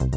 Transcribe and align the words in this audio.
Hallo 0.00 0.08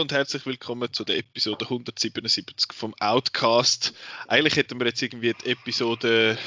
und 0.00 0.12
herzlich 0.12 0.46
willkommen 0.46 0.90
zu 0.92 1.04
der 1.04 1.18
Episode 1.18 1.66
177 1.66 2.72
vom 2.72 2.94
Outcast. 3.00 3.92
Eigentlich 4.26 4.56
hätten 4.56 4.80
wir 4.80 4.86
jetzt 4.86 5.02
irgendwie 5.02 5.34
die 5.34 5.50
Episode 5.50 6.38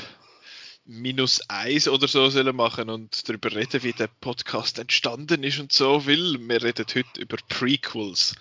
minus 0.86 1.42
eins 1.50 1.88
oder 1.88 2.08
so 2.08 2.30
sollen 2.30 2.56
machen 2.56 2.90
und 2.90 3.28
darüber 3.28 3.52
reden, 3.54 3.82
wie 3.84 3.94
der 3.94 4.08
Podcast 4.08 4.78
entstanden 4.80 5.44
ist 5.44 5.60
und 5.60 5.72
so, 5.72 6.06
weil 6.06 6.38
wir 6.40 6.62
reden 6.62 6.86
heute 6.88 7.20
über 7.20 7.38
Prequels, 7.50 8.36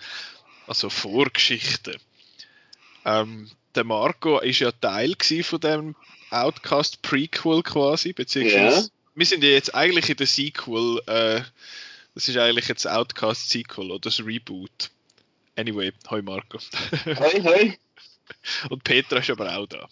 also 0.67 0.91
Vorgeschichten. 0.91 1.97
Ähm, 3.07 3.51
der 3.75 3.85
Marco 3.85 4.39
ist 4.41 4.61
ja 4.61 4.73
Teil 4.73 5.15
von 5.43 5.61
dem 5.61 5.97
Outcast 6.31 7.03
Prequel 7.03 7.63
quasi, 7.63 8.13
beziehungsweise 8.13 8.83
Ja. 8.83 8.89
wir 9.15 9.27
sind 9.27 9.43
ja 9.43 9.51
jetzt 9.51 9.75
eigentlich 9.75 10.11
in 10.11 10.17
der 10.17 10.27
Sequel, 10.27 11.01
äh, 11.07 11.43
das 12.15 12.29
ist 12.29 12.37
eigentlich 12.37 12.69
jetzt 12.69 12.87
Outcast 12.87 13.51
Sequel 13.51 13.91
oder 13.91 14.01
das 14.01 14.21
Reboot. 14.21 14.91
Anyway, 15.57 15.93
hoi 16.11 16.21
Marco. 16.23 16.59
Hoi, 17.07 17.43
hoi. 17.43 17.79
und 18.69 18.85
Petra 18.85 19.19
ist 19.19 19.31
aber 19.31 19.57
auch 19.57 19.67
da. 19.67 19.89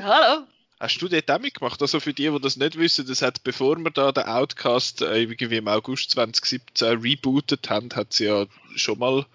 Hallo. 0.00 0.46
Hast 0.80 0.98
du 1.02 1.08
dort 1.08 1.30
auch 1.30 1.38
mitgemacht? 1.38 1.80
Also 1.82 2.00
für 2.00 2.14
die, 2.14 2.30
die 2.30 2.40
das 2.40 2.56
nicht 2.56 2.78
wissen, 2.78 3.06
das 3.06 3.20
hat, 3.20 3.42
bevor 3.44 3.76
wir 3.76 3.90
da 3.90 4.12
den 4.12 4.24
Outcast 4.24 5.02
äh, 5.02 5.18
irgendwie 5.20 5.56
im 5.56 5.68
August 5.68 6.10
2017 6.12 6.98
rebootet 7.00 7.68
haben, 7.68 7.90
hat 7.94 8.14
sie 8.14 8.24
ja 8.24 8.46
schon 8.76 8.98
mal. 8.98 9.26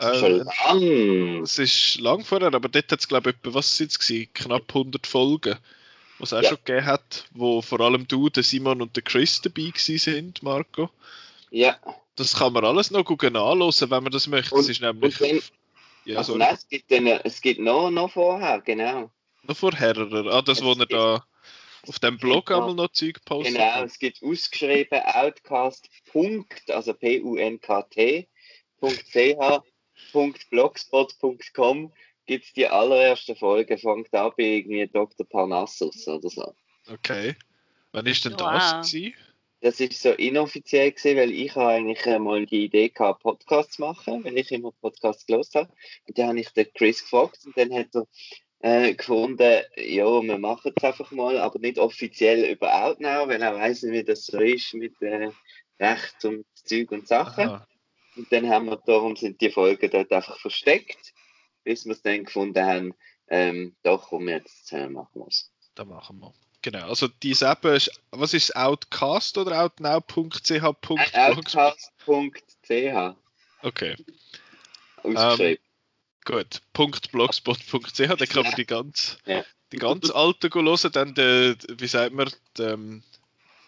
Schon 0.00 0.40
Äh, 0.40 0.44
lang. 0.44 1.42
es 1.42 1.58
ist 1.58 1.98
lang 2.00 2.24
vorher, 2.24 2.52
aber 2.54 2.68
dort 2.68 2.90
hat 2.90 3.00
es, 3.00 3.08
glaube 3.08 3.30
ich, 3.30 3.36
etwa, 3.36 3.54
was 3.54 3.76
sind 3.76 3.90
es 3.92 3.98
gewesen? 3.98 4.28
Knapp 4.34 4.74
100 4.74 5.06
Folgen, 5.06 5.56
was 6.18 6.32
es 6.32 6.38
auch 6.38 6.42
Ja. 6.42 6.48
schon 6.50 6.58
gegeben 6.64 6.86
hat, 6.86 7.26
wo 7.32 7.62
vor 7.62 7.80
allem 7.80 8.06
du, 8.08 8.28
der 8.30 8.42
Simon 8.42 8.82
und 8.82 8.94
der 8.96 9.02
Chris 9.02 9.40
dabei 9.42 9.62
gewesen 9.70 9.98
sind, 9.98 10.42
Marco. 10.42 10.90
Ja. 11.50 11.76
Das 12.14 12.34
kann 12.36 12.52
man 12.54 12.64
alles 12.64 12.90
noch 12.90 13.04
gut 13.04 13.24
anhören, 13.24 13.60
wenn 13.60 14.02
man 14.02 14.12
das 14.12 14.26
möchte. 14.26 14.54
Und- 14.54 14.62
das 14.62 14.68
ist 14.70 14.80
nämlich. 14.80 15.16
dann- 15.18 15.40
ja, 16.06 16.18
also, 16.18 16.36
nein, 16.36 16.54
es 16.54 16.68
gibt, 16.68 16.90
dann, 16.90 17.06
es 17.06 17.40
gibt 17.40 17.60
noch, 17.60 17.90
noch 17.90 18.10
vorher, 18.12 18.60
genau. 18.60 19.10
Noch 19.46 19.56
vorher. 19.56 19.96
Ah, 19.96 20.42
das, 20.42 20.62
wo 20.62 20.72
er 20.72 20.86
da 20.86 21.24
auf 21.86 21.98
dem 22.00 22.18
Blog 22.18 22.50
einmal 22.50 22.74
noch 22.74 22.90
Zeug 22.92 23.24
postet. 23.24 23.54
Genau, 23.54 23.84
es 23.84 23.98
gibt 23.98 24.22
ausgeschrieben 24.22 25.00
outcast. 25.04 25.88
also 26.68 26.94
P-U-N-K-T, 26.94 28.28
.ch, 28.82 29.62
.blogspot.com 30.50 31.92
gibt 32.26 32.44
es 32.44 32.52
die 32.52 32.66
allererste 32.66 33.36
Folge, 33.36 33.78
fängt 33.78 34.12
an 34.12 34.32
bei 34.36 34.42
irgendwie 34.44 34.86
Dr. 34.86 35.26
Parnassus 35.26 36.06
oder 36.08 36.28
so. 36.28 36.54
Okay. 36.92 37.36
Wann 37.92 38.06
ist 38.06 38.24
denn 38.24 38.32
Wow. 38.32 38.52
das 38.52 38.90
gewesen? 38.90 39.14
Das 39.60 39.80
ist 39.80 40.02
so 40.02 40.10
inoffiziell 40.12 40.92
gesehen, 40.92 41.16
weil 41.16 41.32
ich 41.32 41.54
habe 41.56 41.68
eigentlich 41.70 42.04
mal 42.18 42.44
die 42.44 42.64
Idee 42.64 42.90
gehabt, 42.90 43.22
Podcasts 43.22 43.76
zu 43.76 43.82
machen, 43.82 44.22
weil 44.24 44.36
ich 44.36 44.52
immer 44.52 44.70
Podcasts 44.72 45.24
gelost 45.26 45.54
habe. 45.54 45.72
Und 46.06 46.18
dann 46.18 46.28
habe 46.28 46.40
ich 46.40 46.50
den 46.50 46.70
Chris 46.74 47.00
gefragt 47.02 47.38
und 47.46 47.56
dann 47.56 47.72
hat 47.72 47.94
er 47.94 48.06
äh, 48.60 48.94
gefunden, 48.94 49.62
ja, 49.76 50.22
wir 50.22 50.38
machen 50.38 50.72
es 50.74 50.84
einfach 50.84 51.10
mal, 51.10 51.38
aber 51.38 51.58
nicht 51.58 51.78
offiziell 51.78 52.44
über 52.50 52.84
Outnow, 52.84 53.28
weil 53.28 53.42
er 53.42 53.54
weiß 53.54 53.82
nicht, 53.82 53.92
wie 53.92 54.04
das 54.04 54.26
so 54.26 54.40
ist 54.40 54.74
mit 54.74 55.00
äh, 55.02 55.30
Recht 55.78 56.24
und 56.24 56.46
Zeug 56.54 56.90
und 56.92 57.06
Sachen. 57.06 57.48
Aha. 57.48 57.66
Und 58.16 58.32
dann 58.32 58.48
haben 58.48 58.66
wir, 58.66 58.76
darum 58.86 59.14
sind 59.14 59.40
die 59.40 59.50
Folgen 59.50 59.90
dort 59.90 60.10
einfach 60.10 60.38
versteckt, 60.40 61.12
bis 61.64 61.84
wir 61.84 61.92
es 61.92 62.02
dann 62.02 62.24
gefunden 62.24 62.64
haben, 62.64 62.94
ähm, 63.28 63.76
doch, 63.82 64.08
komm, 64.08 64.28
jetzt 64.28 64.72
äh, 64.72 64.88
machen 64.88 65.20
wir 65.20 65.26
es. 65.28 65.52
Da 65.74 65.84
machen 65.84 66.20
wir. 66.20 66.32
Genau, 66.62 66.88
also 66.88 67.08
die 67.08 67.34
Seppe 67.34 67.76
ist, 67.76 67.90
was 68.10 68.34
ist 68.34 68.56
Outcast 68.56 69.36
oder 69.38 69.62
outnow.ch? 69.62 70.62
Outcast.ch 70.62 71.76
Okay, 73.62 73.96
ausgeschrieben. 75.02 75.65
Gut. 76.26 76.60
.blogspot.ch, 76.74 77.96
da 78.18 78.26
kann 78.26 78.42
man 78.44 78.54
die 78.56 78.66
ganz, 78.66 79.16
Ja. 79.24 79.42
die 79.72 79.78
ganz 79.78 80.10
alte 80.10 80.50
go 80.50 80.60
hören, 80.62 80.92
dann 80.92 81.14
der, 81.14 81.56
wie 81.78 81.86
sagt 81.86 82.12
man, 82.12 82.30
der, 82.58 82.74
ähm, 82.74 83.02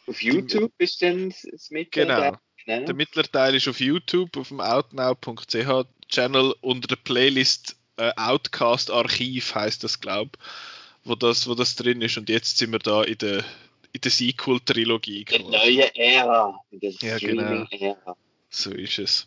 Auf 0.06 0.20
YouTube 0.22 0.72
ist 0.78 1.00
dann 1.00 1.30
das- 1.30 1.46
das 1.50 1.70
Mittel. 1.70 2.04
genau. 2.06 2.36
Ne? 2.66 2.84
Der 2.84 2.94
mittlere 2.94 3.30
Teil 3.30 3.54
ist 3.54 3.66
auf 3.69 3.80
YouTube, 3.80 4.36
auf 4.36 4.48
dem 4.48 4.60
outnow.ch 4.60 5.86
Channel 6.10 6.54
unter 6.60 6.88
der 6.88 6.96
Playlist 6.96 7.76
äh, 7.96 8.12
Outcast 8.16 8.90
Archiv 8.90 9.54
heißt 9.54 9.82
das, 9.84 10.00
glaube 10.00 10.32
wo 11.04 11.14
das, 11.14 11.48
wo 11.48 11.54
das 11.54 11.75
drin 11.76 12.02
ist. 12.02 12.19
Und 12.19 12.28
jetzt 12.28 12.58
sind 12.58 12.70
wir 12.72 12.78
da 12.78 13.02
in 13.02 13.16
der, 13.19 13.38
in 13.92 14.00
der 14.02 14.10
Sequel-Trilogie. 14.10 15.25
Die 15.25 15.25
quasi. 15.25 15.44
neue 15.50 15.96
Ära. 15.96 16.60
Die 16.70 16.96
Ja, 17.00 17.19
genau. 17.19 17.64
Streaming-Ära. 17.66 18.16
So 18.50 18.70
ist 18.72 18.98
es. 18.98 19.26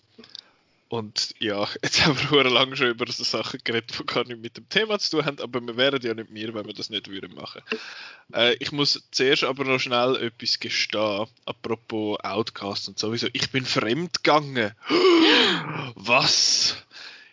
Und 0.92 1.36
ja, 1.40 1.70
jetzt 1.84 2.06
haben 2.06 2.20
wir 2.32 2.44
lange 2.44 2.76
schon 2.76 2.90
über 2.90 3.10
so 3.10 3.24
Sachen 3.24 3.62
geredet, 3.64 3.98
die 3.98 4.06
gar 4.06 4.26
nicht 4.26 4.42
mit 4.42 4.58
dem 4.58 4.68
Thema 4.68 5.00
zu 5.00 5.12
tun 5.12 5.26
haben, 5.26 5.40
aber 5.40 5.62
wir 5.62 5.78
wären 5.78 6.02
ja 6.02 6.14
nicht 6.14 6.34
wir, 6.34 6.54
wenn 6.54 6.66
wir 6.66 6.74
das 6.74 6.90
nicht 6.90 7.08
würden 7.08 7.34
machen. 7.34 7.62
Äh, 8.34 8.56
ich 8.60 8.74
muss 8.74 9.02
zuerst 9.10 9.46
aber 9.46 9.64
noch 9.64 9.80
schnell 9.80 10.18
etwas 10.18 10.60
gestehen, 10.60 11.28
apropos 11.46 12.20
Outcast 12.20 12.90
und 12.90 13.00
sowieso. 13.00 13.28
Ich 13.32 13.52
bin 13.52 13.64
fremd 13.64 14.22
gegangen. 14.22 14.74
Was? 15.96 16.76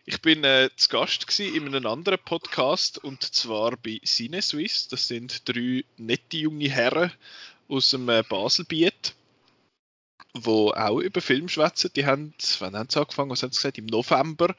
Ich 0.05 0.23
bin 0.23 0.45
äh, 0.45 0.71
zu 0.77 0.89
Gast 0.91 1.41
in 1.41 1.67
einem 1.67 1.85
anderen 1.87 2.21
Podcast 2.25 3.03
und 3.03 3.25
zwar 3.25 3.77
bei 3.77 4.01
CineSwiss. 4.05 4.87
Das 4.87 5.09
sind 5.09 5.49
drei 5.49 5.85
nette 5.97 6.37
junge 6.37 6.71
Herren 6.71 7.11
aus 7.67 7.91
dem 7.91 8.09
äh, 8.09 8.23
Baselbiet 8.23 9.17
wo 10.45 10.71
auch 10.71 11.01
über 11.01 11.21
Film 11.21 11.49
schwätzen. 11.49 11.91
Die 11.95 12.07
haben, 12.07 12.35
wann 12.59 12.77
haben 12.77 12.91
sie 12.91 13.01
angefangen? 13.01 13.31
Was 13.31 13.43
haben 13.43 13.53
sie 13.53 13.59
gesagt? 13.59 13.79
Im 13.79 13.87
November. 13.87 14.55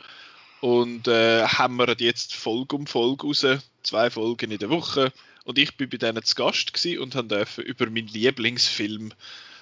Und 0.61 1.07
äh, 1.07 1.45
haben 1.45 1.77
wir 1.77 1.95
jetzt 1.99 2.35
Folge 2.35 2.75
um 2.75 2.85
Folge 2.85 3.27
raus, 3.27 3.45
zwei 3.83 4.09
Folgen 4.09 4.51
in 4.51 4.59
der 4.59 4.69
Woche. 4.69 5.13
Und 5.45 5.57
ich 5.57 5.77
bin 5.77 5.89
bei 5.89 5.97
denen 5.97 6.23
zu 6.23 6.35
Gast 6.35 6.85
und 6.85 7.15
durfte 7.15 7.61
über 7.61 7.85
meinen 7.89 8.07
Lieblingsfilm 8.07 9.13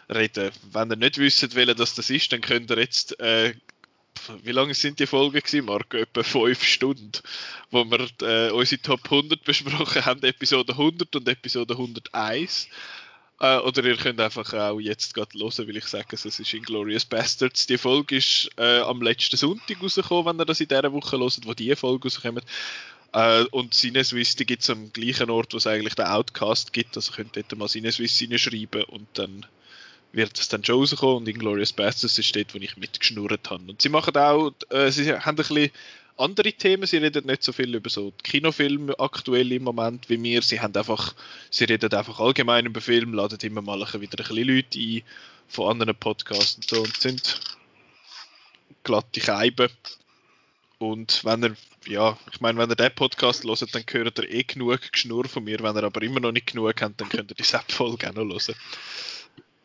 reden. 0.09 0.51
Wenn 0.71 0.91
ihr 0.91 0.95
nicht 0.95 1.17
wisst, 1.17 1.55
welcher 1.55 1.75
das 1.75 1.97
ist, 1.97 2.31
dann 2.31 2.41
könnt 2.41 2.71
ihr 2.71 2.79
jetzt, 2.79 3.19
äh, 3.19 3.53
wie 4.43 4.51
lange 4.51 4.73
sind 4.73 4.99
die 4.99 5.05
Folgen 5.05 5.39
gewesen, 5.39 5.65
Marco? 5.65 5.97
Etwa 5.97 6.23
fünf 6.23 6.63
Stunden, 6.63 7.11
wo 7.71 7.85
wir 7.85 8.07
äh, 8.21 8.51
unsere 8.51 8.81
Top 8.81 9.01
100 9.05 9.43
besprochen 9.43 10.05
haben, 10.05 10.23
Episode 10.23 10.73
100 10.73 11.15
und 11.15 11.27
Episode 11.27 11.73
101. 11.75 12.67
Äh, 13.39 13.57
oder 13.57 13.83
ihr 13.83 13.97
könnt 13.97 14.19
einfach 14.19 14.51
auch 14.53 14.79
jetzt 14.79 15.13
gerade 15.13 15.37
hören, 15.37 15.67
weil 15.67 15.77
ich 15.77 15.85
sage, 15.85 16.07
es 16.11 16.25
ist 16.25 16.53
Inglourious 16.53 17.05
Bastards. 17.05 17.67
Die 17.67 17.77
Folge 17.77 18.17
ist 18.17 18.49
äh, 18.57 18.79
am 18.79 19.01
letzten 19.01 19.37
Sonntag 19.37 19.81
rausgekommen, 19.81 20.25
wenn 20.25 20.41
ihr 20.41 20.45
das 20.45 20.59
in 20.59 20.67
dieser 20.67 20.91
Woche 20.91 21.19
hört, 21.19 21.45
wo 21.45 21.53
die 21.53 21.75
Folge 21.75 22.05
rauskommt. 22.05 22.43
Äh, 23.13 23.43
und 23.51 23.81
die 23.83 24.45
gibt 24.45 24.63
es 24.63 24.69
am 24.69 24.91
gleichen 24.91 25.29
Ort, 25.29 25.53
wo 25.53 25.57
es 25.57 25.67
eigentlich 25.67 25.95
den 25.95 26.05
Outcast 26.05 26.73
gibt. 26.73 26.95
Also 26.95 27.11
könnt 27.13 27.37
ihr 27.37 27.43
dort 27.43 27.59
mal 27.59 27.67
Sinneswiss 27.67 28.21
reinschreiben 28.21 28.83
und 28.85 29.07
dann 29.13 29.45
wird 30.11 30.39
es 30.39 30.47
dann 30.47 30.63
schon 30.65 30.79
rauskommen. 30.79 31.17
Und 31.17 31.27
Inglourious 31.27 31.73
Bastards 31.73 32.17
ist 32.17 32.35
dort, 32.35 32.55
wo 32.55 32.57
ich 32.57 32.75
mitgeschnurrt 32.77 33.51
habe. 33.51 33.63
Und 33.67 33.81
sie 33.81 33.89
machen 33.89 34.17
auch, 34.17 34.51
äh, 34.69 34.89
sie 34.89 35.13
haben 35.13 35.23
ein 35.25 35.35
bisschen 35.35 35.71
andere 36.17 36.53
Themen. 36.53 36.85
Sie 36.85 36.97
reden 36.97 37.25
nicht 37.25 37.43
so 37.43 37.51
viel 37.51 37.73
über 37.75 37.89
so 37.89 38.13
Kinofilme 38.23 38.99
aktuell 38.99 39.51
im 39.51 39.63
Moment 39.63 40.09
wie 40.09 40.21
wir. 40.21 40.41
Sie 40.41 40.59
haben 40.59 40.75
einfach, 40.75 41.15
sie 41.49 41.65
reden 41.65 41.93
einfach 41.93 42.19
allgemein 42.19 42.65
über 42.65 42.81
Film, 42.81 43.13
laden 43.13 43.39
immer 43.41 43.61
mal 43.61 43.79
wieder 43.79 43.95
ein 43.95 44.09
bisschen 44.09 44.47
Leute 44.47 44.79
ein 44.79 45.03
von 45.47 45.71
anderen 45.71 45.95
Podcasts 45.95 46.55
und 46.55 46.69
so 46.69 46.81
und 46.81 46.97
sind 46.97 47.39
glatte 48.83 49.21
Scheiben. 49.21 49.69
Und 50.79 51.23
wenn 51.25 51.43
ihr, 51.43 51.55
ja, 51.87 52.17
ich 52.31 52.39
meine, 52.39 52.59
wenn 52.59 52.69
ihr 52.69 52.75
den 52.75 52.93
Podcast 52.93 53.43
hört, 53.43 53.73
dann 53.73 53.83
hört 53.89 54.19
ihr 54.19 54.29
eh 54.29 54.43
genug 54.43 54.91
Geschnurr 54.91 55.27
von 55.27 55.43
mir. 55.43 55.59
Wenn 55.59 55.75
ihr 55.75 55.83
aber 55.83 56.01
immer 56.01 56.19
noch 56.19 56.31
nicht 56.31 56.47
genug 56.47 56.81
habt, 56.81 57.01
dann 57.01 57.09
könnt 57.09 57.31
ihr 57.31 57.35
die 57.35 57.43
Sepp-Folge 57.43 58.09
auch 58.09 58.13
noch 58.13 58.23
hören. 58.25 58.55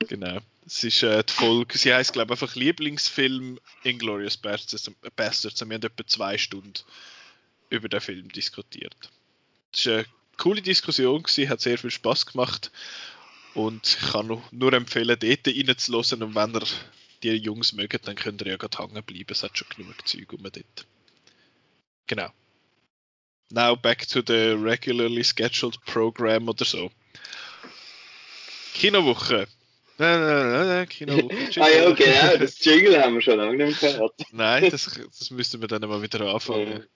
Genau. 0.08 0.38
Es 0.64 0.84
ist 0.84 1.02
äh, 1.02 1.24
die 1.24 1.32
Folge, 1.32 1.76
sie 1.76 1.92
heisst, 1.92 2.12
glaube 2.12 2.34
ich, 2.34 2.40
einfach 2.40 2.54
Lieblingsfilm 2.54 3.58
Inglourious 3.82 4.36
Bastards. 4.36 4.90
Wir 5.02 5.10
haben 5.60 5.70
etwa 5.72 6.06
zwei 6.06 6.38
Stunden 6.38 6.74
über 7.70 7.88
den 7.88 8.00
Film 8.00 8.28
diskutiert. 8.30 9.10
Es 9.72 9.86
war 9.86 9.94
eine 9.94 10.06
coole 10.36 10.62
Diskussion, 10.62 11.22
gewesen, 11.22 11.48
hat 11.48 11.60
sehr 11.60 11.78
viel 11.78 11.90
Spaß 11.90 12.26
gemacht. 12.26 12.70
Und 13.54 13.86
ich 13.86 14.12
kann 14.12 14.42
nur, 14.50 14.72
empfehlen, 14.72 15.18
dort 15.18 15.46
reinzuhören. 15.46 16.22
Und 16.22 16.34
wenn 16.34 16.54
ihr 16.54 16.66
die 17.22 17.44
Jungs 17.44 17.72
mögt, 17.72 18.06
dann 18.06 18.16
könnt 18.16 18.40
ihr 18.42 18.48
ja 18.48 18.56
gerade 18.56 18.78
hängen 18.78 19.02
bleiben. 19.02 19.26
Es 19.28 19.42
hat 19.42 19.58
schon 19.58 19.68
genug 19.76 20.06
Zeug 20.06 20.32
um 20.32 20.42
dort. 20.42 20.86
Genau. 22.06 22.30
Now 23.50 23.76
back 23.76 24.08
to 24.08 24.22
the 24.26 24.54
regularly 24.54 25.22
scheduled 25.22 25.78
program 25.84 26.48
oder 26.48 26.64
so. 26.64 26.90
Kinowoche. 28.74 29.46
Nein, 29.98 30.20
nein, 30.20 30.52
nein, 30.52 30.66
nein, 30.66 30.88
Kino. 30.88 31.12
ah 31.60 31.68
ja, 31.68 31.90
genau, 31.90 32.36
das 32.38 32.64
Jingle 32.64 33.02
haben 33.02 33.14
wir 33.14 33.20
schon 33.20 33.36
lange 33.36 33.56
nicht 33.64 33.82
mehr 33.82 33.92
gehört. 33.92 34.14
Nein, 34.32 34.70
das, 34.70 35.00
das 35.18 35.30
müssten 35.30 35.60
wir 35.60 35.68
dann 35.68 35.82
mal 35.82 36.00
wieder 36.02 36.20
anfangen. 36.32 36.86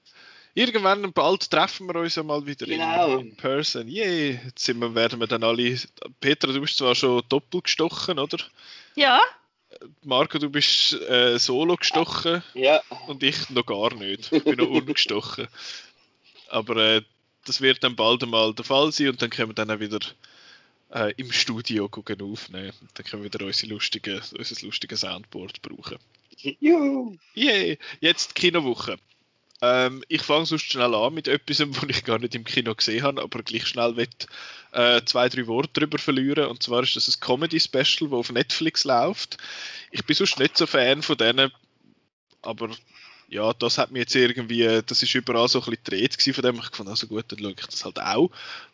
Irgendwann 0.55 1.13
bald 1.13 1.51
treffen 1.51 1.87
wir 1.87 1.97
uns 2.01 2.15
ja 2.15 2.23
mal 2.23 2.47
wieder 2.47 2.65
genau. 2.65 3.19
in, 3.19 3.29
in 3.29 3.37
Person. 3.37 3.89
Yay! 3.89 4.41
Jetzt 4.47 4.65
sind 4.65 4.79
wir, 4.81 4.95
werden 4.95 5.21
wir 5.21 5.27
dann 5.27 5.45
alle. 5.45 5.79
Petra, 6.21 6.51
du 6.51 6.61
bist 6.63 6.79
zwar 6.79 6.95
schon 6.95 7.23
doppelt 7.29 7.65
gestochen, 7.65 8.19
oder? 8.19 8.39
Ja. 8.95 9.21
Marco, 10.03 10.39
du 10.39 10.49
bist 10.49 10.95
äh, 10.95 11.39
solo 11.39 11.77
gestochen. 11.77 12.43
Ja. 12.55 12.81
Und 13.07 13.23
ich 13.23 13.51
noch 13.51 13.67
gar 13.67 13.95
nicht. 13.95 14.33
Ich 14.33 14.45
bin 14.45 14.57
noch 14.57 14.69
ungestochen. 14.71 15.47
Aber 16.49 16.77
äh, 16.77 17.03
das 17.45 17.61
wird 17.61 17.85
dann 17.85 17.95
bald 17.95 18.23
einmal 18.23 18.55
der 18.55 18.65
Fall 18.65 18.93
sein 18.93 19.11
und 19.11 19.21
dann 19.21 19.29
können 19.29 19.51
wir 19.51 19.55
dann 19.55 19.71
auch 19.71 19.81
wieder 19.81 20.01
äh, 20.93 21.13
im 21.17 21.33
Studio 21.33 21.89
gucken 21.89 22.21
aufnehmen. 22.23 22.73
Dann 22.95 23.07
können 23.07 23.23
wir 23.23 23.33
wieder 23.33 23.45
unsere 23.45 23.73
lustige, 23.73 24.21
unser 24.37 24.67
lustiges 24.67 25.01
Soundboard 25.01 25.63
brauchen. 25.63 25.99
Juhu! 26.39 27.17
Yay! 27.35 27.79
Jetzt 28.01 28.35
Kinowoche. 28.35 28.99
Ähm, 29.63 30.05
ich 30.09 30.23
fange 30.23 30.45
sonst 30.45 30.71
schnell 30.71 30.95
an 30.95 31.15
mit 31.15 31.29
etwas, 31.29 31.61
was 31.61 31.89
ich 31.89 32.05
gar 32.05 32.19
nicht 32.19 32.35
im 32.35 32.45
Kino 32.45 32.75
gesehen 32.75 33.03
habe, 33.03 33.23
aber 33.23 33.43
gleich 33.43 33.67
schnell 33.67 33.97
will, 33.97 34.09
äh, 34.73 35.03
zwei, 35.05 35.29
drei 35.29 35.47
Worte 35.47 35.71
darüber 35.75 35.99
verlieren. 35.99 36.47
Und 36.47 36.63
zwar 36.63 36.83
ist 36.83 36.97
das 36.97 37.09
ein 37.09 37.21
Comedy-Special, 37.21 38.11
das 38.11 38.13
auf 38.13 38.33
Netflix 38.33 38.85
läuft. 38.85 39.39
Ich 39.91 40.05
bin 40.05 40.15
sonst 40.15 40.39
nicht 40.39 40.59
so 40.59 40.67
Fan 40.67 41.03
von 41.03 41.17
denen, 41.17 41.51
aber 42.43 42.69
ja, 43.29 43.53
das 43.53 43.79
hat 43.79 43.91
mir 43.91 44.01
jetzt 44.01 44.15
irgendwie, 44.15 44.83
das 44.87 45.03
ist 45.03 45.15
überall 45.15 45.49
so 45.49 45.59
ein 45.59 45.65
bisschen 45.65 45.85
gedreht 45.85 46.35
von 46.35 46.43
dem. 46.43 46.61
Ich 46.61 46.77
fand, 46.77 46.89
also 46.89 47.07
gut, 47.07 47.25
dann 47.29 47.41
schaue 47.41 47.55
ich 47.59 47.67
das 47.67 47.85
halt 47.85 48.01
auch. 48.01 48.31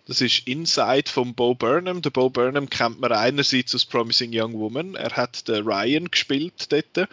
Das 0.07 0.21
ist 0.21 0.47
Inside 0.47 1.11
von 1.11 1.35
Bo 1.35 1.55
Burnham. 1.55 2.03
Der 2.03 2.11
Bo 2.11 2.29
Burnham 2.29 2.69
kennt 2.69 3.01
man 3.01 3.13
einerseits 3.13 3.73
als 3.73 3.87
Promising 3.87 4.31
Young 4.35 4.55
Woman. 4.55 4.95
Er 4.95 5.13
hat 5.13 5.49
den 5.49 5.65
Ryan 5.65 6.11
gespielt 6.11 6.71
dort. 6.71 7.09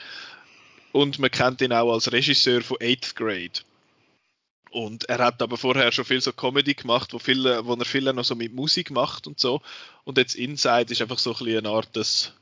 Und 0.91 1.19
man 1.19 1.31
kennt 1.31 1.61
ihn 1.61 1.71
auch 1.71 1.93
als 1.93 2.11
Regisseur 2.11 2.61
von 2.61 2.77
8th 2.77 3.15
Grade. 3.15 3.61
Und 4.71 5.05
er 5.05 5.19
hat 5.19 5.41
aber 5.41 5.57
vorher 5.57 5.91
schon 5.91 6.05
viel 6.05 6.21
so 6.21 6.33
Comedy 6.33 6.73
gemacht, 6.73 7.13
wo, 7.13 7.19
viele, 7.19 7.65
wo 7.65 7.73
er 7.73 7.85
viel 7.85 8.11
noch 8.13 8.25
so 8.25 8.35
mit 8.35 8.53
Musik 8.53 8.91
macht 8.91 9.27
und 9.27 9.39
so. 9.39 9.61
Und 10.03 10.17
jetzt 10.17 10.35
Inside 10.35 10.91
ist 10.91 11.01
einfach 11.01 11.19
so 11.19 11.31
ein 11.31 11.37
bisschen 11.37 11.65
eine 11.65 11.69
Art 11.69 11.95
des, 11.95 12.33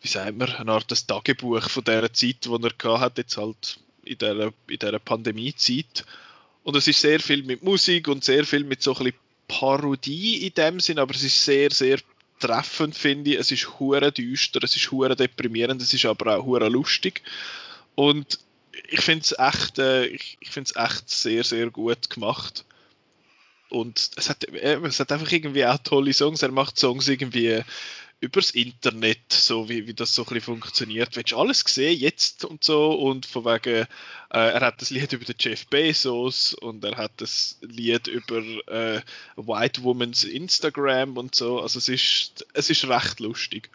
wie 0.00 0.08
sagt 0.08 0.36
man, 0.36 0.50
eine 0.50 0.72
Art 0.72 0.90
des 0.90 1.06
Tagebuch 1.06 1.68
von 1.68 1.84
der 1.84 2.12
Zeit, 2.12 2.46
wo 2.46 2.56
er 2.56 2.70
gehabt 2.70 3.00
hat, 3.00 3.18
jetzt 3.18 3.36
halt 3.36 3.78
in 4.04 4.18
dieser, 4.18 4.52
in 4.68 4.78
dieser 4.78 4.98
Pandemiezeit. 4.98 6.04
Und 6.64 6.76
es 6.76 6.86
ist 6.88 7.00
sehr 7.00 7.20
viel 7.20 7.42
mit 7.42 7.62
Musik 7.62 8.08
und 8.08 8.24
sehr 8.24 8.44
viel 8.44 8.64
mit 8.64 8.82
so 8.82 8.92
ein 8.92 9.04
bisschen 9.04 9.18
Parodie 9.48 10.46
in 10.46 10.54
dem 10.54 10.80
Sinn, 10.80 10.98
aber 10.98 11.14
es 11.14 11.24
ist 11.24 11.44
sehr, 11.44 11.70
sehr 11.70 11.98
treffend, 12.38 12.96
finde 12.96 13.32
ich. 13.32 13.38
Es 13.38 13.50
ist 13.50 13.78
hure 13.78 14.12
düster, 14.12 14.62
es 14.62 14.76
ist 14.76 14.90
hure 14.90 15.16
deprimierend, 15.16 15.82
es 15.82 15.92
ist 15.92 16.04
aber 16.04 16.36
auch 16.36 16.44
hure 16.44 16.68
lustig. 16.68 17.22
Und 17.94 18.38
ich 18.88 19.00
finde 19.00 19.22
es 19.22 19.34
echt, 19.38 19.78
äh, 19.78 20.06
ich, 20.06 20.38
ich 20.40 20.56
echt 20.56 21.10
sehr, 21.10 21.44
sehr 21.44 21.70
gut 21.70 22.10
gemacht. 22.10 22.64
Und 23.68 24.10
es 24.16 24.28
hat, 24.28 24.44
äh, 24.44 24.78
es 24.84 25.00
hat 25.00 25.12
einfach 25.12 25.30
irgendwie 25.30 25.64
auch 25.64 25.78
tolle 25.78 26.12
Songs. 26.12 26.42
Er 26.42 26.52
macht 26.52 26.78
Songs 26.78 27.08
irgendwie 27.08 27.62
übers 28.22 28.52
Internet, 28.52 29.32
so 29.32 29.68
wie, 29.68 29.88
wie 29.88 29.94
das 29.94 30.14
so 30.14 30.22
ein 30.22 30.26
bisschen 30.26 30.42
funktioniert. 30.42 31.16
Willst 31.16 31.32
du 31.32 31.38
alles 31.38 31.64
sehen 31.66 31.98
jetzt 31.98 32.44
und 32.44 32.62
so? 32.62 32.92
Und 32.92 33.26
von 33.26 33.44
wegen, 33.44 33.82
äh, 33.82 33.86
er 34.30 34.60
hat 34.60 34.80
das 34.80 34.90
Lied 34.90 35.12
über 35.12 35.24
den 35.24 35.34
Jeff 35.38 35.66
Bezos 35.66 36.54
und 36.54 36.84
er 36.84 36.96
hat 36.96 37.10
das 37.16 37.58
Lied 37.62 38.06
über 38.06 38.38
äh, 38.68 39.00
White 39.34 39.82
Woman's 39.82 40.22
Instagram 40.22 41.16
und 41.16 41.34
so. 41.34 41.60
Also 41.60 41.80
es 41.80 41.88
ist, 41.88 42.46
es 42.54 42.70
ist 42.70 42.88
recht 42.88 43.18
lustig. 43.18 43.70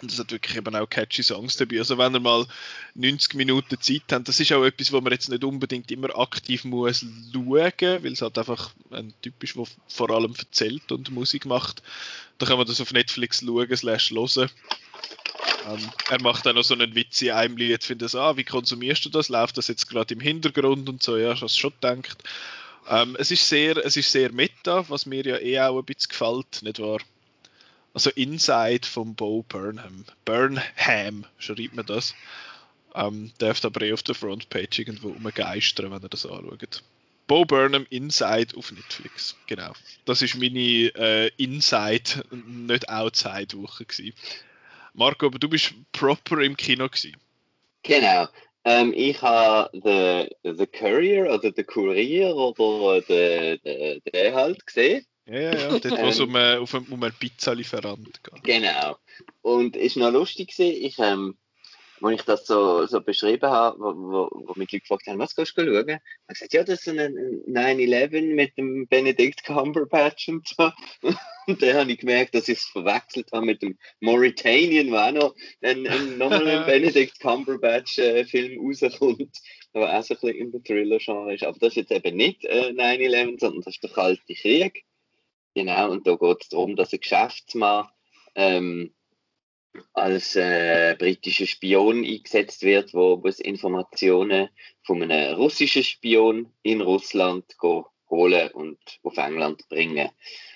Und 0.00 0.12
es 0.12 0.18
hat 0.18 0.30
wirklich 0.30 0.56
eben 0.56 0.76
auch 0.76 0.88
catchy 0.88 1.22
Songs 1.22 1.56
dabei. 1.56 1.78
Also 1.78 1.98
wenn 1.98 2.14
ihr 2.14 2.20
mal 2.20 2.46
90 2.94 3.34
Minuten 3.34 3.80
Zeit 3.80 4.02
habt, 4.12 4.28
das 4.28 4.38
ist 4.38 4.52
auch 4.52 4.64
etwas, 4.64 4.92
wo 4.92 5.00
man 5.00 5.12
jetzt 5.12 5.28
nicht 5.28 5.42
unbedingt 5.42 5.90
immer 5.90 6.16
aktiv 6.16 6.64
muss 6.64 7.04
schauen, 7.32 7.72
weil 7.80 8.12
es 8.12 8.22
halt 8.22 8.38
einfach 8.38 8.70
ein 8.90 9.12
Typ 9.22 9.42
ist, 9.42 9.56
der 9.56 9.64
vor 9.88 10.10
allem 10.10 10.34
erzählt 10.38 10.92
und 10.92 11.10
Musik 11.10 11.46
macht. 11.46 11.82
Da 12.38 12.46
kann 12.46 12.58
man 12.58 12.66
das 12.66 12.80
auf 12.80 12.92
Netflix 12.92 13.40
schauen, 13.44 13.76
slash 13.76 14.10
hören. 14.10 14.50
Ähm, 15.68 15.90
er 16.08 16.22
macht 16.22 16.46
dann 16.46 16.54
noch 16.54 16.62
so 16.62 16.74
einen 16.74 16.94
Witz 16.94 17.20
in 17.22 17.32
einem 17.32 17.56
Lied, 17.56 17.82
findet 17.82 18.10
so, 18.10 18.20
ah, 18.20 18.36
wie 18.36 18.44
konsumierst 18.44 19.04
du 19.04 19.08
das? 19.08 19.28
Läuft 19.28 19.58
das 19.58 19.68
jetzt 19.68 19.88
gerade 19.88 20.14
im 20.14 20.20
Hintergrund 20.20 20.88
und 20.88 21.02
so, 21.02 21.16
ja, 21.16 21.30
hast 21.30 21.42
du 21.42 21.48
schon 21.48 21.72
gedacht. 21.80 22.22
Ähm, 22.88 23.16
es 23.18 23.30
ist 23.30 23.48
sehr, 23.48 23.76
es 23.76 23.96
ist 23.96 24.10
sehr 24.10 24.32
meta, 24.32 24.88
was 24.88 25.06
mir 25.06 25.24
ja 25.24 25.38
eh 25.38 25.60
auch 25.60 25.78
ein 25.78 25.84
bisschen 25.84 26.08
gefällt, 26.08 26.62
nicht 26.62 26.78
wahr? 26.78 27.00
Also 27.94 28.10
Inside 28.10 28.86
von 28.86 29.14
Bo 29.14 29.42
Burnham. 29.42 30.04
Burnham 30.24 31.24
schreibt 31.38 31.74
man 31.74 31.86
das. 31.86 32.14
Ähm, 32.94 33.32
dürfte 33.40 33.68
aber 33.68 33.82
eh 33.82 33.92
auf 33.92 34.02
der 34.02 34.14
Frontpage 34.14 34.78
irgendwo 34.78 35.08
umgeistern, 35.08 35.90
wenn 35.90 36.02
ihr 36.02 36.08
das 36.08 36.26
anschaut. 36.26 36.82
Bo 37.26 37.44
Burnham 37.44 37.86
Inside 37.90 38.56
auf 38.56 38.72
Netflix. 38.72 39.36
Genau. 39.46 39.72
Das 40.04 40.22
ist 40.22 40.36
meine 40.36 40.90
äh, 40.94 41.30
Inside, 41.36 42.24
nicht 42.30 42.88
Outside 42.88 43.56
Woche 43.56 43.84
gewesen. 43.84 44.14
Marco, 44.94 45.26
aber 45.26 45.38
du 45.38 45.48
bist 45.48 45.74
proper 45.92 46.40
im 46.40 46.56
Kino 46.56 46.88
gewesen. 46.88 47.16
Genau. 47.82 48.28
Ähm, 48.64 48.92
ich 48.94 49.20
habe 49.22 49.70
the, 49.72 50.50
the 50.50 50.66
Courier 50.66 51.32
oder 51.32 51.52
The 51.54 51.64
Courier 51.64 52.34
oder 52.34 53.00
den, 53.02 54.00
den 54.02 54.34
halt 54.34 54.66
gesehen. 54.66 55.06
Ja, 55.28 55.40
ja, 55.40 55.54
ja. 55.54 55.68
Dort, 55.78 55.90
wo 55.90 56.06
es 56.06 56.20
um, 56.20 56.34
äh, 56.34 56.56
um, 56.56 56.86
um 56.90 57.02
einen 57.02 57.14
Pizzalieferant 57.14 58.22
geht. 58.22 58.44
Genau. 58.44 58.96
Und 59.42 59.76
es 59.76 59.96
war 59.96 60.10
noch 60.10 60.20
lustig, 60.20 60.56
gewesen. 60.56 60.82
ich, 60.82 60.98
ähm, 60.98 61.36
als 62.00 62.20
ich 62.20 62.22
das 62.22 62.46
so, 62.46 62.86
so 62.86 63.00
beschrieben 63.00 63.50
habe, 63.50 63.78
wo, 63.80 63.94
wo, 63.94 64.28
wo 64.30 64.52
mich 64.56 64.70
Leute 64.70 64.80
gefragt 64.80 65.06
haben, 65.06 65.18
was 65.18 65.34
kannst 65.34 65.58
du 65.58 65.62
schauen? 65.62 65.76
habe 65.76 66.00
ich 66.28 66.28
gesagt, 66.28 66.52
ja, 66.54 66.64
das 66.64 66.86
ist 66.86 66.88
ein 66.88 66.98
9-11 67.48 68.34
mit 68.34 68.56
dem 68.56 68.86
Benedict 68.86 69.44
Cumberbatch 69.44 70.28
und 70.28 70.46
so. 70.48 70.70
Und 71.46 71.62
dann 71.62 71.76
habe 71.76 71.92
ich 71.92 71.98
gemerkt, 71.98 72.34
dass 72.34 72.48
ich 72.48 72.58
es 72.58 72.66
verwechselt 72.66 73.32
habe 73.32 73.46
mit 73.46 73.62
dem 73.62 73.78
Mauritanian, 74.00 74.90
wo 74.90 74.96
auch 74.96 75.12
noch 75.12 75.34
ein, 75.62 75.86
ein, 75.86 76.18
nochmal 76.18 76.46
ein 76.46 76.66
Benedict 76.66 77.18
Cumberbatch-Film 77.20 78.52
äh, 78.52 78.58
rauskommt, 78.58 79.38
der 79.74 79.98
auch 79.98 80.02
so 80.02 80.14
ein 80.14 80.20
bisschen 80.20 80.36
in 80.36 80.52
der 80.52 80.62
Thriller-Genre 80.62 81.34
ist. 81.34 81.44
Aber 81.44 81.58
das 81.58 81.70
ist 81.70 81.76
jetzt 81.76 81.92
eben 81.92 82.16
nicht 82.16 82.44
äh, 82.44 82.68
9-11, 82.68 83.40
sondern 83.40 83.62
das 83.62 83.74
ist 83.74 83.82
der 83.82 83.90
Kalte 83.90 84.34
Krieg. 84.34 84.84
Genau, 85.54 85.90
und 85.90 86.06
da 86.06 86.16
geht 86.16 86.42
es 86.42 86.48
darum, 86.50 86.76
dass 86.76 86.92
ein 86.92 87.00
Geschäftsmann 87.00 87.88
ähm, 88.34 88.94
als 89.92 90.36
äh, 90.36 90.96
britischer 90.98 91.46
Spion 91.46 92.04
eingesetzt 92.04 92.62
wird, 92.62 92.94
wo 92.94 93.16
muss 93.16 93.40
Informationen 93.40 94.48
von 94.82 95.02
einem 95.02 95.34
russischen 95.34 95.82
Spion 95.82 96.52
in 96.62 96.80
Russland 96.80 97.44
holen 98.10 98.50
und 98.52 98.78
auf 99.02 99.16
England 99.16 99.68
bringen. 99.68 100.10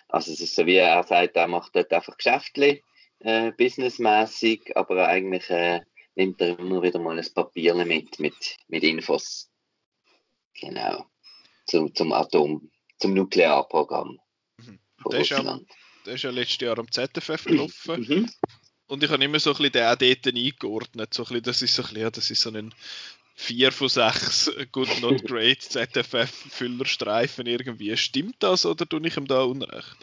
Also 0.09 0.33
es 0.33 0.41
ist 0.41 0.55
so 0.55 0.67
wie 0.67 0.77
er 0.77 1.03
sagt, 1.03 1.37
er 1.37 1.49
macht 1.49 1.75
dort 1.75 1.93
einfach 1.93 2.17
Geschäfte, 2.17 2.81
äh, 3.21 3.53
businessmäßig, 3.53 4.77
aber 4.77 5.09
eigentlich 5.09 5.49
äh, 5.51 5.81
nimmt 6.15 6.41
er 6.41 6.59
immer 6.59 6.83
wieder 6.83 6.99
mal 6.99 7.19
ein 7.19 7.35
Papier 7.35 7.75
mit, 7.75 8.19
mit, 8.19 8.57
mit 8.69 8.83
Infos. 8.83 9.51
Genau. 10.61 11.07
Zum, 11.67 11.95
zum 11.95 12.13
Atom, 12.13 12.71
zum 12.99 13.15
Nuklearprogramm. 13.15 14.19
Der 15.11 15.21
ist, 15.21 15.31
ja, 15.31 15.61
der 16.07 16.15
ist 16.15 16.23
ja 16.23 16.31
letztes 16.31 16.61
Jahr 16.61 16.79
am 16.79 16.91
ZFF 16.91 17.45
gelaufen. 17.45 18.01
Mhm. 18.01 18.31
Und 18.87 19.03
ich 19.03 19.11
habe 19.11 19.25
immer 19.25 19.41
so 19.41 19.51
ein 19.51 19.57
bisschen 19.57 19.73
den 19.73 19.87
auch 19.87 19.97
dort 19.97 20.27
eingeordnet. 20.27 21.15
So 21.15 21.23
ein 21.23 21.29
bisschen, 21.29 21.43
das 21.43 21.63
ist 21.63 21.75
so 21.75 21.83
ein 21.83 21.89
bisschen, 21.89 22.03
ja, 22.03 22.11
das 22.11 22.31
ist 22.31 22.41
so 22.43 22.51
ein 22.51 22.75
4 23.37 23.73
von 23.73 23.89
6 23.89 24.53
Good 24.71 25.01
Not 25.01 25.25
Great 25.27 25.63
ZFF-Füllerstreifen 25.63 27.47
irgendwie. 27.47 27.97
Stimmt 27.97 28.37
das 28.41 28.67
oder 28.67 28.87
tue 28.89 29.07
ich 29.07 29.17
ihm 29.17 29.27
da 29.27 29.43
Unrecht? 29.43 29.97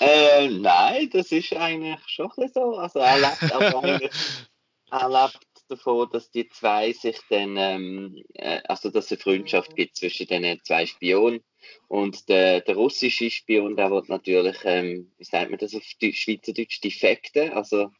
Äh, 0.00 0.48
nein, 0.48 1.10
das 1.12 1.30
ist 1.30 1.52
eigentlich 1.52 2.00
schon 2.06 2.26
ein 2.26 2.36
bisschen 2.36 2.52
so. 2.54 2.76
Also 2.76 2.98
er 2.98 3.18
lebt 3.18 3.52
aber 3.52 4.00
er 4.90 5.08
lebt 5.08 5.46
davon, 5.68 6.08
dass 6.10 6.30
die 6.30 6.48
zwei 6.48 6.92
sich 6.92 7.18
dann, 7.28 7.56
ähm, 7.56 8.22
äh, 8.34 8.60
also 8.64 8.90
dass 8.90 9.06
es 9.06 9.12
eine 9.12 9.20
Freundschaft 9.20 9.76
gibt 9.76 9.96
zwischen 9.96 10.26
den 10.26 10.60
zwei 10.64 10.86
Spionen 10.86 11.42
und 11.88 12.28
der, 12.28 12.60
der 12.60 12.76
russische 12.76 13.30
Spion, 13.30 13.76
der 13.76 13.90
wird 13.90 14.08
natürlich, 14.08 14.58
ähm, 14.64 15.12
wie 15.18 15.24
sagt 15.24 15.50
man 15.50 15.58
das 15.58 15.74
auf 15.74 15.82
Schweizerdeutsch, 15.82 16.80
defekte, 16.82 17.54
also 17.54 17.90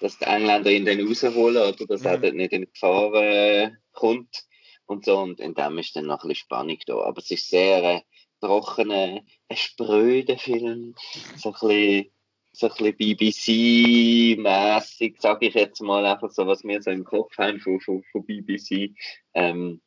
dass 0.00 0.18
die 0.18 0.26
Engländer 0.26 0.70
ihn 0.70 0.84
dann 0.84 1.04
rausholen 1.06 1.56
oder 1.56 1.86
dass 1.86 2.02
mhm. 2.02 2.06
er 2.06 2.18
dort 2.18 2.34
nicht 2.34 2.52
in 2.52 2.70
Gefahr 2.70 3.14
äh, 3.14 3.70
kommt 3.92 4.44
und 4.86 5.04
so. 5.04 5.18
Und 5.18 5.40
in 5.40 5.54
dem 5.54 5.78
ist 5.78 5.96
dann 5.96 6.06
noch 6.06 6.22
ein 6.22 6.28
bisschen 6.28 6.46
Spannung 6.46 6.78
da. 6.86 7.00
Aber 7.00 7.18
es 7.18 7.28
ist 7.30 7.48
sehr 7.48 7.82
äh, 7.82 8.00
trockener, 8.40 9.22
ein 9.48 9.56
spröder 9.56 10.38
Film, 10.38 10.94
so 11.36 11.50
ein 11.50 11.52
bisschen 11.52 12.10
so 12.52 12.68
ein 12.68 12.96
BBC-mäßig, 12.96 15.20
sage 15.20 15.46
ich 15.46 15.54
jetzt 15.54 15.80
mal 15.80 16.04
einfach 16.04 16.30
so, 16.30 16.44
was 16.46 16.62
wir 16.64 16.82
so 16.82 16.90
im 16.90 17.04
Kopf 17.04 17.38
haben 17.38 17.60
von, 17.60 17.80
von, 17.80 18.02
von 18.10 18.26
BBC. 18.26 18.90
Ähm, 19.34 19.80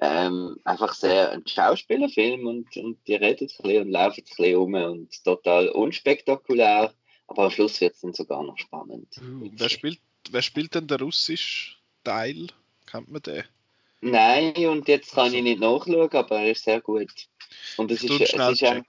ähm, 0.00 0.58
einfach 0.64 0.94
sehr 0.94 1.32
ein 1.32 1.46
Schauspielerfilm 1.46 2.46
und, 2.46 2.76
und 2.76 2.98
die 3.06 3.14
redet 3.14 3.50
ein 3.50 3.62
bisschen 3.62 3.82
und 3.82 3.90
laufen 3.90 4.20
ein 4.20 4.24
bisschen 4.24 4.56
um 4.56 4.74
und 4.74 5.24
total 5.24 5.68
unspektakulär, 5.70 6.94
Aber 7.26 7.44
am 7.44 7.50
Schluss 7.50 7.80
wird 7.80 7.94
es 7.94 8.00
dann 8.00 8.14
sogar 8.14 8.42
noch 8.42 8.58
spannend. 8.58 9.08
Uh, 9.18 9.50
wer, 9.52 9.68
spielt, 9.68 10.00
wer 10.30 10.42
spielt 10.42 10.74
denn 10.74 10.86
der 10.86 11.00
russische 11.00 11.76
Teil? 12.04 12.46
Kennt 12.86 13.10
man 13.10 13.22
den? 13.22 13.44
Nein, 14.00 14.54
und 14.68 14.86
jetzt 14.86 15.12
kann 15.12 15.34
ich 15.34 15.42
nicht 15.42 15.60
nachschauen, 15.60 16.10
aber 16.12 16.38
er 16.38 16.52
ist 16.52 16.64
sehr 16.64 16.80
gut. 16.80 17.10
Und 17.76 17.90
es 17.90 18.04
ist, 18.04 18.20
es 18.20 18.32
ist, 18.32 18.64
auch, 18.64 18.82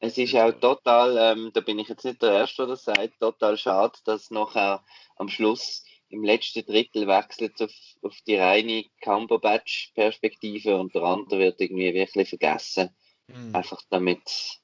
es 0.00 0.18
ist 0.18 0.34
auch 0.34 0.52
total, 0.52 1.16
ähm, 1.16 1.50
da 1.54 1.60
bin 1.60 1.78
ich 1.78 1.88
jetzt 1.88 2.04
nicht 2.04 2.20
der 2.20 2.32
Erste, 2.32 2.66
der 2.66 2.74
das 2.74 2.84
sagt, 2.84 3.18
total 3.18 3.56
schade, 3.56 3.98
dass 4.04 4.30
nachher 4.30 4.84
am 5.16 5.28
Schluss 5.28 5.84
im 6.12 6.22
letzten 6.24 6.64
Drittel 6.66 7.06
wechselt 7.06 7.60
auf, 7.62 7.72
auf 8.02 8.16
die 8.26 8.36
reine 8.36 8.84
Cumberbatch-Perspektive 9.02 10.76
und 10.78 10.94
der 10.94 11.02
andere 11.02 11.38
wird 11.38 11.60
irgendwie 11.60 11.94
wirklich 11.94 12.28
vergessen. 12.28 12.90
Hm. 13.30 13.54
Einfach 13.54 13.80
damit, 13.90 14.60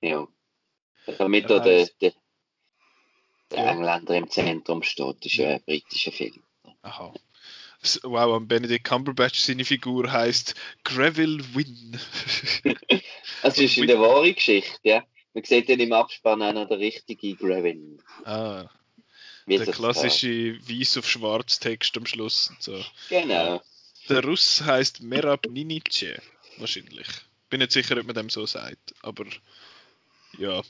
ja, 0.00 0.26
damit 1.18 1.48
Ja, 1.48 1.58
der, 1.60 1.88
der, 2.00 2.12
der 3.50 3.58
Ja. 3.58 3.70
Engländer 3.72 4.14
im 4.16 4.28
Zentrum 4.30 4.82
steht. 4.82 5.16
Das 5.20 5.32
ist 5.32 5.36
ja 5.36 5.48
ein 5.50 5.62
britischer 5.64 6.12
Film. 6.12 6.42
Aha. 6.82 7.14
Wow, 8.02 8.36
und 8.36 8.46
Benedict 8.48 8.84
Cumberbatch, 8.84 9.40
seine 9.40 9.64
Figur 9.64 10.12
heißt 10.12 10.54
Greville 10.84 11.42
Wynn. 11.54 11.98
Das 13.42 13.56
ist 13.56 13.78
in 13.78 13.86
der 13.86 13.98
wahren 13.98 14.34
Geschichte, 14.34 14.78
ja. 14.82 15.02
Man 15.32 15.44
sieht 15.44 15.70
dann 15.70 15.80
im 15.80 15.92
Abspann 15.94 16.42
auch 16.42 16.52
noch 16.52 16.68
den 16.68 16.78
richtigen 16.78 17.36
Grevin. 17.38 18.02
ah, 18.24 18.68
der 19.58 19.66
klassische 19.72 20.58
weiß 20.68 20.98
auf 20.98 21.08
schwarz 21.08 21.58
Text 21.58 21.96
am 21.96 22.06
Schluss 22.06 22.52
so. 22.58 22.82
Genau. 23.08 23.62
Der 24.08 24.24
Russ 24.24 24.62
heißt 24.62 25.00
Merab 25.02 25.46
Ninice, 25.48 26.20
wahrscheinlich. 26.58 27.06
Bin 27.48 27.60
nicht 27.60 27.72
sicher, 27.72 27.96
ob 27.98 28.06
man 28.06 28.14
dem 28.14 28.30
so 28.30 28.46
sagt, 28.46 28.94
aber 29.02 29.24
ja. 30.38 30.62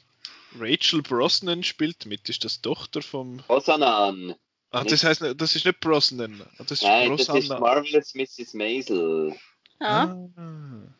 Rachel 0.58 1.00
Brosnan 1.02 1.62
spielt 1.62 2.06
mit, 2.06 2.28
ist 2.28 2.44
das 2.44 2.60
Tochter 2.60 3.02
vom. 3.02 3.40
Rosanan. 3.48 4.34
Ah, 4.72 4.84
das 4.84 5.04
heißt, 5.04 5.20
nicht- 5.22 5.40
das 5.40 5.54
ist 5.56 5.64
nicht 5.64 5.80
Brosnan, 5.80 6.42
ah, 6.42 6.50
das 6.64 6.72
ist 6.72 6.82
Nein, 6.82 7.10
das 7.10 7.20
ist 7.22 7.30
Rosanna. 7.30 7.60
Marvelous 7.60 8.14
Mrs. 8.14 8.54
Maisel. 8.54 9.34
Ja. 9.80 10.16
Ah. 10.36 10.94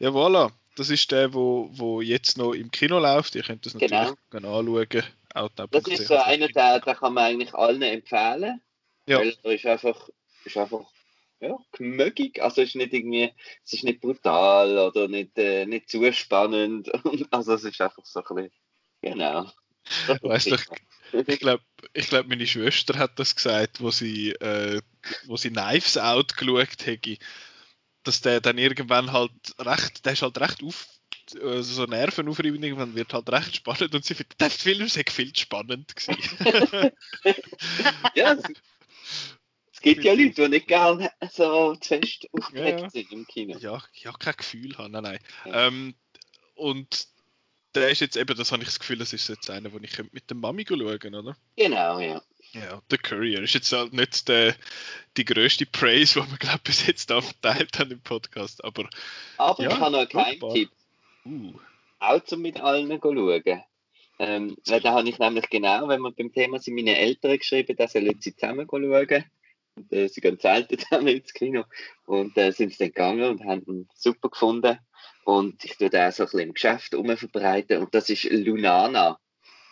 Ja, 0.00 0.10
voilà. 0.10 0.52
Das 0.78 0.90
ist 0.90 1.10
der, 1.10 1.34
wo, 1.34 1.68
wo 1.72 2.00
jetzt 2.00 2.38
noch 2.38 2.52
im 2.52 2.70
Kino 2.70 3.00
läuft. 3.00 3.34
Ihr 3.34 3.42
könnt 3.42 3.66
das 3.66 3.74
natürlich 3.74 3.90
Genau. 3.90 4.14
gerne 4.30 4.48
anschauen. 4.48 5.04
Outnow.ch. 5.34 5.70
Das 5.72 5.86
ist 5.88 6.06
so 6.06 6.16
einer, 6.16 6.48
der, 6.48 6.80
der 6.80 6.94
kann 6.94 7.14
man 7.14 7.24
eigentlich 7.24 7.52
allen 7.52 7.82
empfehlen. 7.82 8.60
Ja. 9.06 9.18
Weil 9.18 9.36
er 9.42 9.52
ist 9.52 9.66
einfach, 9.66 10.08
ist 10.44 10.56
einfach 10.56 10.84
ja, 11.40 11.58
gemögig. 11.72 12.40
Also 12.40 12.62
ist 12.62 12.76
nicht 12.76 12.92
irgendwie, 12.92 13.32
es 13.64 13.72
ist 13.72 13.84
nicht 13.84 14.00
brutal 14.00 14.78
oder 14.78 15.08
nicht, 15.08 15.36
äh, 15.36 15.66
nicht 15.66 15.88
zu 15.90 16.12
spannend. 16.12 16.90
Also 17.30 17.54
es 17.54 17.64
ist 17.64 17.80
einfach 17.80 18.04
so 18.04 18.22
ein 18.22 18.34
bisschen, 18.36 18.52
genau. 19.02 19.50
Weißt 20.22 20.50
du, 20.50 20.56
Ich 21.26 21.40
glaube, 21.40 21.62
ich 21.92 22.08
glaub, 22.08 22.26
meine 22.26 22.46
Schwester 22.46 22.98
hat 22.98 23.18
das 23.18 23.34
gesagt, 23.34 23.80
wo 23.80 23.90
sie, 23.90 24.30
äh, 24.30 24.80
wo 25.26 25.36
sie 25.36 25.50
Knives 25.50 25.98
Out 25.98 26.36
geschaut 26.36 26.86
hätte, 26.86 27.16
dass 28.02 28.20
der 28.20 28.40
dann 28.40 28.58
irgendwann 28.58 29.12
halt 29.12 29.32
recht, 29.58 30.04
der 30.04 30.12
ist 30.12 30.22
halt 30.22 30.38
recht 30.38 30.62
auf, 30.62 30.86
also 31.42 31.62
so 31.62 31.84
nervenaufreibend, 31.84 32.64
irgendwann 32.64 32.94
wird 32.94 33.12
halt 33.12 33.30
recht 33.30 33.56
spannend 33.56 33.94
und 33.94 34.04
sie 34.04 34.14
findet, 34.14 34.40
der 34.40 34.50
Film 34.50 34.88
sei 34.88 35.04
viel 35.08 35.34
spannend 35.36 35.94
gewesen. 35.94 36.92
ja, 38.14 38.32
es, 38.32 38.44
es 39.72 39.80
gibt 39.80 40.04
ja 40.04 40.12
Leute, 40.12 40.42
die 40.42 40.48
nicht 40.48 40.68
gerne 40.68 41.10
so 41.30 41.74
zu 41.76 41.88
fest 41.98 42.26
aufgeregt 42.32 42.80
Ja, 42.80 42.90
sind 42.90 43.12
im 43.12 43.26
Kino. 43.26 43.58
ja, 43.58 43.82
ja, 43.94 44.12
kein 44.12 44.34
Gefühl 44.36 44.76
haben, 44.78 44.92
nein, 44.92 45.02
nein. 45.02 45.18
Ja. 45.44 45.66
Ähm, 45.66 45.94
und 46.54 47.08
der 47.74 47.90
ist 47.90 48.00
jetzt 48.00 48.16
eben, 48.16 48.36
das 48.36 48.50
habe 48.50 48.62
ich 48.62 48.68
das 48.68 48.80
Gefühl, 48.80 48.98
das 48.98 49.12
ist 49.12 49.28
jetzt 49.28 49.50
einer, 49.50 49.68
den 49.68 49.84
ich 49.84 49.96
mit 50.12 50.28
der 50.30 50.36
Mami 50.36 50.64
schauen 50.66 51.14
oder? 51.14 51.36
Genau, 51.56 52.00
ja. 52.00 52.22
Ja, 52.52 52.82
der 52.90 52.98
Courier 52.98 53.42
ist 53.42 53.54
jetzt 53.54 53.72
halt 53.72 53.92
nicht 53.92 54.28
der, 54.28 54.54
die 55.16 55.24
grösste 55.24 55.66
Praise, 55.66 56.20
die 56.20 56.30
wir, 56.30 56.38
glaube 56.38 56.60
bis 56.64 56.86
jetzt 56.86 57.10
da 57.10 57.20
verteilt 57.20 57.78
haben 57.78 57.92
im 57.92 58.00
Podcast, 58.00 58.64
aber 58.64 58.88
Aber 59.36 59.62
Ja, 59.62 59.70
ich 59.70 59.78
habe 59.80 59.92
noch 59.92 59.98
einen 60.00 60.10
furchtbar. 60.10 60.54
Geheimtipp. 60.54 60.70
uh, 61.26 61.60
auch 61.98 62.24
zum 62.24 62.42
mit 62.42 62.60
allen 62.60 62.88
schauen. 63.00 63.62
Ähm, 64.20 64.56
weil 64.66 64.80
da 64.80 64.92
habe 64.94 65.08
ich 65.08 65.18
nämlich 65.18 65.48
genau, 65.48 65.88
wenn 65.88 66.00
wir 66.00 66.12
beim 66.12 66.32
Thema 66.32 66.58
sind, 66.58 66.74
meine 66.74 66.96
Eltern 66.98 67.38
geschrieben, 67.38 67.76
dass 67.76 67.92
sie 67.92 68.36
zusammen 68.36 68.66
schauen. 68.68 69.24
Und, 69.76 69.92
äh, 69.92 70.08
sie 70.08 70.20
gehen 70.20 70.38
selten 70.40 70.78
zusammen 70.78 71.08
ins 71.08 71.32
Kino. 71.32 71.64
Und 72.06 72.36
äh, 72.36 72.50
sind 72.52 72.72
sie 72.72 72.78
dann 72.78 72.88
gegangen 72.88 73.30
und 73.30 73.44
haben 73.44 73.62
ihn 73.66 73.88
super 73.94 74.28
gefunden. 74.30 74.78
Und 75.24 75.64
ich 75.64 75.76
tue 75.76 75.90
den 75.90 76.08
auch 76.08 76.12
so 76.12 76.24
ein 76.24 76.26
bisschen 76.26 76.40
im 76.40 76.54
Geschäft 76.54 76.94
umverbreiten. 76.94 77.78
Und 77.82 77.94
das 77.94 78.10
ist 78.10 78.24
Lunana. 78.24 79.20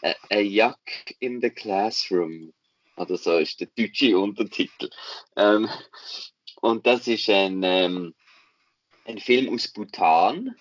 A, 0.03 0.15
a 0.31 0.39
Yuck 0.39 0.79
in 1.19 1.41
the 1.41 1.51
Classroom. 1.51 2.53
Oder 2.97 3.17
so 3.17 3.39
ist 3.39 3.61
der 3.61 3.69
deutsche 3.77 4.19
Untertitel. 4.19 4.91
Ähm, 5.37 5.69
und 6.61 6.87
das 6.87 7.07
ist 7.07 7.29
ein, 7.29 7.63
ähm, 7.63 8.15
ein 9.05 9.19
Film 9.19 9.55
aus 9.55 9.69
Bhutan. 9.69 10.57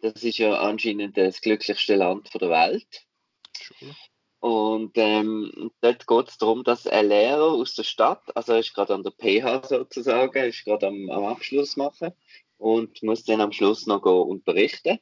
Das 0.00 0.22
ist 0.22 0.38
ja 0.38 0.58
anscheinend 0.58 1.16
das 1.16 1.40
glücklichste 1.40 1.96
Land 1.96 2.30
der 2.34 2.50
Welt. 2.50 3.06
schon. 3.60 3.94
Und 4.40 4.92
ähm, 4.96 5.72
dort 5.80 6.06
geht 6.06 6.28
es 6.28 6.38
darum, 6.38 6.62
dass 6.62 6.86
ein 6.86 7.08
Lehrer 7.08 7.52
aus 7.52 7.74
der 7.74 7.84
Stadt, 7.84 8.22
also 8.36 8.52
er 8.52 8.60
ist 8.60 8.74
gerade 8.74 8.94
an 8.94 9.02
der 9.02 9.10
PH 9.10 9.66
sozusagen, 9.66 10.44
ist 10.44 10.64
gerade 10.64 10.86
am, 10.86 11.10
am 11.10 11.24
Abschluss 11.24 11.76
machen 11.76 12.12
und 12.58 13.02
muss 13.02 13.24
dann 13.24 13.40
am 13.40 13.52
Schluss 13.52 13.86
noch 13.86 14.02
gehen 14.02 14.12
unterrichten. 14.12 14.98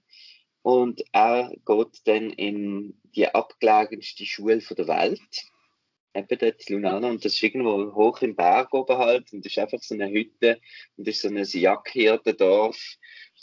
Und 0.63 1.05
er 1.13 1.53
geht 1.67 2.01
dann 2.07 2.31
in 2.31 2.99
die 3.15 3.29
abgelegenste 3.29 4.25
Schule 4.25 4.61
der 4.61 4.89
Welt, 4.89 5.21
eben 6.15 6.39
dort 6.39 6.69
Lunana, 6.69 7.09
und 7.09 7.25
das 7.25 7.35
ist 7.35 7.43
irgendwo 7.43 7.95
hoch 7.95 8.23
im 8.23 8.37
Berg 8.37 8.73
oben 8.73 8.97
halt, 8.99 9.33
und 9.33 9.45
das 9.45 9.53
ist 9.53 9.59
einfach 9.59 9.83
so 9.83 9.95
eine 9.95 10.11
Hütte, 10.11 10.61
und 10.97 11.07
das 11.07 11.17
ist 11.17 11.23
so 11.23 11.29
ein 11.29 11.43
Jagdhirtendorf, 11.43 12.79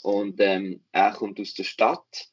und 0.02 0.40
ähm, 0.40 0.82
er 0.92 1.12
kommt 1.12 1.38
aus 1.38 1.54
der 1.54 1.64
Stadt, 1.64 2.28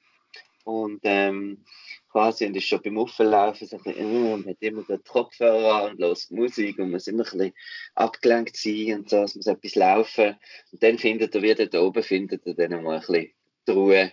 und 0.63 0.99
ähm, 1.03 1.63
quasi 2.09 2.45
und 2.45 2.55
ist 2.55 2.67
schon 2.67 2.81
beim 2.81 2.97
Auflaufen 2.97 3.67
so 3.67 3.77
bisschen, 3.77 3.97
äh, 3.97 4.33
und 4.33 4.47
hat 4.47 4.57
immer 4.59 4.83
den 4.83 5.03
Kopfhörer 5.03 5.83
an 5.83 5.91
und 5.91 5.99
hört 5.99 6.31
Musik 6.31 6.79
und 6.79 6.91
muss 6.91 7.07
immer 7.07 7.23
ein 7.23 7.37
bisschen 7.37 7.53
abgelenkt 7.95 8.57
sein 8.57 8.99
und 8.99 9.09
so, 9.09 9.23
es 9.23 9.35
muss 9.35 9.47
etwas 9.47 9.75
laufen. 9.75 10.35
Und 10.71 10.83
dann 10.83 10.97
findet 10.97 11.35
er 11.35 11.41
wieder 11.41 11.67
da 11.67 11.81
oben, 11.81 12.03
findet 12.03 12.45
er 12.45 12.53
dann 12.53 12.83
mal 12.83 12.95
ein 12.95 12.99
bisschen 12.99 13.31
die 13.67 13.71
Ruhe 13.71 14.11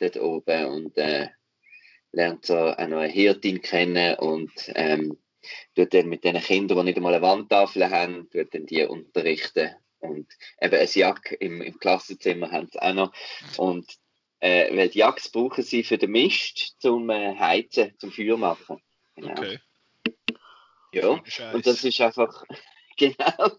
dort 0.00 0.16
oben 0.18 0.64
und 0.66 0.98
äh, 0.98 1.28
lernt 2.12 2.46
so 2.46 2.56
auch 2.56 2.88
noch 2.88 2.98
eine 2.98 3.08
Hirtin 3.08 3.60
kennen 3.60 4.16
und 4.16 4.52
ähm, 4.74 5.16
tut 5.74 5.94
dann 5.94 6.08
mit 6.08 6.24
den 6.24 6.40
Kindern, 6.40 6.78
die 6.78 6.84
nicht 6.84 6.96
einmal 6.96 7.14
eine 7.14 7.22
Wandtafel 7.22 7.90
haben, 7.90 8.28
tut 8.30 8.54
dann 8.54 8.66
die 8.66 8.84
unterrichten. 8.84 9.74
Und 10.00 10.26
eben 10.60 10.74
ein 10.74 10.88
Jack 10.92 11.36
im, 11.40 11.60
im 11.60 11.78
Klassenzimmer 11.78 12.50
haben 12.50 12.68
sie 12.72 12.80
auch 12.80 12.94
noch. 12.94 13.12
Und 13.58 13.86
äh, 14.40 14.74
weil 14.74 14.88
die 14.88 15.00
Jacks 15.00 15.28
brauchen 15.30 15.62
sie 15.62 15.84
für 15.84 15.98
den 15.98 16.12
Mist 16.12 16.76
zum 16.80 17.10
äh, 17.10 17.36
Heizen, 17.38 17.94
zum 17.98 18.10
Feuer 18.10 18.38
machen. 18.38 18.82
Genau. 19.14 19.32
Okay. 19.32 19.58
Ja. 20.92 21.08
Und 21.52 21.66
das 21.66 21.84
ist 21.84 22.00
einfach, 22.00 22.44
genau. 22.96 23.50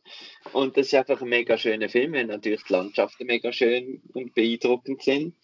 Und 0.54 0.76
das 0.76 0.88
ist 0.88 0.96
einfach 0.96 1.22
ein 1.22 1.30
mega 1.30 1.58
schöner 1.58 1.88
Film, 1.88 2.14
weil 2.14 2.26
natürlich 2.26 2.64
die 2.64 2.74
Landschaften 2.74 3.28
mega 3.28 3.54
schön 3.54 4.02
und 4.14 4.34
beeindruckend 4.34 5.04
sind. 5.04 5.36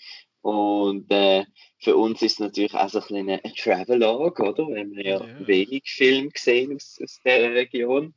Und 0.42 1.12
äh, 1.12 1.46
für 1.80 1.98
uns 1.98 2.22
ist 2.22 2.34
es 2.34 2.40
natürlich 2.40 2.74
auch 2.74 2.90
so 2.90 3.00
ein 3.00 3.06
kleiner 3.06 3.40
ein 3.44 3.54
Travelogue, 3.54 4.48
oder? 4.48 4.68
Weil 4.68 4.90
wir 4.92 5.06
ja, 5.06 5.20
Ja. 5.20 5.48
wenig 5.48 5.84
Film 5.86 6.30
gesehen 6.30 6.76
aus, 6.76 7.00
aus 7.04 7.20
dieser 7.26 7.54
Region. 7.54 8.14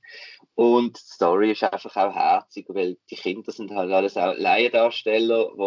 Und 0.55 0.97
die 0.97 1.13
Story 1.15 1.53
ist 1.53 1.65
einfach 1.65 1.97
auch 1.97 2.15
herzig, 2.15 2.67
weil 2.69 2.99
die 3.11 3.17
Kinder 3.17 3.51
sind 3.51 3.71
halt 3.73 3.91
alles 3.91 4.17
auch 4.17 4.35
Laiendarsteller, 4.37 5.53
die 5.55 5.61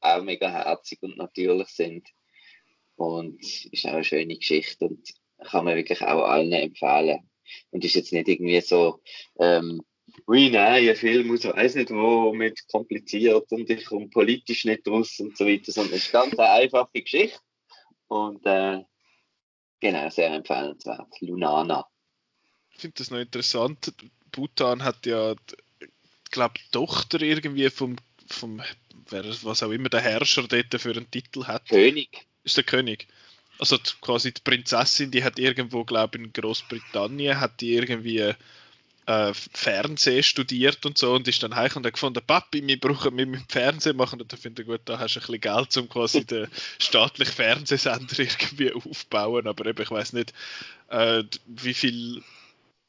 auch 0.00 0.22
mega 0.22 0.50
herzig 0.50 0.98
und 1.02 1.16
natürlich 1.16 1.68
sind. 1.68 2.08
Und 2.96 3.40
ist 3.72 3.86
auch 3.86 3.92
eine 3.92 4.04
schöne 4.04 4.36
Geschichte 4.36 4.86
und 4.86 5.08
kann 5.44 5.64
man 5.64 5.76
wirklich 5.76 6.02
auch 6.02 6.24
allen 6.24 6.52
empfehlen. 6.52 7.30
Und 7.70 7.84
ist 7.84 7.94
jetzt 7.94 8.12
nicht 8.12 8.28
irgendwie 8.28 8.60
so, 8.60 9.00
ähm, 9.38 9.82
wie 10.30 10.50
nein, 10.50 10.88
ein 10.88 10.96
Film 10.96 11.32
aus 11.32 11.44
weiß 11.44 11.74
nicht 11.74 11.90
wo, 11.90 12.32
mit 12.32 12.66
kompliziert 12.68 13.50
und 13.50 13.68
ich 13.68 13.84
komme 13.84 14.08
politisch 14.08 14.64
nicht 14.64 14.86
raus 14.86 15.18
und 15.18 15.36
so 15.36 15.46
weiter, 15.46 15.72
sondern 15.72 15.94
es 15.94 16.06
ist 16.06 16.12
ganz 16.12 16.38
eine 16.38 16.50
einfache 16.50 17.02
Geschichte. 17.02 17.38
Und 18.06 18.44
äh, 18.46 18.82
genau, 19.80 20.10
sehr 20.10 20.32
empfehlenswert. 20.32 21.08
Lunana. 21.20 21.86
Ich 22.72 22.80
finde 22.80 22.94
das 22.98 23.10
noch 23.10 23.18
interessant. 23.18 23.92
Bhutan 24.32 24.84
hat 24.84 25.06
ja, 25.06 25.32
ich 25.32 26.30
glaube, 26.30 26.54
die 26.58 26.70
Tochter 26.70 27.20
irgendwie 27.20 27.68
vom, 27.70 27.96
vom 28.26 28.62
wer, 29.08 29.24
was 29.42 29.62
auch 29.62 29.70
immer 29.70 29.88
der 29.88 30.00
Herrscher 30.00 30.46
dort 30.46 30.80
für 30.80 30.92
einen 30.92 31.10
Titel 31.10 31.44
hat, 31.44 31.68
König. 31.68 32.26
ist 32.44 32.56
der 32.56 32.64
König. 32.64 33.08
Also 33.58 33.76
die, 33.76 33.90
quasi 34.00 34.32
die 34.32 34.40
Prinzessin, 34.42 35.10
die 35.10 35.22
hat 35.22 35.38
irgendwo, 35.38 35.84
glaube 35.84 36.18
ich, 36.18 36.24
in 36.24 36.32
Großbritannien, 36.32 37.40
hat 37.40 37.60
die 37.60 37.74
irgendwie 37.74 38.34
äh, 39.06 39.32
Fernsehen 39.34 40.22
studiert 40.22 40.84
und 40.86 40.98
so 40.98 41.14
und 41.14 41.26
ist 41.26 41.42
dann 41.42 41.56
heim 41.56 41.70
und 41.74 41.86
hat 41.86 41.94
gefunden, 41.94 42.22
Papi, 42.26 42.66
wir 42.66 42.78
brauchen 42.78 43.16
wir 43.16 43.26
mit 43.26 43.50
Fernsehen 43.50 43.96
machen 43.96 44.20
und 44.20 44.30
dann 44.32 44.38
finde 44.38 44.62
ich 44.62 44.68
gut, 44.68 44.82
da 44.84 44.98
hast 44.98 45.16
du 45.16 45.20
ein 45.20 45.26
bisschen 45.26 45.40
Geld, 45.40 45.76
um 45.76 45.88
quasi 45.88 46.24
den 46.26 46.48
staatlichen 46.78 47.34
Fernsehsender 47.34 48.18
irgendwie 48.18 48.72
aufzubauen, 48.72 49.46
aber 49.46 49.66
eben, 49.66 49.82
ich 49.82 49.90
weiß 49.90 50.12
nicht, 50.12 50.32
äh, 50.88 51.24
wie 51.46 51.74
viel 51.74 52.22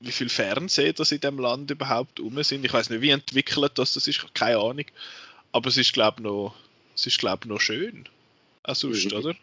wie 0.02 0.12
viel 0.12 0.30
Fernsehen 0.30 0.96
das 0.96 1.12
in 1.12 1.22
dem 1.22 1.38
Land 1.38 1.70
überhaupt 1.70 2.20
um 2.20 2.42
sind. 2.44 2.66
Ich 2.66 2.74
weiß 2.74 2.90
nicht, 2.90 3.02
wie 3.02 3.12
entwickelt 3.12 3.74
das, 3.76 3.94
das 3.94 4.08
ist, 4.08 4.34
keine 4.34 4.58
Ahnung. 4.58 4.86
Aber 5.52 5.70
es 5.70 5.78
ist, 5.78 5.94
glaube 5.94 6.18
ich, 6.20 6.24
noch, 6.24 6.56
es 6.96 7.06
ist, 7.06 7.20
glaube 7.20 7.48
noch 7.48 7.62
schön. 7.62 8.10
Auch 8.64 8.76
sonst, 8.76 9.12
mhm. 9.12 9.18
oder? 9.18 9.36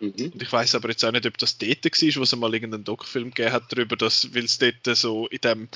Mhm. 0.00 0.32
Und 0.32 0.42
ich 0.42 0.52
weiß 0.52 0.74
aber 0.76 0.90
jetzt 0.90 1.04
auch 1.04 1.12
nicht, 1.12 1.26
ob 1.26 1.36
das 1.38 1.58
dort 1.58 1.84
war, 1.84 2.16
wo 2.16 2.22
es 2.22 2.36
mal 2.36 2.54
irgendeinen 2.54 2.84
Doc-Film 2.84 3.30
gegeben 3.30 3.52
hat 3.52 3.72
darüber, 3.72 3.96
dass, 3.96 4.34
weil 4.34 4.44
es 4.44 4.58
dort 4.58 4.96
so 4.96 5.26
in 5.28 5.40
dem 5.40 5.68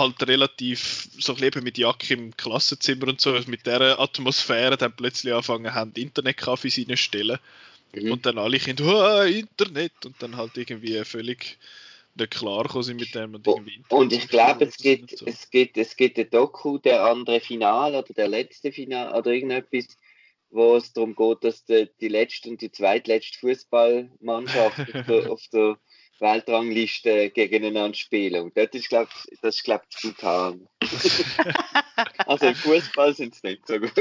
halt 0.00 0.26
relativ 0.26 1.08
so 1.18 1.34
leben 1.34 1.62
mit 1.62 1.78
Jacke 1.78 2.14
im 2.14 2.36
Klassenzimmer 2.36 3.08
und 3.08 3.20
so, 3.20 3.38
mit 3.46 3.66
der 3.66 4.00
Atmosphäre 4.00 4.76
dann 4.76 4.96
plötzlich 4.96 5.32
anfangen 5.32 5.72
haben, 5.72 5.92
Internetcafés 5.92 6.88
reinstellen. 6.88 7.38
Mhm. 7.94 8.12
Und 8.12 8.26
dann 8.26 8.38
alle 8.38 8.58
Kinder, 8.58 9.20
oh, 9.20 9.22
Internet! 9.22 10.04
Und 10.04 10.20
dann 10.20 10.36
halt 10.36 10.56
irgendwie 10.56 11.04
völlig 11.04 11.58
nicht 12.16 12.30
klar 12.32 12.82
sind 12.82 13.00
mit 13.00 13.14
dem. 13.14 13.34
Und, 13.34 13.46
irgendwie 13.46 13.82
und 13.88 14.12
ich 14.12 14.28
glaube, 14.28 14.64
es 14.64 14.76
gibt, 14.76 15.18
so. 15.18 15.26
es 15.26 15.50
gibt, 15.50 15.76
es 15.76 15.96
gibt 15.96 16.18
ein 16.18 16.28
Doku, 16.30 16.78
der 16.78 17.04
andere 17.04 17.40
Final 17.40 17.94
oder 17.94 18.12
der 18.12 18.28
letzte 18.28 18.72
Final 18.72 19.14
oder 19.14 19.30
irgendetwas, 19.30 19.96
wo 20.50 20.76
es 20.76 20.92
darum 20.92 21.14
geht, 21.14 21.44
dass 21.44 21.64
die, 21.64 21.88
die 22.00 22.08
letzte 22.08 22.48
und 22.48 22.60
die 22.60 22.72
zweitletzte 22.72 23.38
Fußballmannschaft 23.38 24.78
auf, 24.94 25.06
der, 25.06 25.30
auf 25.30 25.42
der 25.52 25.78
Weltrangliste 26.20 27.30
gegeneinander 27.30 27.96
spielen. 27.96 28.42
Und 28.44 28.56
das 28.56 28.68
ist, 28.72 28.88
glaube 28.88 29.10
ich, 29.30 29.38
das 29.40 29.62
glaub 29.62 29.82
ich, 29.88 30.02
brutal. 30.02 30.60
also 32.26 32.46
im 32.46 32.54
Fußball 32.54 33.14
sind 33.14 33.34
es 33.34 33.42
nicht 33.42 33.66
so 33.66 33.78
gut. 33.78 33.92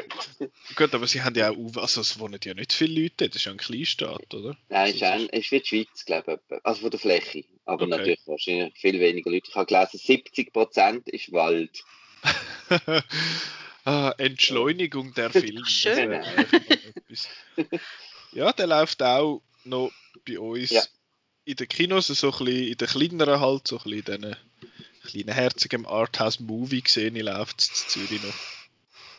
gut, 0.75 0.93
aber 0.93 1.07
sie 1.07 1.21
haben 1.21 1.35
ja 1.35 1.51
auch, 1.51 1.77
also 1.77 2.01
es 2.01 2.19
wohnen 2.19 2.39
ja 2.43 2.53
nicht 2.53 2.73
viele 2.73 3.03
Leute, 3.03 3.27
das 3.27 3.37
ist 3.37 3.45
ja 3.45 3.51
ein 3.51 3.57
Kleinstaat, 3.57 4.33
oder? 4.33 4.57
Nein, 4.69 4.93
es 4.93 5.01
ist, 5.01 5.33
ist 5.33 5.51
wie 5.51 5.59
die 5.59 5.67
Schweiz, 5.67 6.05
glaube 6.05 6.39
ich, 6.49 6.57
also 6.63 6.81
von 6.81 6.91
der 6.91 6.99
Fläche. 6.99 7.45
Aber 7.65 7.83
okay. 7.83 7.97
natürlich 7.97 8.19
wahrscheinlich 8.25 8.73
viel 8.77 8.99
weniger 8.99 9.31
Leute. 9.31 9.49
Ich 9.49 9.55
habe 9.55 9.65
gelesen, 9.65 9.99
70% 9.99 11.09
ist 11.09 11.31
Wald. 11.31 11.83
ah, 13.85 14.13
Entschleunigung 14.17 15.13
der 15.13 15.29
Filme. 15.29 15.65
Schön. 15.65 16.21
ja, 18.33 18.51
der 18.51 18.67
läuft 18.67 19.01
auch 19.01 19.41
noch 19.63 19.91
bei 20.25 20.39
uns. 20.39 20.71
Ja 20.71 20.83
in 21.49 21.55
den 21.55 21.67
Kinos, 21.67 22.07
so 22.07 22.27
ein 22.27 22.45
bisschen 22.45 22.67
in 22.67 22.77
den 22.77 22.87
kleineren 22.87 23.39
halt, 23.39 23.67
so 23.67 23.77
ein 23.77 23.83
bisschen 23.83 23.99
in 23.99 24.21
diesen 24.21 24.37
kleinen 25.03 25.33
herzigen 25.33 25.85
Arthouse-Movie 25.87 26.83
gesehen, 26.83 27.15
läuft 27.15 27.61
es 27.61 27.69
in 27.69 28.07
Zürich 28.07 28.23
noch. 28.23 28.33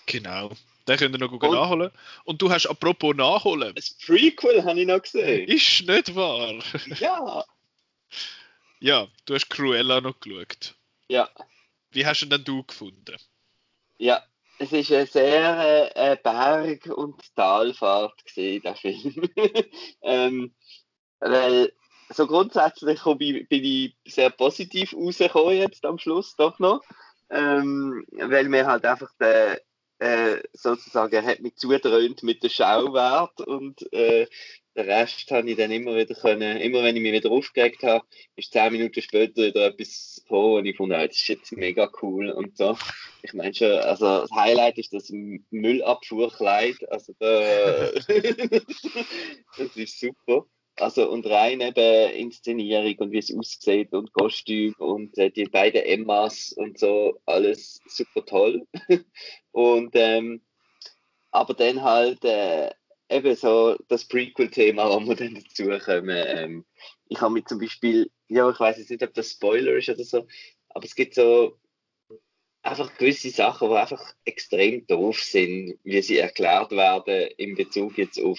Genau. 0.06 0.52
Den 0.86 0.96
könnt 0.96 1.14
ihr 1.14 1.18
noch 1.18 1.28
gut 1.28 1.42
nachholen. 1.42 1.90
Und 2.24 2.40
du 2.40 2.50
hast 2.50 2.66
apropos 2.66 3.16
nachholen. 3.16 3.74
Das 3.74 3.90
Prequel 3.90 4.64
habe 4.64 4.80
ich 4.80 4.86
noch 4.86 5.02
gesehen. 5.02 5.48
Ist 5.48 5.86
nicht 5.86 6.14
wahr? 6.14 6.62
Ja. 7.00 7.44
ja, 8.78 9.08
du 9.24 9.34
hast 9.34 9.50
Cruella 9.50 10.00
noch 10.00 10.18
geschaut. 10.20 10.74
Ja. 11.08 11.28
Wie 11.90 12.06
hast 12.06 12.22
du 12.22 12.26
denn 12.26 12.44
du 12.44 12.62
gefunden? 12.62 13.16
Ja, 13.98 14.24
es 14.58 14.72
ist 14.72 14.92
eine 14.92 15.06
sehr 15.06 15.96
äh, 15.96 16.16
Berg- 16.22 16.86
und 16.86 17.34
Talfahrt 17.34 18.24
gesehen, 18.24 18.62
der 18.62 18.76
Film. 18.76 19.28
ähm, 20.02 20.54
weil 21.18 21.72
so 22.12 22.26
grundsätzlich 22.26 23.00
bin 23.04 23.46
ich 23.48 23.96
sehr 24.06 24.30
positiv 24.30 24.94
rausgekommen 24.94 25.56
jetzt 25.56 25.84
am 25.84 25.98
Schluss 25.98 26.34
doch 26.36 26.58
noch, 26.58 26.82
ähm, 27.30 28.04
weil 28.12 28.48
mir 28.48 28.66
halt 28.66 28.84
einfach 28.84 29.10
der, 29.20 29.60
äh, 30.00 30.42
sozusagen, 30.52 31.24
hat 31.24 31.40
mich 31.40 31.56
zudröhnt 31.56 32.22
mit 32.22 32.42
dem 32.42 32.50
Schauwert 32.50 33.40
und 33.42 33.92
äh, 33.92 34.26
den 34.76 34.86
Rest 34.86 35.30
habe 35.30 35.50
ich 35.50 35.56
dann 35.56 35.70
immer 35.70 35.96
wieder 35.96 36.14
können, 36.14 36.56
immer 36.58 36.82
wenn 36.82 36.96
ich 36.96 37.02
mich 37.02 37.12
wieder 37.12 37.30
aufgeregt 37.30 37.82
habe, 37.82 38.04
ist 38.36 38.52
zehn 38.52 38.72
Minuten 38.72 39.02
später 39.02 39.42
wieder 39.42 39.66
etwas 39.66 40.22
gekommen 40.22 40.54
und 40.58 40.66
ich 40.66 40.76
fand, 40.76 40.92
ah, 40.92 41.06
das 41.06 41.16
ist 41.16 41.28
jetzt 41.28 41.52
mega 41.52 41.90
cool 42.02 42.30
und 42.30 42.56
so. 42.56 42.76
Ich 43.22 43.34
meine 43.34 43.52
schon, 43.52 43.72
also 43.72 44.22
das 44.22 44.30
Highlight 44.30 44.78
ist 44.78 44.92
das 44.92 45.10
Müllabfuhrkleid, 45.50 46.90
also 46.90 47.12
da, 47.18 47.90
das 49.58 49.76
ist 49.76 50.00
super. 50.00 50.46
Also 50.76 51.10
und 51.10 51.26
rein 51.26 51.60
eben 51.60 52.12
Inszenierung 52.12 52.94
und 52.98 53.12
wie 53.12 53.18
es 53.18 53.34
aussieht 53.36 53.92
und 53.92 54.12
Kostüm 54.12 54.74
und 54.78 55.16
äh, 55.18 55.30
die 55.30 55.44
beiden 55.44 55.82
Emmas 55.82 56.52
und 56.52 56.78
so, 56.78 57.20
alles 57.26 57.80
super 57.86 58.24
toll. 58.24 58.66
und 59.52 59.90
ähm, 59.94 60.40
aber 61.30 61.54
dann 61.54 61.82
halt 61.82 62.24
äh, 62.24 62.70
eben 63.10 63.36
so 63.36 63.76
das 63.88 64.06
Prequel-Thema, 64.06 64.88
wo 64.90 65.00
wir 65.06 65.16
dann 65.16 65.34
dazu 65.34 65.68
kommen. 65.84 66.24
Ähm, 66.26 66.64
ich 67.08 67.20
habe 67.20 67.34
mir 67.34 67.44
zum 67.44 67.58
Beispiel, 67.58 68.10
ja, 68.28 68.48
ich 68.48 68.58
weiß 68.58 68.78
jetzt 68.78 68.90
nicht, 68.90 69.02
ob 69.02 69.12
das 69.14 69.32
Spoiler 69.32 69.72
ist 69.76 69.88
oder 69.88 70.04
so, 70.04 70.26
aber 70.70 70.84
es 70.84 70.94
gibt 70.94 71.14
so 71.14 71.58
einfach 72.62 72.96
gewisse 72.96 73.30
Sachen, 73.30 73.68
die 73.68 73.76
einfach 73.76 74.14
extrem 74.24 74.86
doof 74.86 75.20
sind, 75.20 75.78
wie 75.82 76.02
sie 76.02 76.18
erklärt 76.18 76.72
werden 76.72 77.30
in 77.36 77.54
Bezug 77.54 77.98
jetzt 77.98 78.20
auf 78.20 78.38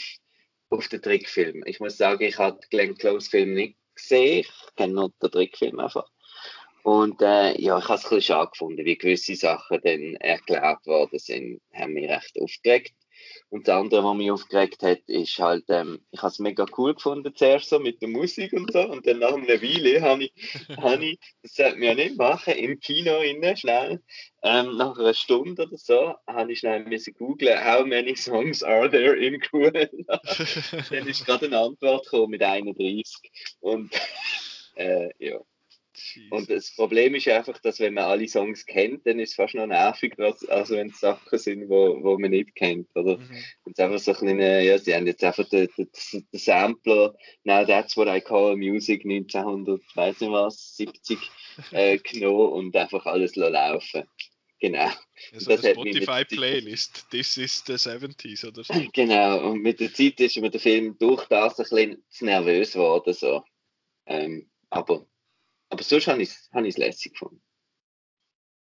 auf 0.71 0.87
den 0.87 1.01
Trickfilm. 1.01 1.63
Ich 1.65 1.79
muss 1.79 1.97
sagen, 1.97 2.23
ich 2.23 2.37
habe 2.39 2.59
Glenn 2.69 2.95
Close 2.95 3.29
Film 3.29 3.53
nicht 3.53 3.77
gesehen. 3.93 4.39
Ich 4.39 4.75
kenne 4.75 4.93
nur 4.93 5.13
den 5.21 5.29
Trickfilm 5.31 5.79
einfach. 5.79 6.09
Und 6.83 7.21
äh, 7.21 7.59
ja, 7.61 7.77
ich 7.77 7.83
habe 7.83 7.95
es 7.95 8.05
ein 8.05 8.09
bisschen 8.09 8.21
schade 8.21 8.49
gefunden, 8.51 8.85
wie 8.85 8.97
gewisse 8.97 9.35
Sachen 9.35 9.79
dann 9.83 10.15
erklärt 10.15 10.85
worden 10.87 11.19
sind, 11.19 11.61
haben 11.73 11.93
mich 11.93 12.09
recht 12.09 12.39
aufgeregt. 12.41 12.93
Und 13.51 13.67
das 13.67 13.75
andere, 13.75 14.01
was 14.05 14.15
mich 14.15 14.31
aufgeregt 14.31 14.81
hat, 14.81 15.01
ist 15.07 15.37
halt, 15.37 15.65
ähm, 15.67 15.99
ich 16.11 16.21
habe 16.21 16.31
es 16.31 16.39
mega 16.39 16.65
cool 16.77 16.95
gefunden 16.95 17.35
zuerst 17.35 17.67
so 17.67 17.79
mit 17.79 18.01
der 18.01 18.07
Musik 18.07 18.53
und 18.53 18.71
so. 18.71 18.79
Und 18.79 19.05
dann 19.05 19.19
nach 19.19 19.33
einer 19.33 19.61
Weile 19.61 20.01
habe 20.01 20.23
ich, 20.23 20.33
hab 20.77 21.01
ich, 21.01 21.19
das 21.43 21.55
sollte 21.55 21.75
man 21.75 21.83
ja 21.89 21.93
nicht 21.95 22.17
machen, 22.17 22.53
im 22.53 22.79
Kino 22.79 23.19
innen 23.19 23.57
schnell, 23.57 24.01
ähm, 24.41 24.77
nach 24.77 24.97
einer 24.97 25.13
Stunde 25.13 25.63
oder 25.63 25.77
so, 25.77 26.15
habe 26.27 26.53
ich 26.53 26.59
schnell 26.59 26.85
müssen 26.85 27.13
googlen, 27.13 27.59
how 27.61 27.85
many 27.85 28.15
songs 28.15 28.63
are 28.63 28.89
there 28.89 29.17
in 29.17 29.37
Cruella? 29.41 29.89
dann 30.89 31.07
ist 31.07 31.25
gerade 31.25 31.47
eine 31.47 31.59
Antwort 31.59 32.05
gekommen 32.05 32.31
mit 32.31 32.43
31. 32.43 33.31
Und 33.59 33.93
äh, 34.75 35.09
ja. 35.19 35.41
Und 36.29 36.49
das 36.49 36.73
Problem 36.75 37.15
ist 37.15 37.27
einfach, 37.27 37.59
dass 37.59 37.79
wenn 37.79 37.93
man 37.93 38.05
alle 38.05 38.27
Songs 38.27 38.65
kennt, 38.65 39.05
dann 39.05 39.19
ist 39.19 39.31
es 39.31 39.35
fast 39.35 39.55
noch 39.55 39.67
nervig, 39.67 40.17
als, 40.19 40.47
als 40.47 40.69
wenn 40.69 40.89
es 40.89 40.99
Sachen 40.99 41.37
sind, 41.37 41.69
wo, 41.69 42.01
wo 42.01 42.17
man 42.17 42.31
nicht 42.31 42.55
kennt. 42.55 42.87
Oder? 42.95 43.17
Mhm. 43.17 43.43
Und 43.63 43.79
einfach 43.79 43.99
so 43.99 44.11
ein 44.11 44.17
kleine, 44.17 44.63
ja, 44.63 44.77
sie 44.77 44.95
haben 44.95 45.07
jetzt 45.07 45.23
einfach 45.23 45.47
den, 45.49 45.67
den, 45.77 45.89
den 46.13 46.39
Sampler, 46.39 47.15
now 47.43 47.65
that's 47.65 47.97
what 47.97 48.07
I 48.07 48.21
call 48.21 48.55
music 48.55 49.03
1900, 49.05 49.81
weiß 49.95 50.21
nicht 50.21 50.31
was, 50.31 50.77
70 50.77 51.19
äh, 51.71 51.97
genommen 52.03 52.53
und 52.53 52.75
einfach 52.75 53.05
alles 53.05 53.35
laufen. 53.35 54.03
Genau. 54.61 54.89
Also 55.33 55.49
das 55.49 55.65
Spotify-Playlist, 55.65 57.09
This 57.09 57.35
is 57.37 57.63
the 57.65 57.73
70s 57.73 58.47
oder 58.47 58.63
so. 58.63 58.73
Genau, 58.93 59.49
und 59.49 59.61
mit 59.61 59.79
der 59.79 59.91
Zeit 59.91 60.19
ist 60.19 60.37
mir 60.37 60.51
der 60.51 60.59
Film 60.59 60.95
durch 60.99 61.25
das 61.25 61.59
ein 61.59 61.63
bisschen 61.63 62.03
zu 62.09 62.25
nervös 62.25 62.73
geworden. 62.73 63.13
So. 63.13 63.43
Ähm, 64.05 64.47
aber 64.69 65.07
aber 65.71 65.83
sonst 65.83 66.07
habe 66.07 66.21
ich 66.21 66.29
es 66.29 66.49
hab 66.51 66.63
lässig 66.77 67.13
gefunden. 67.13 67.41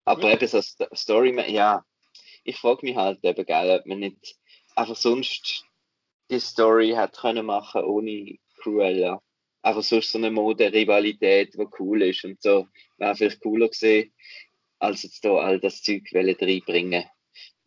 Aber 0.04 0.28
ja. 0.28 0.34
eben 0.34 0.46
so 0.46 0.60
Story, 0.94 1.34
ja, 1.50 1.84
ich 2.44 2.56
frage 2.56 2.86
mich 2.86 2.96
halt 2.96 3.18
eben, 3.24 3.46
gell, 3.46 3.78
ob 3.78 3.86
man 3.86 4.00
nicht 4.00 4.36
einfach 4.76 4.96
sonst 4.96 5.64
die 6.30 6.38
Story 6.38 6.90
hat 6.90 7.16
können 7.16 7.46
machen 7.46 7.82
ohne 7.84 8.36
Cruella. 8.58 9.22
Einfach 9.62 9.82
sonst 9.82 10.12
so 10.12 10.18
eine 10.18 10.30
Mode-Rivalität, 10.30 11.54
die 11.54 11.66
cool 11.78 12.02
ist 12.02 12.24
und 12.24 12.40
so. 12.42 12.68
Wäre 12.98 13.16
vielleicht 13.16 13.40
cooler 13.40 13.68
gesehen, 13.68 14.12
als 14.78 15.02
jetzt 15.02 15.24
da 15.24 15.34
all 15.36 15.58
das 15.60 15.82
Zeug 15.82 16.02
reinbringen. 16.14 17.04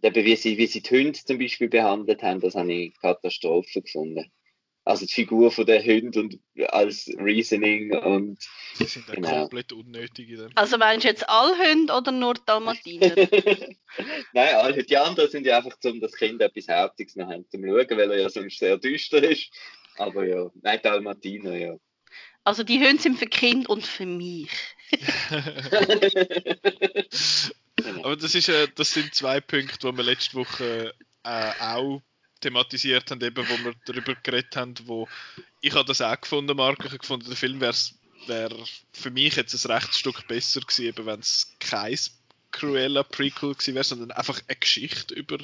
Eben 0.03 0.25
wie 0.25 0.35
sie, 0.35 0.57
wie 0.57 0.67
sie 0.67 0.81
die 0.81 0.89
Hunde 0.89 1.19
zum 1.19 1.39
Beispiel 1.39 1.69
behandelt 1.69 2.21
haben, 2.21 2.39
das 2.39 2.55
habe 2.55 2.71
ich 2.71 2.97
Katastrophe 2.99 3.81
gefunden 3.81 4.31
also 4.83 5.05
die 5.05 5.13
Figur 5.13 5.51
von 5.51 5.65
der 5.65 5.83
Hund 5.83 6.17
und 6.17 6.39
als 6.69 7.07
Reasoning 7.17 7.95
und 7.95 8.39
die 8.79 8.85
sind 8.85 9.07
dann 9.07 9.17
genau. 9.17 9.41
komplett 9.41 9.71
unnötig. 9.73 10.29
In 10.29 10.49
Also 10.55 10.77
meinst 10.77 11.03
du 11.03 11.09
jetzt 11.09 11.29
alle 11.29 11.55
Hunde 11.57 11.93
oder 11.93 12.11
nur 12.11 12.33
Dalmatiner? 12.33 13.13
Nein, 14.33 14.55
alle. 14.55 14.83
Die 14.83 14.97
anderen 14.97 15.29
sind 15.29 15.45
ja 15.45 15.57
einfach, 15.57 15.77
um 15.83 15.99
das 15.99 16.13
Kind 16.13 16.41
etwas 16.41 16.67
Herziges 16.67 17.15
noch 17.15 17.29
haben 17.29 17.45
zum 17.49 17.63
Schauen, 17.63 17.89
weil 17.91 18.11
er 18.11 18.21
ja 18.21 18.29
sonst 18.29 18.57
sehr 18.57 18.77
düster 18.77 19.21
ist. 19.23 19.51
Aber 19.97 20.25
ja, 20.25 20.49
nein, 20.61 20.79
Dalmatiner, 20.81 21.55
ja. 21.55 21.75
Also 22.43 22.63
die 22.63 22.79
Hunde 22.79 23.01
sind 23.01 23.19
für 23.19 23.27
Kind 23.27 23.69
und 23.69 23.85
für 23.85 24.05
mich. 24.07 24.49
Aber 28.03 28.15
das, 28.15 28.35
ist, 28.35 28.49
äh, 28.49 28.67
das 28.75 28.93
sind 28.93 29.13
zwei 29.13 29.39
Punkte, 29.41 29.91
die 29.91 29.97
wir 29.97 30.03
letzte 30.03 30.35
Woche 30.35 30.93
äh, 31.23 31.51
auch 31.59 32.01
thematisiert 32.41 33.09
haben, 33.11 33.21
eben, 33.21 33.47
wo 33.47 33.63
wir 33.63 33.73
darüber 33.85 34.15
geredet 34.15 34.55
haben, 34.55 34.75
wo 34.85 35.07
ich 35.61 35.73
habe 35.73 35.85
das 35.85 36.01
auch 36.01 36.19
gefunden, 36.19 36.57
Marc, 36.57 36.79
ich 36.79 36.85
habe 36.85 36.99
gefunden, 36.99 37.27
der 37.27 37.37
Film 37.37 37.61
wäre 37.61 37.73
wäre 38.27 38.63
für 38.93 39.11
mich 39.11 39.35
jetzt 39.35 39.53
ein 39.53 39.71
rechtes 39.71 39.97
Stück 39.97 40.27
besser 40.27 40.61
gewesen, 40.61 41.05
wenn 41.05 41.19
es 41.19 41.55
kein 41.59 41.97
Cruella 42.51 43.03
Prequel 43.03 43.53
gewesen 43.53 43.75
wäre, 43.75 43.83
sondern 43.83 44.11
einfach 44.11 44.41
eine 44.47 44.57
Geschichte 44.57 45.13
über, 45.13 45.37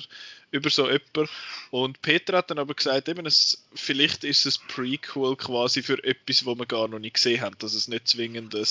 über 0.51 0.69
so 0.69 0.85
jemanden. 0.87 1.29
Und 1.71 2.01
Peter 2.01 2.37
hat 2.37 2.51
dann 2.51 2.59
aber 2.59 2.73
gesagt, 2.73 3.07
eben, 3.07 3.25
es, 3.25 3.65
vielleicht 3.73 4.23
ist 4.23 4.45
es 4.45 4.57
Prequel 4.57 5.35
quasi 5.37 5.83
für 5.83 6.03
etwas, 6.03 6.45
wo 6.45 6.55
wir 6.55 6.65
gar 6.65 6.87
noch 6.87 6.99
nicht 6.99 7.15
gesehen 7.15 7.41
haben, 7.41 7.57
dass 7.59 7.73
es 7.73 7.87
nicht 7.87 8.09
zwingend 8.09 8.53
ein, 8.53 8.67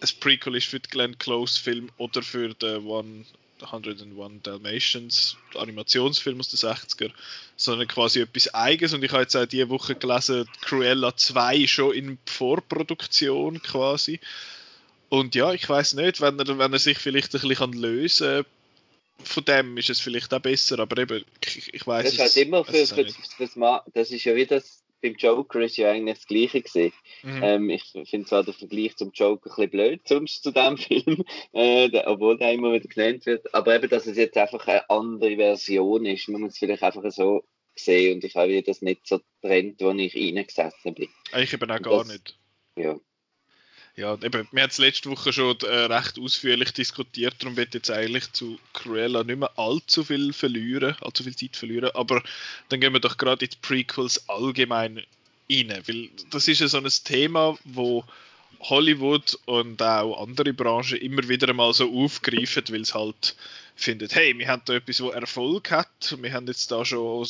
ein 0.00 0.08
Prequel 0.20 0.56
ist 0.56 0.66
für 0.66 0.80
den 0.80 0.90
Glenn 0.90 1.18
Close 1.18 1.60
Film 1.60 1.90
oder 1.96 2.22
für 2.22 2.54
den 2.54 2.86
One 2.86 3.24
101 3.64 4.42
Dalmatians, 4.42 5.36
Animationsfilm 5.54 6.40
aus 6.40 6.48
den 6.48 6.58
60er, 6.58 7.10
sondern 7.56 7.88
quasi 7.88 8.20
etwas 8.20 8.52
Eigenes. 8.54 8.92
Und 8.92 9.04
ich 9.04 9.12
habe 9.12 9.22
jetzt 9.22 9.36
auch 9.36 9.46
diese 9.46 9.68
Woche 9.70 9.94
gelesen, 9.94 10.48
Cruella 10.62 11.16
2 11.16 11.66
schon 11.66 11.94
in 11.94 12.18
Vorproduktion 12.26 13.62
quasi. 13.62 14.20
Und 15.08 15.34
ja, 15.34 15.52
ich 15.52 15.68
weiß 15.68 15.94
nicht, 15.94 16.20
wenn 16.20 16.38
er, 16.38 16.58
wenn 16.58 16.72
er 16.72 16.78
sich 16.78 16.98
vielleicht 16.98 17.34
ein 17.34 17.48
bisschen 17.48 17.72
lösen 17.72 18.44
kann, 18.44 18.46
von 19.22 19.44
dem 19.44 19.78
ist 19.78 19.90
es 19.90 20.00
vielleicht 20.00 20.34
auch 20.34 20.40
besser, 20.40 20.78
aber 20.78 20.98
eben, 20.98 21.24
ich, 21.44 21.72
ich 21.72 21.86
weiß 21.86 22.04
es. 22.06 22.16
Das 22.16 22.26
ist 22.28 22.36
halt 22.36 22.46
immer 22.46 22.64
für, 22.64 22.86
für, 22.86 23.06
für 23.06 23.46
das, 23.46 23.84
das 23.92 24.10
ist 24.10 24.24
ja 24.24 24.34
wie 24.34 24.46
das 24.46 24.83
beim 25.04 25.14
Joker 25.16 25.60
ist 25.60 25.76
ja 25.76 25.90
eigentlich 25.90 26.16
das 26.16 26.26
Gleiche 26.26 26.62
gewesen. 26.62 26.92
Mhm. 27.22 27.42
Ähm, 27.42 27.70
ich 27.70 27.92
finde 28.08 28.26
zwar 28.26 28.42
den 28.42 28.54
Vergleich 28.54 28.96
zum 28.96 29.12
Joker 29.12 29.50
ein 29.50 29.54
bisschen 29.54 29.70
blöd, 29.70 30.00
sonst 30.08 30.42
zu 30.42 30.50
dem 30.50 30.76
Film, 30.78 31.24
äh, 31.52 31.90
der, 31.90 32.08
obwohl 32.08 32.38
der 32.38 32.52
immer 32.52 32.72
wieder 32.72 32.88
genannt 32.88 33.26
wird, 33.26 33.54
aber 33.54 33.76
eben, 33.76 33.88
dass 33.90 34.06
es 34.06 34.16
jetzt 34.16 34.36
einfach 34.38 34.66
eine 34.66 34.88
andere 34.88 35.36
Version 35.36 36.06
ist, 36.06 36.28
man 36.28 36.40
muss 36.40 36.54
es 36.54 36.58
vielleicht 36.58 36.82
einfach 36.82 37.04
so 37.12 37.44
sehen 37.76 38.14
und 38.14 38.24
ich 38.24 38.34
habe 38.34 38.62
das 38.62 38.80
nicht 38.80 39.06
so 39.06 39.20
trennt, 39.42 39.80
wo 39.80 39.90
ich 39.90 40.16
reingesessen 40.16 40.94
bin. 40.94 41.08
Ich 41.36 41.52
eben 41.52 41.70
auch 41.70 41.82
gar 41.82 41.98
das, 41.98 42.08
nicht. 42.08 42.38
Ja. 42.76 42.98
Ja, 43.96 44.14
eben, 44.14 44.48
wir 44.50 44.62
haben 44.62 44.70
es 44.70 44.78
letzte 44.78 45.08
Woche 45.08 45.32
schon 45.32 45.56
äh, 45.60 45.66
recht 45.66 46.18
ausführlich 46.18 46.72
diskutiert, 46.72 47.36
darum 47.38 47.56
wird 47.56 47.74
jetzt 47.74 47.92
eigentlich 47.92 48.32
zu 48.32 48.58
Cruella 48.72 49.22
nicht 49.22 49.38
mehr 49.38 49.56
allzu 49.56 50.02
viel 50.02 50.32
verlieren, 50.32 50.96
allzu 51.00 51.22
viel 51.22 51.36
Zeit 51.36 51.56
verlieren, 51.56 51.90
aber 51.94 52.20
dann 52.68 52.80
gehen 52.80 52.92
wir 52.92 52.98
doch 52.98 53.18
gerade 53.18 53.44
in 53.44 53.52
die 53.52 53.56
Prequels 53.62 54.28
allgemein 54.28 55.04
rein, 55.48 55.82
weil 55.86 56.08
das 56.30 56.48
ist 56.48 56.60
ja 56.60 56.66
so 56.66 56.78
ein 56.78 56.88
Thema, 57.04 57.56
wo 57.62 58.04
Hollywood 58.58 59.38
und 59.44 59.80
auch 59.80 60.20
andere 60.20 60.52
Branchen 60.52 60.98
immer 60.98 61.28
wieder 61.28 61.48
einmal 61.48 61.72
so 61.72 61.88
aufgreifen, 61.92 62.64
weil 62.70 62.80
es 62.80 62.94
halt 62.94 63.36
findet, 63.76 64.16
hey, 64.16 64.36
wir 64.36 64.48
haben 64.48 64.62
da 64.64 64.74
etwas, 64.74 65.02
wo 65.02 65.10
Erfolg 65.10 65.70
hat, 65.70 66.16
wir 66.20 66.32
haben 66.32 66.48
jetzt 66.48 66.72
da 66.72 66.84
schon 66.84 67.28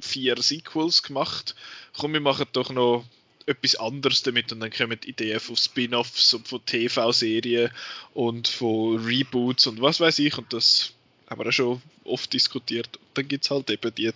vier 0.00 0.40
Sequels 0.40 1.02
gemacht, 1.02 1.56
komm, 1.96 2.12
wir 2.12 2.20
machen 2.20 2.46
doch 2.52 2.70
noch 2.70 3.04
etwas 3.48 3.76
anderes 3.76 4.22
damit 4.22 4.52
und 4.52 4.60
dann 4.60 4.70
kommen 4.70 4.98
Ideen 5.04 5.40
von 5.40 5.56
Spin-offs 5.56 6.34
und 6.34 6.46
von 6.46 6.64
TV-Serien 6.64 7.70
und 8.14 8.48
von 8.48 9.04
Reboots 9.04 9.66
und 9.66 9.80
was 9.80 10.00
weiß 10.00 10.18
ich 10.20 10.36
und 10.38 10.52
das 10.52 10.92
haben 11.28 11.40
wir 11.40 11.48
auch 11.48 11.52
schon 11.52 11.82
oft 12.04 12.32
diskutiert. 12.32 12.96
Und 12.96 13.06
dann 13.14 13.28
gibt 13.28 13.44
es 13.44 13.50
halt 13.50 13.70
eben 13.70 13.94
die 13.94 14.12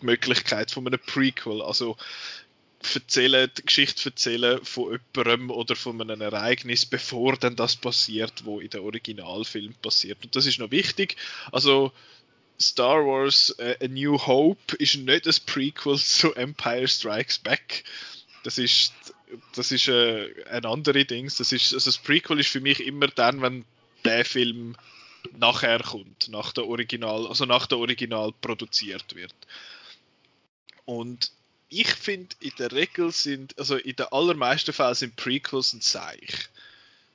Möglichkeit 0.00 0.70
von 0.70 0.86
einem 0.86 1.00
Prequel, 1.00 1.62
also 1.62 1.96
erzählen, 2.94 3.50
die 3.56 3.64
Geschichte 3.64 4.10
erzählen 4.10 4.62
von 4.62 5.00
jemandem 5.16 5.50
oder 5.50 5.74
von 5.74 6.00
einem 6.00 6.20
Ereignis, 6.20 6.84
bevor 6.84 7.36
dann 7.36 7.56
das 7.56 7.76
passiert, 7.76 8.44
wo 8.44 8.60
in 8.60 8.70
der 8.70 8.82
Originalfilm 8.82 9.74
passiert. 9.80 10.18
Und 10.22 10.36
das 10.36 10.46
ist 10.46 10.58
noch 10.58 10.70
wichtig. 10.70 11.16
Also 11.50 11.92
Star 12.60 13.04
Wars 13.04 13.54
uh, 13.58 13.84
A 13.84 13.88
New 13.88 14.18
Hope 14.18 14.76
ist 14.76 14.96
nicht 14.96 15.26
ein 15.26 15.34
Prequel 15.46 15.98
zu 15.98 16.34
Empire 16.34 16.86
Strikes 16.86 17.38
Back, 17.38 17.84
das 18.44 18.58
ist, 18.58 18.92
das 19.56 19.72
ist 19.72 19.88
äh, 19.88 20.44
ein 20.50 20.64
anderes 20.66 21.06
Ding. 21.06 21.24
Das, 21.36 21.50
ist, 21.50 21.74
also 21.74 21.88
das 21.90 21.98
Prequel 21.98 22.38
ist 22.40 22.50
für 22.50 22.60
mich 22.60 22.86
immer 22.86 23.08
dann, 23.08 23.42
wenn 23.42 23.64
der 24.04 24.24
Film 24.24 24.76
nachher 25.38 25.80
kommt, 25.80 26.28
nach 26.28 26.52
der 26.52 26.66
Original, 26.66 27.26
also 27.26 27.46
nach 27.46 27.66
der 27.66 27.78
Original 27.78 28.32
produziert 28.42 29.14
wird. 29.14 29.34
Und 30.84 31.32
ich 31.70 31.88
finde, 31.88 32.36
in 32.40 32.52
der 32.58 32.70
Regel 32.72 33.10
sind, 33.10 33.58
also 33.58 33.76
in 33.76 33.96
den 33.96 34.06
allermeisten 34.06 34.74
Fällen 34.74 34.94
sind 34.94 35.16
Prequels 35.16 35.72
ein 35.72 35.80
Seich. 35.80 36.50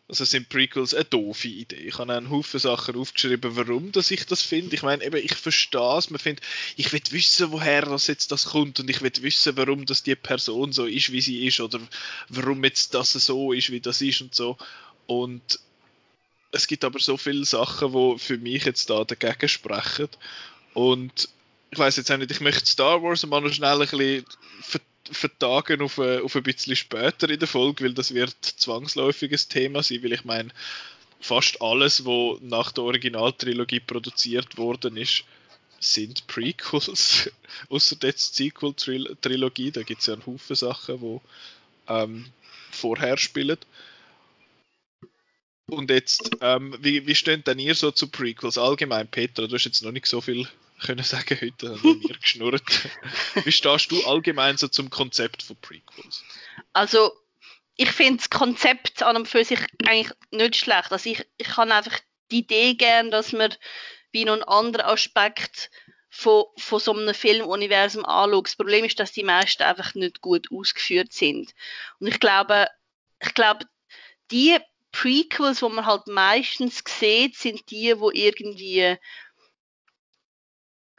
Also 0.09 0.25
sind 0.25 0.49
Prequels 0.49 0.95
eine 0.95 1.05
doofe 1.05 1.47
Idee. 1.47 1.75
Ich 1.75 1.99
habe 1.99 2.11
einen 2.11 2.31
Haufen 2.31 2.59
Sachen 2.59 2.95
aufgeschrieben, 2.95 3.55
warum 3.55 3.91
dass 3.91 4.09
ich 4.09 4.25
das 4.25 4.41
finde. 4.41 4.75
Ich 4.75 4.81
meine, 4.81 5.03
eben, 5.03 5.23
ich 5.23 5.35
verstehe 5.35 5.97
es. 5.99 6.09
Man 6.09 6.17
findet, 6.17 6.43
ich 6.77 6.91
will 6.91 7.01
wissen, 7.11 7.51
woher 7.51 7.83
das 7.83 8.07
jetzt 8.07 8.31
das 8.31 8.45
kommt 8.45 8.79
und 8.79 8.89
ich 8.89 9.03
will 9.03 9.11
wissen, 9.21 9.55
warum 9.55 9.85
das 9.85 10.01
die 10.01 10.15
Person 10.15 10.71
so 10.71 10.85
ist, 10.85 11.11
wie 11.11 11.21
sie 11.21 11.45
ist 11.45 11.59
oder 11.59 11.79
warum 12.29 12.63
jetzt 12.63 12.95
das 12.95 13.11
so 13.13 13.53
ist, 13.53 13.69
wie 13.69 13.81
das 13.81 14.01
ist 14.01 14.21
und 14.21 14.33
so. 14.33 14.57
Und 15.05 15.59
es 16.51 16.65
gibt 16.65 16.83
aber 16.83 16.99
so 16.99 17.15
viele 17.15 17.45
Sachen, 17.45 17.93
wo 17.93 18.17
für 18.17 18.39
mich 18.39 18.65
jetzt 18.65 18.89
da 18.89 19.03
dagegen 19.03 19.47
sprechen. 19.47 20.09
Und 20.73 21.29
ich 21.69 21.77
weiß 21.77 21.97
jetzt 21.97 22.11
auch 22.11 22.17
nicht, 22.17 22.31
ich 22.31 22.41
möchte 22.41 22.65
Star 22.65 23.03
Wars 23.03 23.23
mal 23.27 23.41
noch 23.41 23.53
schnell 23.53 23.79
ein 23.79 23.87
bisschen 23.87 24.25
vertagen 25.11 25.81
auf, 25.81 25.97
äh, 25.97 26.19
auf 26.19 26.35
ein 26.35 26.43
bisschen 26.43 26.75
später 26.75 27.29
in 27.29 27.39
der 27.39 27.47
Folge, 27.47 27.83
weil 27.83 27.93
das 27.93 28.13
wird 28.13 28.35
zwangsläufiges 28.41 29.47
Thema 29.47 29.83
sein, 29.83 30.03
weil 30.03 30.13
ich 30.13 30.25
meine, 30.25 30.49
fast 31.19 31.61
alles, 31.61 32.05
was 32.05 32.39
nach 32.41 32.71
der 32.71 32.83
Originaltrilogie 32.83 33.81
produziert 33.81 34.57
worden 34.57 34.97
ist, 34.97 35.23
sind 35.79 36.27
Prequels, 36.27 37.31
außer 37.69 37.97
jetzt 38.03 38.35
Sequel-Trilogie, 38.35 39.71
da 39.71 39.83
gibt 39.83 40.01
es 40.01 40.07
ja 40.07 40.13
einen 40.13 40.25
Haufen 40.25 40.55
Sachen, 40.55 40.99
die 40.99 41.19
ähm, 41.87 42.25
vorher 42.71 43.17
spielen. 43.17 43.57
Und 45.67 45.91
jetzt, 45.91 46.31
ähm, 46.41 46.75
wie, 46.79 47.05
wie 47.05 47.15
stehen 47.15 47.43
denn 47.43 47.59
ihr 47.59 47.75
so 47.75 47.91
zu 47.91 48.07
Prequels 48.07 48.57
allgemein, 48.57 49.07
Peter? 49.07 49.47
Du 49.47 49.55
hast 49.55 49.65
jetzt 49.65 49.83
noch 49.83 49.91
nicht 49.91 50.07
so 50.07 50.19
viel 50.19 50.47
können 50.79 51.03
sagen 51.03 51.37
heute, 51.41 51.69
haben 51.71 52.01
wir 52.01 52.17
geschnurrt. 52.17 52.63
Wie 53.43 53.51
stehst 53.51 53.91
du 53.91 54.03
allgemein 54.05 54.57
so 54.57 54.67
zum 54.67 54.89
Konzept 54.89 55.43
von 55.43 55.55
Prequels? 55.57 56.23
Also, 56.73 57.11
ich 57.75 57.91
finde 57.91 58.17
das 58.17 58.29
Konzept 58.29 59.03
an 59.03 59.15
und 59.15 59.27
für 59.27 59.45
sich 59.45 59.59
eigentlich 59.85 60.11
nicht 60.31 60.57
schlecht. 60.57 60.91
Also 60.91 61.09
ich, 61.09 61.25
ich 61.37 61.47
kann 61.47 61.71
einfach 61.71 61.97
die 62.29 62.39
Idee 62.39 62.73
gern, 62.73 63.09
dass 63.09 63.31
man 63.31 63.55
wie 64.11 64.25
noch 64.25 64.33
einen 64.33 64.43
anderen 64.43 64.85
Aspekt 64.87 65.69
von, 66.09 66.45
von 66.57 66.79
so 66.79 66.93
einem 66.93 67.13
Filmuniversum 67.13 68.03
anschaut. 68.05 68.47
Das 68.47 68.55
Problem 68.55 68.83
ist, 68.83 68.99
dass 68.99 69.11
die 69.11 69.23
meisten 69.23 69.63
einfach 69.63 69.93
nicht 69.95 70.21
gut 70.21 70.51
ausgeführt 70.51 71.13
sind. 71.13 71.53
Und 71.99 72.07
ich 72.07 72.19
glaube, 72.19 72.67
ich 73.21 73.33
glaube, 73.33 73.65
die 74.31 74.57
Prequels, 74.91 75.59
die 75.59 75.69
man 75.69 75.85
halt 75.85 76.07
meistens 76.07 76.83
sieht, 76.85 77.37
sind 77.37 77.69
die, 77.69 77.99
wo 77.99 78.11
irgendwie 78.11 78.97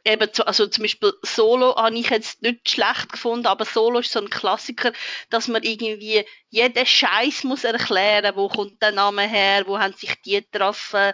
eben, 0.05 0.29
also 0.45 0.67
zum 0.67 0.83
Beispiel 0.83 1.13
Solo 1.21 1.75
habe 1.75 1.97
ich 1.97 2.09
jetzt 2.09 2.41
nicht 2.41 2.69
schlecht 2.69 3.11
gefunden, 3.11 3.47
aber 3.47 3.65
Solo 3.65 3.99
ist 3.99 4.11
so 4.11 4.19
ein 4.19 4.29
Klassiker, 4.29 4.91
dass 5.29 5.47
man 5.47 5.63
irgendwie 5.63 6.25
jeden 6.49 6.85
Scheiß 6.85 7.43
muss 7.43 7.63
erklären, 7.63 8.35
wo 8.35 8.47
kommt 8.49 8.81
der 8.81 8.91
Name 8.91 9.27
her, 9.27 9.63
wo 9.67 9.79
haben 9.79 9.93
sich 9.93 10.15
die 10.23 10.41
getroffen, 10.41 11.13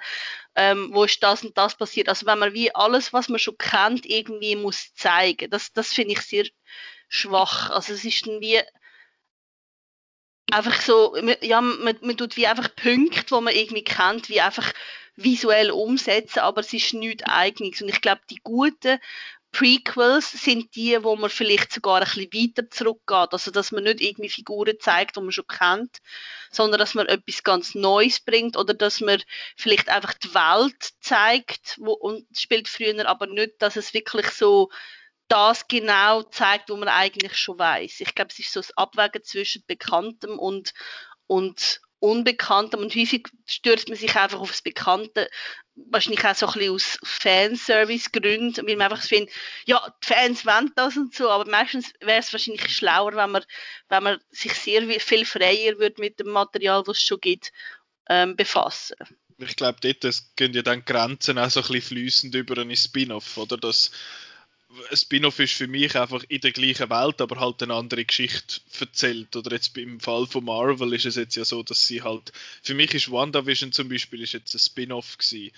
ähm, 0.56 0.90
wo 0.94 1.04
ist 1.04 1.22
das 1.24 1.44
und 1.44 1.58
das 1.58 1.76
passiert. 1.76 2.10
Also 2.10 2.26
wenn 2.26 2.40
man 2.40 2.54
wie 2.54 2.74
alles, 2.74 3.14
was 3.14 3.30
man 3.30 3.40
schon 3.40 3.58
kennt, 3.58 4.06
irgendwie 4.06 4.56
muss 4.56 4.94
zeigen, 4.96 5.50
das, 5.50 5.72
das 5.74 5.94
finde 5.94 6.14
ich 6.14 6.22
sehr 6.22 6.46
schwach. 7.10 7.70
Also 7.70 7.94
es 7.94 8.06
ist 8.06 8.26
dann 8.28 8.42
wie 8.42 8.60
einfach 10.52 10.82
so, 10.82 11.16
ja, 11.42 11.62
man, 11.62 11.98
man 12.02 12.18
tut 12.18 12.38
wie 12.38 12.48
einfach 12.48 12.74
Punkte, 12.76 13.24
die 13.26 13.42
man 13.42 13.54
irgendwie 13.54 13.84
kennt, 13.84 14.30
wie 14.30 14.42
einfach 14.42 14.72
visuell 15.18 15.72
umsetzen, 15.72 16.40
aber 16.40 16.62
es 16.62 16.72
ist 16.72 16.94
nichts 16.94 17.24
Eigenes. 17.26 17.82
Und 17.82 17.90
ich 17.90 18.02
glaube, 18.02 18.22
die 18.30 18.40
guten 18.44 19.00
Prequels 19.52 20.32
sind 20.32 20.76
die, 20.76 21.04
wo 21.04 21.16
man 21.16 21.30
vielleicht 21.30 21.74
sogar 21.74 22.02
ein 22.02 22.04
bisschen 22.04 22.32
weiter 22.32 22.70
zurückgeht. 22.70 23.30
Also, 23.32 23.50
dass 23.50 23.72
man 23.72 23.84
nicht 23.84 24.02
irgendwie 24.02 24.30
Figuren 24.30 24.78
zeigt, 24.80 25.16
die 25.16 25.22
man 25.22 25.32
schon 25.32 25.48
kennt, 25.48 25.98
sondern 26.52 26.80
dass 26.80 26.94
man 26.94 27.08
etwas 27.08 27.44
ganz 27.44 27.74
Neues 27.74 28.20
bringt 28.20 28.56
oder 28.56 28.74
dass 28.74 29.02
man 29.02 29.22
vielleicht 29.56 29.90
einfach 29.90 30.14
die 30.14 30.34
Welt 30.34 30.92
zeigt 31.02 31.76
wo, 31.80 31.94
und 31.94 32.26
spielt 32.38 32.68
früher, 32.68 33.08
aber 33.08 33.26
nicht, 33.28 33.54
dass 33.60 33.76
es 33.76 33.94
wirklich 33.94 34.30
so 34.30 34.70
das 35.28 35.68
genau 35.68 36.24
zeigt, 36.24 36.70
wo 36.70 36.78
man 36.78 36.88
eigentlich 36.88 37.36
schon 37.38 37.60
weiß. 37.60 38.02
Ich 38.02 38.16
glaube, 38.16 38.30
es 38.32 38.40
ist 38.40 38.54
so 38.54 38.60
das 38.60 38.78
Abwägen 38.78 39.24
zwischen 39.24 39.64
Bekanntem 39.66 40.40
und, 40.40 40.74
und, 41.26 41.82
Unbekanntem 42.00 42.80
und 42.80 42.96
häufig 42.96 43.28
stürzt 43.46 43.90
man 43.90 43.98
sich 43.98 44.16
einfach 44.16 44.40
auf 44.40 44.52
das 44.52 44.62
Bekannte, 44.62 45.30
wahrscheinlich 45.76 46.24
auch 46.26 46.36
so 46.36 46.48
ein 46.48 46.54
bisschen 46.54 46.74
aus 46.74 47.00
Fanservice-Gründen, 47.04 48.68
weil 48.68 48.76
man 48.76 48.92
einfach 48.92 49.04
findet, 49.04 49.34
ja, 49.66 49.82
die 50.04 50.08
Fans 50.08 50.46
wollen 50.46 50.72
das 50.76 50.98
und 50.98 51.16
so, 51.16 51.30
aber 51.30 51.50
meistens 51.50 51.92
wäre 52.02 52.20
es 52.20 52.32
wahrscheinlich 52.34 52.70
schlauer, 52.70 53.16
wenn 53.16 53.32
man, 53.32 53.44
wenn 53.90 54.04
man 54.04 54.20
sich 54.30 54.54
sehr 54.54 54.84
viel 55.00 55.26
freier 55.26 55.78
würde 55.80 56.02
mit 56.02 56.20
dem 56.20 56.30
Material, 56.30 56.84
das 56.84 56.98
es 56.98 57.04
schon 57.04 57.20
gibt, 57.20 57.52
ähm, 58.10 58.36
befassen. 58.36 58.96
Ich 59.40 59.56
glaube, 59.56 59.80
dort 59.82 60.24
gehen 60.36 60.54
ja 60.54 60.64
dann 60.64 60.84
Grenzen 60.84 61.38
auch 61.38 61.50
so 61.50 61.60
ein 61.60 61.68
bisschen 61.68 61.82
fließend 61.82 62.36
über 62.36 62.60
einen 62.60 62.76
Spin-off, 62.76 63.38
oder? 63.38 63.58
Dass 63.58 63.92
Spin-off 64.94 65.40
ist 65.40 65.54
für 65.54 65.68
mich 65.68 65.96
einfach 65.96 66.24
in 66.28 66.42
der 66.42 66.52
gleichen 66.52 66.90
Welt, 66.90 67.22
aber 67.22 67.40
halt 67.40 67.62
eine 67.64 67.74
andere 67.74 68.06
Geschichte 68.06 68.62
erzählt. 68.80 69.36
Oder 69.36 69.54
jetzt 69.54 69.78
im 69.78 70.00
Fall 70.00 70.28
von 70.28 70.46
Marvel 70.46 70.94
ist 70.94 71.06
es 71.06 71.16
jetzt 71.16 71.36
ja 71.36 71.46
so, 71.46 71.64
dass 71.64 71.88
sie 71.88 72.02
halt. 72.02 72.32
Für 72.64 72.74
mich 72.74 72.94
ist 72.94 73.12
WandaVision 73.12 73.72
zum 73.72 73.90
Beispiel 73.90 74.22
ist 74.22 74.34
jetzt 74.34 74.54
ein 74.56 74.60
Spin-off 74.60 75.18
gewesen, 75.18 75.52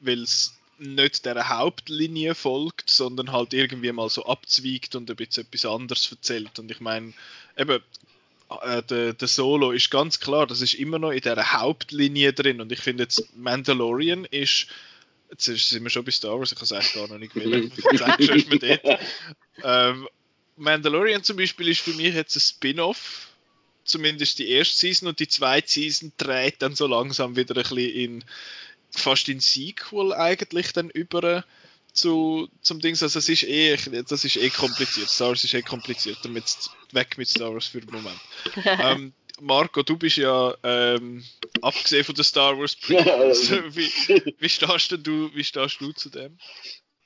weil 0.00 0.22
es 0.22 0.54
nicht 0.78 1.26
der 1.26 1.48
Hauptlinie 1.48 2.34
folgt, 2.34 2.90
sondern 2.90 3.32
halt 3.32 3.52
irgendwie 3.52 3.92
mal 3.92 4.08
so 4.08 4.24
abzweigt 4.24 4.94
und 4.94 5.10
ein 5.10 5.16
bisschen 5.16 5.46
etwas 5.46 5.66
anderes 5.66 6.10
erzählt. 6.10 6.58
Und 6.58 6.70
ich 6.70 6.80
meine, 6.80 7.12
eben, 7.56 7.82
äh, 8.62 8.82
der, 8.82 9.12
der, 9.12 9.28
Solo 9.28 9.72
ist 9.72 9.90
ganz 9.90 10.20
klar, 10.20 10.46
das 10.46 10.60
ist 10.60 10.74
immer 10.74 10.98
noch 10.98 11.10
in 11.10 11.20
der 11.20 11.52
Hauptlinie 11.52 12.32
drin. 12.32 12.60
Und 12.60 12.72
ich 12.72 12.80
finde 12.80 13.04
jetzt 13.04 13.36
Mandalorian 13.36 14.24
ist 14.24 14.68
Jetzt 15.30 15.44
sind 15.44 15.82
wir 15.82 15.90
schon 15.90 16.04
bei 16.04 16.10
Star 16.10 16.38
Wars, 16.38 16.52
ich 16.52 16.58
kann 16.58 16.64
es 16.64 16.72
eigentlich 16.72 16.92
gar 16.92 17.08
noch 17.08 17.18
nicht 17.18 17.34
wählen. 17.36 17.72
Zeig 17.96 18.22
schon 18.22 18.48
mir 18.48 18.58
dort. 18.58 19.00
Ähm, 19.62 20.08
Mandalorian 20.56 21.22
zum 21.22 21.36
Beispiel 21.36 21.68
ist 21.68 21.80
für 21.80 21.94
mich 21.94 22.14
jetzt 22.14 22.36
ein 22.36 22.40
Spin-off. 22.40 23.28
Zumindest 23.84 24.38
die 24.38 24.48
erste 24.48 24.76
Season 24.76 25.08
und 25.08 25.18
die 25.18 25.28
zweite 25.28 25.70
Season 25.70 26.12
dreht 26.18 26.62
dann 26.62 26.74
so 26.74 26.86
langsam 26.86 27.36
wieder 27.36 27.56
ein 27.56 27.62
bisschen 27.62 27.78
in 27.78 28.24
fast 28.90 29.28
in 29.28 29.40
Sequel 29.40 30.12
eigentlich 30.12 30.72
dann 30.72 30.90
über 30.90 31.44
zu, 31.92 32.48
zum 32.60 32.80
Dings. 32.80 33.02
Also 33.02 33.18
es 33.18 33.28
ist 33.28 33.44
eh, 33.44 33.76
das 34.08 34.24
ist 34.24 34.36
eh 34.36 34.50
kompliziert. 34.50 35.08
Star 35.08 35.28
Wars 35.28 35.44
ist 35.44 35.54
eh 35.54 35.62
kompliziert. 35.62 36.18
Damit 36.22 36.44
weg 36.92 37.18
mit 37.18 37.28
Star 37.28 37.52
Wars 37.52 37.66
für 37.66 37.80
den 37.80 37.90
Moment. 37.90 38.20
ähm, 38.64 39.12
Marco, 39.40 39.82
du 39.82 39.96
bist 39.96 40.16
ja 40.16 40.54
ähm, 40.62 41.24
abgesehen 41.62 42.04
von 42.04 42.14
der 42.14 42.24
Star 42.24 42.58
Wars 42.58 42.76
Prequels. 42.80 43.50
wie, 43.50 44.32
wie, 44.38 44.48
stehst 44.48 44.92
du, 45.06 45.34
wie 45.34 45.44
stehst 45.44 45.80
du 45.80 45.92
zu 45.92 46.10
dem? 46.10 46.38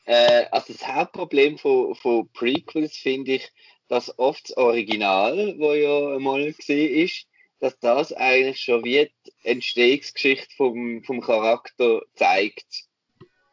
Äh, 0.04 0.46
also 0.50 0.72
das 0.72 0.86
Hauptproblem 0.86 1.58
von, 1.58 1.94
von 1.94 2.28
Prequels 2.32 2.96
finde 2.96 3.34
ich, 3.34 3.50
dass 3.88 4.18
oft 4.18 4.50
das 4.50 4.56
Original, 4.56 5.54
wo 5.58 5.72
ja 5.74 6.18
mal 6.18 6.52
gesehen 6.52 6.94
ist, 7.04 7.26
dass 7.60 7.78
das 7.78 8.12
eigentlich 8.12 8.60
schon 8.60 8.84
wie 8.84 9.10
die 9.26 9.32
Entstehungsgeschichte 9.42 10.54
vom, 10.56 11.02
vom 11.04 11.20
Charakter 11.20 12.02
zeigt. 12.14 12.84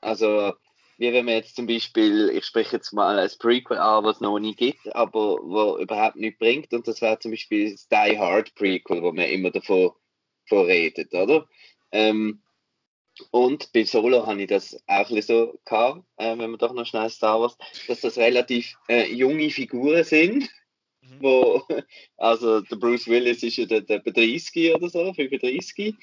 Also 0.01 0.53
wie 1.01 1.11
wenn 1.11 1.25
man 1.25 1.33
jetzt 1.33 1.55
zum 1.55 1.65
Beispiel, 1.65 2.29
ich 2.29 2.45
spreche 2.45 2.75
jetzt 2.75 2.93
mal 2.93 3.17
als 3.17 3.35
Prequel 3.35 3.79
an, 3.79 4.03
was 4.03 4.17
es 4.17 4.21
noch 4.21 4.37
nie 4.37 4.53
gibt, 4.53 4.95
aber 4.95 5.39
wo 5.41 5.79
überhaupt 5.79 6.15
nichts 6.15 6.37
bringt, 6.37 6.71
und 6.73 6.87
das 6.87 7.01
wäre 7.01 7.17
zum 7.17 7.31
Beispiel 7.31 7.71
das 7.71 7.87
Die 7.87 8.19
Hard 8.19 8.53
Prequel, 8.53 9.01
wo 9.01 9.11
man 9.11 9.25
immer 9.25 9.49
davon, 9.49 9.93
davon 10.47 10.67
redet, 10.67 11.11
oder? 11.11 11.47
Ähm, 11.91 12.43
und 13.31 13.73
bei 13.73 13.83
Solo 13.83 14.27
habe 14.27 14.43
ich 14.43 14.47
das 14.47 14.79
auch 14.85 15.09
ein 15.09 15.21
so 15.23 15.59
gehabt, 15.65 16.05
äh, 16.17 16.37
wenn 16.37 16.51
man 16.51 16.59
doch 16.59 16.71
noch 16.71 16.85
schnell 16.85 17.09
Star 17.09 17.41
Wars, 17.41 17.57
dass 17.87 18.01
das 18.01 18.19
relativ 18.19 18.77
äh, 18.87 19.11
junge 19.11 19.49
Figuren 19.49 20.03
sind, 20.03 20.51
mhm. 21.01 21.17
wo, 21.19 21.63
also 22.17 22.61
der 22.61 22.75
Bruce 22.75 23.07
Willis 23.07 23.41
ist 23.41 23.57
ja 23.57 23.65
der, 23.65 23.81
der 23.81 24.01
30 24.01 24.75
oder 24.75 24.87
so, 24.87 25.11
35, 25.13 25.95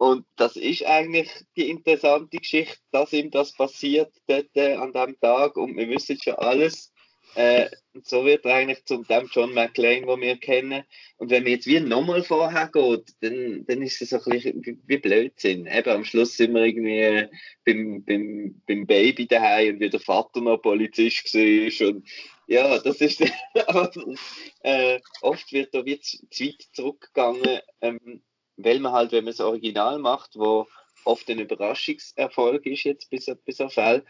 und 0.00 0.24
das 0.36 0.56
ist 0.56 0.86
eigentlich 0.86 1.28
die 1.58 1.68
interessante 1.68 2.38
Geschichte, 2.38 2.78
dass 2.90 3.12
ihm 3.12 3.30
das 3.30 3.52
passiert 3.52 4.10
dort 4.26 4.48
äh, 4.54 4.72
an 4.72 4.94
dem 4.94 5.20
Tag 5.20 5.58
und 5.58 5.76
wir 5.76 5.90
wissen 5.90 6.18
schon 6.18 6.36
alles. 6.36 6.90
Äh, 7.34 7.68
so 8.04 8.24
wird 8.24 8.46
er 8.46 8.54
eigentlich 8.54 8.82
zum 8.86 9.06
dem 9.06 9.28
John 9.30 9.52
McClane, 9.52 10.06
den 10.06 10.20
wir 10.22 10.38
kennen. 10.38 10.84
Und 11.18 11.30
wenn 11.30 11.44
wir 11.44 11.52
jetzt 11.52 11.66
wie 11.66 11.80
nochmal 11.80 12.22
vorher 12.22 12.70
geht, 12.72 13.10
dann, 13.20 13.66
dann 13.66 13.82
ist 13.82 14.00
es 14.00 14.08
so 14.08 14.16
ein 14.16 14.30
bisschen 14.30 14.80
wie, 14.86 14.96
Blödsinn. 14.96 15.66
Eben 15.66 15.90
am 15.90 16.04
Schluss 16.06 16.34
sind 16.34 16.54
wir 16.54 16.64
irgendwie 16.64 17.28
beim, 17.66 18.02
beim, 18.02 18.62
beim 18.66 18.86
Baby 18.86 19.26
daheim 19.26 19.74
und 19.74 19.80
wie 19.80 19.90
der 19.90 20.00
Vater 20.00 20.40
noch 20.40 20.62
Polizist 20.62 21.34
war. 21.34 21.88
Und 21.88 22.08
ja, 22.46 22.78
das 22.78 23.02
ist 23.02 23.20
äh, 24.62 24.98
oft 25.20 25.52
wird 25.52 25.74
da 25.74 25.84
wie 25.84 26.00
zu, 26.00 26.26
zu 26.30 26.44
weit 26.46 26.68
zurückgegangen. 26.72 27.60
Ähm, 27.82 28.22
weil 28.56 28.80
man 28.80 28.92
halt, 28.92 29.12
wenn 29.12 29.24
man 29.24 29.32
das 29.32 29.40
Original 29.40 29.98
macht, 29.98 30.36
wo 30.36 30.66
oft 31.04 31.28
ein 31.30 31.38
Überraschungserfolg 31.38 32.66
ist 32.66 32.84
jetzt 32.84 33.10
bis, 33.10 33.30
bis 33.44 33.60
auf 33.60 33.74
Fall, 33.74 34.04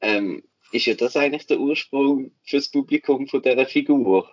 ähm, 0.00 0.42
ist 0.72 0.86
ja 0.86 0.94
das 0.94 1.16
eigentlich 1.16 1.46
der 1.46 1.60
Ursprung 1.60 2.32
fürs 2.44 2.70
Publikum 2.70 3.28
von 3.28 3.42
dieser 3.42 3.66
Figur. 3.66 4.30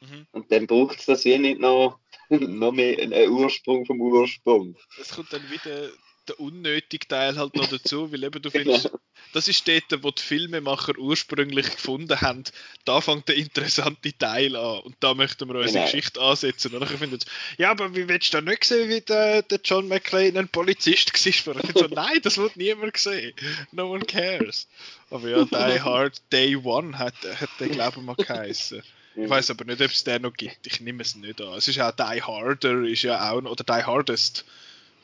Mhm. 0.00 0.26
Und 0.32 0.52
dann 0.52 0.66
braucht 0.66 1.00
es 1.00 1.06
das 1.06 1.24
wie 1.24 1.38
nicht 1.38 1.60
noch, 1.60 1.98
noch 2.28 2.72
mehr 2.72 2.98
einen 2.98 3.30
Ursprung 3.30 3.84
vom 3.86 4.00
Ursprung. 4.00 4.76
Es 5.00 5.14
kommt 5.14 5.32
dann 5.32 5.50
wieder 5.50 5.90
der 6.30 6.40
unnötige 6.40 7.06
Teil 7.06 7.36
halt 7.36 7.54
noch 7.56 7.68
dazu, 7.68 8.12
weil 8.12 8.24
eben 8.24 8.40
du 8.40 8.50
findest, 8.50 8.90
das 9.32 9.48
ist 9.48 9.66
dort, 9.66 10.02
wo 10.02 10.10
die 10.10 10.22
Filmemacher 10.22 10.98
ursprünglich 10.98 11.70
gefunden 11.70 12.20
haben, 12.20 12.44
da 12.84 13.00
fängt 13.00 13.28
der 13.28 13.36
interessante 13.36 14.16
Teil 14.16 14.56
an 14.56 14.80
und 14.80 14.96
da 15.00 15.14
möchten 15.14 15.48
wir 15.48 15.56
unsere 15.56 15.72
genau. 15.72 15.84
Geschichte 15.84 16.20
ansetzen. 16.20 16.74
Und 16.74 16.82
ich 16.82 16.98
finde 16.98 17.18
ja, 17.58 17.70
aber 17.70 17.94
wie 17.94 18.08
willst 18.08 18.32
du 18.32 18.40
da 18.40 18.50
nicht 18.50 18.64
sehen, 18.64 18.88
wie 18.88 19.00
der, 19.00 19.42
der 19.42 19.60
John 19.62 19.88
McClane 19.88 20.38
ein 20.38 20.48
Polizist 20.48 21.12
war? 21.14 21.56
Ich 21.56 21.66
finde 21.66 21.78
so, 21.78 21.86
nein, 21.94 22.20
das 22.22 22.38
wird 22.38 22.56
niemand 22.56 22.96
sehen. 22.96 23.34
No 23.72 23.92
one 23.92 24.04
cares. 24.04 24.68
Aber 25.10 25.28
ja, 25.28 25.44
Die 25.44 25.80
Hard 25.80 26.20
Day 26.32 26.56
One 26.56 26.98
hat, 26.98 27.14
hat 27.40 27.50
der, 27.58 27.68
glaube 27.68 27.98
ich, 27.98 28.04
mal 28.04 28.14
geheißen. 28.14 28.82
Ich 29.16 29.28
weiß 29.28 29.50
aber 29.50 29.64
nicht, 29.64 29.80
ob 29.80 29.90
es 29.90 30.04
den 30.04 30.22
noch 30.22 30.32
gibt. 30.32 30.66
Ich 30.66 30.80
nehme 30.80 31.02
es 31.02 31.16
nicht 31.16 31.40
an. 31.40 31.54
Es 31.54 31.68
ist 31.68 31.76
ja 31.76 31.90
auch 31.90 31.96
Die 31.96 32.22
Harder, 32.22 32.82
ist 32.84 33.02
ja 33.02 33.30
auch, 33.30 33.42
oder 33.42 33.64
Die 33.64 33.84
Hardest 33.84 34.44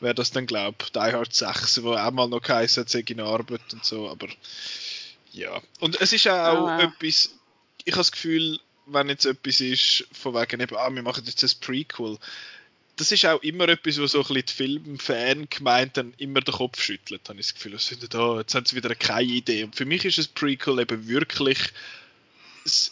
wäre 0.01 0.15
das 0.15 0.31
dann, 0.31 0.47
glaube 0.47 0.77
ich, 0.83 0.93
Die 0.93 0.99
Hard 0.99 1.35
6, 1.35 1.83
wo 1.83 1.95
auch 1.95 2.11
mal 2.11 2.29
noch 2.29 2.43
geheißen 2.43 2.85
hat, 2.85 2.95
in 2.95 3.21
Arbeit 3.21 3.73
und 3.73 3.85
so, 3.85 4.09
aber 4.09 4.29
ja. 5.33 5.61
Und 5.81 6.01
es 6.01 6.13
ist 6.13 6.29
auch 6.29 6.69
ah. 6.69 6.83
etwas, 6.83 7.35
ich 7.85 7.93
habe 7.93 8.01
das 8.01 8.13
Gefühl, 8.13 8.59
wenn 8.87 9.09
jetzt 9.09 9.27
etwas 9.27 9.61
ist, 9.61 10.07
von 10.13 10.35
wegen 10.35 10.61
eben, 10.61 10.77
ah, 10.77 10.91
wir 10.91 11.03
machen 11.03 11.25
jetzt 11.27 11.43
ein 11.43 11.61
Prequel, 11.61 12.19
das 12.97 13.13
ist 13.13 13.27
auch 13.27 13.43
immer 13.43 13.69
etwas, 13.69 14.01
wo 14.01 14.07
so 14.07 14.19
ein 14.21 14.35
bisschen 14.35 14.47
die 14.47 14.53
Filmfan-Gemeinden 14.55 16.15
immer 16.17 16.41
den 16.41 16.55
Kopf 16.55 16.81
schüttelt, 16.81 17.29
habe 17.29 17.39
ich 17.39 17.47
das 17.47 17.55
Gefühl. 17.55 17.79
Sind 17.79 18.15
da, 18.15 18.39
jetzt 18.39 18.55
haben 18.55 18.65
sie 18.65 18.75
wieder 18.75 18.95
keine 18.95 19.31
Idee. 19.31 19.65
Und 19.65 19.77
für 19.77 19.85
mich 19.85 20.05
ist 20.07 20.19
ein 20.19 20.35
Prequel 20.35 20.81
eben 20.81 21.07
wirklich 21.07 21.59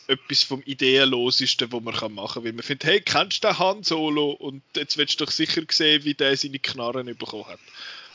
etwas 0.07 0.43
vom 0.43 0.63
Ideenlosesten, 0.65 1.73
was 1.73 1.83
man 1.83 2.15
machen 2.15 2.35
kann. 2.35 2.45
Weil 2.45 2.53
man 2.53 2.63
findet, 2.63 2.85
hey, 2.85 3.01
kennst 3.01 3.45
du 3.45 3.49
den 3.49 3.59
Han 3.59 3.83
Solo? 3.83 4.31
Und 4.31 4.63
jetzt 4.77 4.97
willst 4.97 5.21
du 5.21 5.25
doch 5.25 5.33
sicher 5.33 5.63
sehen, 5.71 6.05
wie 6.05 6.15
der 6.15 6.37
seine 6.37 6.59
Knarren 6.59 7.07
bekommen 7.17 7.47
hat. 7.47 7.61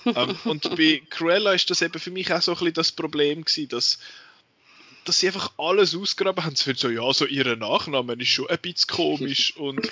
ähm, 0.06 0.36
und 0.46 0.76
bei 0.76 1.02
Cruella 1.10 1.54
ist 1.54 1.70
das 1.70 1.82
eben 1.82 2.00
für 2.00 2.12
mich 2.12 2.34
auch 2.34 2.42
so 2.42 2.52
ein 2.52 2.58
bisschen 2.58 2.74
das 2.74 2.92
Problem 2.92 3.44
gewesen, 3.44 3.70
dass, 3.70 4.00
dass 5.06 5.20
sie 5.20 5.28
einfach 5.28 5.52
alles 5.58 5.96
ausgraben 5.96 6.44
haben. 6.44 6.56
Sie 6.56 6.64
finden 6.64 6.80
so, 6.80 6.90
ja, 6.90 7.14
so 7.14 7.26
ihre 7.26 7.58
Nachnamen 7.58 8.20
ist 8.20 8.30
schon 8.30 8.50
ein 8.50 8.60
bisschen 8.60 8.88
komisch 8.88 9.56
und, 9.58 9.90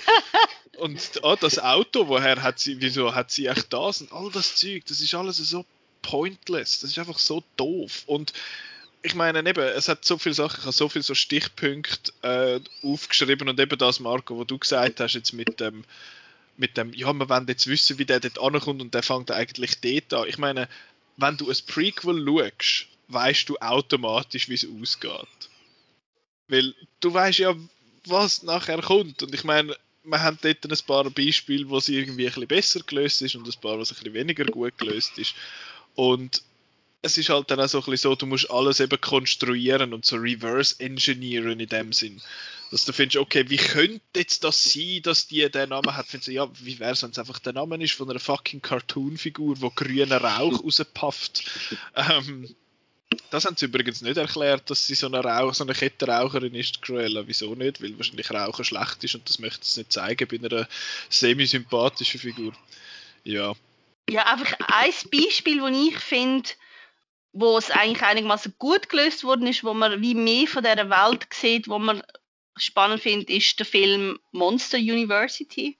und 0.78 1.20
ah, 1.22 1.36
das 1.36 1.58
Auto, 1.58 2.08
woher 2.08 2.42
hat 2.42 2.58
sie, 2.58 2.80
wieso 2.80 3.14
hat 3.14 3.30
sie 3.30 3.46
echt 3.46 3.72
das 3.72 4.00
und 4.00 4.12
all 4.12 4.30
das 4.30 4.56
Zeug, 4.56 4.84
das 4.86 5.00
ist 5.00 5.14
alles 5.14 5.36
so 5.36 5.66
pointless, 6.02 6.80
das 6.80 6.90
ist 6.90 6.98
einfach 6.98 7.18
so 7.18 7.42
doof 7.56 8.04
und 8.06 8.32
ich 9.02 9.14
meine, 9.14 9.48
eben, 9.48 9.60
es 9.60 9.88
hat 9.88 10.04
so 10.04 10.18
viele 10.18 10.34
Sachen, 10.34 10.58
ich 10.58 10.64
habe 10.64 10.72
so 10.72 10.88
viele 10.88 11.02
so 11.02 11.14
Stichpunkte 11.14 12.12
äh, 12.22 12.60
aufgeschrieben 12.86 13.48
und 13.48 13.60
eben 13.60 13.78
das, 13.78 14.00
Marco, 14.00 14.38
was 14.38 14.46
du 14.46 14.58
gesagt 14.58 15.00
hast, 15.00 15.14
jetzt 15.14 15.32
mit 15.32 15.60
dem, 15.60 15.84
mit 16.56 16.76
dem, 16.76 16.92
ja, 16.92 17.12
wir 17.12 17.28
wollen 17.28 17.46
jetzt 17.46 17.66
wissen, 17.68 17.98
wie 17.98 18.04
der 18.04 18.20
dort 18.20 18.40
ankommt 18.40 18.82
und 18.82 18.94
der 18.94 19.02
fängt 19.02 19.30
eigentlich 19.30 19.80
dort 19.80 20.12
an. 20.14 20.28
Ich 20.28 20.38
meine, 20.38 20.68
wenn 21.16 21.36
du 21.36 21.48
ein 21.48 21.56
Prequel 21.66 22.24
schaust, 22.26 22.86
weißt 23.08 23.48
du 23.48 23.56
automatisch, 23.58 24.48
wie 24.48 24.54
es 24.54 24.66
ausgeht. 24.66 25.50
Weil 26.48 26.74
du 27.00 27.12
weißt 27.12 27.38
ja, 27.38 27.54
was 28.04 28.42
nachher 28.42 28.80
kommt. 28.82 29.22
Und 29.22 29.34
ich 29.34 29.44
meine, 29.44 29.76
wir 30.04 30.22
haben 30.22 30.38
dort 30.40 30.64
ein 30.64 30.86
paar 30.86 31.10
Beispiele, 31.10 31.68
wo 31.68 31.78
es 31.78 31.88
irgendwie 31.88 32.26
ein 32.26 32.32
bisschen 32.32 32.48
besser 32.48 32.80
gelöst 32.80 33.22
ist 33.22 33.34
und 33.36 33.46
ein 33.46 33.60
paar, 33.60 33.78
wo 33.78 33.82
es 33.82 33.90
ein 33.90 33.96
bisschen 33.96 34.14
weniger 34.14 34.44
gut 34.44 34.76
gelöst 34.78 35.18
ist. 35.18 35.34
Und 35.94 36.42
es 37.02 37.16
ist 37.16 37.28
halt 37.28 37.50
dann 37.50 37.60
auch 37.60 37.68
so 37.68 37.78
ein 37.78 37.84
bisschen 37.84 38.10
so, 38.10 38.16
du 38.16 38.26
musst 38.26 38.50
alles 38.50 38.80
eben 38.80 39.00
konstruieren 39.00 39.94
und 39.94 40.04
so 40.04 40.16
reverse 40.16 40.76
engineeren 40.80 41.60
in 41.60 41.68
dem 41.68 41.92
Sinn. 41.92 42.20
Dass 42.70 42.84
du 42.84 42.92
findest, 42.92 43.16
okay, 43.16 43.48
wie 43.48 43.56
könnte 43.56 44.00
jetzt 44.16 44.44
das 44.44 44.64
sein, 44.64 45.00
dass 45.02 45.26
die 45.26 45.48
den 45.50 45.70
Namen 45.70 45.96
hat? 45.96 46.06
Findest 46.06 46.28
du, 46.28 46.32
ja, 46.32 46.48
wie 46.60 46.78
wäre 46.78 46.92
es, 46.92 47.02
wenn 47.02 47.10
es 47.10 47.18
einfach 47.18 47.38
der 47.38 47.54
Name 47.54 47.82
ist 47.82 47.94
von 47.94 48.10
einer 48.10 48.20
fucking 48.20 48.60
Cartoon-Figur, 48.60 49.60
wo 49.60 49.70
grüner 49.70 50.20
Rauch 50.20 50.62
rauspafft? 50.64 51.44
Ähm, 51.94 52.54
das 53.30 53.46
haben 53.46 53.56
sie 53.56 53.66
übrigens 53.66 54.02
nicht 54.02 54.18
erklärt, 54.18 54.68
dass 54.68 54.86
sie 54.86 54.94
so 54.94 55.06
eine, 55.06 55.20
Rauch, 55.20 55.54
so 55.54 55.64
eine 55.64 55.72
Kettenraucherin 55.72 56.54
ist, 56.54 56.82
Cruella. 56.82 57.26
Wieso 57.26 57.54
nicht? 57.54 57.82
Weil 57.82 57.96
wahrscheinlich 57.96 58.30
Rauchen 58.30 58.64
schlecht 58.64 59.02
ist 59.02 59.14
und 59.14 59.26
das 59.28 59.38
möchte 59.38 59.62
es 59.62 59.76
nicht 59.76 59.92
zeigen 59.92 60.28
bei 60.28 60.36
einer 60.36 60.68
semi-sympathischen 61.08 62.20
Figur. 62.20 62.52
Ja. 63.24 63.54
Ja, 64.10 64.26
einfach 64.26 64.52
ein 64.66 64.92
Beispiel, 65.10 65.60
das 65.60 65.88
ich 65.88 65.98
finde, 65.98 66.48
wo 67.40 67.56
es 67.56 67.70
eigentlich 67.70 68.02
einigermaßen 68.02 68.54
gut 68.58 68.88
gelöst 68.88 69.22
worden 69.22 69.46
ist, 69.46 69.62
wo 69.62 69.72
man 69.72 70.02
wie 70.02 70.14
mehr 70.14 70.48
von 70.48 70.64
dieser 70.64 70.90
Welt 70.90 71.26
sieht, 71.32 71.68
wo 71.68 71.78
man 71.78 72.02
spannend 72.56 73.00
findet, 73.00 73.30
ist 73.30 73.58
der 73.58 73.66
Film 73.66 74.18
Monster 74.32 74.78
University. 74.78 75.78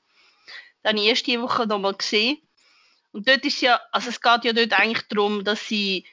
Den 0.85 0.91
habe 0.91 1.01
ich 1.01 1.07
erst 1.07 1.27
diese 1.27 1.43
Woche 1.43 1.67
nochmal 1.67 1.95
gesehen. 1.95 2.39
Und 3.11 3.27
dort 3.27 3.45
ist 3.45 3.61
ja, 3.61 3.81
also 3.91 4.11
es 4.11 4.21
geht 4.21 4.45
ja 4.45 4.53
dort 4.53 4.73
eigentlich 4.73 5.09
darum, 5.09 5.43
dass 5.43 5.67
sie 5.67 6.07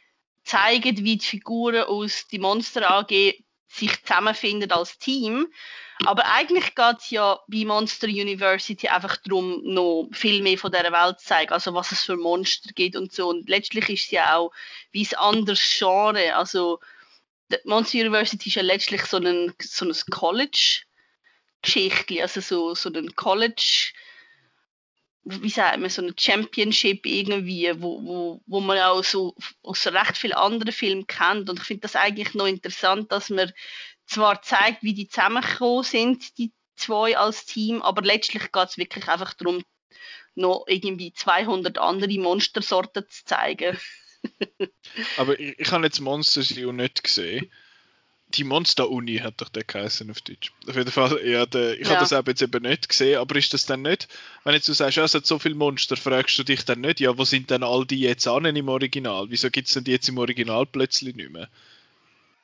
zeigen, 0.44 0.98
wie 0.98 1.18
die 1.18 1.26
Figuren 1.26 1.84
aus 1.84 2.28
die 2.28 2.40
Monster 2.40 2.90
AG 2.90 3.36
sich 3.68 4.04
zusammenfinden 4.04 4.72
als 4.72 4.98
Team. 4.98 5.48
Aber 6.04 6.26
eigentlich 6.26 6.76
geht 6.76 6.98
es 7.00 7.10
ja 7.10 7.40
bei 7.48 7.64
Monster 7.64 8.08
University 8.08 8.90
einfach 8.90 9.16
darum, 9.18 9.62
noch 9.64 10.10
viel 10.12 10.42
mehr 10.42 10.58
von 10.58 10.72
dieser 10.72 10.92
Welt 10.92 11.20
zu 11.20 11.28
zeigen, 11.28 11.54
also 11.54 11.74
was 11.74 11.94
es 11.94 12.04
für 12.04 12.18
Monster 12.18 12.72
gibt 12.74 12.98
und 12.98 13.14
so. 13.14 13.30
Und 13.30 13.48
letztlich 13.50 13.88
ist 13.90 14.06
es 14.06 14.12
ja 14.12 14.36
auch 14.36 14.52
wie 14.92 15.08
ein 15.08 15.18
anderes 15.18 15.62
Genre. 15.78 16.36
Also 16.36 16.82
Monster 17.64 18.00
University 18.00 18.50
ist 18.50 18.56
ja 18.56 18.62
letztlich 18.62 19.04
so 19.04 19.16
ein, 19.18 19.54
so 19.62 19.86
ein 19.86 19.94
College-Geschichte, 20.10 22.22
also 22.22 22.42
so, 22.42 22.76
so 22.76 22.90
ein 22.90 23.16
College- 23.16 23.94
wie 25.28 25.50
sagt 25.50 25.80
man, 25.80 25.90
so 25.90 26.04
eine 26.04 26.14
Championship 26.16 27.08
irgendwie, 27.08 27.72
wo, 27.78 28.00
wo, 28.04 28.44
wo 28.46 28.60
man 28.60 28.78
auch 28.78 29.04
so 29.04 29.36
aus 29.64 29.88
recht 29.88 30.18
vielen 30.18 30.34
anderen 30.34 30.72
Filmen 30.72 31.08
kennt. 31.08 31.50
Und 31.50 31.58
ich 31.60 31.66
finde 31.66 31.82
das 31.82 31.96
eigentlich 31.96 32.36
noch 32.36 32.46
interessant, 32.46 33.12
dass 33.12 33.32
man 33.32 33.52
zwar 34.06 34.42
zeigt, 34.42 34.84
wie 34.84 34.94
die 34.94 35.08
zusammengekommen 35.08 35.84
sind, 35.84 36.38
die 36.38 36.52
zwei 36.76 37.18
als 37.18 37.46
Team, 37.46 37.82
aber 37.82 38.02
letztlich 38.02 38.52
geht 38.52 38.70
es 38.70 38.78
wirklich 38.78 39.08
einfach 39.08 39.34
darum, 39.34 39.64
noch 40.36 40.66
irgendwie 40.68 41.14
200 41.14 41.78
andere 41.78 42.20
Monstersorten 42.20 43.06
zu 43.10 43.26
zeigen. 43.26 43.78
aber 45.18 45.40
ich, 45.40 45.58
ich 45.60 45.72
habe 45.72 45.86
jetzt 45.86 46.00
Monsters 46.02 46.52
U 46.58 46.72
nicht 46.72 47.04
gesehen 47.04 47.50
die 48.30 48.44
Monster-Uni 48.44 49.18
hat 49.18 49.42
doch 49.42 49.50
der 49.50 49.64
geheißen 49.64 50.10
auf 50.10 50.22
Deutsch. 50.22 50.52
Auf 50.68 50.76
jeden 50.76 50.92
Fall, 50.92 51.26
ja, 51.26 51.46
der, 51.46 51.80
ich 51.80 51.88
ja. 51.88 51.92
habe 51.92 52.00
das 52.02 52.12
eben 52.12 52.28
jetzt 52.28 52.42
eben 52.42 52.64
nicht 52.64 52.90
gesehen, 52.90 53.20
aber 53.20 53.36
ist 53.36 53.54
das 53.54 53.66
dann 53.66 53.82
nicht, 53.82 54.08
wenn 54.44 54.54
jetzt 54.54 54.68
du 54.68 54.74
sagst, 54.74 54.98
ja, 54.98 55.04
es 55.04 55.14
hat 55.14 55.26
so 55.26 55.40
viele 55.40 55.56
Monster, 55.56 55.96
fragst 55.96 56.38
du 56.38 56.44
dich 56.44 56.66
dann 56.66 56.82
nicht, 56.82 57.00
ja, 57.00 57.18
wo 57.18 57.24
sind 57.24 57.50
denn 57.50 57.64
all 57.64 57.86
die 57.86 58.00
jetzt 58.00 58.28
an 58.28 58.46
im 58.46 58.70
Original? 58.70 59.28
Wieso 59.30 59.50
gibt 59.50 59.68
es 59.68 59.74
denn 59.74 59.84
die 59.84 59.92
jetzt 59.92 60.10
im 60.10 60.18
Original 60.18 60.66
plötzlich 60.66 61.16
nicht 61.16 61.32
mehr? 61.32 61.50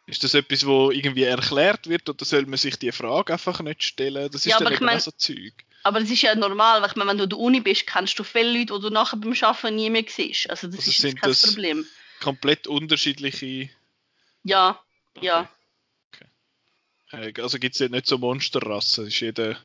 Ist 0.08 0.24
das 0.24 0.34
etwas, 0.34 0.66
wo 0.66 0.92
irgendwie 0.92 1.24
erklärt 1.24 1.88
wird 1.88 2.10
oder 2.10 2.26
soll 2.26 2.46
man 2.46 2.58
sich 2.58 2.78
die 2.78 2.92
Frage 2.92 3.34
einfach 3.34 3.62
nicht 3.62 3.84
stellen? 3.84 4.30
Das 4.32 4.46
ist 4.46 4.52
ja, 4.52 4.60
dann 4.60 4.74
eben 4.74 4.86
mein, 4.86 5.00
so 5.00 5.12
Zeug. 5.12 5.54
Aber 5.84 6.00
das 6.00 6.10
ist 6.10 6.22
ja 6.22 6.36
normal, 6.36 6.82
weil 6.82 6.90
ich 6.90 6.96
meine, 6.96 7.12
wenn 7.12 7.18
du 7.18 7.24
an 7.24 7.30
der 7.30 7.40
Uni 7.40 7.60
bist, 7.62 7.88
kennst 7.88 8.18
du 8.20 8.24
viele 8.24 8.52
Leute, 8.52 8.74
die 8.74 8.82
du 8.82 8.90
nachher 8.90 9.18
beim 9.18 9.34
Arbeiten 9.42 9.76
nie 9.76 9.90
mehr 9.90 10.04
siehst. 10.08 10.50
Also 10.50 10.68
das 10.68 10.88
also 10.88 11.08
ist 11.08 11.22
kein 11.22 11.34
Problem. 11.34 11.86
komplett 12.20 12.68
unterschiedliche... 12.68 13.70
Ja, 14.44 14.80
ja. 15.20 15.50
Äh, 17.12 17.34
also 17.42 17.60
gibt 17.60 17.80
es 17.80 17.90
nicht 17.90 18.08
so 18.08 18.18
Monsterrassen, 18.18 19.08
ist 19.08 19.20
jeder... 19.20 19.58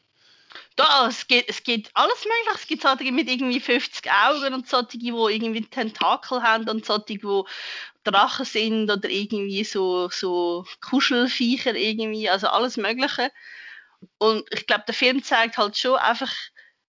Da, 0.76 1.08
es 1.08 1.26
gibt, 1.26 1.48
es 1.48 1.62
gibt 1.62 1.90
alles 1.94 2.24
mögliche. 2.24 2.54
Es 2.54 2.66
gibt 2.66 2.82
solche 2.82 3.12
mit 3.12 3.28
irgendwie 3.28 3.60
50 3.60 4.10
Augen 4.10 4.54
und 4.54 4.68
solche, 4.68 4.98
die 4.98 5.08
irgendwie 5.08 5.62
Tentakel 5.62 6.42
haben 6.42 6.68
und 6.68 6.84
solche, 6.84 7.04
die 7.04 7.42
Drachen 8.04 8.44
sind 8.44 8.90
oder 8.90 9.08
irgendwie 9.08 9.64
so, 9.64 10.08
so 10.10 10.64
Kuschelviecher 10.80 11.74
irgendwie, 11.74 12.28
also 12.28 12.48
alles 12.48 12.76
mögliche. 12.76 13.32
Und 14.18 14.46
ich 14.52 14.66
glaube, 14.66 14.84
der 14.86 14.94
Film 14.94 15.22
zeigt 15.22 15.58
halt 15.58 15.76
schon 15.76 15.96
einfach 15.96 16.32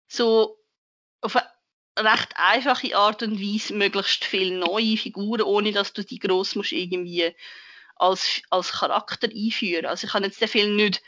so 0.09 0.59
auf 1.21 1.37
eine 1.37 1.49
recht 2.11 2.35
einfache 2.37 2.97
Art 2.97 3.23
und 3.23 3.41
Weise 3.41 3.75
möglichst 3.75 4.25
viele 4.25 4.59
neue 4.59 4.97
Figuren, 4.97 5.43
ohne 5.43 5.73
dass 5.73 5.93
du 5.93 6.05
die 6.05 6.19
gross 6.19 6.55
musst 6.55 6.73
irgendwie 6.73 7.35
als, 7.97 8.43
als 8.51 8.73
Charakter 8.73 9.29
einführen. 9.29 9.87
Also 9.87 10.07
ich 10.07 10.15
habe 10.15 10.27
jetzt 10.27 10.41
den 10.41 10.49
Film 10.49 10.77
nicht 10.77 11.03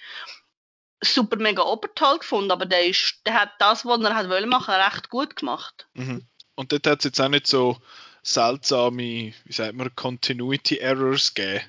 super 1.03 1.37
mega 1.37 1.63
obertal 1.63 2.19
gefunden, 2.19 2.51
aber 2.51 2.67
der, 2.67 2.87
ist, 2.87 3.21
der 3.27 3.35
hat 3.35 3.51
das, 3.59 3.85
was 3.85 4.01
er 4.03 4.15
hat 4.15 4.29
wollen 4.29 4.49
machen, 4.49 4.75
recht 4.75 5.09
gut 5.09 5.37
gemacht. 5.37 5.87
Mhm. 5.95 6.27
Und 6.55 6.73
dort 6.73 6.87
hat 6.87 6.99
es 6.99 7.05
jetzt 7.05 7.21
auch 7.21 7.29
nicht 7.29 7.47
so 7.47 7.79
seltsame, 8.23 9.33
wie 9.45 9.53
sagt 9.53 9.75
man, 9.75 9.95
Continuity 9.95 10.77
Errors 10.79 11.35
gegeben. 11.35 11.65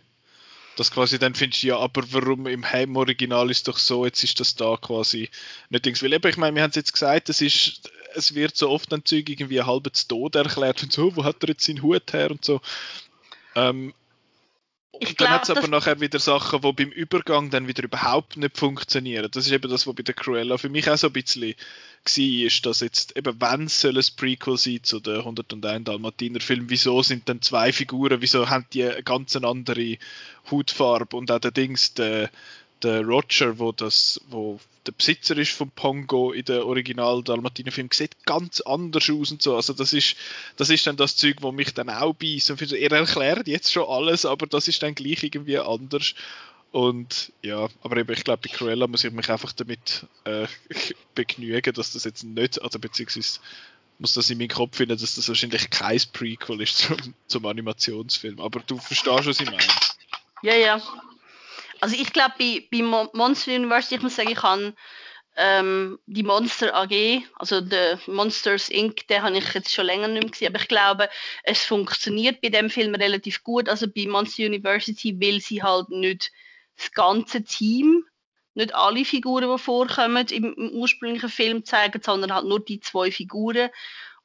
Das 0.76 0.92
quasi 0.92 1.20
dann 1.20 1.36
findest 1.36 1.64
du 1.64 1.68
ja, 1.68 1.78
aber 1.78 2.04
warum 2.12 2.48
im 2.48 2.70
Heim-Original 2.70 3.50
ist 3.52 3.68
doch 3.68 3.78
so, 3.78 4.06
jetzt 4.06 4.24
ist 4.24 4.40
das 4.40 4.56
da 4.56 4.78
quasi 4.78 5.30
nicht 5.70 5.86
Dings. 5.86 6.02
Weil 6.02 6.14
eben, 6.14 6.28
ich 6.28 6.38
meine, 6.38 6.56
wir 6.56 6.64
haben 6.64 6.70
es 6.70 6.78
jetzt 6.78 6.94
gesagt, 6.94 7.30
es 7.30 7.42
ist, 7.42 7.92
es 8.16 8.36
wird 8.36 8.56
so 8.56 8.70
oft 8.70 8.94
ein 8.94 9.06
Zeug 9.06 9.30
irgendwie 9.30 9.62
halb 9.62 9.90
zu 9.94 10.08
Tod 10.08 10.36
erklärt 10.36 10.82
und 10.84 10.92
so, 10.92 11.16
wo 11.16 11.24
hat 11.24 11.44
er 11.44 11.50
jetzt 11.50 11.66
seinen 11.66 11.82
Hut 11.82 12.14
her 12.14 12.32
und 12.32 12.44
so. 12.44 12.62
Ähm, 13.56 13.94
und 14.94 15.22
dann 15.22 15.30
hat 15.30 15.44
es 15.44 15.50
aber 15.50 15.68
nachher 15.68 16.02
wieder 16.02 16.20
Sachen, 16.20 16.62
die 16.62 16.74
beim 16.74 16.90
Übergang 16.90 17.50
dann 17.50 17.68
wieder 17.68 17.84
überhaupt 17.84 18.36
nicht 18.36 18.58
funktionieren. 18.58 19.30
Das 19.32 19.46
ist 19.46 19.52
eben 19.52 19.70
das, 19.70 19.88
was 19.88 19.96
bei 19.96 20.04
der 20.04 20.14
Cruella 20.14 20.58
für 20.58 20.70
mich 20.70 20.90
auch 20.90 20.98
so 20.98 21.08
ein 21.08 21.14
bisschen 21.14 21.54
war, 22.06 22.46
ist, 22.46 22.66
dass 22.66 22.82
jetzt 22.82 23.16
eben, 23.16 23.40
wenn 23.40 23.66
es 23.66 23.80
soll 23.80 23.98
ein 23.98 24.06
Prequel 24.18 24.58
sein 24.58 24.84
zu 24.84 25.00
der 25.00 25.20
101 25.20 25.86
Dalmatiner 25.86 26.42
Film, 26.42 26.70
wieso 26.70 27.02
sind 27.04 27.30
dann 27.30 27.42
zwei 27.42 27.72
Figuren, 27.72 28.22
wieso 28.22 28.50
haben 28.50 28.66
die 28.74 28.84
eine 28.84 29.02
ganz 29.02 29.36
andere 29.36 29.98
Hautfarbe 30.50 31.16
und 31.16 31.32
auch 31.32 31.40
der 31.40 31.52
Dings, 31.52 31.94
der, 31.94 32.30
der 32.84 33.04
Roger, 33.04 33.60
wo 33.60 33.72
das, 33.72 34.20
wo 34.30 34.60
der 34.86 34.92
Besitzer 34.94 35.38
ist 35.38 35.52
von 35.52 35.70
Pongo 35.72 36.32
in 36.32 36.46
der 36.46 36.66
Original 36.66 37.24
Dalmatiner 37.24 37.72
Film, 37.72 37.90
sieht 37.92 38.26
ganz 38.26 38.62
anders 38.62 39.10
aus 39.10 39.32
und 39.32 39.42
so. 39.42 39.56
Also 39.56 39.74
das 39.74 39.94
ist, 39.94 40.16
das 40.58 40.70
ist 40.70 40.86
dann 40.88 40.98
das 40.98 41.16
Zeug, 41.16 41.38
wo 41.42 41.52
mich 41.52 41.74
dann 41.74 41.90
auch 41.90 42.14
beißt 42.14 42.52
und 42.52 42.62
ihr 42.72 42.92
erklärt 42.92 43.48
jetzt 43.48 43.72
schon 43.72 43.88
alles, 43.88 44.26
aber 44.26 44.48
das 44.48 44.68
ist 44.68 44.82
dann 44.82 44.96
gleich 44.96 45.24
irgendwie 45.24 45.60
anders. 45.60 46.16
Und 46.72 47.34
ja, 47.42 47.68
aber 47.84 47.98
eben, 47.98 48.14
ich 48.14 48.24
glaube, 48.24 48.48
bei 48.48 48.56
Cruella 48.56 48.88
muss 48.88 49.04
ich 49.04 49.12
mich 49.12 49.30
einfach 49.30 49.52
damit 49.52 50.06
äh, 50.24 50.48
begnügen, 51.16 51.74
dass 51.74 51.94
das 51.94 52.06
jetzt 52.06 52.24
nicht, 52.24 52.62
also 52.62 52.80
beziehungsweise 52.80 53.40
muss 54.00 54.14
das 54.14 54.30
in 54.30 54.40
meinen 54.40 54.48
Kopf 54.48 54.78
finden, 54.78 54.98
dass 54.98 55.16
das 55.16 55.28
wahrscheinlich 55.28 55.70
kein 55.70 56.02
Prequel 56.12 56.62
ist 56.62 56.78
zum, 56.78 56.98
zum 57.28 57.46
Animationsfilm. 57.46 58.40
Aber 58.40 58.62
du 58.62 58.78
verstehst, 58.78 59.28
was 59.28 59.40
ich 59.40 59.46
meine. 59.46 59.64
Ja, 60.42 60.56
ja. 60.56 60.82
Also 61.82 61.96
ich 61.96 62.14
glaube, 62.14 62.36
bei, 62.38 62.68
bei 62.72 62.82
Monster 62.82 63.52
University, 63.54 63.96
ich 63.96 64.02
muss 64.02 64.16
sagen, 64.16 64.30
ich 64.30 64.42
habe 64.42 64.76
ähm, 65.36 65.98
die 66.06 66.24
Monster 66.24 66.76
AG, 66.76 67.24
also 67.36 67.62
der 67.62 68.00
Monsters 68.06 68.70
Inc., 68.70 69.08
den 69.08 69.24
habe 69.24 69.38
ich 69.38 69.54
jetzt 69.54 69.74
schon 69.74 69.86
länger 69.88 70.08
nicht 70.08 70.22
mehr 70.22 70.32
gesehen, 70.32 70.48
aber 70.50 70.62
ich 70.62 70.68
glaube, 70.68 71.10
es 71.44 71.64
funktioniert 71.64 72.42
bei 72.42 72.50
dem 72.50 72.70
Film 72.70 72.94
relativ 72.96 73.44
gut. 73.44 73.68
Also 73.68 73.88
bei 73.88 74.06
Monster 74.08 74.44
University 74.44 75.20
will 75.20 75.42
sie 75.42 75.64
halt 75.64 75.90
nicht 75.90 76.32
das 76.78 76.92
ganze 76.92 77.44
Team, 77.44 78.06
nicht 78.54 78.76
alle 78.76 79.06
Figuren, 79.06 79.50
die 79.50 79.58
vorkommen, 79.58 80.28
im, 80.28 80.54
im 80.54 80.70
ursprünglichen 80.72 81.30
Film 81.30 81.66
zeigen, 81.66 82.02
sondern 82.04 82.34
halt 82.34 82.46
nur 82.46 82.60
die 82.60 82.80
zwei 82.80 83.12
Figuren 83.12 83.70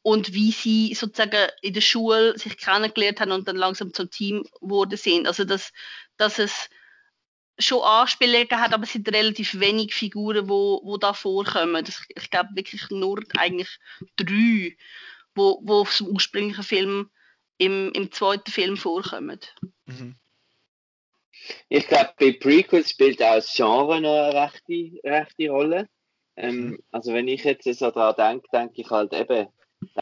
und 0.02 0.34
wie 0.34 0.50
sie 0.50 0.94
sozusagen 0.94 1.48
in 1.62 1.72
der 1.72 1.80
Schule 1.80 2.38
sich 2.38 2.58
kennengelernt 2.58 3.20
haben 3.20 3.32
und 3.32 3.48
dann 3.48 3.56
langsam 3.56 3.94
zum 3.94 4.10
Team 4.10 4.44
geworden 4.60 4.96
sind. 4.96 5.26
Also 5.26 5.44
dass, 5.44 5.72
dass 6.16 6.38
es 6.38 6.68
schon 7.58 7.82
Anspielungen 7.82 8.50
hat, 8.50 8.72
aber 8.72 8.84
es 8.84 8.92
sind 8.92 9.10
relativ 9.12 9.58
wenig 9.58 9.94
Figuren, 9.94 10.48
wo, 10.48 10.80
wo 10.84 10.96
da 10.96 11.14
vorkommen. 11.14 11.84
Das, 11.84 12.02
ich 12.14 12.30
glaube 12.30 12.50
wirklich 12.54 12.88
nur 12.90 13.22
eigentlich 13.36 13.78
drei, 14.16 14.76
wo, 15.34 15.60
wo 15.62 15.80
aus 15.80 15.98
dem 15.98 16.08
ursprünglichen 16.08 16.64
Film 16.64 17.10
im, 17.58 17.90
im 17.92 18.12
zweiten 18.12 18.50
Film 18.50 18.76
vorkommen. 18.76 19.40
Mhm. 19.86 20.16
Ich 21.68 21.86
glaube, 21.86 22.10
bei 22.18 22.32
Prequels 22.32 22.90
spielt 22.90 23.22
auch 23.22 23.36
das 23.36 23.54
Genre 23.54 24.00
noch 24.00 24.24
eine 24.24 24.34
rechte, 24.34 25.00
rechte 25.04 25.48
Rolle. 25.48 25.88
Ähm, 26.36 26.70
mhm. 26.70 26.78
Also 26.90 27.12
wenn 27.14 27.28
ich 27.28 27.44
jetzt 27.44 27.64
so 27.64 27.90
daran 27.90 28.16
denke, 28.16 28.48
denke 28.52 28.80
ich 28.82 28.90
halt 28.90 29.12
eben, 29.12 29.48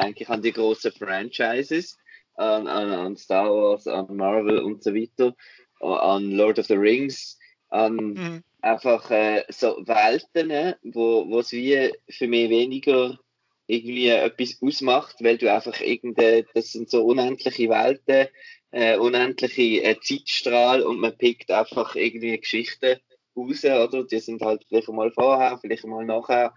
denke 0.00 0.22
ich 0.22 0.28
an 0.28 0.42
die 0.42 0.52
großen 0.52 0.92
Franchises, 0.92 1.96
an, 2.34 2.66
an, 2.66 2.90
an 2.90 3.16
Star 3.16 3.50
Wars, 3.50 3.86
an 3.86 4.16
Marvel 4.16 4.58
und 4.58 4.82
so 4.82 4.94
weiter, 4.94 5.34
an 5.80 6.32
Lord 6.32 6.58
of 6.58 6.66
the 6.66 6.74
Rings 6.74 7.38
an 7.74 7.96
mhm. 7.96 8.42
einfach 8.62 9.10
äh, 9.10 9.44
so 9.48 9.82
Welten, 9.86 10.48
ne, 10.48 10.78
wo 10.82 11.38
es 11.38 11.52
wie 11.52 11.92
für 12.08 12.28
mich 12.28 12.48
weniger 12.50 13.18
irgendwie 13.66 14.08
etwas 14.08 14.58
ausmacht, 14.60 15.16
weil 15.20 15.38
du 15.38 15.52
einfach 15.52 15.80
irgendeine, 15.80 16.44
das 16.54 16.72
sind 16.72 16.90
so 16.90 17.04
unendliche 17.04 17.68
Welten, 17.68 18.28
äh, 18.70 18.96
unendliche 18.96 19.82
äh, 19.82 19.96
Zeitstrahl 20.00 20.82
und 20.82 21.00
man 21.00 21.16
pickt 21.16 21.50
einfach 21.50 21.94
irgendwie 21.96 22.38
Geschichten 22.38 23.00
raus, 23.36 23.64
oder? 23.64 24.04
Die 24.04 24.18
sind 24.18 24.42
halt 24.42 24.64
vielleicht 24.68 24.88
mal 24.88 25.10
vorher, 25.10 25.58
vielleicht 25.58 25.86
mal 25.86 26.04
nachher. 26.04 26.54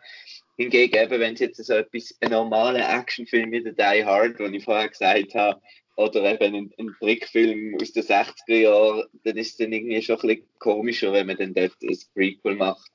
Hingegen, 0.57 0.97
eben, 0.97 1.19
wenn 1.19 1.33
es 1.35 1.39
jetzt 1.39 1.63
so 1.63 1.73
etwas, 1.73 2.17
ein 2.19 2.31
normaler 2.31 2.99
Actionfilm 2.99 3.51
wie 3.51 3.63
der 3.63 3.73
Die 3.73 4.05
Hard, 4.05 4.39
den 4.39 4.55
ich 4.55 4.63
vorher 4.63 4.89
gesagt 4.89 5.35
habe, 5.35 5.61
oder 5.97 6.31
eben 6.31 6.55
ein, 6.55 6.73
ein 6.77 6.95
Trickfilm 6.99 7.75
aus 7.81 7.91
den 7.91 8.03
60er 8.03 8.55
Jahren, 8.55 9.03
dann 9.23 9.35
ist 9.35 9.51
es 9.51 9.57
dann 9.57 9.73
irgendwie 9.73 10.01
schon 10.01 10.17
ein 10.17 10.27
bisschen 10.27 10.47
komischer, 10.59 11.11
wenn 11.11 11.27
man 11.27 11.37
dann 11.37 11.55
dort 11.55 11.75
ein 11.81 11.97
Prequel 12.13 12.55
macht. 12.55 12.91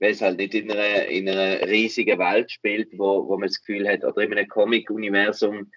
Weil 0.00 0.12
es 0.12 0.22
halt 0.22 0.38
nicht 0.38 0.54
in 0.54 0.70
einer, 0.70 1.06
in 1.06 1.28
einer 1.28 1.68
riesigen 1.68 2.18
Welt 2.18 2.50
spielt, 2.50 2.88
wo, 2.98 3.28
wo 3.28 3.36
man 3.36 3.48
das 3.48 3.60
Gefühl 3.60 3.86
hat, 3.86 4.02
oder 4.02 4.22
in 4.22 4.32
einem 4.32 4.48
Comic-Universum, 4.48 5.70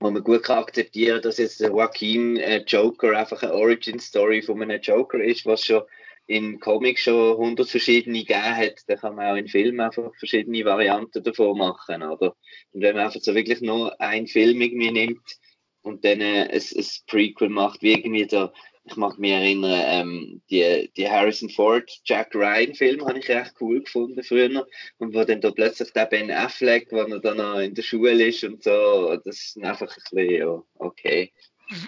wo 0.00 0.10
man 0.10 0.24
gut 0.24 0.44
kann 0.44 0.60
akzeptieren, 0.60 1.20
dass 1.20 1.36
jetzt 1.36 1.60
Joaquin 1.60 2.38
äh, 2.38 2.64
Joker 2.66 3.16
einfach 3.16 3.42
eine 3.42 3.52
Origin-Story 3.52 4.40
von 4.40 4.62
einem 4.62 4.80
Joker 4.80 5.22
ist, 5.22 5.44
was 5.44 5.66
schon 5.66 5.82
in 6.26 6.58
Comics 6.58 7.02
schon 7.02 7.36
hundert 7.36 7.68
verschiedene 7.68 8.20
gegeben 8.20 8.56
hat, 8.56 8.80
dann 8.86 8.98
kann 8.98 9.16
man 9.16 9.32
auch 9.32 9.36
in 9.36 9.48
Filmen 9.48 9.80
einfach 9.80 10.10
verschiedene 10.16 10.64
Varianten 10.64 11.22
davon 11.22 11.58
machen, 11.58 12.02
oder? 12.02 12.34
Und 12.72 12.82
wenn 12.82 12.94
man 12.94 13.06
einfach 13.06 13.20
so 13.20 13.34
wirklich 13.34 13.60
nur 13.60 14.00
einen 14.00 14.28
Film 14.28 14.60
irgendwie 14.60 14.92
nimmt, 14.92 15.39
und 15.82 16.04
dann 16.04 16.20
äh, 16.20 16.48
ein, 16.50 16.60
ein 16.60 16.86
Prequel 17.06 17.48
macht, 17.48 17.82
wie 17.82 17.92
irgendwie 17.92 18.26
der, 18.26 18.52
ich 18.84 18.96
mag 18.96 19.18
mich 19.18 19.30
erinnern, 19.30 19.80
ähm, 19.84 20.42
die, 20.50 20.90
die 20.96 21.08
Harrison 21.08 21.50
Ford, 21.50 21.90
Jack 22.04 22.34
Ryan 22.34 22.74
Film 22.74 23.06
habe 23.06 23.18
ich 23.18 23.28
recht 23.28 23.54
cool 23.60 23.82
gefunden 23.82 24.22
früher. 24.22 24.66
Und 24.98 25.14
wo 25.14 25.24
dann 25.24 25.40
da 25.40 25.50
plötzlich 25.50 25.92
der 25.92 26.06
Ben 26.06 26.30
Affleck, 26.30 26.90
wo 26.90 26.96
er 26.96 27.20
dann 27.20 27.36
noch 27.36 27.58
in 27.58 27.74
der 27.74 27.82
Schule 27.82 28.26
ist 28.26 28.42
und 28.44 28.62
so, 28.62 29.16
das 29.24 29.36
ist 29.36 29.62
einfach 29.62 29.88
ein 29.88 30.02
bisschen, 30.10 30.30
ja, 30.30 30.62
okay. 30.78 31.32
Ein 31.70 31.86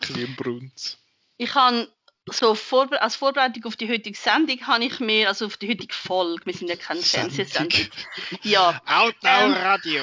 bisschen 0.00 0.36
Brunz. 0.36 0.98
Ich 1.38 1.54
habe 1.54 1.88
so 2.30 2.54
vorbe 2.54 3.02
als 3.02 3.16
Vorbereitung 3.16 3.64
auf 3.64 3.76
die 3.76 3.88
heutige 3.88 4.16
Sendung 4.16 4.60
habe 4.66 4.84
ich 4.84 5.00
mir, 5.00 5.28
also 5.28 5.46
auf 5.46 5.56
die 5.56 5.68
heutige 5.68 5.94
Folge, 5.94 6.46
wir 6.46 6.54
sind 6.54 6.68
ja 6.68 6.76
keine 6.76 7.02
Fernsehsendung. 7.02 7.88
Ja. 8.42 8.80
Outdoor 8.86 9.30
ähm, 9.30 9.52
Radio. 9.54 10.02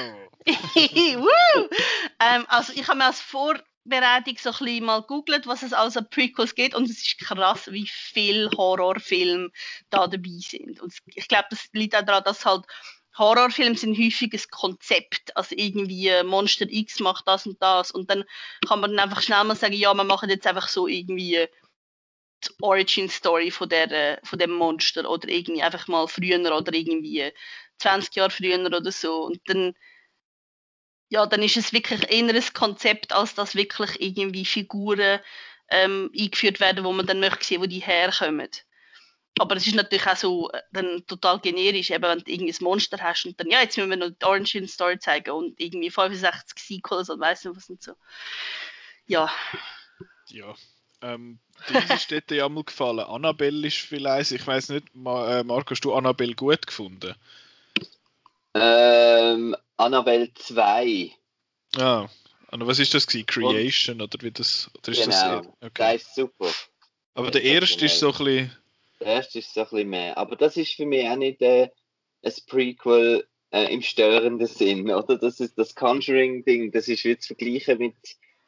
ähm, 2.20 2.44
also 2.48 2.72
ich 2.74 2.86
habe 2.88 2.98
mir 2.98 3.06
als 3.06 3.20
Vorbereitung 3.20 4.36
so 4.38 4.50
ein 4.50 4.58
bisschen 4.58 4.84
mal 4.84 5.02
googelt, 5.02 5.46
was 5.46 5.62
es 5.62 5.72
also 5.72 6.02
Prequels 6.02 6.54
geht 6.54 6.74
und 6.74 6.84
es 6.84 6.98
ist 6.98 7.18
krass, 7.18 7.72
wie 7.72 7.88
viele 7.88 8.50
Horrorfilme 8.50 9.50
da 9.88 10.06
dabei 10.06 10.38
sind. 10.40 10.80
Und 10.80 10.94
ich 11.06 11.28
glaube, 11.28 11.46
das 11.50 11.68
liegt 11.72 11.96
auch 11.96 12.02
daran, 12.02 12.24
dass 12.24 12.44
halt 12.44 12.66
Horrorfilme 13.16 13.76
sind 13.76 13.98
häufig 13.98 14.32
ein 14.32 14.50
Konzept, 14.50 15.36
also 15.36 15.54
irgendwie 15.56 16.10
Monster 16.24 16.66
X 16.68 17.00
macht 17.00 17.26
das 17.26 17.46
und 17.46 17.60
das 17.60 17.90
und 17.90 18.08
dann 18.10 18.24
kann 18.66 18.80
man 18.80 18.90
dann 18.90 19.00
einfach 19.00 19.20
schnell 19.22 19.42
mal 19.44 19.56
sagen, 19.56 19.74
ja, 19.74 19.92
man 19.94 20.06
macht 20.06 20.28
jetzt 20.28 20.46
einfach 20.46 20.68
so 20.68 20.86
irgendwie 20.86 21.46
die 22.44 22.50
Origin 22.60 23.08
Story 23.08 23.50
von, 23.50 23.68
der, 23.68 24.20
von 24.24 24.38
dem 24.38 24.52
Monster 24.52 25.08
oder 25.08 25.28
irgendwie 25.28 25.62
einfach 25.62 25.88
mal 25.88 26.06
früher 26.08 26.38
oder 26.56 26.72
irgendwie 26.72 27.32
20 27.78 28.14
Jahre 28.16 28.30
früher 28.30 28.58
oder 28.64 28.92
so. 28.92 29.24
Und 29.24 29.40
dann, 29.46 29.74
ja, 31.08 31.26
dann 31.26 31.42
ist 31.42 31.56
es 31.56 31.72
wirklich 31.72 32.10
eher 32.10 32.28
ein 32.28 32.44
Konzept, 32.54 33.12
als 33.12 33.34
dass 33.34 33.54
wirklich 33.54 34.00
irgendwie 34.00 34.44
Figuren 34.44 35.20
ähm, 35.70 36.10
eingeführt 36.16 36.60
werden, 36.60 36.84
wo 36.84 36.92
man 36.92 37.06
dann 37.06 37.20
möchte 37.20 37.44
sehen, 37.44 37.62
wo 37.62 37.66
die 37.66 37.80
herkommen. 37.80 38.50
Aber 39.38 39.56
es 39.56 39.66
ist 39.66 39.74
natürlich 39.74 40.06
auch 40.06 40.16
so 40.16 40.50
äh, 40.50 40.60
dann 40.72 41.06
total 41.06 41.40
generisch, 41.40 41.90
eben 41.90 42.02
wenn 42.02 42.18
du 42.18 42.30
irgendwie 42.30 42.52
ein 42.52 42.64
Monster 42.64 42.98
hast 43.00 43.24
und 43.26 43.38
dann, 43.40 43.48
ja, 43.48 43.60
jetzt 43.60 43.76
müssen 43.76 43.90
wir 43.90 43.96
noch 43.96 44.10
die 44.10 44.26
Origin 44.26 44.68
Story 44.68 44.98
zeigen 44.98 45.30
und 45.30 45.58
irgendwie 45.58 45.90
65 45.90 46.58
Sequels 46.58 47.08
und 47.08 47.20
weiss 47.20 47.44
nicht 47.44 47.56
was 47.56 47.70
und 47.70 47.82
so. 47.82 47.94
Ja. 49.06 49.32
Ja, 50.28 50.54
ähm, 51.02 51.38
diese 51.68 51.94
ist 51.94 52.10
dort 52.12 52.30
ja 52.30 52.48
mal 52.48 52.64
gefallen. 52.64 53.00
Annabelle 53.00 53.66
ist 53.66 53.78
vielleicht, 53.78 54.32
ich 54.32 54.46
weiß 54.46 54.70
nicht, 54.70 54.86
äh, 54.94 55.42
Marco, 55.44 55.70
hast 55.70 55.84
du 55.84 55.94
Annabelle 55.94 56.34
gut 56.34 56.66
gefunden? 56.66 57.14
Ähm, 58.54 59.56
Annabelle 59.76 60.32
2. 60.34 61.12
Ah, 61.76 62.08
und 62.50 62.66
was 62.66 62.78
ist 62.78 62.94
das 62.94 63.06
gewesen? 63.06 63.26
Creation 63.26 64.00
oder 64.00 64.18
wie 64.22 64.32
das? 64.32 64.70
Oder 64.76 64.92
ist 64.92 65.04
genau, 65.04 65.40
das 65.40 65.46
okay. 65.60 65.70
der 65.78 65.94
ist 65.94 66.14
super. 66.14 66.50
Aber 67.14 67.30
der, 67.30 67.40
der 67.40 67.52
erste 67.52 67.86
ist 67.86 67.98
so 67.98 68.12
ein 68.12 68.24
bisschen. 68.24 68.56
Der 69.00 69.06
erste 69.06 69.38
ist 69.38 69.54
so 69.54 69.60
ein 69.60 69.68
bisschen 69.70 69.88
mehr. 69.88 70.18
Aber 70.18 70.36
das 70.36 70.56
ist 70.56 70.74
für 70.74 70.86
mich 70.86 71.08
auch 71.08 71.16
nicht 71.16 71.40
äh, 71.42 71.70
ein 72.22 72.32
Prequel 72.46 73.26
äh, 73.50 73.72
im 73.72 73.82
störenden 73.82 74.46
Sinn, 74.46 74.90
oder? 74.90 75.16
Das 75.16 75.40
ist 75.40 75.56
das 75.58 75.74
Conjuring-Ding, 75.74 76.72
das 76.72 76.88
ist 76.88 77.04
wie 77.04 77.16
zu 77.18 77.34
vergleichen 77.34 77.78
mit, 77.78 77.96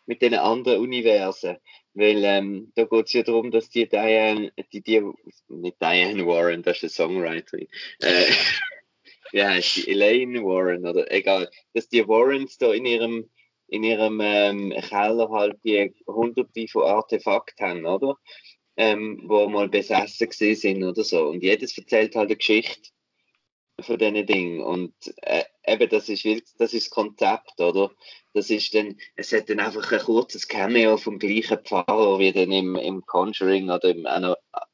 mit 0.07 0.21
den 0.23 0.35
anderen 0.35 0.81
Universen. 0.81 1.57
Weil 1.95 2.25
ähm, 2.25 2.73
da 2.75 2.85
geht 2.85 3.07
es 3.07 3.13
ja 3.13 3.23
darum, 3.23 3.51
dass 3.51 3.69
die 3.69 3.89
Diane, 3.89 4.53
die, 4.73 4.81
die, 4.81 5.03
nicht 5.49 5.81
Diane 5.81 6.27
Warren, 6.27 6.63
das 6.63 6.83
ist 6.83 7.01
eine 7.01 7.11
Songwriterin, 7.11 7.69
äh, 8.01 8.25
wie 9.33 9.45
heißt 9.45 9.77
die, 9.77 9.91
Elaine 9.91 10.43
Warren, 10.43 10.87
oder 10.87 11.11
egal, 11.13 11.51
dass 11.75 11.89
die 11.89 12.07
Warrens 12.09 12.57
da 12.57 12.73
in 12.73 12.87
ihrem, 12.87 13.29
in 13.69 13.85
ihrem 13.85 14.21
ähm, 14.23 14.71
Keller 14.89 15.31
halt 15.31 15.59
die 15.65 15.93
hunderte 16.07 16.69
von 16.69 16.85
Artefakten 16.85 17.67
haben, 17.67 17.87
oder? 17.87 18.17
Ähm, 18.75 19.25
wo 19.27 19.51
mal 19.51 19.69
besessen 19.69 20.31
gesehen 20.31 20.57
sind 20.57 20.83
oder 20.83 21.05
so. 21.05 21.29
Und 21.29 21.43
jedes 21.43 21.77
erzählt 21.77 22.17
halt 22.17 22.29
eine 22.29 22.37
Geschichte 22.37 22.92
von 23.83 23.99
diesen 23.99 24.27
Dingen. 24.27 24.61
Und 24.61 24.95
äh, 25.23 25.45
eben, 25.67 25.89
das 25.89 26.09
ist, 26.09 26.25
das 26.59 26.73
ist 26.73 26.87
das 26.87 26.91
Konzept, 26.91 27.61
oder? 27.61 27.91
Das 28.35 28.51
ist 28.51 28.75
dann, 28.75 28.97
es 29.17 29.33
hat 29.33 29.51
dann 29.51 29.61
einfach 29.61 29.91
ein 29.93 29.99
kurzes 30.01 30.49
Cameo 30.49 30.97
vom 30.97 31.19
gleichen 31.19 31.59
Pfarrer 31.59 32.19
wie 32.19 32.33
dann 32.33 32.51
im, 32.51 32.77
im 32.77 33.05
Conjuring 33.05 33.71
oder 33.71 33.91
im 33.91 34.07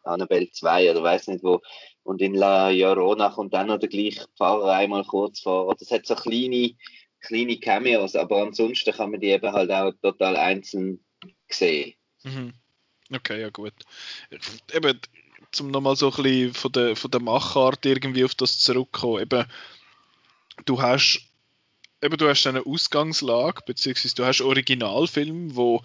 Annabelle 0.04 0.50
2 0.50 0.90
oder 0.90 1.02
weiß 1.02 1.28
nicht 1.28 1.42
wo. 1.42 1.60
Und 2.04 2.22
in 2.22 2.34
La 2.34 2.70
Llorona 2.70 3.30
kommt 3.30 3.54
dann 3.54 3.66
noch 3.66 3.78
der 3.78 3.88
gleiche 3.88 4.26
Pfarrer 4.36 4.72
einmal 4.72 5.04
kurz 5.04 5.40
vor. 5.40 5.74
Das 5.78 5.90
hat 5.90 6.06
so 6.06 6.14
kleine, 6.14 6.74
kleine 7.20 7.58
Cameos, 7.58 8.14
aber 8.14 8.42
ansonsten 8.42 8.92
kann 8.92 9.10
man 9.10 9.20
die 9.20 9.28
eben 9.28 9.52
halt 9.52 9.70
auch 9.70 9.92
total 10.00 10.36
einzeln 10.36 11.04
sehen. 11.48 11.94
Mhm. 12.22 12.54
Okay, 13.14 13.40
ja 13.40 13.50
gut. 13.50 13.74
Eben, 14.72 15.00
zum 15.52 15.70
nochmal 15.70 15.96
so 15.96 16.10
ein 16.10 16.22
bisschen 16.22 16.54
von 16.54 16.72
der, 16.72 16.96
von 16.96 17.10
der 17.10 17.20
Machart 17.20 17.86
irgendwie 17.86 18.24
auf 18.24 18.34
das 18.34 18.58
zurückkommen. 18.58 19.22
Eben, 19.22 19.44
du 20.64 20.80
hast 20.82 21.22
eben, 22.02 22.16
du 22.16 22.28
hast 22.28 22.46
eine 22.46 22.64
Ausgangslage, 22.66 23.62
beziehungsweise 23.66 24.14
du 24.14 24.24
hast 24.24 24.40
Originalfilme, 24.40 25.54
wo 25.56 25.82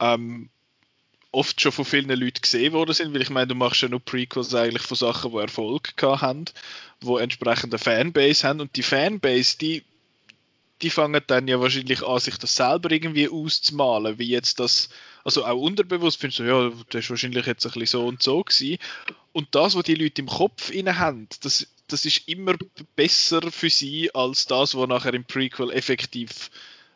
ähm, 0.00 0.48
oft 1.30 1.60
schon 1.60 1.72
von 1.72 1.84
vielen 1.84 2.10
Leuten 2.10 2.42
gesehen 2.42 2.72
worden 2.72 2.94
sind, 2.94 3.14
weil 3.14 3.22
ich 3.22 3.30
meine, 3.30 3.48
du 3.48 3.54
machst 3.54 3.82
ja 3.82 3.88
nur 3.88 4.00
Prequels 4.00 4.54
eigentlich 4.54 4.82
von 4.82 4.96
Sachen, 4.96 5.32
die 5.32 5.38
Erfolg 5.38 5.94
haben, 6.02 6.44
wo 7.00 7.18
entsprechende 7.18 7.78
Fanbase 7.78 8.46
haben 8.46 8.60
und 8.60 8.76
die 8.76 8.82
Fanbase, 8.82 9.56
die 9.58 9.82
die 10.82 10.90
fangen 10.90 11.22
dann 11.26 11.48
ja 11.48 11.60
wahrscheinlich 11.60 12.02
an, 12.02 12.18
sich 12.18 12.36
das 12.36 12.56
selber 12.56 12.90
irgendwie 12.90 13.28
auszumalen, 13.28 14.18
wie 14.18 14.28
jetzt 14.28 14.60
das, 14.60 14.88
also 15.24 15.44
auch 15.44 15.60
unterbewusst 15.60 16.20
findest 16.20 16.40
du, 16.40 16.44
ja, 16.44 16.72
das 16.90 17.04
ist 17.04 17.10
wahrscheinlich 17.10 17.46
jetzt 17.46 17.64
ein 17.64 17.72
bisschen 17.72 17.86
so 17.86 18.06
und 18.06 18.22
so 18.22 18.42
gewesen. 18.42 18.78
Und 19.32 19.54
das, 19.54 19.74
was 19.74 19.84
die 19.84 19.94
Leute 19.94 20.22
im 20.22 20.28
Kopf 20.28 20.70
inne 20.70 20.98
haben, 20.98 21.28
das, 21.42 21.66
das 21.86 22.04
ist 22.04 22.28
immer 22.28 22.54
besser 22.96 23.50
für 23.50 23.70
sie 23.70 24.14
als 24.14 24.46
das, 24.46 24.74
was 24.74 24.88
nachher 24.88 25.14
im 25.14 25.24
Prequel 25.24 25.70
effektiv 25.70 26.50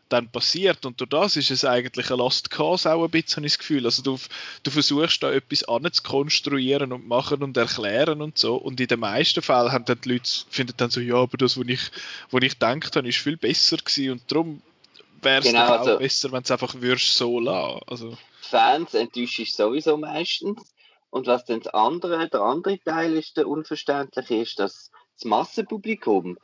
dann 0.09 0.29
passiert. 0.29 0.87
Und 0.87 1.01
durch 1.01 1.11
das 1.11 1.37
ist 1.37 1.51
es 1.51 1.65
eigentlich 1.65 2.11
ein 2.11 2.19
Lost 2.19 2.51
Cause 2.51 2.93
auch 2.93 3.05
ein 3.05 3.11
bisschen, 3.11 3.37
habe 3.37 3.47
ich 3.47 3.53
das 3.53 3.59
Gefühl. 3.59 3.85
Also 3.85 4.03
du, 4.03 4.19
du 4.63 4.71
versuchst 4.71 5.23
da 5.23 5.33
etwas 5.33 5.65
anzukonstruieren 5.65 6.93
und 6.93 7.07
machen 7.07 7.43
und 7.43 7.57
erklären 7.57 8.23
und 8.23 8.39
so. 8.39 8.57
Und 8.57 8.81
in 8.81 8.87
den 8.87 9.01
meisten 9.01 9.43
Fällen 9.43 9.73
haben 9.73 9.85
dann 9.85 10.01
die 10.03 10.13
Leute, 10.13 10.31
finden 10.49 10.75
dann 10.77 10.91
so, 10.91 11.01
ja, 11.01 11.17
aber 11.17 11.37
das, 11.37 11.59
was 11.59 11.67
ich, 11.67 11.91
was 12.31 12.43
ich 12.43 12.53
gedacht 12.53 12.97
habe, 12.97 13.09
ist 13.09 13.19
viel 13.19 13.37
besser 13.37 13.77
gewesen. 13.79 14.13
Und 14.13 14.31
darum 14.31 14.63
wäre 15.23 15.41
es 15.41 15.47
genau, 15.47 15.67
auch 15.67 15.81
also, 15.81 15.99
besser, 15.99 16.33
wenn 16.33 16.43
es 16.43 16.51
einfach 16.51 16.75
würdest 16.75 17.15
so 17.17 17.41
lassen. 17.41 17.81
Also. 17.87 18.17
Fans 18.41 18.95
enttäuscht 18.95 19.55
sowieso 19.55 19.97
meistens. 19.97 20.73
Und 21.11 21.27
was 21.27 21.45
dann 21.45 21.61
das 21.61 21.73
andere, 21.73 22.29
der 22.29 22.41
andere 22.41 22.79
Teil 22.79 23.15
ist, 23.15 23.37
der 23.37 23.49
unverständliche, 23.49 24.37
ist, 24.37 24.59
dass 24.59 24.91
das 25.15 25.25
Massenpublikum, 25.25 26.37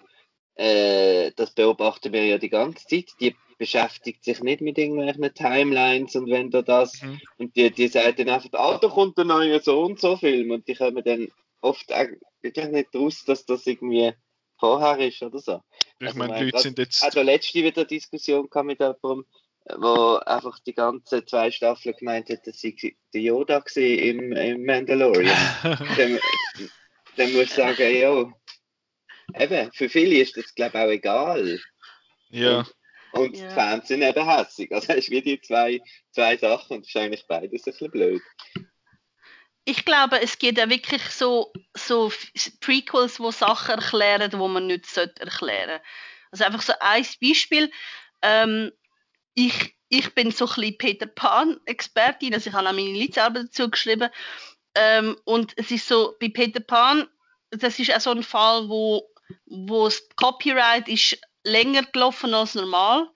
äh, 0.55 1.33
das 1.37 1.53
beobachten 1.53 2.13
wir 2.13 2.25
ja 2.27 2.39
die 2.39 2.51
ganze 2.51 2.87
Zeit, 2.87 3.11
die 3.21 3.35
beschäftigt 3.59 4.25
sich 4.25 4.41
nicht 4.43 4.61
mit 4.61 4.77
irgendwelchen 4.77 5.33
Timelines 5.35 6.17
und 6.17 6.31
wenn 6.31 6.51
da 6.51 6.63
das 6.63 7.01
mhm. 7.01 7.21
und 7.39 7.57
die, 7.57 7.71
die 7.71 7.89
sagt 7.89 8.19
dann 8.19 8.29
einfach, 8.29 8.51
ah, 8.55 8.79
da 8.79 8.89
kommt 8.89 9.19
ein 9.19 9.29
neuer 9.29 9.61
so 9.61 9.83
und 9.83 10.01
so 10.01 10.17
Film 10.17 10.51
und 10.51 10.67
die 10.67 10.75
kommen 10.75 11.03
dann 11.05 11.29
oft 11.61 11.89
wirklich 12.43 12.69
nicht 12.69 12.95
raus, 12.95 13.25
dass 13.25 13.47
das 13.47 13.67
irgendwie 13.67 14.13
vorher 14.59 14.99
ist 15.07 15.23
oder 15.23 15.39
so. 15.39 15.61
Ich 16.01 16.09
also, 16.09 16.19
meine, 16.19 16.39
die 16.39 16.45
Leute 16.47 16.59
sind 16.59 16.79
jetzt... 16.79 17.03
Also 17.03 17.23
letzte 17.23 17.63
wieder 17.63 17.85
Diskussion 17.85 18.51
kam 18.51 18.67
mit 18.67 18.81
jemandem, 18.81 19.25
wo 19.77 20.17
einfach 20.27 20.59
die 20.61 20.75
ganzen 20.75 21.27
zwei 21.27 21.51
Staffeln 21.51 21.95
gemeint 21.97 22.29
hat, 22.31 22.47
dass 22.47 22.59
sie 22.59 22.97
der 23.15 23.21
Yoda 23.21 23.63
im, 23.77 24.33
im 24.33 24.65
Mandalorian. 24.65 25.37
dann, 25.63 26.19
dann 27.17 27.33
muss 27.33 27.43
ich 27.43 27.53
sagen, 27.53 27.97
ja, 27.97 28.33
eben, 29.39 29.73
für 29.73 29.89
viele 29.89 30.17
ist 30.17 30.37
das 30.37 30.55
glaube 30.55 30.79
ich 30.79 30.85
auch 30.85 30.91
egal. 30.91 31.61
Ja. 32.31 32.59
Und 32.59 32.73
und 33.13 33.37
ja. 33.37 33.49
die 33.49 33.55
Fans 33.55 33.89
sind 33.89 34.03
eben 34.03 34.27
hässig. 34.27 34.73
Also 34.73 34.95
hast 34.95 35.09
du 35.09 35.13
wie 35.13 35.23
die 35.23 35.41
zwei, 35.41 35.81
zwei 36.13 36.37
Sachen 36.37 36.77
und 36.77 36.85
das 36.85 36.89
ist 36.89 36.97
eigentlich 36.97 37.27
beides 37.29 37.67
ein 37.67 37.73
bisschen 37.73 37.91
blöd. 37.91 38.23
Ich 39.65 39.85
glaube, 39.85 40.21
es 40.21 40.39
gibt 40.39 40.59
ja 40.59 40.69
wirklich 40.69 41.03
so, 41.03 41.53
so 41.77 42.11
Prequels, 42.61 43.21
wo 43.21 43.31
Sachen 43.31 43.77
erklären, 43.77 44.33
wo 44.35 44.49
man 44.49 44.67
nicht 44.67 44.97
erklären 44.97 45.29
sollte. 45.31 45.83
Also 46.33 46.45
einfach 46.45 46.63
so 46.63 46.73
ein 46.81 47.07
Beispiel. 47.21 47.71
Ähm, 48.23 48.73
ich, 49.35 49.77
ich 49.89 50.15
bin 50.15 50.31
so 50.31 50.47
ein 50.47 50.55
bisschen 50.55 50.79
Peter 50.79 51.07
Pan-Expertin, 51.07 52.35
also 52.35 52.49
ich 52.49 52.57
habe 52.57 52.69
auch 52.69 52.73
meine 52.73 52.99
Litzarbeit 52.99 53.45
dazu 53.45 53.71
geschrieben. 53.71 54.09
Ähm, 54.75 55.17
und 55.25 55.53
es 55.57 55.71
ist 55.71 55.87
so, 55.87 56.17
bei 56.19 56.31
Peter 56.31 56.61
Pan, 56.61 57.07
das 57.51 57.79
ist 57.79 57.95
auch 57.95 58.01
so 58.01 58.11
ein 58.11 58.23
Fall, 58.23 58.69
wo, 58.69 59.12
wo 59.47 59.85
das 59.85 60.09
Copyright 60.17 60.89
ist 60.89 61.19
länger 61.45 61.83
gelaufen 61.85 62.35
als 62.35 62.55
normal. 62.55 63.09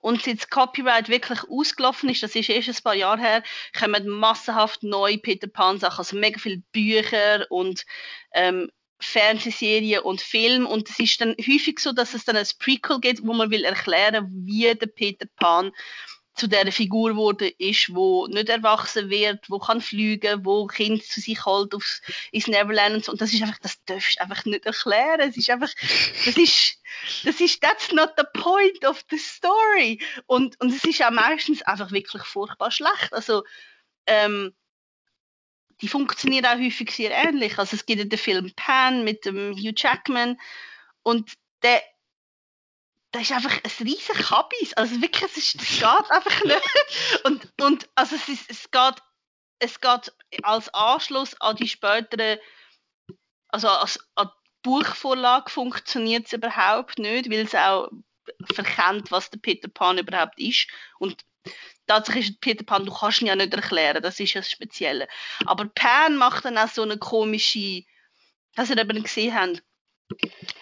Und 0.00 0.22
seit 0.22 0.38
das 0.38 0.48
Copyright 0.48 1.08
wirklich 1.08 1.40
ausgelaufen 1.48 2.08
ist, 2.08 2.22
das 2.22 2.34
ist 2.34 2.48
erst 2.48 2.68
ein 2.68 2.82
paar 2.82 2.94
Jahre 2.94 3.20
her, 3.20 3.42
kommen 3.78 4.08
massenhaft 4.08 4.82
neue 4.82 5.18
Peter 5.18 5.46
Pan 5.46 5.78
Sachen, 5.78 5.98
also 5.98 6.16
mega 6.16 6.38
viele 6.38 6.62
Bücher 6.72 7.46
und 7.50 7.84
ähm, 8.32 8.70
Fernsehserien 9.00 10.02
und 10.02 10.20
Film 10.20 10.66
und 10.66 10.88
es 10.88 10.98
ist 10.98 11.20
dann 11.20 11.34
häufig 11.38 11.78
so, 11.78 11.92
dass 11.92 12.14
es 12.14 12.24
dann 12.24 12.36
ein 12.36 12.46
Prequel 12.58 13.00
gibt, 13.00 13.26
wo 13.26 13.32
man 13.32 13.50
will 13.50 13.64
erklären, 13.64 14.28
wie 14.44 14.74
der 14.74 14.86
Peter 14.86 15.26
Pan 15.36 15.72
zu 16.40 16.48
der 16.48 16.72
Figur 16.72 17.16
wurde 17.16 17.48
ist, 17.48 17.94
wo 17.94 18.26
nicht 18.26 18.48
erwachsen 18.48 19.10
wird, 19.10 19.50
wo 19.50 19.58
kann 19.58 19.82
fliegen, 19.82 20.42
wo 20.44 20.66
Kind 20.66 21.04
zu 21.04 21.20
sich 21.20 21.44
holt 21.44 21.74
aufs, 21.74 22.00
ins 22.32 22.46
Neverland 22.46 22.94
und 22.94 23.04
so. 23.04 23.12
Und 23.12 23.20
das 23.20 23.34
ist 23.34 23.42
einfach, 23.42 23.58
das 23.58 23.84
darfst 23.84 24.16
du 24.16 24.22
einfach 24.22 24.46
nicht 24.46 24.64
erklären. 24.64 25.20
Es 25.20 25.36
ist 25.36 25.50
einfach, 25.50 25.70
das 26.24 26.36
ist, 26.38 26.78
das 27.24 27.40
ist, 27.40 27.60
that's 27.60 27.92
not 27.92 28.14
the 28.16 28.24
point 28.32 28.86
of 28.86 29.04
the 29.10 29.18
story. 29.18 30.00
Und, 30.26 30.58
und 30.60 30.74
es 30.74 30.82
ist 30.82 31.02
auch 31.04 31.10
meistens 31.10 31.60
einfach 31.62 31.92
wirklich 31.92 32.22
furchtbar 32.22 32.70
schlecht. 32.70 33.12
Also, 33.12 33.44
ähm, 34.06 34.54
die 35.82 35.88
funktionieren 35.88 36.46
auch 36.46 36.58
häufig 36.58 36.90
sehr 36.90 37.10
ähnlich. 37.10 37.58
Also 37.58 37.76
es 37.76 37.84
gibt 37.84 37.98
ja 37.98 38.06
den 38.06 38.18
Film 38.18 38.50
Pan 38.56 39.04
mit 39.04 39.26
dem 39.26 39.52
Hugh 39.52 39.74
Jackman 39.76 40.38
und 41.02 41.32
der 41.62 41.82
das 43.12 43.22
ist 43.22 43.32
einfach 43.32 43.58
ein 43.64 43.86
riesen 43.86 44.14
Kabis. 44.14 44.72
Also 44.74 45.00
wirklich, 45.00 45.30
es, 45.30 45.36
ist, 45.36 45.54
es 45.56 45.78
geht 45.80 46.10
einfach 46.10 46.44
nicht. 46.44 47.24
Und, 47.24 47.52
und 47.60 47.88
also 47.94 48.16
es, 48.16 48.28
ist, 48.28 48.50
es, 48.50 48.70
geht, 48.70 49.02
es 49.58 49.80
geht 49.80 50.12
als 50.42 50.72
Anschluss 50.72 51.40
an 51.40 51.56
die 51.56 51.68
späteren, 51.68 52.38
also 53.48 53.68
als, 53.68 53.98
an 54.14 54.28
die 54.28 54.50
Buchvorlage 54.62 55.50
funktioniert 55.50 56.26
es 56.26 56.32
überhaupt 56.32 56.98
nicht, 56.98 57.30
weil 57.30 57.40
es 57.40 57.54
auch 57.54 57.88
verkennt, 58.52 59.10
was 59.10 59.30
der 59.30 59.38
Peter 59.38 59.68
Pan 59.68 59.98
überhaupt 59.98 60.38
ist. 60.38 60.68
Und 60.98 61.24
tatsächlich 61.86 62.30
ist 62.30 62.40
Peter 62.40 62.64
Pan, 62.64 62.84
du 62.84 62.92
kannst 62.92 63.22
ihn 63.22 63.26
ja 63.26 63.34
nicht 63.34 63.52
erklären, 63.54 64.02
das 64.02 64.20
ist 64.20 64.34
ja 64.34 64.40
das 64.40 64.50
Spezielle. 64.50 65.08
Aber 65.46 65.64
Pan 65.66 66.16
macht 66.16 66.44
dann 66.44 66.58
auch 66.58 66.68
so 66.68 66.82
eine 66.82 66.98
komische, 66.98 67.82
was 68.54 68.70
ihr 68.70 68.78
eben 68.78 69.02
gesehen 69.02 69.34
habt, 69.34 69.62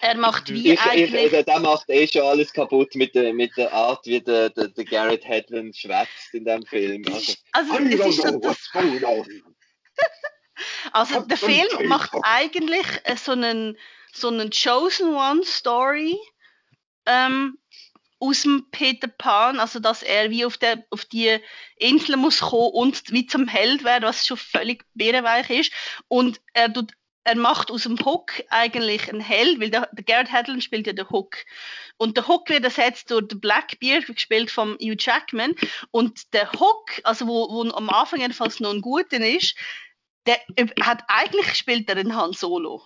er 0.01 0.17
macht 0.17 0.49
wie 0.49 0.73
ich, 0.73 0.81
eigentlich... 0.81 1.33
Ich, 1.33 1.45
der 1.45 1.59
macht 1.59 1.89
eh 1.89 2.07
schon 2.07 2.21
alles 2.21 2.53
kaputt 2.53 2.95
mit 2.95 3.15
der, 3.15 3.33
mit 3.33 3.55
der 3.57 3.73
Art, 3.73 4.05
wie 4.05 4.21
der, 4.21 4.49
der, 4.49 4.67
der 4.69 4.85
Garrett 4.85 5.25
Hedlund 5.25 5.75
schwätzt 5.75 6.33
in 6.33 6.45
dem 6.45 6.65
Film. 6.65 7.03
Also, 7.11 7.33
also 7.51 7.73
es 7.77 8.05
ist 8.05 8.21
so 8.21 8.39
das... 8.39 8.69
also 10.91 11.19
der 11.27 11.37
Film 11.37 11.87
macht 11.87 12.11
eigentlich 12.23 12.85
äh, 13.03 13.15
so 13.15 13.33
einen, 13.33 13.77
so 14.13 14.29
einen 14.29 14.51
Chosen 14.51 15.15
One 15.15 15.43
Story 15.43 16.17
ähm, 17.05 17.57
aus 18.19 18.41
dem 18.41 18.67
Peter 18.71 19.07
Pan, 19.07 19.59
also 19.59 19.79
dass 19.79 20.03
er 20.03 20.29
wie 20.29 20.45
auf, 20.45 20.57
der, 20.57 20.83
auf 20.89 21.05
die 21.05 21.39
Insel 21.77 22.17
muss 22.17 22.41
kommen 22.41 22.73
und 22.73 23.11
wie 23.11 23.25
zum 23.25 23.47
Held 23.47 23.83
werden, 23.83 24.03
was 24.03 24.27
schon 24.27 24.37
völlig 24.37 24.83
bärenweich 24.93 25.49
ist. 25.49 25.71
Und 26.07 26.41
er 26.53 26.71
tut 26.71 26.91
er 27.23 27.35
macht 27.35 27.69
aus 27.69 27.83
dem 27.83 27.97
Hook 28.03 28.31
eigentlich 28.49 29.09
einen 29.09 29.21
Held, 29.21 29.59
weil 29.59 29.69
der, 29.69 29.89
der 29.91 30.03
Garrett 30.03 30.31
Hedlund 30.31 30.63
spielt 30.63 30.87
ja 30.87 30.93
den 30.93 31.09
Hook. 31.09 31.37
Und 31.97 32.17
der 32.17 32.27
Hook 32.27 32.49
wird 32.49 32.63
ersetzt 32.63 33.11
durch 33.11 33.27
den 33.27 33.39
Blackbeard, 33.39 34.07
gespielt 34.07 34.49
von 34.49 34.73
Hugh 34.75 34.95
Jackman. 34.97 35.55
Und 35.91 36.33
der 36.33 36.51
Hook, 36.53 37.01
also 37.03 37.27
wo, 37.27 37.49
wo 37.49 37.69
am 37.71 37.89
Anfang 37.89 38.21
jedenfalls 38.21 38.59
noch 38.59 38.73
ein 38.73 38.81
guter 38.81 39.19
ist, 39.19 39.55
der 40.25 40.39
hat 40.81 41.03
eigentlich 41.07 41.55
spielt 41.55 41.89
er 41.89 41.97
einen 41.97 42.15
Han 42.15 42.33
Solo. 42.33 42.83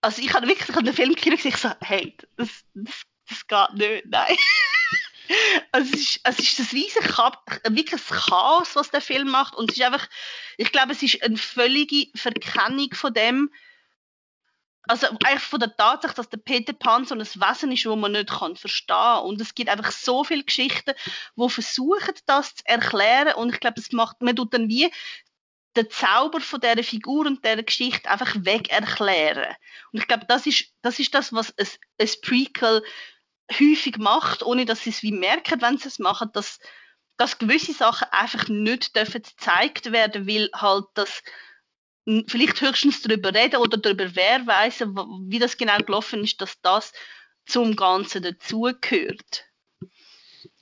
Also 0.00 0.20
ich 0.22 0.34
habe 0.34 0.48
wirklich 0.48 0.76
an 0.76 0.84
den 0.84 0.94
Film 0.94 1.14
gesehen 1.14 1.32
und 1.32 1.42
gesagt, 1.42 1.82
hey, 1.82 2.16
das, 2.36 2.64
das, 2.74 3.02
das 3.28 3.46
geht 3.46 3.78
nicht, 3.78 4.06
nein. 4.06 4.36
Also 5.72 5.94
es 5.94 6.00
ist, 6.00 6.20
es 6.24 6.38
ist 6.38 6.58
das 6.58 6.72
riesige 6.72 7.08
wirklich 7.68 8.06
Chaos, 8.06 8.76
was 8.76 8.90
der 8.90 9.00
Film 9.00 9.30
macht. 9.30 9.54
Und 9.54 9.70
es 9.70 9.76
ist 9.76 9.84
einfach, 9.84 10.06
ich 10.56 10.72
glaube, 10.72 10.92
es 10.92 11.02
ist 11.02 11.22
eine 11.22 11.36
völlige 11.36 12.06
Verkennung 12.14 12.92
von 12.92 13.14
dem, 13.14 13.50
also 14.88 15.06
eigentlich 15.06 15.42
von 15.42 15.60
der 15.60 15.76
Tatsache, 15.76 16.14
dass 16.14 16.28
der 16.28 16.38
Peter 16.38 16.72
Pan 16.72 17.04
so 17.04 17.14
ein 17.14 17.20
Wesen 17.20 17.72
ist, 17.72 17.86
wo 17.86 17.94
man 17.94 18.12
nicht 18.12 18.30
kann 18.30 18.56
verstehen 18.56 19.20
und 19.24 19.40
es 19.40 19.54
gibt 19.54 19.70
einfach 19.70 19.92
so 19.92 20.24
viele 20.24 20.42
Geschichten, 20.42 20.92
wo 21.36 21.48
versuchen, 21.48 22.14
das 22.26 22.56
zu 22.56 22.66
erklären 22.66 23.34
und 23.34 23.52
ich 23.54 23.60
glaube, 23.60 23.80
es 23.80 23.92
macht, 23.92 24.20
man 24.22 24.34
tut 24.34 24.52
dann 24.54 24.68
wie 24.68 24.90
den 25.76 25.88
Zauber 25.88 26.40
von 26.40 26.60
dieser 26.60 26.82
Figur 26.82 27.26
und 27.26 27.44
dieser 27.44 27.62
Geschichte 27.62 28.10
einfach 28.10 28.34
weg 28.40 28.70
erklären. 28.70 29.54
Und 29.92 30.00
ich 30.00 30.06
glaube, 30.06 30.26
das 30.28 30.46
ist, 30.46 30.66
das 30.82 30.98
ist 30.98 31.14
das, 31.14 31.32
was 31.32 31.56
ein, 31.56 31.68
ein 31.98 32.08
Prequel 32.20 32.82
häufig 33.50 33.98
macht, 33.98 34.42
ohne 34.42 34.64
dass 34.64 34.84
sie 34.84 34.90
es 34.90 35.02
wie 35.02 35.12
merken, 35.12 35.60
wenn 35.60 35.78
sie 35.78 35.88
es 35.88 35.98
machen, 35.98 36.30
dass, 36.32 36.58
dass 37.16 37.38
gewisse 37.38 37.72
Sachen 37.72 38.08
einfach 38.10 38.48
nicht 38.48 38.96
dürfen 38.96 39.22
gezeigt 39.22 39.92
werden, 39.92 40.26
weil 40.26 40.48
halt 40.54 40.84
das 40.94 41.22
vielleicht 42.26 42.60
höchstens 42.60 43.02
darüber 43.02 43.32
reden 43.32 43.56
oder 43.56 43.76
darüber 43.76 44.14
wer 44.14 44.46
weiß, 44.46 44.80
wie 45.28 45.38
das 45.38 45.56
genau 45.56 45.78
gelaufen 45.78 46.24
ist, 46.24 46.40
dass 46.40 46.60
das 46.60 46.92
zum 47.46 47.76
Ganzen 47.76 48.22
dazugehört. 48.22 49.44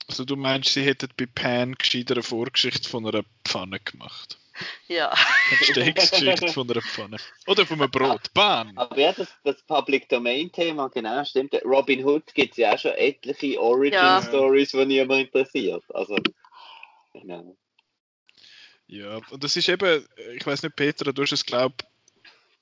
Also 0.08 0.24
du 0.24 0.36
meinst, 0.36 0.72
sie 0.74 0.82
hätten 0.82 1.08
bei 1.16 1.26
Pan 1.26 1.74
gescheiter 1.74 2.22
Vorgeschichte 2.22 2.88
von 2.88 3.06
einer 3.06 3.24
Pfanne 3.44 3.78
gemacht? 3.80 4.39
Ja. 4.88 5.10
Eine 5.50 5.64
Steaksgeschichte 5.64 6.48
von 6.48 6.70
einer 6.70 6.82
Pfanne. 6.82 7.16
Oder 7.46 7.66
von 7.66 7.80
einem 7.80 7.90
Brot. 7.90 8.32
Bam! 8.34 8.76
Aber 8.76 8.98
ja, 8.98 9.12
das, 9.12 9.28
das 9.44 9.62
Public 9.62 10.08
Domain-Thema, 10.08 10.88
genau, 10.88 11.24
stimmt. 11.24 11.54
Robin 11.64 12.04
Hood 12.04 12.34
gibt 12.34 12.52
es 12.52 12.58
ja 12.58 12.74
auch 12.74 12.78
schon 12.78 12.92
etliche 12.92 13.60
Origin-Stories, 13.60 14.72
ja. 14.72 14.80
die 14.80 14.86
niemand 14.86 15.26
interessiert. 15.26 15.84
Also, 15.94 16.16
genau. 17.12 17.56
Ja, 18.86 19.20
und 19.30 19.44
das 19.44 19.56
ist 19.56 19.68
eben, 19.68 20.04
ich 20.34 20.44
weiß 20.44 20.64
nicht, 20.64 20.74
Peter, 20.74 21.12
du 21.12 21.22
hast 21.22 21.32
es, 21.32 21.46
glaube 21.46 21.74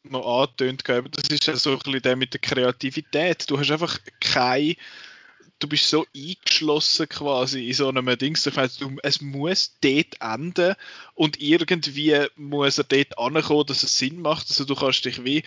ich, 0.04 0.10
noch 0.10 0.42
angetönt, 0.42 0.82
das 0.86 1.28
ist 1.30 1.46
ja 1.46 1.56
so 1.56 1.72
ein 1.72 1.78
bisschen 1.78 2.02
der 2.02 2.16
mit 2.16 2.32
der 2.32 2.40
Kreativität. 2.40 3.50
Du 3.50 3.58
hast 3.58 3.70
einfach 3.70 3.98
keine 4.20 4.76
du 5.58 5.68
bist 5.68 5.88
so 5.88 6.06
eingeschlossen 6.14 7.08
quasi 7.08 7.66
in 7.66 7.74
so 7.74 7.88
einem. 7.88 8.06
Das 8.06 8.56
heißt, 8.56 8.80
du, 8.80 8.96
es 9.02 9.20
muss 9.20 9.74
dort 9.80 10.20
enden 10.20 10.74
und 11.14 11.40
irgendwie 11.40 12.26
muss 12.36 12.78
er 12.78 12.84
dort 12.84 13.18
ankommen, 13.18 13.66
dass 13.66 13.82
es 13.82 13.98
Sinn 13.98 14.20
macht. 14.20 14.46
Also 14.48 14.64
du 14.64 14.74
kannst 14.74 15.04
dich 15.04 15.24
wie 15.24 15.42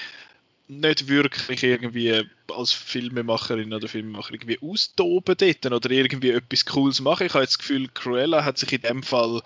nicht 0.67 1.07
wirklich 1.07 1.63
irgendwie 1.63 2.23
als 2.49 2.71
Filmemacherin 2.71 3.73
oder 3.73 3.89
Filmemacher 3.89 4.33
irgendwie 4.33 4.59
austoben 4.61 5.35
dort 5.37 5.65
oder 5.65 5.91
irgendwie 5.91 6.31
etwas 6.31 6.65
Cooles 6.65 7.01
machen. 7.01 7.27
Ich 7.27 7.33
habe 7.33 7.43
jetzt 7.43 7.53
das 7.53 7.59
Gefühl, 7.59 7.89
Cruella 7.93 8.45
hat 8.45 8.57
sich 8.57 8.71
in 8.71 8.81
dem 8.81 9.03
Fall 9.03 9.41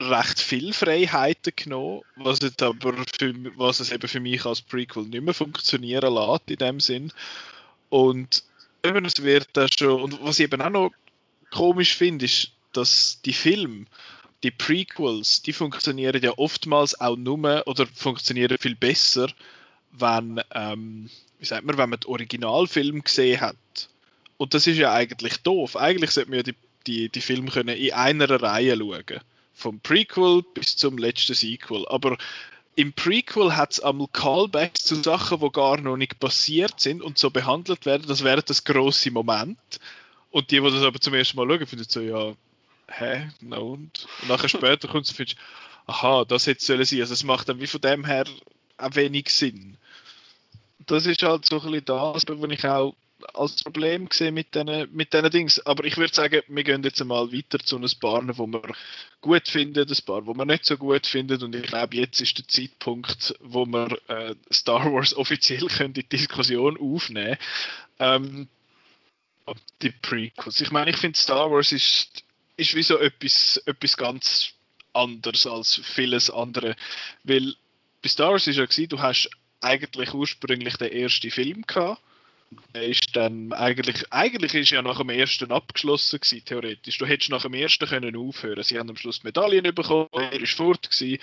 recht 0.00 0.38
viel 0.38 0.72
Freiheiten 0.72 1.52
genommen, 1.56 2.02
was, 2.14 2.38
jetzt 2.40 2.62
aber 2.62 2.94
für, 3.18 3.34
was 3.56 3.80
es 3.80 3.90
eben 3.90 4.06
für 4.06 4.20
mich 4.20 4.44
als 4.44 4.62
Prequel 4.62 5.04
nicht 5.04 5.24
mehr 5.24 5.34
funktionieren 5.34 6.14
lässt 6.14 6.48
in 6.48 6.56
dem 6.56 6.78
Sinn. 6.78 7.12
Und 7.88 8.44
es 8.82 9.22
wird 9.22 9.48
da 9.52 9.66
schon. 9.68 10.02
Und 10.02 10.22
was 10.22 10.38
ich 10.38 10.44
eben 10.44 10.62
auch 10.62 10.70
noch 10.70 10.90
komisch 11.50 11.94
finde, 11.94 12.24
ist, 12.24 12.52
dass 12.72 13.20
die 13.24 13.32
Filme, 13.32 13.86
die 14.42 14.50
Prequels, 14.50 15.42
die 15.42 15.52
funktionieren 15.52 16.22
ja 16.22 16.32
oftmals 16.36 17.00
auch 17.00 17.16
nur 17.16 17.66
oder 17.66 17.86
funktionieren 17.86 18.58
viel 18.58 18.76
besser, 18.76 19.28
wenn, 19.92 20.40
ähm, 20.54 21.10
wie 21.38 21.46
sagt 21.46 21.64
man, 21.64 21.76
wenn 21.78 21.90
man 21.90 22.00
den 22.00 22.10
Originalfilm 22.10 23.02
gesehen 23.02 23.40
hat. 23.40 23.56
Und 24.36 24.54
das 24.54 24.66
ist 24.66 24.76
ja 24.76 24.92
eigentlich 24.92 25.38
doof. 25.38 25.76
Eigentlich 25.76 26.10
sollte 26.10 26.30
man 26.30 26.38
ja 26.38 26.42
die, 26.44 26.54
die, 26.86 27.08
die 27.08 27.20
Filme 27.20 27.50
können 27.50 27.76
in 27.76 27.92
einer 27.92 28.30
Reihe 28.30 28.76
schauen. 28.76 29.20
Vom 29.54 29.80
Prequel 29.80 30.42
bis 30.54 30.76
zum 30.76 30.98
letzten 30.98 31.34
Sequel. 31.34 31.84
Aber 31.88 32.16
im 32.78 32.92
Prequel 32.92 33.56
hat 33.56 33.72
es 33.72 33.80
einmal 33.80 34.06
Callbacks 34.12 34.84
zu 34.84 34.94
Sachen, 35.02 35.40
die 35.40 35.50
gar 35.50 35.80
noch 35.80 35.96
nicht 35.96 36.20
passiert 36.20 36.78
sind 36.78 37.02
und 37.02 37.18
so 37.18 37.28
behandelt 37.28 37.86
werden. 37.86 38.04
Das 38.06 38.22
wäre 38.22 38.40
das 38.40 38.62
große 38.62 39.10
Moment. 39.10 39.58
Und 40.30 40.52
die, 40.52 40.60
die 40.60 40.70
das 40.70 40.84
aber 40.84 41.00
zum 41.00 41.14
ersten 41.14 41.36
Mal 41.38 41.48
schauen, 41.48 41.66
finden 41.66 41.86
so, 41.88 42.00
ja, 42.00 42.34
hä, 42.86 43.30
no, 43.40 43.72
und, 43.72 44.06
und 44.22 44.28
nachher 44.28 44.48
später 44.48 44.86
kommt 44.86 45.06
es 45.06 45.10
und 45.10 45.16
findest, 45.16 45.38
aha, 45.88 46.24
das 46.24 46.46
hätte 46.46 46.64
sollen 46.64 46.84
sein. 46.84 47.00
Also 47.00 47.14
es 47.14 47.24
macht 47.24 47.48
dann 47.48 47.60
wie 47.60 47.66
von 47.66 47.80
dem 47.80 48.04
her 48.04 48.26
auch 48.76 48.94
wenig 48.94 49.30
Sinn. 49.30 49.76
Das 50.86 51.04
ist 51.04 51.24
halt 51.24 51.46
so 51.46 51.56
ein 51.56 51.72
bisschen 51.72 51.84
das, 51.84 52.22
was 52.28 52.50
ich 52.52 52.64
auch 52.64 52.94
als 53.34 53.62
Problem 53.62 54.08
gesehen 54.08 54.34
mit 54.34 54.54
diesen 54.54 54.88
mit 54.94 55.12
Dings. 55.12 55.64
Aber 55.66 55.84
ich 55.84 55.96
würde 55.96 56.14
sagen, 56.14 56.42
wir 56.46 56.64
gehen 56.64 56.82
jetzt 56.82 57.04
mal 57.04 57.32
weiter 57.32 57.58
zu 57.58 57.76
einem 57.76 57.90
Paar, 58.00 58.22
wo 58.38 58.46
wir 58.46 58.62
gut 59.20 59.48
finden, 59.48 59.88
ein 59.88 60.04
Paar, 60.04 60.26
wo 60.26 60.34
wir 60.34 60.44
nicht 60.44 60.64
so 60.64 60.76
gut 60.76 61.06
finden. 61.06 61.42
Und 61.42 61.54
ich 61.54 61.62
glaube, 61.62 61.96
jetzt 61.96 62.20
ist 62.20 62.38
der 62.38 62.46
Zeitpunkt, 62.48 63.34
wo 63.40 63.66
wir 63.66 63.98
äh, 64.08 64.34
Star 64.52 64.92
Wars 64.92 65.14
offiziell 65.14 65.66
können 65.68 65.94
die 65.94 66.08
Diskussion 66.08 66.78
aufnehmen 66.78 67.36
ähm, 67.98 68.48
Die 69.82 69.90
Prequels. 69.90 70.60
Ich 70.60 70.70
meine, 70.70 70.90
ich 70.90 70.96
finde 70.96 71.18
Star 71.18 71.50
Wars 71.50 71.72
ist, 71.72 72.24
ist 72.56 72.74
wie 72.74 72.82
so 72.82 72.98
etwas, 72.98 73.56
etwas 73.66 73.96
ganz 73.96 74.52
anderes 74.92 75.46
als 75.46 75.80
vieles 75.84 76.30
andere. 76.30 76.76
Weil 77.24 77.54
bei 78.02 78.08
Star 78.08 78.30
Wars 78.30 78.46
ist 78.46 78.56
ja 78.56 78.86
du 78.86 79.00
hast 79.00 79.30
eigentlich 79.60 80.14
ursprünglich 80.14 80.76
den 80.76 80.92
ersten 80.92 81.32
Film 81.32 81.62
gehabt 81.66 82.00
ist 82.72 83.14
dann 83.14 83.52
eigentlich, 83.52 84.12
eigentlich 84.12 84.54
ist 84.54 84.70
ja 84.70 84.82
nach 84.82 84.98
dem 84.98 85.10
ersten 85.10 85.52
abgeschlossen 85.52 86.20
gewesen, 86.20 86.44
theoretisch. 86.44 86.98
Du 86.98 87.06
hättest 87.06 87.30
nach 87.30 87.42
dem 87.42 87.54
ersten 87.54 87.86
können 87.86 88.16
aufhören. 88.16 88.62
Sie 88.62 88.78
haben 88.78 88.90
am 88.90 88.96
Schluss 88.96 89.24
Medaillen 89.24 89.74
bekommen, 89.74 90.08
er 90.12 90.40
ist 90.40 90.54
fort 90.54 90.90
gewesen, 90.90 91.18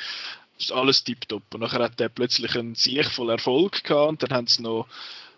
ist 0.57 0.71
alles 0.71 1.03
tiptop. 1.03 1.43
Und 1.53 1.61
nachher 1.61 1.83
hat 1.83 1.99
er 1.99 2.09
plötzlich 2.09 2.55
einen 2.55 2.75
Sieg 2.75 3.05
voll 3.05 3.29
Erfolg 3.29 3.83
gehabt 3.83 4.09
und 4.09 4.23
dann 4.23 4.37
haben 4.37 4.47
sie 4.47 4.61
noch 4.61 4.87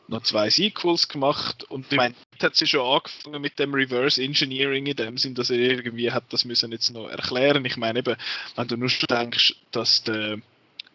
noch 0.09 0.23
zwei 0.23 0.49
Sequels 0.49 1.09
gemacht 1.09 1.65
und 1.65 1.91
ich 1.91 1.97
meine, 1.97 2.15
hat 2.41 2.55
sie 2.55 2.65
schon 2.65 2.79
angefangen 2.79 3.41
mit 3.41 3.59
dem 3.59 3.73
Reverse 3.73 4.23
Engineering 4.23 4.85
in 4.85 4.95
dem 4.95 5.17
Sinn, 5.17 5.35
dass 5.35 5.49
er 5.49 5.57
irgendwie 5.57 6.09
hat 6.09 6.23
das 6.29 6.45
müssen 6.45 6.71
jetzt 6.71 6.91
noch 6.91 7.09
erklären. 7.09 7.65
Ich 7.65 7.75
meine 7.75 7.99
eben, 7.99 8.15
wenn 8.55 8.67
du 8.69 8.77
nur 8.77 8.89
denkst, 9.09 9.55
dass 9.71 10.03
der, 10.03 10.39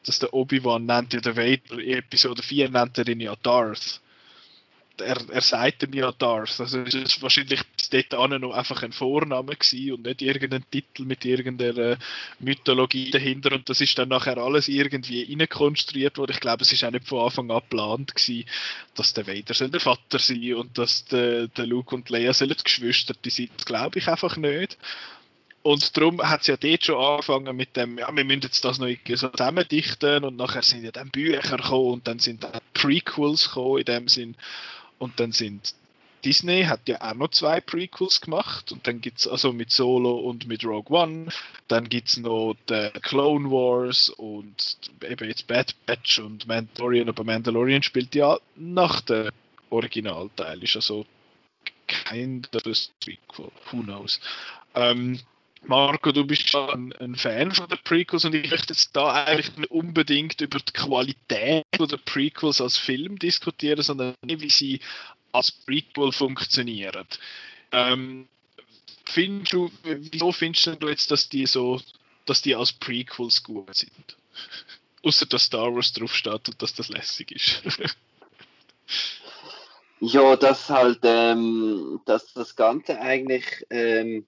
dass 0.07 0.18
der 0.18 0.32
Obi-Wan 0.32 0.86
nennt 0.86 1.12
ja 1.12 1.20
der 1.20 1.36
Vader, 1.36 1.78
in 1.78 1.99
Episode 1.99 2.43
4 2.43 2.70
nennt 2.70 2.97
er 2.97 3.07
ihn 3.07 3.20
ja 3.20 3.36
Darth 3.43 4.01
er, 5.03 5.18
er 5.30 5.40
sagt 5.40 5.82
ihm 5.82 5.92
ja 5.94 6.12
Darth. 6.12 6.61
Also 6.61 6.80
es 6.80 6.94
ist 6.94 7.22
wahrscheinlich 7.22 7.62
bis 7.76 7.90
dort 7.90 8.12
noch 8.40 8.55
einfach 8.55 8.82
ein 8.82 8.92
Vorname 8.92 9.57
gewesen 9.57 9.92
und 9.92 10.03
nicht 10.05 10.22
irgendein 10.22 10.64
Titel 10.70 11.05
mit 11.05 11.24
irgendeiner 11.24 11.98
Mythologie 12.38 13.11
dahinter. 13.11 13.53
Und 13.53 13.68
das 13.68 13.80
ist 13.80 13.98
dann 13.98 14.09
nachher 14.09 14.38
alles 14.38 14.68
irgendwie 14.68 15.24
reinkonstruiert 15.24 16.18
worden. 16.18 16.32
Ich 16.32 16.40
glaube, 16.40 16.62
es 16.62 16.72
ist 16.72 16.84
auch 16.84 16.90
nicht 16.90 17.09
von 17.09 17.24
Anfang 17.24 17.50
an 17.50 17.61
geplant 17.61 18.14
gewesen, 18.14 18.48
dass 18.94 19.14
der 19.14 19.26
Vader 19.26 19.68
der 19.68 19.80
Vater 19.80 20.18
sein 20.18 20.55
und 20.55 20.78
dass 20.78 21.05
der, 21.07 21.48
der 21.48 21.66
Luke 21.66 21.94
und 21.94 22.09
Leia 22.11 22.32
sollen 22.32 22.57
Geschwister 22.62 23.14
sein. 23.22 23.50
Das 23.57 23.66
glaube 23.66 23.98
ich 23.98 24.09
einfach 24.09 24.36
nicht. 24.36 24.78
Und 25.62 25.96
darum 25.96 26.20
hat 26.20 26.40
es 26.40 26.48
ja 26.48 26.57
dort 26.57 26.84
schon 26.84 26.96
angefangen 26.96 27.57
mit 27.57 27.76
dem, 27.76 27.98
ja, 27.98 28.14
wir 28.14 28.24
müssen 28.24 28.42
jetzt 28.42 28.64
das 28.64 28.78
noch 28.78 28.88
irgendwie 28.88 29.16
so 29.16 29.28
zusammendichten 29.28 30.24
und 30.24 30.36
nachher 30.36 30.62
sind 30.62 30.82
ja 30.82 30.90
dann 30.90 31.11
Bücher 31.11 31.57
gekommen 31.57 31.92
und 31.92 32.09
dann 32.09 32.18
sind 32.18 32.42
dann 32.42 32.61
Prequels 32.74 33.48
gekommen 33.48 33.78
in 33.78 33.84
dem 33.84 34.09
Sinn. 34.09 34.36
Und 35.03 35.18
dann 35.18 35.32
sind 35.32 35.74
Disney 36.24 36.62
hat 36.62 36.88
ja 36.88 37.00
auch 37.00 37.14
noch 37.14 37.32
zwei 37.32 37.61
Prequels 37.61 38.20
gemacht. 38.20 38.70
Und 38.70 38.86
dann 38.86 39.00
gibt 39.00 39.18
es 39.18 39.26
also 39.26 39.53
mit 39.53 39.72
Solo 39.72 40.14
und 40.14 40.46
mit 40.46 40.64
Rogue 40.64 40.96
One, 40.96 41.26
dann 41.66 41.88
gibt 41.88 42.07
es 42.07 42.18
noch 42.18 42.55
The 42.68 42.90
Clone 43.03 43.50
Wars 43.50 44.11
und 44.11 44.78
eben 45.03 45.28
jetzt 45.28 45.48
Bad 45.48 45.74
Batch 45.86 46.20
und 46.20 46.46
Mandalorian, 46.46 47.09
aber 47.09 47.24
Mandalorian 47.24 47.82
spielt 47.82 48.14
ja 48.14 48.38
nach 48.55 49.00
dem 49.00 49.30
Originalteil, 49.70 50.62
ist 50.62 50.76
also 50.76 51.05
kein 51.88 52.42
Prequel, 52.42 53.50
who 53.72 53.82
knows. 53.82 54.20
Ähm, 54.76 55.18
Marco, 55.64 56.10
du 56.10 56.24
bist 56.26 56.50
ja 56.52 56.68
ein, 56.70 56.92
ein, 56.94 57.14
Fan 57.14 57.52
von 57.52 57.68
den 57.68 57.78
Prequels 57.84 58.24
und 58.24 58.34
ich 58.34 58.50
möchte 58.50 58.72
jetzt 58.72 58.96
da 58.96 59.24
eigentlich 59.24 59.56
nicht 59.56 59.70
unbedingt 59.70 60.40
über 60.40 60.58
die 60.58 60.72
Qualität 60.72 61.64
der 61.78 61.96
Prequels 61.98 62.60
als 62.60 62.76
Film 62.76 63.18
diskutieren, 63.18 63.82
sondern 63.82 64.14
wie 64.22 64.50
sie 64.50 64.80
als 65.30 65.52
Prequel 65.52 66.12
funktionieren. 66.12 67.06
Ähm, 67.70 68.28
findest 69.04 69.52
du, 69.52 69.70
wieso 69.84 70.32
findest 70.32 70.82
du 70.82 70.88
jetzt, 70.88 71.10
dass 71.10 71.28
die 71.28 71.46
so, 71.46 71.80
dass 72.26 72.42
die 72.42 72.54
als 72.54 72.72
Prequels 72.72 73.42
gut 73.42 73.74
sind? 73.74 74.16
Außer 75.04 75.26
dass 75.26 75.44
Star 75.44 75.74
Wars 75.74 75.92
draufsteht 75.92 76.48
und 76.48 76.62
dass 76.62 76.74
das 76.74 76.88
lässig 76.88 77.32
ist. 77.32 77.62
ja, 80.00 80.36
dass 80.36 80.68
halt, 80.68 81.00
ähm, 81.02 82.00
dass 82.04 82.32
das 82.34 82.54
Ganze 82.54 83.00
eigentlich 83.00 83.44
ähm, 83.70 84.26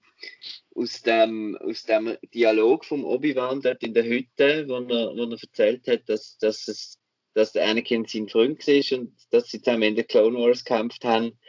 aus 0.75 1.01
dem, 1.01 1.57
aus 1.57 1.83
dem 1.83 2.17
Dialog 2.33 2.85
vom 2.85 3.05
Obi-Wan 3.05 3.61
dort 3.61 3.81
in 3.81 3.93
der 3.93 4.03
Hütte, 4.03 4.67
wo 4.67 4.75
er, 4.75 5.15
wo 5.15 5.23
er 5.23 5.31
erzählt 5.31 5.87
hat, 5.87 6.07
dass, 6.07 6.37
dass, 6.37 6.67
es, 6.67 6.99
dass 7.33 7.53
der 7.53 7.67
Anakin 7.67 8.05
sein 8.05 8.27
Freund 8.27 8.67
ist 8.67 8.91
und 8.91 9.15
dass 9.31 9.47
sie 9.47 9.61
zusammen 9.61 9.83
in 9.83 9.95
der 9.95 10.03
Clone 10.03 10.37
Wars 10.37 10.65
gekämpft 10.65 11.05
haben 11.05 11.39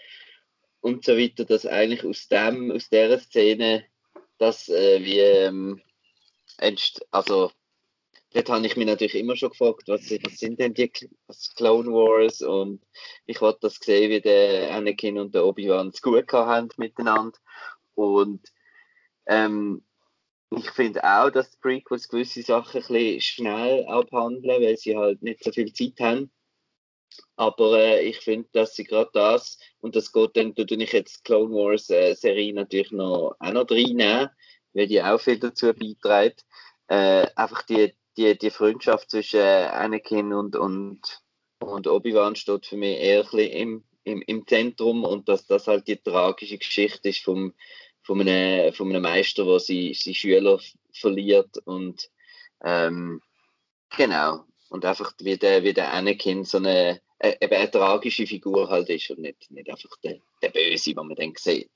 und 0.80 1.04
so 1.04 1.16
weiter, 1.16 1.44
dass 1.44 1.66
eigentlich 1.66 2.04
aus 2.04 2.28
dem, 2.28 2.70
aus 2.70 2.88
dieser 2.88 3.18
Szene, 3.18 3.84
dass 4.38 4.68
äh, 4.68 5.04
wie 5.04 5.18
ähm, 5.18 5.82
also 7.10 7.50
dort 8.32 8.48
habe 8.48 8.66
ich 8.66 8.76
mich 8.76 8.86
natürlich 8.86 9.16
immer 9.16 9.34
schon 9.34 9.50
gefragt, 9.50 9.88
was, 9.88 10.08
was 10.22 10.38
sind 10.38 10.60
denn 10.60 10.74
die 10.74 10.90
was 11.26 11.52
Clone 11.56 11.90
Wars 11.90 12.42
und 12.42 12.80
ich 13.26 13.40
wollte 13.40 13.60
das 13.62 13.74
sehen, 13.74 14.10
wie 14.10 14.20
der 14.20 14.72
Anakin 14.72 15.18
und 15.18 15.34
der 15.34 15.44
Obi-Wan 15.44 15.88
es 15.88 16.00
gut 16.00 16.32
haben 16.32 16.68
miteinander 16.76 17.36
und 17.94 18.40
ähm, 19.26 19.82
ich 20.50 20.70
finde 20.70 21.02
auch, 21.02 21.30
dass 21.30 21.50
die 21.50 21.58
Prequels 21.60 22.08
gewisse 22.08 22.42
Sachen 22.42 22.80
ein 22.80 22.86
bisschen 22.86 23.20
schnell 23.20 23.84
abhandeln, 23.86 24.62
weil 24.62 24.76
sie 24.76 24.96
halt 24.96 25.22
nicht 25.22 25.42
so 25.42 25.50
viel 25.50 25.72
Zeit 25.72 25.98
haben. 26.00 26.30
Aber 27.36 27.78
äh, 27.78 28.08
ich 28.08 28.18
finde, 28.18 28.48
dass 28.52 28.74
sie 28.74 28.84
gerade 28.84 29.10
das, 29.12 29.58
und 29.80 29.96
das 29.96 30.12
geht 30.12 30.36
dann, 30.36 30.54
tue 30.54 30.66
ich 30.82 30.92
jetzt 30.92 31.24
Clone 31.24 31.54
Wars 31.54 31.90
äh, 31.90 32.14
Serie 32.14 32.52
natürlich 32.52 32.92
noch, 32.92 33.36
auch 33.38 33.52
noch 33.52 33.70
reinnehmen, 33.70 34.30
weil 34.72 34.86
die 34.86 35.02
auch 35.02 35.20
viel 35.20 35.38
dazu 35.38 35.72
beiträgt. 35.72 36.44
Äh, 36.88 37.26
einfach 37.34 37.62
die, 37.62 37.94
die, 38.16 38.38
die 38.38 38.50
Freundschaft 38.50 39.10
zwischen 39.10 39.40
Anakin 39.40 40.32
und, 40.32 40.56
und, 40.56 41.22
und 41.58 41.86
Obi-Wan 41.86 42.36
steht 42.36 42.66
für 42.66 42.76
mich 42.76 42.98
eher 42.98 43.24
ein 43.24 43.30
bisschen 43.30 43.52
im, 43.52 43.84
im, 44.04 44.22
im 44.22 44.46
Zentrum 44.46 45.04
und 45.04 45.28
dass 45.28 45.46
das 45.46 45.66
halt 45.66 45.88
die 45.88 45.96
tragische 45.96 46.58
Geschichte 46.58 47.08
ist 47.08 47.24
vom, 47.24 47.54
von 48.06 48.20
einem, 48.20 48.72
von 48.72 48.88
einem 48.88 49.02
Meister, 49.02 49.44
der 49.44 49.58
seine, 49.58 49.92
seine 49.94 50.14
Schüler 50.14 50.60
verliert 50.92 51.58
und 51.64 52.08
ähm, 52.62 53.20
genau 53.96 54.44
und 54.68 54.84
einfach 54.84 55.12
wie 55.20 55.36
der, 55.36 55.62
wie 55.64 55.72
der 55.72 55.92
Anakin 55.92 56.44
so 56.44 56.58
eine, 56.58 57.00
äh, 57.18 57.36
eine 57.40 57.70
tragische 57.70 58.26
Figur 58.26 58.68
halt 58.68 58.88
ist 58.90 59.10
und 59.10 59.20
nicht, 59.20 59.50
nicht 59.50 59.68
einfach 59.68 59.90
der, 60.02 60.20
der 60.42 60.50
Böse, 60.50 60.94
was 60.94 61.04
man 61.04 61.16
dann 61.16 61.32
sieht. 61.36 61.70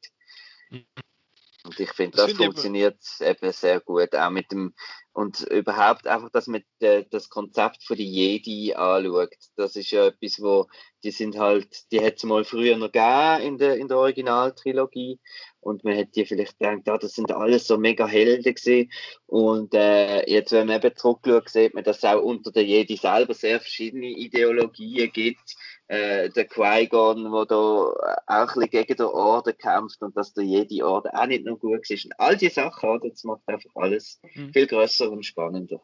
Und 1.71 1.79
ich 1.79 1.93
finde, 1.93 2.17
das, 2.17 2.27
das 2.27 2.37
find 2.37 2.47
funktioniert 2.47 2.99
eben 3.21 3.53
sehr 3.53 3.79
gut, 3.79 4.13
auch 4.17 4.31
mit 4.31 4.51
dem, 4.51 4.75
und 5.13 5.41
überhaupt 5.43 6.09
einfach, 6.09 6.29
dass 6.31 6.49
man 6.49 6.65
das 6.81 7.29
Konzept 7.29 7.85
von 7.85 7.97
die 7.97 8.11
Jedi 8.11 8.75
anschaut. 8.75 9.37
Das 9.55 9.77
ist 9.77 9.93
ja 9.93 10.07
etwas, 10.07 10.41
wo, 10.41 10.67
die 11.05 11.13
sind 11.13 11.39
halt, 11.39 11.93
die 11.93 12.05
hat 12.05 12.17
es 12.17 12.25
mal 12.25 12.43
früher 12.43 12.77
noch 12.77 12.91
gegeben 12.91 13.43
in 13.43 13.59
der, 13.59 13.77
in 13.77 13.87
der 13.87 13.99
Originaltrilogie 13.99 15.21
und 15.61 15.85
man 15.85 15.95
hätte 15.95 16.27
vielleicht 16.27 16.59
gedacht, 16.59 16.89
ja, 16.89 16.99
das 16.99 17.15
sind 17.15 17.31
alles 17.31 17.69
so 17.69 17.79
mega 17.79 18.05
Helden 18.05 18.43
gewesen. 18.43 18.91
Und 19.27 19.73
äh, 19.73 20.29
jetzt, 20.29 20.51
wenn 20.51 20.67
man 20.67 20.83
eben 20.83 20.97
zurückschaut, 20.97 21.51
sieht 21.51 21.75
man, 21.75 21.85
dass 21.85 21.99
es 21.99 22.05
auch 22.05 22.21
unter 22.21 22.51
der 22.51 22.65
Jedi 22.65 22.97
selber 22.97 23.35
sehr 23.35 23.61
verschiedene 23.61 24.09
Ideologien 24.09 25.13
gibt. 25.13 25.55
Äh, 25.91 26.31
der 26.31 26.45
Qui-Gon, 26.45 27.25
der 27.33 27.47
da 27.47 27.57
auch 27.57 27.95
ein 28.29 28.47
bisschen 28.47 28.71
gegen 28.71 28.97
den 28.97 29.07
Orden 29.07 29.59
kämpft 29.59 30.01
und 30.03 30.17
dass 30.17 30.33
der 30.33 30.45
Jedi-Orden 30.45 31.11
auch 31.11 31.27
nicht 31.27 31.45
noch 31.45 31.59
gut 31.59 31.91
ist. 31.91 32.05
Und 32.05 32.13
all 32.21 32.37
diese 32.37 32.55
Sachen, 32.55 32.91
oder, 32.91 33.09
das 33.09 33.25
macht 33.25 33.43
einfach 33.47 33.71
alles 33.75 34.21
mhm. 34.35 34.53
viel 34.53 34.69
größer 34.69 35.11
und 35.11 35.27
spannender. 35.27 35.83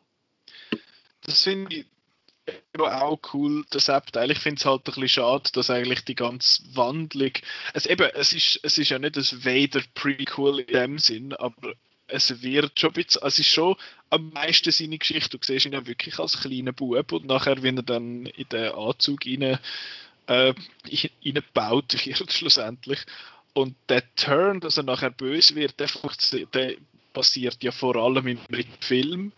Das 1.22 1.42
finde 1.42 1.74
ich 1.74 1.86
auch 2.78 3.18
cool, 3.32 3.64
das 3.70 3.90
Abteil. 3.90 4.30
Ich 4.30 4.38
finde 4.38 4.60
es 4.60 4.64
halt 4.64 4.82
ein 4.82 4.84
bisschen 4.84 5.08
schade, 5.08 5.50
dass 5.52 5.70
eigentlich 5.70 6.04
die 6.04 6.14
ganze 6.14 6.62
Wandlung. 6.76 7.32
Es, 7.74 7.86
eben, 7.86 8.08
es, 8.14 8.32
ist, 8.32 8.60
es 8.62 8.78
ist 8.78 8.90
ja 8.90 9.00
nicht 9.00 9.16
ein 9.16 9.24
Vader-Prequel 9.24 10.60
in 10.60 10.66
dem 10.72 10.98
Sinn, 11.00 11.32
aber 11.32 11.72
es 12.08 12.42
wird 12.42 12.78
schon 12.78 12.90
ein 12.90 12.94
bisschen, 12.94 13.22
es 13.24 13.38
ist 13.38 13.48
schon 13.48 13.76
am 14.10 14.30
meisten 14.30 14.70
seine 14.70 14.98
Geschichte. 14.98 15.38
Du 15.38 15.44
siehst 15.44 15.66
ihn 15.66 15.72
ja 15.72 15.86
wirklich 15.86 16.18
als 16.18 16.40
kleiner 16.40 16.72
Bub 16.72 17.12
und 17.12 17.26
nachher, 17.26 17.62
wenn 17.62 17.78
er 17.78 17.82
dann 17.82 18.26
in 18.26 18.48
den 18.48 18.72
Anzug 18.72 19.26
rein, 19.26 19.58
äh, 20.26 20.54
reingebaut 21.24 21.92
schlussendlich. 22.28 23.00
Und 23.54 23.74
der 23.88 24.02
Turn, 24.16 24.60
dass 24.60 24.76
er 24.76 24.82
nachher 24.82 25.10
böse 25.10 25.54
wird, 25.54 25.80
der, 25.80 25.88
der 26.52 26.76
passiert 27.12 27.62
ja 27.62 27.72
vor 27.72 27.96
allem 27.96 28.26
im 28.26 28.38
Film. 28.80 29.32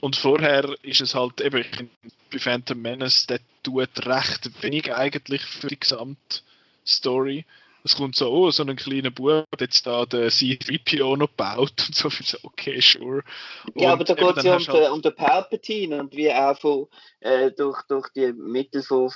Und 0.00 0.16
vorher 0.16 0.74
ist 0.82 1.02
es 1.02 1.14
halt 1.14 1.40
eben 1.40 1.90
bei 2.30 2.38
Phantom 2.38 2.80
Menace, 2.80 3.26
der 3.26 3.40
tut 3.62 4.06
recht 4.06 4.62
wenig 4.62 4.94
eigentlich 4.94 5.42
für 5.42 5.68
die 5.68 5.78
gesamte 5.78 6.40
Story. 6.86 7.44
Es 7.86 7.96
kommt 7.96 8.16
so, 8.16 8.30
oh, 8.30 8.50
so 8.50 8.62
ein 8.62 8.76
kleiner 8.76 9.10
Bub 9.10 9.46
hat 9.52 9.60
jetzt 9.60 9.86
da 9.86 10.06
den 10.06 10.30
C3PO 10.30 11.18
noch 11.18 11.28
gebaut 11.28 11.84
und 11.86 11.94
so, 11.94 12.08
so 12.24 12.38
okay, 12.42 12.80
sure. 12.80 13.22
Und 13.66 13.80
ja, 13.80 13.92
aber 13.92 14.04
da 14.04 14.14
geht 14.14 14.36
es 14.38 14.44
ja 14.44 14.56
um, 14.56 14.66
halt... 14.66 14.90
um 14.90 15.02
den 15.02 15.14
Palpatine 15.14 16.00
und 16.00 16.16
wie 16.16 16.32
auch 16.32 16.58
von, 16.58 16.88
äh, 17.20 17.50
durch, 17.52 17.82
durch 17.82 18.08
die 18.16 18.32
Mittel 18.32 18.82
von, 18.82 19.12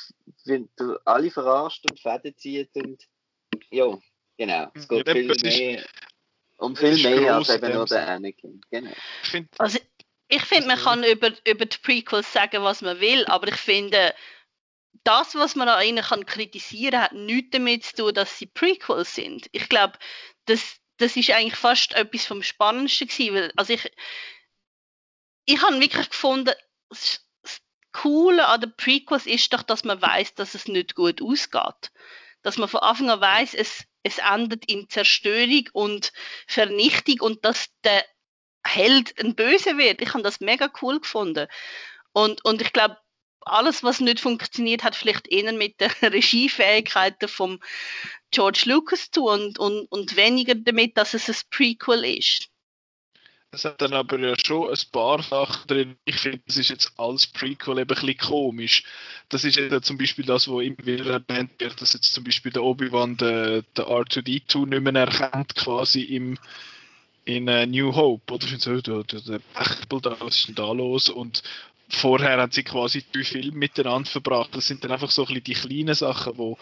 alle 1.07 1.31
verarscht 1.31 1.91
und 1.91 1.99
Fäden 1.99 2.37
zieht 2.37 2.71
und 2.75 3.03
ja, 3.71 3.99
genau. 4.37 4.71
Es 4.75 4.87
geht 4.87 5.07
ja, 5.07 5.15
viel 5.15 5.35
mehr, 5.43 5.85
um 6.59 6.77
viel 6.77 7.03
mehr 7.03 7.37
als 7.37 7.49
eben 7.49 7.73
nur 7.73 7.87
der 7.87 8.07
Anakin. 8.09 8.61
Genau. 8.71 8.93
Also, 9.57 9.79
ich 10.29 10.43
finde, 10.43 10.69
man 10.69 10.79
kann 10.79 11.05
über, 11.05 11.31
über 11.47 11.65
die 11.65 11.79
Prequels 11.83 12.31
sagen, 12.31 12.63
was 12.63 12.83
man 12.83 13.01
will, 13.01 13.25
aber 13.27 13.49
ich 13.49 13.57
finde, 13.57 14.15
das, 15.09 15.35
was 15.35 15.57
man 15.57 15.71
an 15.71 15.83
ihnen 15.87 16.05
kann 16.05 16.27
kritisieren 16.27 17.01
hat 17.01 17.13
nichts 17.15 17.51
damit 17.53 17.85
zu 17.85 17.97
tun, 17.97 18.15
dass 18.15 18.37
sie 18.37 18.45
Prequels 18.45 19.15
sind. 19.15 19.49
Ich 19.53 19.71
glaube, 19.71 19.99
das, 20.45 20.77
das 20.99 21.17
ist 21.17 21.31
eigentlich 21.31 21.57
fast 21.57 21.95
etwas 21.95 22.27
vom 22.27 22.43
Spannendsten 22.43 23.09
gewesen, 23.09 23.35
weil, 23.35 23.53
also 23.57 23.73
ich, 23.73 23.91
ich 25.47 25.63
habe 25.63 25.81
wirklich 25.81 26.11
gefunden, 26.11 26.53
das 26.91 27.25
Coole 27.93 28.47
an 28.49 28.61
den 28.61 28.77
Prequels 28.77 29.25
ist 29.25 29.51
doch, 29.55 29.63
dass 29.63 29.83
man 29.83 30.01
weiß, 30.01 30.35
dass 30.35 30.55
es 30.55 30.69
nicht 30.69 30.95
gut 30.95 31.23
ausgeht. 31.23 31.91
Dass 32.43 32.59
man 32.59 32.69
von 32.69 32.81
Anfang 32.81 33.09
an 33.09 33.23
weiß, 33.23 33.55
es, 33.55 33.85
es 34.03 34.19
endet 34.19 34.71
in 34.71 34.91
Zerstörung 34.91 35.71
und 35.73 36.13
Vernichtung 36.47 37.21
und 37.21 37.47
dass 37.47 37.69
der 37.83 38.05
Held 38.63 39.19
ein 39.19 39.35
Böse 39.35 39.79
wird. 39.79 40.03
Ich 40.03 40.13
habe 40.13 40.23
das 40.23 40.41
mega 40.41 40.71
cool 40.83 41.01
gefunden. 41.01 41.49
Und, 42.13 42.45
und 42.45 42.61
ich 42.61 42.75
glaube, 42.75 42.99
alles, 43.43 43.83
was 43.83 44.01
nicht 44.01 44.21
funktioniert, 44.21 44.85
hat 44.85 44.97
vielleicht 44.97 45.29
eher 45.29 45.53
mit 45.53 45.81
den 45.81 45.91
Regiefähigkeiten 46.03 47.29
von 47.29 47.61
George 48.31 48.63
Lucas 48.67 49.11
zu 49.11 49.29
und, 49.29 49.59
und, 49.59 49.87
und 49.91 50.17
weniger 50.17 50.55
damit, 50.55 50.97
dass 50.97 51.15
es 51.15 51.29
ein 51.29 51.37
Prequel 51.51 52.05
ist. 52.05 52.49
Es 53.51 53.65
hat 53.65 53.81
dann 53.81 53.95
aber 53.95 54.19
ja 54.19 54.35
schon 54.39 54.69
ein 54.69 54.79
paar 54.93 55.23
Sachen 55.23 55.67
drin. 55.67 55.97
Ich 56.05 56.17
finde, 56.17 56.43
das 56.47 56.59
ist 56.59 56.69
jetzt 56.69 56.93
als 56.99 57.27
Prequel 57.27 57.79
eben 57.79 57.91
ein 57.91 57.95
bisschen 57.95 58.19
komisch. 58.19 58.85
Das 59.31 59.43
ist 59.45 59.57
jetzt 59.57 59.87
zum 59.87 59.97
Beispiel 59.97 60.27
das, 60.27 60.49
wo 60.49 60.61
immer 60.61 60.77
wieder 60.85 61.07
erwähnt 61.13 61.53
wird, 61.59 61.81
dass 61.81 61.95
jetzt 61.95 62.13
zum 62.13 62.25
Beispiel 62.25 62.53
der 62.53 62.63
Obi-Wan 62.63 63.17
den, 63.17 63.65
den 63.75 63.85
R2D2 63.85 64.67
nicht 64.67 64.83
mehr 64.83 65.03
erkennt, 65.03 65.55
quasi 65.55 66.03
im, 66.03 66.39
in 67.25 67.49
uh, 67.49 67.65
New 67.65 67.95
Hope. 67.95 68.35
Oder 68.35 68.47
so, 68.59 68.83
der, 68.83 69.05
der, 69.05 69.21
der 69.21 69.41
da, 69.89 70.21
was 70.21 70.37
ist 70.37 70.49
denn 70.49 70.55
da 70.55 70.71
los? 70.73 71.09
Und 71.09 71.43
vorher 71.89 72.39
haben 72.39 72.53
sie 72.53 72.63
quasi 72.63 73.05
drei 73.13 73.25
Filme 73.25 73.57
miteinander 73.57 74.11
verbracht. 74.11 74.55
Das 74.55 74.67
sind 74.67 74.85
dann 74.85 74.93
einfach 74.93 75.11
so 75.11 75.23
ein 75.23 75.27
bisschen 75.27 75.45
die 75.45 75.55
kleinen 75.55 75.95
Sachen, 75.95 76.37
wo 76.37 76.59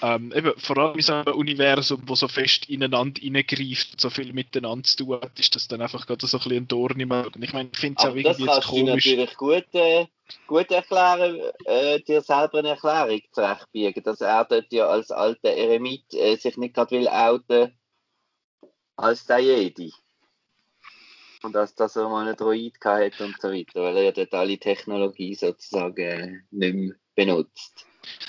ähm, 0.00 0.32
eben, 0.34 0.52
vor 0.58 0.78
allem 0.78 0.94
in 0.94 1.02
so 1.02 1.12
einem 1.12 1.34
Universum, 1.34 2.02
wo 2.06 2.14
so 2.14 2.28
fest 2.28 2.68
ineinander 2.68 3.20
reingreift 3.22 3.92
und 3.92 4.00
so 4.00 4.10
viel 4.10 4.32
miteinander 4.32 4.84
zu 4.84 4.98
tun 4.98 5.20
hat, 5.20 5.38
ist 5.38 5.56
das 5.56 5.66
dann 5.66 5.82
einfach 5.82 6.06
gerade 6.06 6.24
so 6.24 6.36
ein 6.36 6.42
bisschen 6.42 6.56
ein 6.56 6.68
Dorn 6.68 7.00
im 7.00 7.10
Auge. 7.10 7.38
Ich 7.42 7.52
meine, 7.52 7.68
ich 7.72 7.78
finde 7.78 8.00
es 8.00 8.06
auch 8.06 8.14
irgendwie 8.14 8.46
das 8.46 8.54
kannst 8.54 8.68
komisch. 8.68 9.04
Du 9.04 9.10
natürlich 9.10 9.36
gut, 9.36 9.74
äh, 9.74 10.06
gut 10.46 10.70
erklären, 10.70 11.40
äh, 11.64 12.00
dir 12.00 12.20
selber 12.20 12.58
eine 12.58 12.70
Erklärung 12.70 13.20
zurechtbiegen, 13.32 14.02
dass 14.04 14.20
er 14.20 14.44
dort 14.44 14.72
ja 14.72 14.86
als 14.86 15.10
alter 15.10 15.50
Eremit 15.50 16.14
äh, 16.14 16.36
sich 16.36 16.56
nicht 16.56 16.74
gerade 16.74 16.92
will 16.92 17.08
outen 17.08 17.76
als 18.96 19.26
der 19.26 19.38
Jedi. 19.38 19.92
Und 21.42 21.52
dass, 21.52 21.74
dass 21.74 21.96
er 21.96 22.08
mal 22.08 22.26
einen 22.26 22.36
Droid 22.36 22.74
hatte 22.84 23.24
und 23.24 23.40
so 23.40 23.48
weiter, 23.48 23.82
weil 23.82 23.96
er 23.96 24.02
ja 24.04 24.12
dort 24.12 24.34
alle 24.34 24.58
Technologie 24.58 25.34
sozusagen 25.34 25.98
äh, 25.98 26.40
nicht 26.50 26.74
mehr 26.74 26.94
benutzt. 27.14 27.86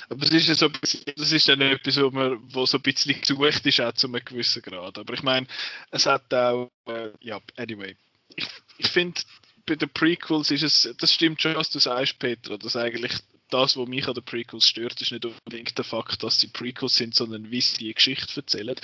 Aber 0.09 0.25
es 0.25 0.31
ist 0.31 0.47
ja 0.47 0.55
so, 0.55 0.69
das 0.69 1.31
ist 1.31 1.47
dann 1.47 1.61
etwas, 1.61 1.99
wo, 2.01 2.09
man, 2.09 2.39
wo 2.53 2.65
so 2.65 2.77
ein 2.77 2.81
bisschen 2.81 3.19
gesucht 3.19 3.65
ist, 3.65 3.81
auch 3.81 3.93
zu 3.93 4.07
einem 4.07 4.23
gewissen 4.23 4.61
Grad. 4.61 4.97
Aber 4.97 5.13
ich 5.13 5.23
meine, 5.23 5.47
es 5.91 6.05
hat 6.05 6.33
auch, 6.33 6.71
äh, 6.87 7.11
ja, 7.21 7.39
anyway. 7.55 7.95
Ich, 8.35 8.47
ich 8.77 8.87
finde, 8.87 9.21
bei 9.65 9.75
den 9.75 9.89
Prequels 9.89 10.51
ist 10.51 10.63
es, 10.63 10.95
das 10.99 11.13
stimmt 11.13 11.41
schon, 11.41 11.55
was 11.55 11.69
du 11.69 11.79
sagst, 11.79 12.19
Peter, 12.19 12.57
dass 12.57 12.75
eigentlich 12.75 13.13
das, 13.49 13.77
was 13.77 13.87
mich 13.87 14.07
an 14.07 14.13
den 14.13 14.23
Prequels 14.23 14.67
stört, 14.67 15.01
ist 15.01 15.11
nicht 15.11 15.25
unbedingt 15.25 15.77
der 15.77 15.85
Fakt, 15.85 16.23
dass 16.23 16.39
sie 16.39 16.47
Prequels 16.47 16.95
sind, 16.95 17.15
sondern 17.15 17.51
wie 17.51 17.61
sie 17.61 17.77
die 17.77 17.93
Geschichte 17.93 18.41
erzählen. 18.41 18.75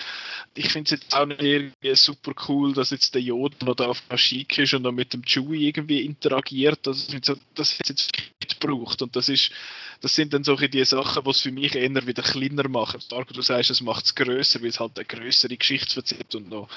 Ich 0.55 0.71
finde 0.71 0.93
es 0.93 1.01
jetzt 1.01 1.13
auch 1.15 1.25
nicht 1.25 1.41
irgendwie 1.41 1.95
super 1.95 2.33
cool, 2.47 2.73
dass 2.73 2.89
jetzt 2.89 3.15
der 3.15 3.21
Yoda 3.21 3.65
noch 3.65 3.75
da 3.75 3.87
auf 3.87 4.07
Kashyyyk 4.09 4.57
ist 4.57 4.73
und 4.73 4.83
noch 4.83 4.91
mit 4.91 5.13
dem 5.13 5.23
Chewie 5.23 5.67
irgendwie 5.67 6.01
interagiert. 6.01 6.79
Das, 6.83 7.07
das 7.55 7.79
hat 7.79 7.89
jetzt 7.89 8.11
nicht 8.45 8.61
gebraucht 8.61 9.01
und 9.01 9.15
das 9.15 9.29
ist, 9.29 9.51
das 10.01 10.15
sind 10.15 10.33
dann 10.33 10.43
solche 10.43 10.69
die 10.69 10.83
Sachen, 10.85 11.23
die 11.23 11.29
es 11.29 11.41
für 11.41 11.51
mich 11.51 11.75
eher 11.75 12.07
wieder 12.07 12.23
kleiner 12.23 12.67
machen. 12.67 13.01
Dark, 13.09 13.29
du 13.29 13.41
sagst, 13.41 13.71
es 13.71 13.81
macht 13.81 14.05
es 14.05 14.15
grösser, 14.15 14.61
weil 14.61 14.69
es 14.69 14.79
halt 14.79 14.97
eine 14.97 15.05
größere 15.05 15.55
Geschichte 15.55 15.97
erzählt 15.97 16.35
und 16.35 16.49
noch 16.49 16.69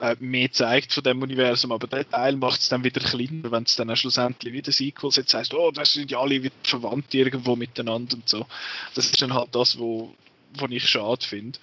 äh, 0.00 0.16
mehr 0.20 0.50
zeigt 0.50 0.92
von 0.92 1.02
dem 1.02 1.22
Universum. 1.22 1.72
Aber 1.72 1.86
der 1.86 2.08
Teil 2.08 2.36
macht 2.36 2.60
es 2.60 2.68
dann 2.68 2.84
wieder 2.84 3.00
kleiner, 3.00 3.50
wenn 3.50 3.62
es 3.62 3.76
dann 3.76 3.90
auch 3.90 3.96
schlussendlich 3.96 4.52
wieder 4.52 4.72
Sequels 4.72 5.16
jetzt 5.16 5.34
heißt, 5.34 5.54
oh, 5.54 5.70
das 5.70 5.92
sind 5.92 6.10
ja 6.10 6.18
alle 6.18 6.42
wieder 6.42 6.54
verwandt 6.62 7.14
irgendwo 7.14 7.56
miteinander 7.56 8.16
und 8.16 8.28
so. 8.28 8.46
Das 8.94 9.06
ist 9.06 9.22
dann 9.22 9.34
halt 9.34 9.54
das, 9.54 9.78
wo, 9.78 10.14
wo 10.54 10.66
ich 10.66 10.88
schade 10.88 11.24
finde. 11.24 11.58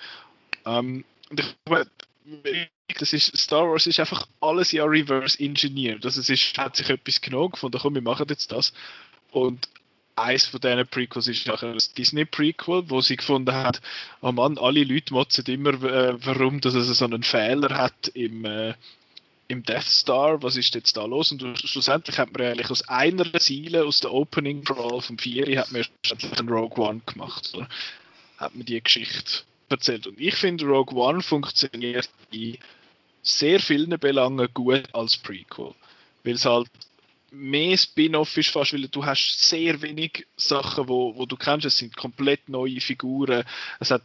Ähm, 0.66 1.03
und 1.30 1.39
ich 1.39 2.70
das 2.97 3.14
ist, 3.14 3.36
Star 3.38 3.70
Wars 3.70 3.88
ist 3.88 3.99
einfach 3.99 4.28
alles 4.41 4.72
ja 4.72 4.86
reverse 4.86 5.39
engineered. 5.39 6.05
Also 6.05 6.20
es 6.20 6.30
ist, 6.30 6.57
hat 6.57 6.76
sich 6.76 6.89
etwas 6.89 7.22
genommen 7.22 7.51
gefunden, 7.51 7.80
komm, 7.82 7.95
wir 7.95 8.01
machen 8.01 8.26
jetzt 8.30 8.51
das. 8.51 8.74
Und 9.32 9.67
eins 10.15 10.45
von 10.45 10.59
diesen 10.59 10.88
Prequels 10.88 11.27
ist 11.27 11.47
nachher 11.47 11.73
das 11.73 11.93
Disney-Prequel, 11.93 12.89
wo 12.89 13.01
sie 13.01 13.15
gefunden 13.15 13.53
hat, 13.53 13.82
oh 14.21 14.32
Mann, 14.32 14.57
alle 14.57 14.84
Leute 14.84 15.13
motzen 15.13 15.45
immer, 15.45 15.73
äh, 15.84 16.15
warum 16.25 16.61
dass 16.61 16.73
es 16.73 16.97
so 16.97 17.05
einen 17.05 17.23
Fehler 17.23 17.75
hat 17.75 18.09
im, 18.09 18.45
äh, 18.45 18.73
im 19.47 19.63
Death 19.63 19.84
Star, 19.84 20.41
was 20.41 20.55
ist 20.55 20.75
jetzt 20.75 20.95
da 20.95 21.05
los? 21.05 21.32
Und 21.32 21.43
schlussendlich 21.59 22.17
hat 22.17 22.32
man 22.34 22.47
eigentlich 22.47 22.69
aus 22.69 22.88
einer 22.88 23.32
Ziele, 23.39 23.86
aus 23.86 23.99
der 23.99 24.13
Opening 24.13 24.63
Crawl 24.63 25.01
vom 25.01 25.17
Vieri, 25.17 25.55
hat 25.55 25.71
man 25.71 25.84
schlussendlich 25.84 26.39
einen 26.39 26.49
Rogue 26.49 26.84
One 26.84 27.01
gemacht. 27.05 27.51
Oder? 27.53 27.67
Hat 28.38 28.55
man 28.55 28.65
die 28.65 28.82
Geschichte 28.82 29.43
erzählt. 29.69 30.07
Und 30.07 30.19
ich 30.19 30.36
finde, 30.36 30.65
Rogue 30.65 30.97
One 30.97 31.21
funktioniert 31.21 32.09
in 32.32 32.57
sehr 33.23 33.59
vielen 33.59 33.97
Belangen 33.99 34.47
gut 34.53 34.84
als 34.93 35.17
Prequel. 35.17 35.73
Weil 36.23 36.34
es 36.34 36.45
halt 36.45 36.69
mehr 37.32 37.77
Spin-off 37.77 38.38
ist 38.38 38.49
fast, 38.49 38.73
weil 38.73 38.88
du 38.88 39.05
hast 39.05 39.47
sehr 39.47 39.82
wenig 39.82 40.27
Sachen, 40.36 40.88
wo, 40.88 41.15
wo 41.15 41.25
du 41.25 41.38
kennst. 41.38 41.65
Es 41.65 41.77
sind 41.77 41.95
komplett 41.95 42.49
neue 42.49 42.82
Figuren. 42.82 43.43
Es 43.79 43.91
hat 43.91 44.03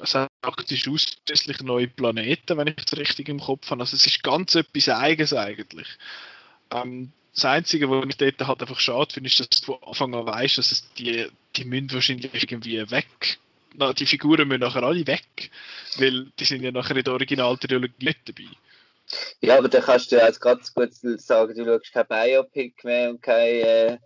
es 0.00 0.14
hat 0.14 0.30
praktisch 0.42 0.86
ausschließlich 0.88 1.60
neue 1.62 1.88
Planeten, 1.88 2.56
wenn 2.56 2.68
ich 2.68 2.76
es 2.86 2.96
richtig 2.96 3.28
im 3.28 3.40
Kopf 3.40 3.68
habe. 3.70 3.80
Also 3.80 3.96
es 3.96 4.06
ist 4.06 4.22
ganz 4.22 4.54
etwas 4.54 4.88
Eigenes 4.88 5.32
eigentlich. 5.32 5.88
Ähm, 6.70 7.10
das 7.34 7.44
Einzige, 7.44 7.90
was 7.90 8.04
ich 8.08 8.16
dort 8.16 8.46
halt 8.46 8.60
einfach 8.60 8.80
schade 8.80 9.12
finde, 9.12 9.28
ist, 9.28 9.40
dass 9.40 9.48
du 9.48 9.66
von 9.66 9.82
Anfang 9.82 10.14
an 10.14 10.26
weißt, 10.26 10.58
dass 10.58 10.72
es 10.72 10.92
die, 10.94 11.26
die 11.56 11.64
müssen 11.64 11.92
wahrscheinlich 11.92 12.32
irgendwie 12.32 12.90
weg. 12.90 13.38
Na, 13.74 13.92
die 13.92 14.06
Figuren 14.06 14.48
müssen 14.48 14.60
nachher 14.60 14.82
alle 14.82 15.06
weg, 15.06 15.50
weil 15.96 16.26
die 16.38 16.44
sind 16.44 16.62
ja 16.62 16.72
nachher 16.72 16.96
in 16.96 17.04
der 17.04 17.12
Originaltrilogie 17.12 17.92
nicht 17.98 18.20
dabei. 18.24 18.48
Ja, 19.40 19.58
aber 19.58 19.68
dann 19.68 19.82
kannst 19.82 20.12
du 20.12 20.16
jetzt 20.16 20.40
ganz 20.40 20.72
gut 20.74 20.92
sagen, 20.92 21.54
du 21.54 21.64
schaust 21.64 21.92
kein 21.92 22.06
Biopic 22.06 22.74
mehr 22.84 23.10
und 23.10 23.22
kein 23.22 23.60
äh, 23.60 23.98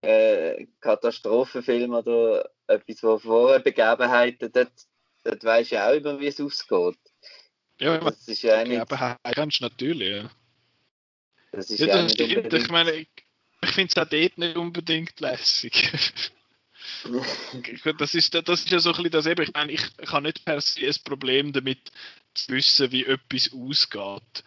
äh, 0.00 0.66
Katastrophenfilm 0.80 1.92
oder 1.92 2.48
etwas, 2.66 3.02
wo 3.02 3.18
vor 3.18 3.58
Begebenheiten, 3.60 4.50
dort, 4.52 4.72
dort 5.24 5.44
weißt 5.44 5.72
du 5.72 5.74
ja 5.74 5.88
auch 5.88 5.94
immer, 5.94 6.20
wie 6.20 6.28
es 6.28 6.40
ausgeht. 6.40 6.98
Ja, 7.80 7.98
das 7.98 8.26
ist 8.26 8.42
ja 8.42 8.64
nicht... 8.64 8.80
Aber 8.80 9.16
kannst 9.32 9.60
natürlich, 9.60 10.16
ja. 10.16 10.30
Das 11.52 11.70
ist 11.70 11.80
ja, 11.80 11.86
ja 11.86 12.02
das 12.02 12.16
nicht 12.16 12.30
stimmt. 12.30 12.52
Ich 12.52 12.68
meine, 12.70 12.92
ich, 12.92 13.08
ich 13.62 13.70
finde 13.70 13.92
es 13.94 14.02
auch 14.02 14.08
dort 14.08 14.38
nicht 14.38 14.56
unbedingt 14.56 15.20
lässig. 15.20 15.90
das, 17.98 18.14
ist, 18.14 18.34
das 18.34 18.60
ist 18.60 18.70
ja 18.70 18.80
so 18.80 18.90
ein 18.90 18.96
bisschen 18.96 19.10
das 19.10 19.26
eben. 19.26 19.42
Ich 19.42 19.52
meine, 19.52 19.72
ich, 19.72 19.82
ich 20.00 20.12
habe 20.12 20.22
nicht 20.22 20.44
per 20.44 20.60
se 20.60 20.86
ein 20.86 20.94
Problem 21.04 21.52
damit 21.52 21.90
zu 22.46 22.52
wissen, 22.52 22.92
wie 22.92 23.04
etwas 23.04 23.52
ausgeht. 23.52 24.44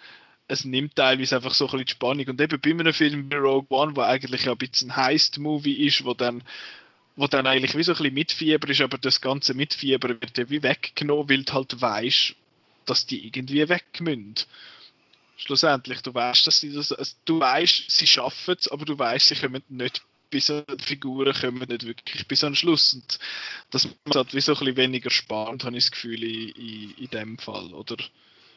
Es 0.47 0.65
nimmt 0.65 0.95
teilweise 0.95 1.35
einfach 1.37 1.53
so 1.53 1.65
ein 1.65 1.71
bisschen 1.71 1.85
die 1.85 1.91
Spannung. 1.91 2.27
Und 2.27 2.41
eben 2.41 2.59
bei 2.59 2.69
einem 2.71 2.93
Film 2.93 3.31
wie 3.31 3.35
Rogue 3.35 3.67
One, 3.69 3.95
wo 3.95 4.01
eigentlich 4.01 4.49
ein 4.49 4.57
bisschen 4.57 4.91
ein 4.91 4.95
Heist-Movie 4.97 5.85
ist, 5.85 6.03
wo 6.03 6.13
dann 6.13 6.43
wo 7.15 7.27
dann 7.27 7.47
eigentlich 7.47 7.75
wie 7.75 7.83
so 7.83 7.91
ein 7.91 7.97
bisschen 7.97 8.13
Mitfieber 8.13 8.69
ist, 8.69 8.81
aber 8.81 8.97
das 8.97 9.21
ganze 9.21 9.53
Mitfieber 9.53 10.09
wird 10.09 10.37
ja 10.37 10.49
wie 10.49 10.63
weggenommen, 10.63 11.29
weil 11.29 11.43
du 11.43 11.53
halt 11.53 11.79
weißt, 11.79 12.35
dass 12.85 13.05
die 13.05 13.25
irgendwie 13.25 13.67
weg 13.69 13.99
müssen. 13.99 14.35
Schlussendlich, 15.37 16.01
du 16.01 16.13
weißt, 16.13 16.47
dass 16.47 16.59
sie 16.59 16.73
das, 16.73 16.95
du 17.25 17.39
weißt, 17.39 17.91
sie 17.91 18.07
schaffen 18.07 18.55
es, 18.59 18.67
aber 18.67 18.85
du 18.85 18.97
weißt, 18.97 19.27
sie 19.27 19.35
kommen 19.35 19.63
nicht 19.69 20.03
an 20.33 20.65
die 20.77 20.83
Figuren 20.83 21.33
kommen 21.33 21.67
nicht 21.67 21.85
wirklich 21.85 22.27
bis 22.27 22.41
den 22.41 22.55
Schluss. 22.55 22.93
Und 22.93 23.19
das 23.71 23.87
macht 24.05 24.15
halt 24.15 24.33
wie 24.33 24.41
so 24.41 24.53
ein 24.53 24.59
bisschen 24.59 24.77
weniger 24.77 25.09
spannend, 25.09 25.63
habe 25.63 25.77
ich 25.77 25.85
das 25.85 25.91
Gefühl, 25.91 26.23
in, 26.23 26.95
in, 26.97 27.09
dem 27.09 27.37
Fall. 27.37 27.73
Oder 27.73 27.97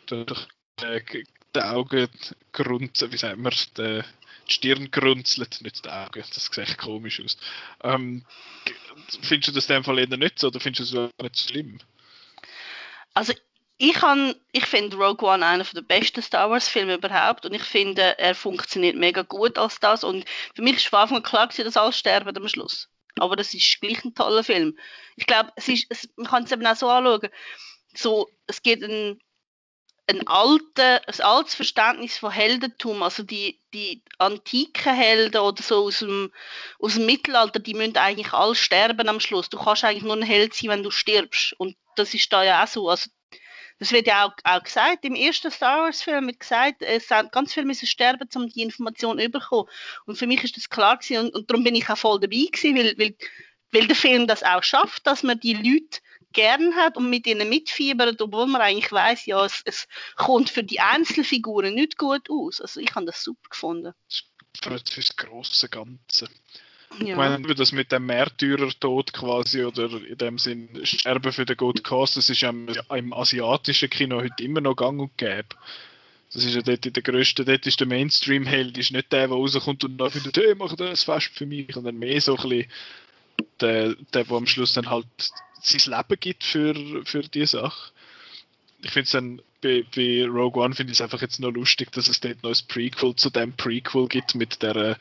durch 0.07 0.47
äh, 0.83 1.25
die 1.55 1.63
Augen 1.63 2.09
grunzen, 2.53 3.13
wie 3.13 3.17
sagen 3.17 3.43
wir, 3.43 3.53
die, 3.77 4.03
Stirn 4.47 4.91
grunzelt, 4.91 5.61
nicht 5.63 5.85
die 5.85 5.91
Augen, 5.91 6.23
das 6.35 6.51
sieht 6.53 6.79
komisch 6.79 7.21
aus. 7.21 7.37
Ähm, 7.83 8.25
findest 9.23 9.49
du 9.49 9.53
das 9.53 9.69
in 9.69 9.77
dem 9.77 9.85
Fall 9.85 9.99
eher 9.99 10.17
nicht 10.17 10.39
so 10.39 10.49
oder 10.49 10.61
findest 10.61 10.93
du 10.93 11.09
das 11.09 11.11
nicht 11.23 11.37
so 11.37 11.49
schlimm? 11.49 11.81
Also 13.15 13.33
ich, 13.77 13.97
ich 14.53 14.67
finde 14.67 14.97
Rogue 14.97 15.29
One 15.29 15.45
einer 15.45 15.65
der 15.65 15.83
besten 15.83 16.23
Star 16.23 16.49
Wars 16.51 16.69
Filme 16.69 16.95
überhaupt 16.95 17.45
und 17.45 17.55
ich 17.55 17.63
finde, 17.63 18.19
er 18.19 18.35
funktioniert 18.35 18.97
mega 18.97 19.23
gut 19.23 19.59
als 19.59 19.81
das 19.81 20.05
und 20.05 20.25
für 20.55 20.63
mich 20.63 20.77
ist 20.77 20.87
von 20.87 21.01
Anfang 21.01 21.19
an 21.19 21.23
klar 21.23 21.49
dass 21.49 21.77
alle 21.77 21.93
sterben 21.93 22.37
am 22.37 22.49
Schluss. 22.49 22.89
Aber 23.19 23.37
das 23.37 23.55
ist 23.55 23.81
gleich 23.81 24.05
ein 24.05 24.15
toller 24.15 24.45
Film. 24.45 24.79
Ich 25.17 25.27
glaube, 25.27 25.53
man 26.17 26.27
kann 26.27 26.45
es 26.45 26.53
eben 26.53 26.67
auch 26.67 26.77
so 26.77 26.89
anschauen. 26.89 27.29
So, 27.95 28.29
es 28.47 28.63
geht 28.63 28.83
ein, 28.83 29.21
ein, 30.09 30.27
alte, 30.27 31.07
ein 31.07 31.21
altes 31.21 31.55
Verständnis 31.55 32.19
von 32.19 32.33
Heldentum, 32.33 33.03
also 33.03 33.23
die, 33.23 33.61
die 33.73 34.03
antiken 34.19 34.95
Helden 34.95 35.41
oder 35.41 35.63
so 35.63 35.85
aus 35.85 36.01
dem, 36.01 36.33
aus 36.81 36.95
dem 36.95 37.07
Mittelalter, 37.07 37.61
die 37.61 37.75
müssen 37.75 37.97
eigentlich 37.97 38.33
alle 38.33 38.57
sterben 38.57 39.09
am 39.09 39.21
Schluss. 39.21 39.49
Du 39.49 39.59
kannst 39.59 39.85
eigentlich 39.85 40.03
nur 40.03 40.17
ein 40.17 40.23
Held 40.23 40.55
sein, 40.55 40.71
wenn 40.71 40.83
du 40.83 40.91
stirbst. 40.91 41.55
Und 41.59 41.77
das 41.95 42.15
ist 42.15 42.33
da 42.33 42.43
ja 42.43 42.65
auch 42.65 42.69
so. 42.69 42.89
Also 42.89 43.11
das 43.79 43.93
wird 43.93 44.07
ja 44.07 44.27
auch, 44.27 44.33
auch 44.45 44.63
gesagt, 44.63 45.05
im 45.05 45.15
ersten 45.15 45.51
Star 45.51 45.83
Wars-Film 45.83 46.27
wird 46.29 46.41
gesagt, 46.41 46.83
es 46.83 47.09
sind 47.09 47.33
ganz 47.33 47.53
viele 47.53 47.67
müssen 47.67 47.87
sterben, 47.87 48.29
um 48.35 48.49
die 48.49 48.63
Information 48.63 49.19
zu 49.19 49.29
bekommen. 49.29 49.69
Und 50.07 50.17
für 50.17 50.27
mich 50.27 50.45
ist 50.45 50.57
das 50.57 50.71
klar 50.71 50.99
gewesen 50.99 51.27
und, 51.27 51.35
und 51.35 51.51
darum 51.51 51.65
bin 51.65 51.75
ich 51.75 51.89
auch 51.89 51.99
voll 51.99 52.21
dabei 52.21 52.47
gewesen, 52.51 52.77
weil, 52.77 52.95
weil, 52.99 53.17
weil 53.73 53.87
der 53.87 53.97
Film 53.97 54.27
das 54.27 54.43
auch 54.43 54.63
schafft, 54.63 55.07
dass 55.07 55.23
man 55.23 55.41
die 55.41 55.55
Leute 55.55 56.01
gern 56.33 56.75
hat 56.77 56.97
und 56.97 57.09
mit 57.09 57.27
ihnen 57.27 57.49
mitfiebert, 57.49 58.21
obwohl 58.21 58.47
man 58.47 58.61
eigentlich 58.61 58.93
weiß, 58.93 59.27
ja, 59.27 59.45
es, 59.45 59.63
es 59.65 59.89
kommt 60.17 60.51
für 60.51 60.63
die 60.63 60.81
Einzelfiguren 60.81 61.75
nicht 61.75 61.97
gut 61.97 62.29
aus. 62.29 62.61
Also 62.61 62.81
ich 62.81 62.95
habe 62.95 63.07
das 63.07 63.23
super 63.23 63.49
gefunden. 63.49 63.93
Für 64.63 64.71
das 64.71 65.17
große 65.17 65.69
Ganze. 65.69 66.29
Ja. 67.01 67.07
Ich 67.09 67.17
meine, 67.17 67.55
das 67.55 67.73
mit 67.73 67.93
dem 67.93 68.07
Märtyrertod 68.07 69.13
quasi 69.13 69.65
oder 69.65 69.91
in 70.03 70.19
dem 70.19 70.39
Sinn 70.39 70.69
Sterben 70.85 71.33
für 71.33 71.45
den 71.45 71.57
Good 71.57 71.83
Cause, 71.85 72.17
das 72.17 72.31
ist 72.31 72.41
ja 72.41 72.51
im, 72.51 72.69
im 72.95 73.13
asiatischen 73.13 73.91
Kino 73.91 74.21
heute 74.21 74.43
immer 74.43 74.61
noch 74.61 74.77
gang 74.77 75.01
und 75.01 75.17
gäbe. 75.19 75.49
Das 76.33 76.45
ist 76.45 76.55
ja 76.55 76.63
dort 76.63 76.85
der 76.85 77.03
grösste, 77.03 77.45
dort 77.45 77.67
ist 77.67 77.79
der 77.79 77.87
Mainstream-Held, 77.87 78.77
ist 78.77 78.91
nicht 78.91 79.13
der, 79.13 79.29
der 79.29 79.37
rauskommt 79.37 79.85
und 79.85 79.99
dann 79.99 80.11
findet, 80.11 80.37
hey, 80.37 80.55
mach 80.57 80.75
das 80.75 81.05
Fest 81.05 81.31
für 81.35 81.47
mich, 81.47 81.73
sondern 81.73 81.97
mehr 81.97 82.21
so 82.21 82.37
ein 82.37 82.49
bisschen 82.49 82.71
der, 83.61 83.95
der, 83.95 84.25
der 84.25 84.37
am 84.37 84.47
Schluss 84.47 84.73
dann 84.73 84.91
halt 84.91 85.07
sein 85.63 85.97
Leben 85.97 86.21
gibt 86.21 86.45
für, 86.45 86.75
für 87.05 87.23
diese 87.23 87.59
Sache. 87.59 87.93
Ich 88.83 88.91
finde 88.91 89.05
es 89.05 89.13
dann 89.13 89.43
bei, 89.63 89.85
bei 89.95 90.27
Rogue 90.27 90.63
One 90.63 90.75
finde 90.75 90.93
ich 90.93 90.99
es 90.99 91.03
einfach 91.03 91.23
jetzt 91.23 91.41
noch 91.41 91.53
lustig, 91.53 91.91
dass 91.93 92.09
es 92.09 92.21
dort 92.21 92.43
noch 92.43 92.51
ein 92.51 92.67
Prequel 92.69 93.15
zu 93.17 93.31
dem 93.31 93.53
Prequel 93.53 94.09
gibt 94.09 94.35
mit 94.35 94.63
der 94.63 94.99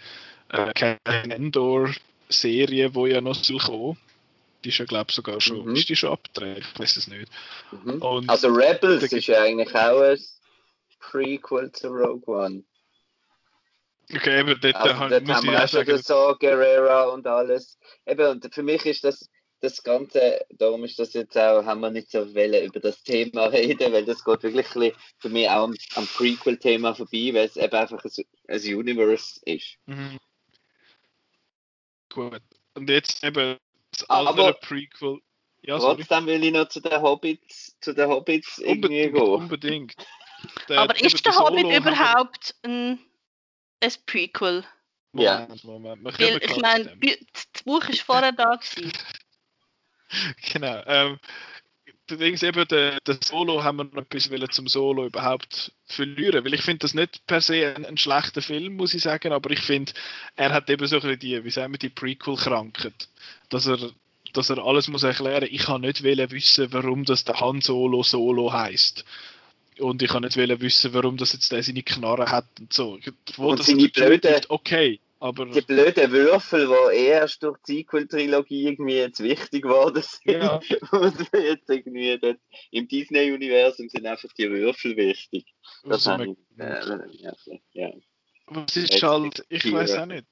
äh, 0.54 0.98
Endor-Serie, 1.04 2.96
wo 2.96 3.06
ja 3.06 3.22
noch 3.22 3.36
soll 3.36 3.58
kommen. 3.58 3.98
Die 4.64 4.70
ist 4.70 4.78
ja, 4.78 4.86
glaube 4.86 5.08
ich, 5.10 5.16
sogar 5.16 5.42
schon, 5.42 5.66
mhm. 5.66 5.76
ist 5.76 5.90
die 5.90 5.96
schon 5.96 6.12
abgedreht? 6.12 6.64
Ich 6.74 6.80
weiß 6.80 6.98
es 6.98 7.08
nicht. 7.08 7.30
Mhm. 7.84 8.02
also 8.28 8.48
Rebels 8.48 9.04
ist 9.04 9.28
ja 9.28 9.42
eigentlich 9.42 9.76
auch 9.76 10.02
ein 10.02 10.20
Prequel 11.00 11.72
zu 11.72 11.90
Rogue 11.90 12.24
One. 12.28 12.64
Okay, 14.14 14.40
aber 14.40 14.56
dort, 14.56 14.76
also, 14.76 15.00
halt, 15.00 15.12
dort 15.12 15.38
haben 15.38 15.52
wir 15.52 15.64
auch 15.64 15.68
schon 15.68 15.98
so 15.98 16.36
Guerrera 16.40 17.06
und 17.06 17.26
alles. 17.28 17.78
Eben, 18.06 18.28
und 18.28 18.54
für 18.54 18.64
mich 18.64 18.86
ist 18.86 19.04
das 19.04 19.30
das 19.64 19.82
Ganze, 19.82 20.46
darum 20.52 20.84
ist 20.84 21.00
das 21.00 21.14
jetzt 21.14 21.38
auch, 21.38 21.64
haben 21.64 21.80
wir 21.80 21.90
nicht 21.90 22.12
so 22.12 22.36
wollen 22.36 22.66
über 22.66 22.82
das 22.82 23.02
Thema 23.02 23.46
reden, 23.52 23.94
weil 23.94 24.04
das 24.04 24.24
geht 24.24 24.44
wirklich 24.44 24.94
für 25.20 25.30
mich 25.30 25.50
auch 25.50 25.64
am, 25.64 25.74
am 25.96 26.06
Prequel-Thema 26.06 26.94
vorbei, 26.94 27.32
weil 27.34 27.46
es 27.46 27.56
eben 27.56 27.74
einfach 27.74 28.04
ein, 28.04 28.26
ein 28.48 28.76
Universe 28.76 29.40
ist. 29.46 29.78
Mhm. 29.86 30.20
Gut. 32.14 32.42
Und 32.76 32.90
jetzt 32.90 33.24
eben 33.24 33.58
das 33.92 34.10
andere 34.10 34.48
Aber 34.48 34.54
Prequel. 34.54 35.20
Ja, 35.62 35.80
trotzdem 35.80 36.26
will 36.26 36.44
ich 36.44 36.52
noch 36.52 36.68
zu 36.68 36.82
den 36.82 37.02
Hobbits, 37.02 37.78
zu 37.80 37.94
den 37.94 38.10
Hobbits 38.10 38.58
irgendwie 38.58 39.10
gehen. 39.12 39.22
Unbedingt. 39.22 39.96
Der, 40.68 40.82
Aber 40.82 41.00
ist 41.00 41.26
der 41.26 41.38
Hobbit 41.38 41.66
überhaupt 41.66 42.54
ein, 42.64 43.00
ein 43.82 43.94
Prequel? 44.06 44.66
Ja. 45.14 45.48
Moment, 45.48 45.64
Moment. 45.64 46.20
Weil, 46.20 46.44
ich 46.44 46.58
meine, 46.58 46.98
das 47.32 47.64
Buch 47.64 47.88
ist 47.88 48.02
vorher 48.02 48.34
da 48.34 48.58
gewesen. 48.58 48.92
genau. 50.52 50.84
Ähm, 50.86 51.20
Übrigens 52.10 52.44
eben, 52.44 52.68
der, 52.68 53.00
der 53.02 53.18
Solo 53.24 53.64
haben 53.64 53.78
wir 53.78 53.86
noch 53.86 54.02
etwas 54.02 54.30
wollen 54.30 54.50
zum 54.52 54.68
Solo 54.68 55.06
überhaupt 55.06 55.72
verlieren, 55.86 56.44
weil 56.44 56.54
ich 56.54 56.62
finde 56.62 56.80
das 56.80 56.94
nicht 56.94 57.26
per 57.28 57.40
se 57.40 57.74
ein, 57.76 57.86
ein, 57.86 57.98
schlechter 57.98 58.42
Film, 58.42 58.76
muss 58.76 58.94
ich 58.94 59.04
sagen, 59.04 59.32
aber 59.32 59.52
ich 59.52 59.62
finde, 59.62 59.94
er 60.36 60.52
hat 60.52 60.70
eben 60.70 60.86
so 60.86 61.00
ein 61.00 61.20
die, 61.20 61.44
wie 61.44 61.50
sagen 61.50 61.74
wir, 61.74 61.78
die 61.78 61.90
Prequel-Krankheit, 61.90 63.08
dass 63.50 63.68
er, 63.68 63.78
dass 64.34 64.50
er 64.50 64.58
alles 64.58 64.90
muss 64.90 65.04
erklären. 65.04 65.48
Ich 65.50 65.64
kann 65.64 65.82
nicht 65.82 66.04
wissen, 66.04 66.74
warum 66.74 67.06
das 67.06 67.24
der 67.24 67.40
Han 67.40 67.62
Solo 67.62 68.04
Solo 68.04 68.52
heißt. 68.52 69.06
Und 69.80 70.02
ich 70.04 70.10
kann 70.10 70.24
nicht 70.24 70.36
wissen, 70.36 70.94
warum 70.94 71.16
das 71.16 71.34
jetzt 71.34 71.52
der 71.54 71.64
seine 71.64 71.84
Knarre 71.84 72.30
hat 72.30 72.46
und 72.60 72.74
so. 72.74 73.00
Wo 73.38 73.52
und 73.52 73.60
das 73.60 73.68
seine 73.68 73.88
blöde, 73.88 74.42
okay. 74.50 75.00
Aber 75.24 75.46
die 75.46 75.62
blöden 75.62 76.12
Würfel, 76.12 76.68
die 76.68 76.98
erst 76.98 77.44
durch 77.44 77.58
die 77.66 77.78
Sequel-Trilogie 77.78 78.68
irgendwie 78.68 78.98
jetzt 78.98 79.24
wichtig 79.24 79.64
geworden 79.64 80.04
sind, 80.04 80.44
ja. 80.44 80.56
und 80.92 81.18
jetzt 81.32 81.70
irgendwie 81.70 82.20
dort 82.20 82.40
im 82.72 82.90
Disney-Universum 82.90 83.88
sind 83.88 84.06
einfach 84.06 84.34
die 84.34 84.52
Würfel 84.52 84.98
wichtig. 84.98 85.46
Das 85.86 86.08
habe 86.08 86.26
ich, 86.26 86.60
äh, 86.60 87.60
ja. 87.72 87.92
Aber 88.48 88.66
es 88.68 88.76
ist 88.76 89.02
halt, 89.02 89.46
ich 89.48 89.72
weiß 89.72 89.94
auch 90.00 90.08
nicht. 90.08 90.26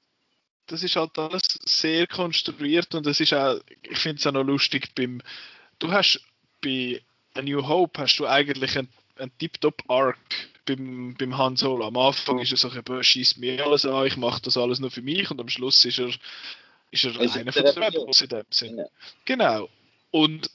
Das 0.66 0.82
ist 0.82 0.94
halt 0.94 1.18
alles 1.18 1.58
sehr 1.64 2.06
konstruiert 2.06 2.94
und 2.94 3.06
es 3.06 3.18
ist 3.18 3.32
auch, 3.32 3.60
ich 3.80 3.98
finde 3.98 4.18
es 4.18 4.26
auch 4.26 4.32
noch 4.32 4.44
lustig 4.44 4.94
beim, 4.94 5.22
du 5.78 5.90
hast 5.90 6.20
bei 6.60 7.00
A 7.32 7.40
New 7.40 7.66
Hope 7.66 7.98
hast 7.98 8.18
du 8.18 8.26
eigentlich 8.26 8.76
einen, 8.76 8.90
einen 9.22 9.38
Tip-Top-Arc 9.38 10.18
beim, 10.66 11.14
beim 11.14 11.38
Han 11.38 11.56
Solo. 11.56 11.86
Am 11.86 11.96
Anfang 11.96 12.38
ist 12.38 12.52
er 12.52 12.58
so, 12.58 12.68
er 12.68 13.02
schießt 13.02 13.38
mir 13.38 13.64
alles 13.64 13.86
an, 13.86 14.06
ich 14.06 14.16
mache 14.16 14.42
das 14.42 14.56
alles 14.56 14.80
nur 14.80 14.90
für 14.90 15.02
mich 15.02 15.30
und 15.30 15.40
am 15.40 15.48
Schluss 15.48 15.84
ist 15.84 15.98
er, 15.98 16.10
ist 16.90 17.04
er 17.04 17.20
ist 17.20 17.36
einer 17.36 17.52
von 17.52 17.64
den 17.64 17.82
Rebels 17.82 18.20
in 18.20 18.28
dem 18.28 18.44
Sinn. 18.50 18.78
Ja. 18.78 18.84
Genau. 19.24 19.68
Und 20.10 20.50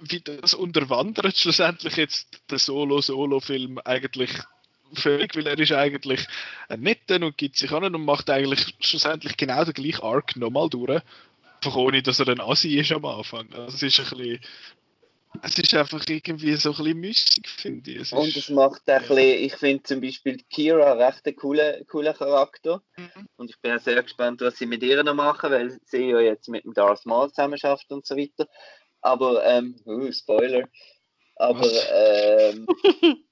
wie 0.00 0.20
das 0.20 0.54
unterwandert 0.54 1.36
schlussendlich 1.36 1.96
jetzt 1.96 2.28
der 2.50 2.58
Solo-Solo-Film 2.58 3.78
eigentlich 3.84 4.30
völlig, 4.94 5.34
weil 5.36 5.46
er 5.46 5.58
ist 5.58 5.72
eigentlich 5.72 6.26
ein 6.68 6.80
netter 6.80 7.16
und 7.24 7.38
gibt 7.38 7.56
sich 7.56 7.70
an 7.70 7.84
und 7.84 8.04
macht 8.04 8.28
eigentlich 8.28 8.74
schlussendlich 8.80 9.36
genau 9.36 9.64
den 9.64 9.74
gleichen 9.74 10.02
Arc 10.02 10.36
nochmal 10.36 10.68
durch. 10.68 11.00
Einfach 11.56 11.76
ohne, 11.76 12.02
dass 12.02 12.18
er 12.18 12.28
ein 12.28 12.40
Assi 12.40 12.78
ist 12.78 12.92
am 12.92 13.04
Anfang. 13.04 13.50
Also 13.52 13.76
es 13.76 13.82
ist 13.82 14.00
ein 14.00 14.18
bisschen 14.18 14.40
es 15.40 15.58
ist 15.58 15.74
einfach 15.74 16.04
irgendwie 16.08 16.54
so 16.56 16.70
ein 16.70 16.76
bisschen 16.76 16.98
müßig, 16.98 17.48
finde 17.48 17.90
ich. 17.90 18.00
Es 18.00 18.12
und 18.12 18.36
es 18.36 18.50
macht 18.50 18.82
auch 18.82 18.94
ein 18.94 19.00
bisschen, 19.00 19.44
ich 19.44 19.54
finde 19.56 19.82
zum 19.82 20.00
Beispiel 20.00 20.38
Kira 20.50 20.92
recht 20.92 21.26
einen 21.26 21.36
coolen, 21.36 21.86
coolen 21.86 22.14
Charakter. 22.14 22.82
Mhm. 22.96 23.28
Und 23.36 23.50
ich 23.50 23.60
bin 23.60 23.72
auch 23.72 23.80
sehr 23.80 24.02
gespannt, 24.02 24.40
was 24.40 24.58
sie 24.58 24.66
mit 24.66 24.82
ihr 24.82 25.02
noch 25.02 25.14
machen, 25.14 25.50
weil 25.50 25.78
sie 25.84 26.10
ja 26.10 26.20
jetzt 26.20 26.48
mit 26.48 26.64
dem 26.64 26.74
Darth 26.74 27.06
Maul 27.06 27.30
zusammenarbeitet 27.30 27.90
und 27.90 28.06
so 28.06 28.16
weiter. 28.16 28.46
Aber, 29.00 29.44
ähm, 29.44 29.76
uh, 29.86 30.12
Spoiler. 30.12 30.68
Aber, 31.36 31.68
ähm, 31.92 32.66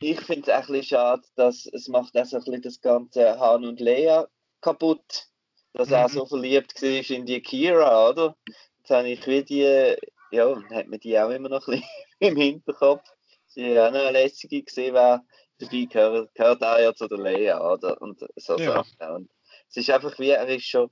ich 0.00 0.20
finde 0.20 0.42
es 0.42 0.48
auch 0.48 0.68
ein 0.68 0.72
bisschen 0.72 0.84
schade, 0.84 1.22
dass 1.34 1.66
es 1.66 1.88
macht 1.88 2.16
auch 2.16 2.24
so 2.24 2.36
ein 2.36 2.44
bisschen 2.44 2.62
das 2.62 2.80
ganze 2.80 3.38
Han 3.38 3.64
und 3.64 3.80
Leia 3.80 4.28
kaputt. 4.60 5.26
Dass 5.74 5.88
mhm. 5.88 5.94
er 5.94 6.08
so 6.08 6.26
verliebt 6.26 6.80
war 6.80 7.10
in 7.16 7.26
die 7.26 7.42
Kira, 7.42 8.10
oder? 8.10 8.36
Jetzt 8.78 8.90
habe 8.90 9.08
ich 9.08 9.26
wie 9.26 9.42
die 9.42 9.96
ja, 10.32 10.46
und 10.46 10.68
hat 10.70 10.88
man 10.88 10.98
die 10.98 11.18
auch 11.18 11.30
immer 11.30 11.48
noch 11.48 11.66
ein 11.68 11.80
bisschen 11.80 11.88
im 12.18 12.36
Hinterkopf. 12.36 13.04
Sie 13.46 13.78
haben 13.78 13.94
auch 13.94 13.98
noch 13.98 14.06
eine 14.06 14.22
lässige 14.22 14.62
gesehen, 14.62 14.94
wer 14.94 15.24
dabei 15.58 15.84
gehört, 15.84 16.34
gehört 16.34 16.64
auch 16.64 16.78
ja 16.78 16.94
zu 16.94 17.06
der 17.06 17.18
Lea, 17.18 17.52
oder? 17.52 18.00
Und 18.00 18.20
so 18.36 18.56
ja. 18.56 18.82
Sachen. 18.82 19.14
Und 19.14 19.30
es 19.68 19.76
ist 19.76 19.90
einfach 19.90 20.18
wie, 20.18 20.30
er 20.30 20.48
ist 20.48 20.66
schon, 20.66 20.90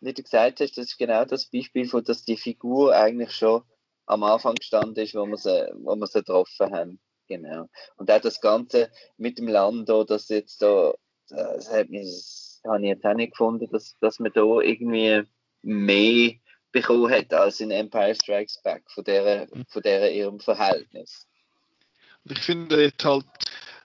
wie 0.00 0.12
du 0.12 0.22
gesagt 0.22 0.60
hast, 0.60 0.76
das 0.76 0.86
ist 0.86 0.98
genau 0.98 1.24
das 1.24 1.46
Beispiel, 1.46 1.88
von, 1.88 2.04
dass 2.04 2.24
die 2.24 2.36
Figur 2.36 2.94
eigentlich 2.94 3.32
schon 3.32 3.62
am 4.06 4.24
Anfang 4.24 4.56
gestanden 4.56 5.02
ist, 5.02 5.14
wo 5.14 5.24
wir 5.26 5.36
sie, 5.36 5.72
wo 5.76 5.94
wir 5.94 6.06
sie 6.06 6.18
getroffen 6.18 6.74
haben. 6.74 7.00
Genau. 7.28 7.68
Und 7.96 8.10
auch 8.10 8.20
das 8.20 8.40
Ganze 8.40 8.90
mit 9.16 9.38
dem 9.38 9.48
Land, 9.48 9.88
das 9.88 10.28
jetzt 10.28 10.60
da, 10.60 10.92
das 11.28 11.70
hat 11.70 11.88
mich, 11.88 12.02
das 12.02 12.60
habe 12.66 12.82
ich 12.82 12.88
jetzt 12.88 13.04
auch 13.04 13.14
nicht 13.14 13.32
gefunden, 13.32 13.68
dass, 13.70 13.96
dass 14.00 14.18
man 14.18 14.32
da 14.32 14.60
irgendwie 14.60 15.22
mehr 15.62 16.34
bekommen 16.72 17.10
hat 17.10 17.32
als 17.32 17.60
in 17.60 17.70
Empire 17.70 18.14
Strikes 18.14 18.60
Back, 18.62 18.82
von 18.88 19.04
der, 19.04 19.46
von 19.68 19.82
der 19.82 20.12
ihrem 20.12 20.40
Verhältnis. 20.40 21.26
Ich 22.24 22.38
finde 22.38 22.82
jetzt 22.82 23.04
halt, 23.04 23.24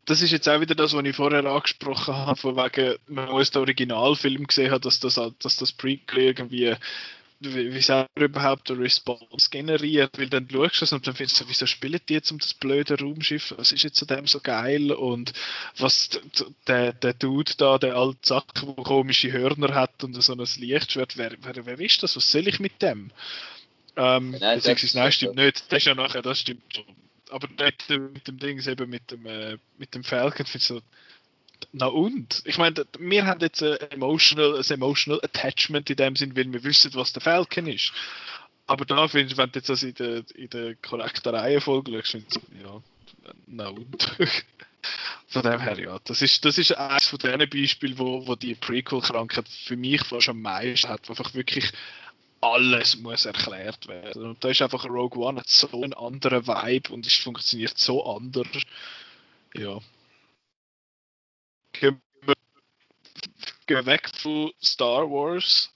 das 0.05 0.21
ist 0.21 0.31
jetzt 0.31 0.47
auch 0.47 0.61
wieder 0.61 0.75
das, 0.75 0.93
was 0.93 1.03
ich 1.03 1.15
vorher 1.15 1.45
angesprochen 1.45 2.15
habe, 2.15 2.39
von 2.39 2.55
wegen, 2.55 2.97
man 3.07 3.29
muss 3.29 3.51
den 3.51 3.59
Originalfilm 3.59 4.47
gesehen 4.47 4.71
haben, 4.71 4.81
dass 4.81 4.99
das, 4.99 5.15
dass 5.15 5.57
das 5.57 5.71
Prequel 5.73 6.23
irgendwie 6.23 6.75
wie, 7.39 7.73
wie 7.73 7.81
selber 7.81 8.07
überhaupt 8.15 8.71
eine 8.71 8.79
Response 8.79 9.49
generiert, 9.49 10.17
weil 10.17 10.29
dann 10.29 10.49
schaust 10.49 10.81
du 10.81 10.85
es 10.85 10.93
und 10.93 11.05
dann 11.05 11.15
findest 11.15 11.39
du, 11.39 11.45
wieso 11.47 11.65
spielen 11.65 11.99
die 12.07 12.13
jetzt 12.13 12.31
um 12.31 12.39
das 12.39 12.53
blöde 12.53 12.99
Raumschiff, 12.99 13.53
was 13.57 13.71
ist 13.71 13.83
jetzt 13.83 14.01
an 14.01 14.17
dem 14.17 14.27
so 14.27 14.39
geil? 14.39 14.91
Und 14.91 15.33
was 15.77 16.19
der, 16.67 16.93
der 16.93 17.13
Dude 17.13 17.53
da, 17.57 17.77
der 17.77 17.95
alte 17.95 18.19
Sack, 18.23 18.53
der 18.55 18.83
komische 18.83 19.31
Hörner 19.31 19.75
hat 19.75 20.03
und 20.03 20.13
so 20.21 20.33
ein 20.33 20.39
Lichtschwert, 20.39 21.17
wer, 21.17 21.31
wer, 21.41 21.65
wer 21.65 21.79
ist 21.79 22.01
das, 22.03 22.15
was 22.15 22.31
soll 22.31 22.47
ich 22.47 22.59
mit 22.59 22.81
dem? 22.81 23.11
Ähm, 23.95 24.31
nein, 24.39 24.61
das, 24.63 24.93
nein, 24.93 25.11
stimmt 25.11 25.35
nicht, 25.35 25.71
das 25.71 25.79
ist 25.79 25.85
ja 25.85 25.95
nachher, 25.95 26.21
das 26.21 26.39
stimmt 26.39 26.63
schon. 26.73 26.85
Aber 27.29 27.47
nicht 27.47 27.89
mit 27.89 28.27
dem 28.27 28.39
Ding, 28.39 28.65
eben 28.65 28.89
mit 28.89 29.11
dem, 29.11 29.25
äh, 29.25 29.57
mit 29.77 29.93
dem 29.93 30.03
Falcon, 30.03 30.45
finde 30.45 30.57
ich 30.59 30.63
so, 30.63 30.81
na 31.71 31.87
und? 31.87 32.41
Ich 32.45 32.57
meine, 32.57 32.85
wir 32.99 33.25
haben 33.25 33.41
jetzt 33.41 33.61
ein 33.63 33.77
emotional, 33.91 34.57
ein 34.57 34.71
emotional 34.71 35.19
Attachment 35.23 35.89
in 35.89 35.95
dem 35.95 36.15
Sinn, 36.15 36.35
weil 36.35 36.51
wir 36.51 36.63
wissen, 36.63 36.93
was 36.95 37.13
der 37.13 37.21
Falcon 37.21 37.67
ist. 37.67 37.91
Aber 38.67 38.85
da 38.85 39.07
finde 39.07 39.31
ich, 39.31 39.37
wenn 39.37 39.51
du 39.51 39.59
jetzt 39.59 39.69
das 39.69 39.83
in 39.83 39.95
der, 39.95 40.23
in 40.35 40.49
der 40.49 40.75
korrekten 40.75 41.33
Reihenfolge 41.33 41.91
schaust, 42.03 42.39
ja, 42.61 42.81
na 43.47 43.69
und? 43.69 44.17
von 45.27 45.41
dem 45.41 45.59
her, 45.59 45.79
ja. 45.79 45.99
Das 46.05 46.21
ist, 46.21 46.43
das 46.45 46.57
ist 46.57 46.77
eines 46.77 47.07
von 47.07 47.19
den 47.19 47.49
Beispielen, 47.49 47.97
wo, 47.97 48.27
wo 48.27 48.35
die 48.35 48.55
Prequel-Krankheit 48.55 49.47
für 49.47 49.75
mich 49.75 50.03
fast 50.03 50.29
am 50.29 50.41
meisten 50.41 50.89
hat, 50.89 51.07
wo 51.07 51.13
einfach 51.13 51.33
wirklich 51.33 51.71
alles 52.41 52.97
muss 52.97 53.25
erklärt 53.25 53.87
werden. 53.87 54.23
Und 54.23 54.43
da 54.43 54.49
ist 54.49 54.61
einfach 54.61 54.85
Rogue 54.85 55.23
One 55.23 55.39
hat 55.39 55.49
so 55.49 55.69
einen 55.71 55.93
anderen 55.93 56.47
Vibe 56.47 56.93
und 56.93 57.05
es 57.05 57.15
funktioniert 57.15 57.77
so 57.77 58.05
anders. 58.05 58.47
Ja, 59.53 59.79
gehen 61.79 62.01
weg 63.85 64.09
von 64.15 64.51
Star 64.63 65.09
Wars 65.09 65.73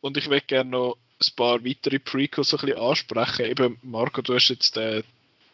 und 0.00 0.16
ich 0.16 0.28
möchte 0.28 0.48
gerne 0.48 0.70
noch 0.70 0.96
ein 1.20 1.34
paar 1.34 1.64
weitere 1.64 1.98
Prequels 1.98 2.54
ein 2.54 2.60
bisschen 2.60 2.78
ansprechen. 2.78 3.46
Eben, 3.46 3.78
Marco, 3.82 4.22
du 4.22 4.34
hast 4.34 4.48
jetzt 4.48 4.76
den, 4.76 5.02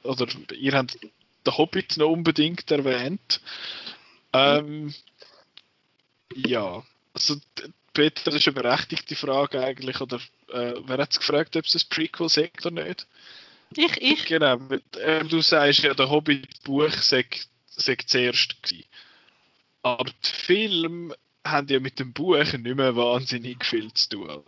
oder 0.03 0.27
ihr 0.55 0.73
habt 0.73 0.99
den 1.03 1.57
Hobbit 1.57 1.97
noch 1.97 2.11
unbedingt 2.11 2.71
erwähnt. 2.71 3.41
Ähm, 4.33 4.95
ja, 6.35 6.83
also 7.15 7.37
Peter, 7.93 8.23
das 8.25 8.35
ist 8.35 8.49
eine 8.49 8.55
berechtigte 8.55 9.17
Frage 9.17 9.63
eigentlich, 9.63 10.01
oder 10.01 10.17
äh, 10.49 10.75
wer 10.85 10.99
hat 10.99 11.13
es 11.13 11.19
gefragt, 11.19 11.57
ob 11.57 11.65
es 11.65 11.75
ein 11.75 11.89
Prequel 11.91 12.29
sagt 12.29 12.67
oder 12.67 12.85
nicht? 12.85 13.07
Ich, 13.77 14.01
ich. 14.01 14.25
Genau, 14.27 14.59
äh, 14.99 15.25
du 15.25 15.41
sagst 15.41 15.81
ja, 15.81 15.95
der 15.95 16.11
Hobbit-Buch 16.11 16.93
sei, 16.93 17.27
sei 17.67 17.97
zuerst 18.07 18.63
gewesen. 18.63 18.85
Aber 19.83 20.05
die 20.05 20.29
Filme 20.31 21.15
haben 21.47 21.69
ja 21.69 21.81
mit 21.81 21.99
dem 21.99 22.13
Buch 22.13 22.37
nicht 22.37 22.63
mehr 22.63 22.97
wahnsinnig 22.97 23.65
viel 23.65 23.93
zu 23.93 24.09
tun. 24.11 24.43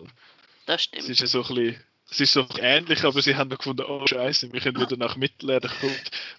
Das 0.67 0.77
Es 0.77 0.83
stimmt. 0.85 1.09
ist 1.09 1.21
ja 1.21 1.27
so 1.27 1.43
ein 1.43 1.55
bisschen, 1.55 1.77
es 2.11 2.21
ist 2.21 2.33
so 2.33 2.47
ähnlich, 2.61 3.03
aber 3.05 3.21
sie 3.21 3.35
haben 3.35 3.49
noch 3.51 3.59
gefunden, 3.59 3.85
oh 3.89 4.07
Scheiße, 4.07 4.53
wir 4.53 4.61
können 4.61 4.81
wieder 4.81 4.97
nach 4.97 5.17
Mittelerde 5.17 5.69
kommen. 5.81 5.97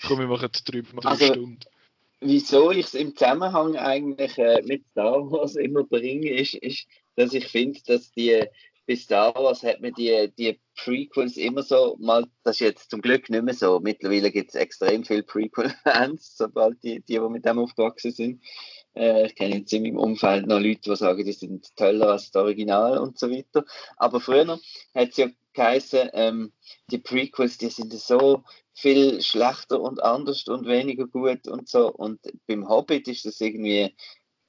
Komm, 0.07 0.19
wir 0.19 0.27
machen 0.27 0.49
drei, 0.65 0.81
drei 0.81 1.09
Also- 1.09 1.25
Stunden. 1.25 1.59
wieso 2.21 2.71
ich 2.71 2.85
es 2.85 2.93
im 2.93 3.15
Zusammenhang 3.15 3.75
eigentlich 3.75 4.37
äh, 4.37 4.61
mit 4.63 4.83
Star 4.91 5.29
Wars 5.29 5.55
immer 5.55 5.83
bringe, 5.83 6.29
ist, 6.31 6.53
ist 6.55 6.87
dass 7.17 7.33
ich 7.33 7.47
finde, 7.47 7.79
dass 7.85 8.11
die 8.11 8.43
bei 8.87 8.95
Star 8.95 9.33
Wars 9.35 9.63
hat 9.63 9.81
man 9.81 9.93
die, 9.93 10.31
die 10.37 10.59
Prequels 10.75 11.37
immer 11.37 11.63
so 11.63 11.95
mal, 11.99 12.25
das 12.43 12.57
ist 12.57 12.59
jetzt 12.59 12.91
zum 12.91 13.01
Glück 13.01 13.29
nicht 13.31 13.43
mehr 13.43 13.53
so. 13.53 13.79
Mittlerweile 13.79 14.31
gibt 14.31 14.49
es 14.49 14.55
extrem 14.55 15.03
viele 15.03 15.23
Prequel-Fans, 15.23 16.37
sobald 16.37 16.81
die, 16.83 16.99
die, 17.01 17.13
die 17.13 17.19
mit 17.19 17.45
dem 17.45 17.57
aufgewachsen 17.59 18.11
sind. 18.11 18.43
Äh, 18.95 19.27
ich 19.27 19.35
kenne 19.35 19.57
jetzt 19.57 19.73
in 19.73 19.83
meinem 19.83 19.97
Umfeld 19.97 20.47
noch 20.47 20.59
Leute, 20.59 20.81
die 20.81 20.95
sagen, 20.95 21.25
die 21.25 21.33
sind 21.33 21.75
toller 21.75 22.09
als 22.09 22.31
das 22.31 22.41
Original 22.41 22.97
und 22.97 23.19
so 23.19 23.29
weiter. 23.29 23.65
Aber 23.97 24.19
früher 24.19 24.47
hat 24.47 25.09
es 25.09 25.17
ja 25.17 25.27
geheißen, 25.53 26.09
ähm, 26.13 26.53
die 26.91 26.97
Prequels, 26.97 27.57
die 27.57 27.69
sind 27.69 27.93
so 27.93 28.43
viel 28.73 29.21
schlechter 29.21 29.81
und 29.81 30.03
anders 30.03 30.47
und 30.47 30.67
weniger 30.67 31.07
gut 31.07 31.47
und 31.47 31.67
so. 31.67 31.91
Und 31.91 32.19
beim 32.47 32.67
Hobbit 32.67 33.07
ist 33.07 33.25
das 33.25 33.39
irgendwie, 33.41 33.95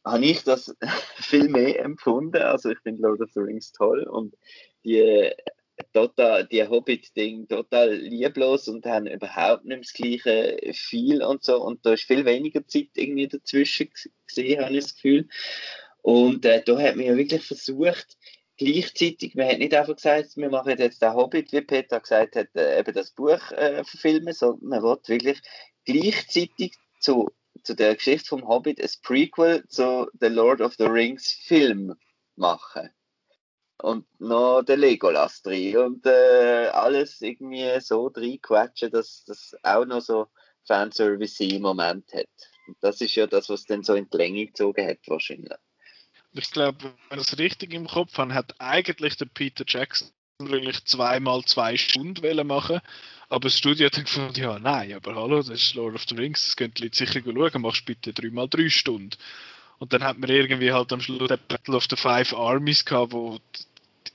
habe 0.05 0.25
ich 0.25 0.43
das 0.45 0.75
viel 1.17 1.49
mehr 1.49 1.81
empfunden. 1.81 2.43
Also 2.43 2.71
ich 2.71 2.79
finde 2.81 3.03
Lord 3.03 3.21
of 3.21 3.31
the 3.35 3.41
Rings 3.41 3.73
toll 3.73 4.05
und 4.05 4.35
die 4.85 5.33
total, 5.93 6.47
die 6.47 6.67
Hobbit-Ding 6.67 7.49
total 7.49 7.95
lieblos 7.95 8.69
und 8.69 8.87
haben 8.87 9.07
überhaupt 9.07 9.65
nicht 9.65 9.85
das 9.85 9.93
gleiche 9.93 10.57
viel 10.73 11.23
und 11.23 11.45
so. 11.45 11.63
Und 11.63 11.85
da 11.85 11.93
ist 11.93 12.05
viel 12.05 12.25
weniger 12.25 12.67
Zeit 12.67 12.89
irgendwie 12.95 13.29
dazwischen 13.29 13.91
gesehen, 14.27 14.65
habe 14.65 14.75
ich 14.75 14.85
das 14.85 14.95
Gefühl. 14.95 15.29
Und 16.03 16.45
äh, 16.45 16.63
da 16.65 16.79
hat 16.79 16.97
man 16.97 17.07
ja 17.07 17.17
wirklich 17.17 17.45
versucht, 17.45 18.17
gleichzeitig, 18.57 19.35
man 19.35 19.49
hat 19.49 19.59
nicht 19.59 19.75
einfach 19.75 19.97
gesagt, 19.97 20.37
wir 20.37 20.51
machen 20.51 20.79
jetzt 20.79 21.03
den 21.03 21.15
Hobbit, 21.15 21.53
wie 21.53 21.61
Peter 21.61 22.01
gesagt 22.01 22.37
hat, 22.37 22.49
äh, 22.55 22.79
eben 22.79 22.95
das 22.95 23.11
Buch 23.11 23.51
äh, 23.53 23.85
verfilmen, 23.85 24.33
sondern 24.33 24.69
man 24.69 24.83
will 24.83 24.99
wirklich 25.07 25.41
gleichzeitig 25.85 26.75
zu, 27.01 27.31
zu 27.63 27.75
der 27.75 27.95
Geschichte 27.95 28.29
vom 28.29 28.47
Hobbit 28.47 28.81
ein 28.81 28.91
Prequel 29.03 29.67
zu 29.69 30.09
The 30.21 30.29
Lord 30.29 30.61
of 30.61 30.75
the 30.79 30.85
Rings 30.85 31.33
Film 31.33 31.95
machen. 32.37 32.91
Und 33.83 34.07
noch 34.19 34.63
den 34.63 34.81
Legolas 34.81 35.43
drin 35.43 35.77
und 35.77 36.07
äh, 36.07 36.69
alles 36.73 37.21
irgendwie 37.21 37.79
so 37.81 38.07
reinquetschen, 38.07 38.91
dass 38.91 39.25
das 39.27 39.55
auch 39.63 39.85
noch 39.85 40.01
so 40.01 40.29
Fanservice-Moment 40.67 42.13
hat. 42.15 42.27
Und 42.67 42.77
das 42.81 43.01
ist 43.01 43.15
ja 43.17 43.27
das, 43.27 43.49
was 43.51 43.65
dann 43.65 43.83
so 43.83 43.95
in 43.95 44.09
die 44.09 44.17
Länge 44.17 44.47
gezogen 44.47 44.87
hat, 44.87 44.99
wahrscheinlich. 45.07 45.53
Ich 46.33 46.51
glaube, 46.51 46.95
wenn 47.11 47.21
ich 47.21 47.27
es 47.33 47.39
richtig 47.39 47.75
im 47.75 47.87
Kopf 47.87 48.17
habe, 48.17 48.35
hat 48.35 48.55
eigentlich 48.59 49.17
der 49.17 49.27
Peter 49.27 49.65
Jackson 49.67 50.09
eigentlich 50.41 50.85
zweimal 50.85 51.45
zwei 51.45 51.77
Stunden 51.77 52.47
machen 52.47 52.81
aber 53.29 53.49
das 53.49 53.59
Studio 53.59 53.87
hat 53.87 53.97
dann 53.97 54.05
gefunden, 54.05 54.41
ja, 54.41 54.59
nein, 54.59 54.93
aber 54.93 55.17
hallo, 55.17 55.39
das 55.39 55.49
ist 55.49 55.75
Lord 55.75 55.97
of 55.97 56.05
the 56.09 56.15
Rings, 56.15 56.55
das 56.57 56.57
die 56.57 56.83
Leute 56.83 56.97
sicher 56.97 57.21
schauen, 57.25 57.63
machst 57.63 57.85
bitte 57.85 58.13
dreimal 58.13 58.49
drei 58.49 58.69
Stunden. 58.69 59.11
Und 59.79 59.93
dann 59.93 60.05
hat 60.05 60.19
man 60.19 60.31
irgendwie 60.31 60.73
halt 60.73 60.93
am 60.93 61.01
Schluss 61.01 61.29
den 61.29 61.39
Battle 61.49 61.77
of 61.77 61.87
the 61.91 61.97
Five 61.97 62.35
Armies 62.35 62.85
gehabt, 62.85 63.13
wo 63.13 63.39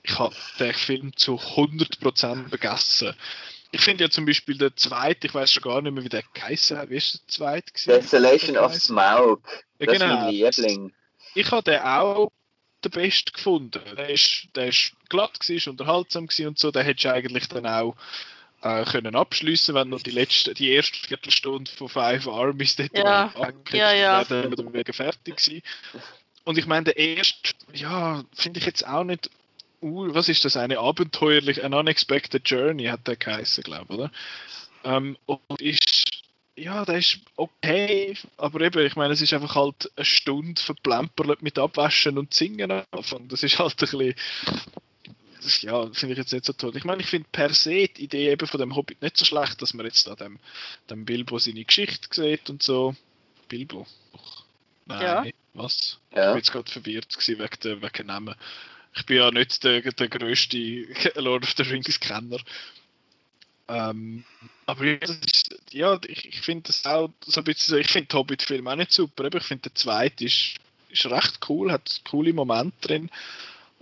ich 0.02 0.18
habe 0.18 0.34
den 0.58 0.74
Film 0.74 1.16
zu 1.16 1.36
100% 1.36 2.48
vergessen. 2.48 3.14
Ich 3.70 3.80
finde 3.80 4.04
ja 4.04 4.10
zum 4.10 4.26
Beispiel 4.26 4.58
der 4.58 4.74
zweite, 4.76 5.26
ich 5.26 5.34
weiß 5.34 5.52
schon 5.52 5.62
gar 5.62 5.80
nicht 5.80 5.92
mehr, 5.92 6.04
wie 6.04 6.08
der 6.08 6.24
geheißen 6.34 6.76
hat. 6.76 6.90
Wie 6.90 6.96
ist 6.96 7.14
der 7.14 7.28
zweite? 7.28 7.72
gewesen? 7.72 7.90
Desolation 7.90 8.56
of 8.58 8.74
Smaug. 8.74 9.40
Ja, 9.78 9.86
Das 9.86 9.98
genau. 9.98 10.14
ist 10.14 10.20
mein 10.20 10.30
Liebling. 10.30 10.92
Ich 11.34 11.50
habe 11.50 11.62
den 11.62 11.80
auch 11.80 12.30
den 12.84 12.90
besten 12.90 13.32
gefunden. 13.32 13.80
Der 13.96 14.10
ist, 14.10 14.48
der 14.54 14.68
ist 14.68 14.92
glatt 15.08 15.38
gewesen, 15.40 15.56
ist 15.56 15.68
unterhaltsam 15.68 16.26
gewesen 16.26 16.48
und 16.48 16.58
so. 16.58 16.70
Den 16.70 16.84
hättest 16.84 17.04
du 17.04 17.12
eigentlich 17.12 17.48
dann 17.48 17.66
auch 17.66 17.96
äh, 18.62 18.84
können 18.84 19.16
abschließen, 19.16 19.74
wenn 19.74 19.88
noch 19.88 20.02
die 20.02 20.10
letzte, 20.10 20.54
die 20.54 20.70
erste 20.70 20.96
Viertelstunde 20.96 21.70
von 21.70 21.88
Five 21.88 22.28
Armies 22.28 22.76
dort 22.76 22.96
Ja, 22.96 23.32
angehängt 23.34 23.72
ja, 23.72 23.92
ja. 23.92 24.30
wäre, 24.30 24.50
dann 24.50 24.94
fertig 24.94 25.36
gewesen. 25.36 25.62
Und 26.44 26.58
ich 26.58 26.66
meine, 26.66 26.84
der 26.84 26.96
erste, 26.96 27.54
ja, 27.72 28.24
finde 28.32 28.60
ich 28.60 28.66
jetzt 28.66 28.86
auch 28.86 29.04
nicht, 29.04 29.30
uh, 29.80 30.14
was 30.14 30.28
ist 30.28 30.44
das, 30.44 30.56
eine 30.56 30.78
abenteuerliche, 30.78 31.64
an 31.64 31.74
unexpected 31.74 32.48
journey 32.48 32.84
hat 32.86 33.06
der 33.06 33.16
geheißen, 33.16 33.64
glaube 33.64 33.86
ich, 33.88 33.98
oder? 33.98 34.10
Ähm, 34.84 35.16
und 35.26 35.60
ist, 35.60 36.04
ja, 36.56 36.84
der 36.84 36.98
ist 36.98 37.18
okay, 37.36 38.16
aber 38.36 38.60
eben, 38.60 38.84
ich 38.84 38.96
meine, 38.96 39.14
es 39.14 39.20
ist 39.20 39.32
einfach 39.32 39.54
halt 39.54 39.90
eine 39.96 40.04
Stunde 40.04 40.60
verplemperlet 40.60 41.42
mit 41.42 41.58
Abwaschen 41.58 42.18
und 42.18 42.34
Singen 42.34 42.70
Anfang. 42.70 43.28
Das 43.28 43.42
ist 43.42 43.58
halt 43.58 43.72
ein 43.72 43.76
bisschen, 43.76 44.14
ja, 45.62 45.86
finde 45.92 46.12
ich 46.12 46.18
jetzt 46.18 46.32
nicht 46.32 46.44
so 46.44 46.52
toll. 46.52 46.76
Ich 46.76 46.84
meine, 46.84 47.02
ich 47.02 47.08
finde 47.08 47.28
per 47.32 47.52
se 47.54 47.88
die 47.88 48.04
Idee 48.04 48.30
eben 48.30 48.46
von 48.46 48.60
dem 48.60 48.74
Hobbit 48.76 49.02
nicht 49.02 49.16
so 49.16 49.24
schlecht, 49.24 49.60
dass 49.62 49.74
man 49.74 49.86
jetzt 49.86 50.06
da 50.06 50.14
dem, 50.14 50.38
dem 50.90 51.04
Bilbo 51.04 51.38
seine 51.38 51.64
Geschichte 51.64 52.08
sieht 52.10 52.48
und 52.50 52.62
so. 52.62 52.94
Bilbo? 53.48 53.86
Och, 54.12 54.44
Nein, 54.86 55.00
Ja. 55.02 55.24
was? 55.54 55.98
Ich 56.10 56.16
Ja. 56.16 56.28
bin 56.32 56.38
jetzt 56.38 56.52
gerade 56.52 56.70
verwirrt 56.70 57.12
gewesen 57.12 57.38
wegen 57.38 57.60
der, 57.62 57.82
wegen 57.82 57.92
dem 57.92 58.06
Namen. 58.06 58.34
Ich 58.94 59.06
bin 59.06 59.16
ja 59.16 59.30
nicht 59.30 59.62
der, 59.64 59.80
der 59.80 60.08
grösste 60.08 60.56
Lord 61.16 61.44
of 61.44 61.54
the 61.56 61.62
Rings 61.62 61.98
Kenner. 62.00 62.38
Ähm, 63.68 64.24
aber 64.66 64.84
ist, 64.84 65.54
ja 65.70 65.98
ich, 66.06 66.28
ich 66.28 66.40
finde 66.40 66.64
das 66.64 66.84
auch 66.84 67.10
so 67.24 67.40
ein 67.40 67.44
bisschen 67.44 67.70
so, 67.74 67.76
ich 67.76 67.88
finde 67.90 68.08
den 68.08 68.18
Hobbit-Film 68.18 68.66
auch 68.68 68.76
nicht 68.76 68.92
super, 68.92 69.24
aber 69.26 69.38
ich 69.38 69.44
finde 69.44 69.62
der 69.70 69.74
zweite 69.74 70.24
ist, 70.24 70.56
ist 70.88 71.06
recht 71.06 71.38
cool, 71.48 71.70
hat 71.72 72.00
coole 72.04 72.32
Momente 72.32 72.76
drin. 72.80 73.10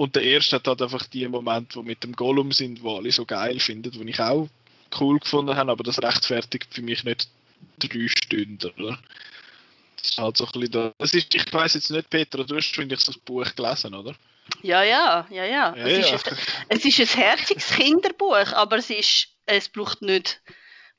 Und 0.01 0.17
der 0.17 0.23
erste 0.23 0.57
hat 0.57 0.67
halt 0.67 0.81
einfach 0.81 1.05
die 1.09 1.29
Momente, 1.29 1.79
die 1.79 1.85
mit 1.85 2.03
dem 2.03 2.17
Gollum 2.17 2.53
sind, 2.53 2.83
wo 2.83 2.97
alle 2.97 3.13
so 3.13 3.27
geil 3.27 3.61
finden, 3.61 3.91
die 3.91 4.09
ich 4.09 4.19
auch 4.19 4.49
cool 4.99 5.19
gefunden 5.19 5.55
habe, 5.55 5.71
aber 5.71 5.85
das 5.85 6.03
rechtfertigt 6.03 6.69
für 6.73 6.81
mich 6.81 7.05
nicht 7.05 7.29
drei 7.79 8.09
Stunden, 8.09 8.71
oder? 8.79 8.99
Das 9.99 10.09
ist 10.13 10.19
halt 10.19 10.39
so 10.39 10.47
ein 10.47 10.53
bisschen 10.53 10.71
da. 10.71 10.95
Das 10.97 11.13
ist, 11.13 11.35
ich 11.35 11.53
weiß 11.53 11.75
jetzt 11.75 11.91
nicht, 11.91 12.09
Peter, 12.09 12.43
du 12.43 12.57
hast, 12.57 12.75
finde 12.75 12.95
ich, 12.95 13.03
so 13.03 13.13
das 13.13 13.21
Buch 13.21 13.55
gelesen, 13.55 13.93
oder? 13.95 14.15
Ja, 14.63 14.83
ja, 14.83 15.27
ja, 15.29 15.45
ja. 15.45 15.77
Ja, 15.77 15.87
es, 15.87 16.09
ja. 16.09 16.15
Ist 16.15 16.33
ein, 16.33 16.39
es 16.71 16.85
ist 16.87 17.01
ein 17.01 17.23
herziges 17.23 17.69
Kinderbuch, 17.69 18.55
aber 18.55 18.79
es, 18.79 18.89
ist, 18.89 19.29
es 19.45 19.69
braucht 19.69 20.01
nicht, 20.01 20.41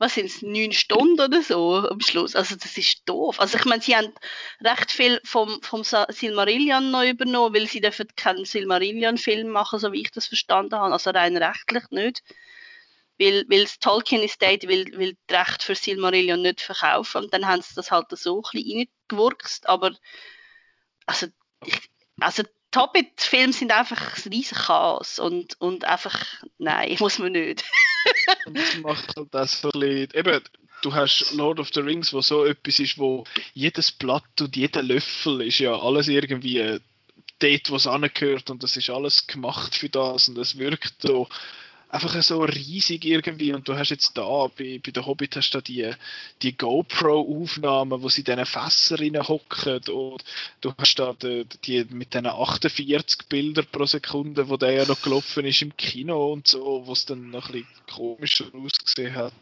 was 0.02 0.16
sind 0.16 0.26
es, 0.26 0.42
neun 0.42 0.72
Stunden 0.72 1.22
oder 1.22 1.44
so 1.44 1.88
am 1.88 2.00
Schluss. 2.02 2.36
Also 2.36 2.56
das 2.56 2.76
ist 2.76 3.08
doof. 3.08 3.40
Also 3.40 3.60
ich 3.60 3.66
meine, 3.66 3.84
sie 3.84 3.96
haben 3.96 4.12
recht 4.60 4.92
viel 4.92 5.22
vom, 5.24 5.62
vom 5.62 5.84
Silmarillion 5.84 6.90
noch 6.90 7.04
übernommen, 7.04 7.54
weil 7.54 7.68
sie 7.68 7.82
dürfen 7.82 8.08
keinen 8.16 8.44
Silmarillion-Film 8.44 9.48
machen, 9.48 9.78
so 9.78 9.92
wie 9.92 10.02
ich 10.02 10.10
das 10.10 10.26
verstanden 10.26 10.74
habe. 10.74 10.92
Also 10.92 11.12
rein 11.12 11.38
rechtlich 11.38 11.84
nicht. 11.92 12.24
Weil, 13.20 13.46
weil 13.48 13.62
das 13.62 13.78
Tolkien 13.78 14.24
Estate 14.24 14.68
will, 14.68 14.88
will 14.98 15.16
die 15.30 15.36
Rechte 15.36 15.64
für 15.64 15.76
Silmarillion 15.76 16.42
nicht 16.42 16.62
verkaufen 16.62 17.26
und 17.26 17.34
dann 17.36 17.46
haben 17.46 17.62
sie 17.62 17.76
das 17.76 17.92
halt 17.92 18.08
so 18.10 18.38
ein 18.38 18.42
bisschen 18.42 18.88
reingewurkst, 19.12 19.70
aber 19.70 19.92
also, 21.06 21.28
ich, 21.64 21.80
also 22.20 22.42
die 22.74 22.80
Hobbit-Filme 22.80 23.54
sind 23.54 23.72
einfach 23.72 24.18
ein 24.18 24.32
riesen 24.32 24.58
Chaos 24.58 25.20
und, 25.20 25.60
und 25.60 25.86
einfach, 25.86 26.18
nein, 26.58 26.96
muss 27.00 27.20
man 27.20 27.34
nicht. 27.34 27.64
Das 28.48 28.78
macht 28.78 29.16
halt 29.16 29.28
das 29.32 29.64
ein 29.64 29.82
eben, 29.82 30.42
du 30.82 30.94
hast 30.94 31.34
Lord 31.34 31.60
of 31.60 31.70
the 31.74 31.82
Rings, 31.82 32.14
wo 32.14 32.22
so 32.22 32.46
etwas 32.46 32.80
ist, 32.80 32.98
wo 32.98 33.26
jedes 33.54 33.92
Blatt 33.92 34.24
und 34.40 34.56
jeder 34.56 34.82
Löffel 34.82 35.42
ist 35.42 35.60
ja 35.60 35.78
alles 35.78 36.08
irgendwie 36.08 36.60
äh, 36.60 36.80
dort, 37.40 37.70
wo 37.70 37.76
es 37.76 37.88
angehört 37.88 38.50
und 38.50 38.64
das 38.64 38.78
ist 38.78 38.90
alles 38.90 39.28
gemacht 39.28 39.76
für 39.76 39.90
das 39.90 40.30
und 40.30 40.38
es 40.38 40.58
wirkt 40.58 41.02
so 41.02 41.28
einfach 41.92 42.22
so 42.24 42.44
riesig 42.44 43.06
irgendwie 43.06 43.54
und 43.54 43.68
du 43.68 43.76
hast 43.76 43.90
jetzt 43.90 44.18
da, 44.18 44.48
bei, 44.58 44.80
bei 44.84 44.92
der 44.92 45.06
Hobbit 45.06 45.36
hast 45.36 45.52
du 45.52 45.62
die, 45.62 45.92
die 46.42 46.58
GoPro-Aufnahmen, 46.58 48.02
wo 48.02 48.10
sie 48.10 48.22
in 48.22 48.26
diesen 48.26 48.46
Fässer 48.46 48.98
hocken 49.28 49.82
und 49.90 50.24
du 50.62 50.74
hast 50.78 51.00
da 51.00 51.14
die, 51.14 51.46
die 51.66 51.86
mit 51.90 52.14
diesen 52.14 52.28
48 52.28 53.28
Bilder 53.28 53.64
pro 53.64 53.86
Sekunde, 53.86 54.48
wo 54.48 54.58
der 54.58 54.72
ja 54.72 54.86
noch 54.86 55.02
gelaufen 55.02 55.46
ist 55.46 55.62
im 55.62 55.76
Kino 55.76 56.32
und 56.32 56.48
so, 56.48 56.84
wo 56.86 56.94
es 56.94 57.06
dann 57.06 57.30
noch 57.30 57.48
ein 57.50 57.64
bisschen 57.64 57.68
komischer 57.90 58.46
ausgesehen 58.54 59.16
hat. 59.16 59.34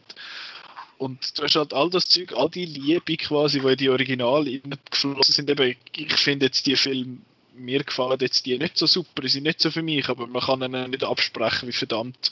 Und 0.98 1.38
du 1.38 1.44
hast 1.44 1.56
halt 1.56 1.72
all 1.72 1.88
das 1.88 2.06
Zeug, 2.06 2.34
all 2.34 2.50
die 2.50 2.66
Liebe 2.66 3.16
quasi, 3.16 3.60
die 3.60 3.68
in 3.68 3.76
die 3.78 3.88
Originale 3.88 4.60
geflossen 4.90 5.32
sind. 5.32 5.48
Eben, 5.48 5.74
ich 5.96 6.12
finde 6.12 6.46
jetzt 6.46 6.66
die 6.66 6.76
Filme, 6.76 7.20
mir 7.54 7.84
gefallen 7.84 8.18
jetzt 8.20 8.46
die 8.46 8.58
nicht 8.58 8.78
so 8.78 8.86
super, 8.86 9.22
die 9.22 9.28
sind 9.28 9.44
nicht 9.44 9.60
so 9.60 9.70
für 9.70 9.82
mich, 9.82 10.08
aber 10.08 10.26
man 10.26 10.42
kann 10.42 10.62
ihnen 10.62 10.90
nicht 10.90 11.04
absprechen, 11.04 11.68
wie 11.68 11.72
verdammt 11.72 12.30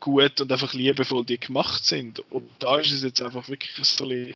gut 0.00 0.40
und 0.40 0.52
einfach 0.52 0.74
liebevoll 0.74 1.24
die 1.24 1.38
gemacht 1.38 1.84
sind. 1.84 2.20
Und 2.30 2.50
da 2.58 2.78
ist 2.78 2.92
es 2.92 3.02
jetzt 3.02 3.22
einfach 3.22 3.48
wirklich 3.48 3.78
ein 3.78 4.34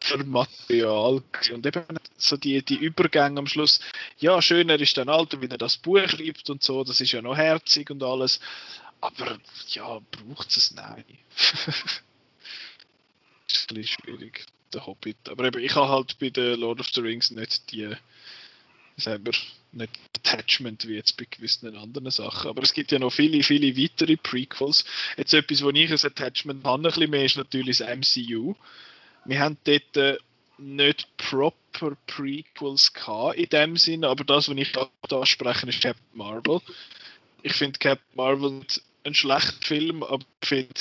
für 0.00 0.24
Material. 0.24 1.22
Und 1.52 1.66
eben 1.66 1.84
so 2.16 2.36
die, 2.36 2.62
die 2.62 2.76
Übergänge 2.76 3.38
am 3.38 3.46
Schluss. 3.46 3.80
Ja, 4.18 4.40
schöner 4.40 4.78
ist 4.78 4.96
dann 4.96 5.08
Alter, 5.08 5.40
wie 5.40 5.48
er 5.48 5.58
das 5.58 5.76
Buch 5.76 6.08
schreibt 6.08 6.48
und 6.50 6.62
so, 6.62 6.84
das 6.84 7.00
ist 7.00 7.12
ja 7.12 7.22
noch 7.22 7.36
herzig 7.36 7.90
und 7.90 8.02
alles. 8.02 8.40
Aber 9.00 9.38
ja, 9.68 10.00
braucht 10.10 10.56
es 10.56 10.72
Nein. 10.72 11.04
ist 13.46 13.70
ein 13.70 13.74
bisschen 13.74 13.84
schwierig, 13.84 14.46
der 14.72 14.86
Hobbit. 14.86 15.28
Aber 15.28 15.44
eben, 15.44 15.62
ich 15.62 15.74
habe 15.74 15.88
halt 15.88 16.18
bei 16.18 16.30
der 16.30 16.56
Lord 16.56 16.80
of 16.80 16.88
the 16.94 17.00
Rings 17.00 17.30
nicht 17.30 17.70
die 17.72 17.94
selber 18.98 19.32
nicht 19.72 19.90
Attachment 20.16 20.86
wie 20.86 20.94
jetzt 20.94 21.16
bei 21.16 21.26
gewissen 21.30 21.76
anderen 21.76 22.10
Sachen. 22.10 22.48
Aber 22.48 22.62
es 22.62 22.72
gibt 22.72 22.92
ja 22.92 22.98
noch 22.98 23.12
viele, 23.12 23.42
viele 23.42 23.76
weitere 23.76 24.16
Prequels. 24.16 24.84
Jetzt 25.16 25.34
etwas, 25.34 25.62
wo 25.62 25.70
ich 25.70 25.90
ein 25.90 26.10
Attachment 26.10 26.64
habe, 26.64 26.80
ein 26.80 26.82
bisschen 26.82 27.10
mehr, 27.10 27.24
ist 27.24 27.36
natürlich 27.36 27.78
das 27.78 27.88
MCU. 27.88 28.54
Wir 29.24 29.40
haben 29.40 29.58
dort 29.64 29.96
äh, 29.96 30.18
nicht 30.58 31.06
proper 31.16 31.96
Prequels 32.06 32.92
gehabt 32.92 33.36
in 33.36 33.48
dem 33.48 33.76
Sinne, 33.76 34.08
aber 34.08 34.24
das, 34.24 34.48
was 34.48 34.56
ich 34.56 34.72
da 34.72 34.90
anspreche, 35.10 35.68
ist 35.68 35.80
Captain 35.80 36.18
Marvel. 36.18 36.60
Ich 37.42 37.52
finde 37.52 37.78
Captain 37.78 38.16
Marvel 38.16 38.62
ein 39.04 39.14
schlechter 39.14 39.66
Film, 39.66 40.02
aber 40.02 40.24
ich 40.42 40.48
finde 40.48 40.74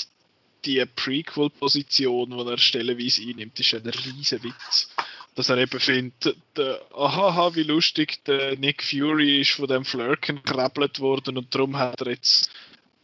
die 0.65 0.83
Prequel-Position, 0.85 2.31
die 2.31 2.51
er 2.51 2.57
stellenweise 2.57 3.21
einnimmt, 3.21 3.59
ist 3.59 3.73
ein 3.73 3.85
riesen 3.85 4.43
Witz. 4.43 4.89
Dass 5.37 5.49
er 5.49 5.57
eben 5.59 5.79
findet, 5.79 6.35
aha, 6.95 7.53
wie 7.53 7.61
lustig, 7.61 8.23
der 8.25 8.57
Nick 8.57 8.81
Fury 8.81 9.41
ist 9.41 9.51
von 9.51 9.67
dem 9.67 9.85
Flirken 9.85 10.37
gekrabbelt 10.37 10.99
worden 10.99 11.37
und 11.37 11.53
darum 11.53 11.77
hat 11.77 12.01
er 12.01 12.07
jetzt 12.07 12.49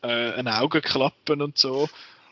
äh, 0.01 0.33
ein 0.33 0.47
Augenklappen 0.47 1.43
und 1.43 1.59
so. 1.59 1.87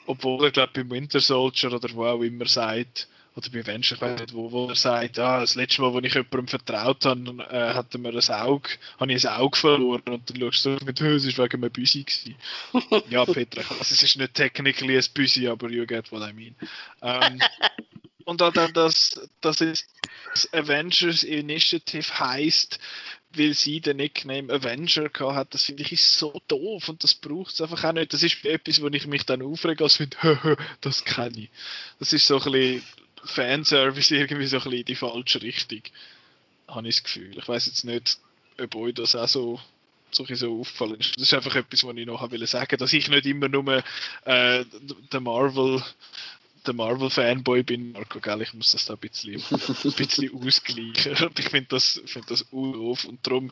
Obwohl 0.07 0.45
er, 0.45 0.51
glaube 0.51 0.71
beim 0.73 0.89
Winter 0.89 1.19
Soldier 1.19 1.71
oder 1.71 1.87
wo 1.93 2.07
auch 2.07 2.21
immer 2.23 2.47
sagt, 2.47 3.07
oder 3.35 3.49
bei 3.51 3.61
Avengers, 3.61 3.91
ich 3.91 4.01
weiß 4.01 4.19
nicht, 4.19 4.33
wo, 4.33 4.51
wo 4.51 4.69
er 4.69 4.75
sagt, 4.75 5.19
ah, 5.19 5.39
das 5.39 5.53
letzte 5.53 5.83
Mal, 5.83 5.95
als 5.95 6.05
ich 6.05 6.13
jemandem 6.15 6.47
vertraut 6.47 7.05
habe, 7.05 7.43
äh, 7.51 7.73
hat 7.75 7.93
er 7.93 7.99
mir 7.99 8.09
ein 8.09 8.29
Auge, 8.29 8.69
habe 8.99 9.13
ich 9.13 9.29
ein 9.29 9.35
Auge 9.35 9.55
verloren 9.55 10.01
und 10.09 10.29
dann 10.29 10.39
schaust 10.39 10.65
du 10.65 10.77
mit, 10.83 10.99
es 10.99 11.37
war 11.37 11.45
wegen 11.45 11.63
einem 11.63 11.71
Büsi 11.71 12.05
ja, 13.07 13.23
Petra, 13.25 13.61
also 13.69 13.81
es 13.81 14.01
ist 14.03 14.17
nicht 14.17 14.33
technically 14.33 14.97
ein 14.97 15.05
Büsi, 15.13 15.47
aber 15.47 15.69
you 15.69 15.85
get 15.85 16.11
what 16.11 16.27
I 16.27 16.33
mean. 16.33 16.55
Ähm, 17.03 17.39
und 18.31 18.41
dann, 18.41 18.73
dass, 18.73 19.19
das 19.41 19.61
Avengers 20.53 21.23
Initiative 21.23 22.19
heißt, 22.19 22.79
weil 23.35 23.53
sie 23.53 23.79
den 23.79 23.97
Nickname 23.97 24.51
Avenger 24.53 25.09
gehabt 25.09 25.35
hat, 25.35 25.53
das 25.53 25.63
finde 25.63 25.83
ich 25.83 25.91
ist 25.93 26.17
so 26.17 26.41
doof 26.47 26.89
und 26.89 27.03
das 27.03 27.15
braucht 27.15 27.53
es 27.53 27.61
einfach 27.61 27.83
auch 27.83 27.93
nicht. 27.93 28.13
Das 28.13 28.23
ist 28.23 28.43
etwas, 28.45 28.81
wo 28.81 28.87
ich 28.87 29.07
mich 29.07 29.25
dann 29.25 29.41
aufrege, 29.41 29.83
als 29.83 29.97
finde, 29.97 30.17
das 30.81 31.05
kenne 31.05 31.39
ich. 31.39 31.49
Das 31.99 32.13
ist 32.13 32.25
so 32.25 32.39
ein 32.41 32.51
bisschen 32.51 32.83
Fanservice 33.23 34.11
irgendwie 34.11 34.47
so 34.47 34.57
ein 34.57 34.63
bisschen 34.63 34.79
in 34.79 34.85
die 34.85 34.95
falsche 34.95 35.41
Richtung. 35.41 35.81
Habe 36.67 36.87
ich 36.87 36.95
das 36.95 37.03
Gefühl. 37.03 37.37
Ich 37.37 37.47
weiß 37.47 37.67
jetzt 37.67 37.85
nicht, 37.85 38.17
ob 38.59 38.75
euch 38.75 38.93
das 38.93 39.15
auch 39.15 39.27
so 39.27 39.59
so, 40.13 40.59
auffallen 40.59 40.99
ist. 40.99 41.15
Das 41.15 41.23
ist 41.23 41.33
einfach 41.33 41.55
etwas, 41.55 41.85
was 41.85 41.95
ich 41.95 42.05
noch 42.05 42.31
will 42.31 42.45
sagen 42.45 42.77
dass 42.77 42.91
ich 42.91 43.07
nicht 43.07 43.25
immer 43.25 43.47
nur 43.47 43.83
äh, 44.25 44.65
der 45.11 45.19
Marvel 45.21 45.81
der 46.65 46.73
Marvel-Fanboy 46.73 47.63
bin, 47.63 47.91
Marco, 47.91 48.19
gell, 48.19 48.41
ich 48.41 48.53
muss 48.53 48.71
das 48.71 48.85
da 48.85 48.93
ein 48.93 48.99
bisschen, 48.99 49.35
ein 49.51 49.91
bisschen 49.93 50.33
ausgleichen. 50.33 51.27
Und 51.27 51.39
ich 51.39 51.49
finde 51.49 51.67
das, 51.69 52.01
find 52.05 52.29
das 52.29 52.49
doof 52.49 53.05
und 53.05 53.25
darum 53.25 53.51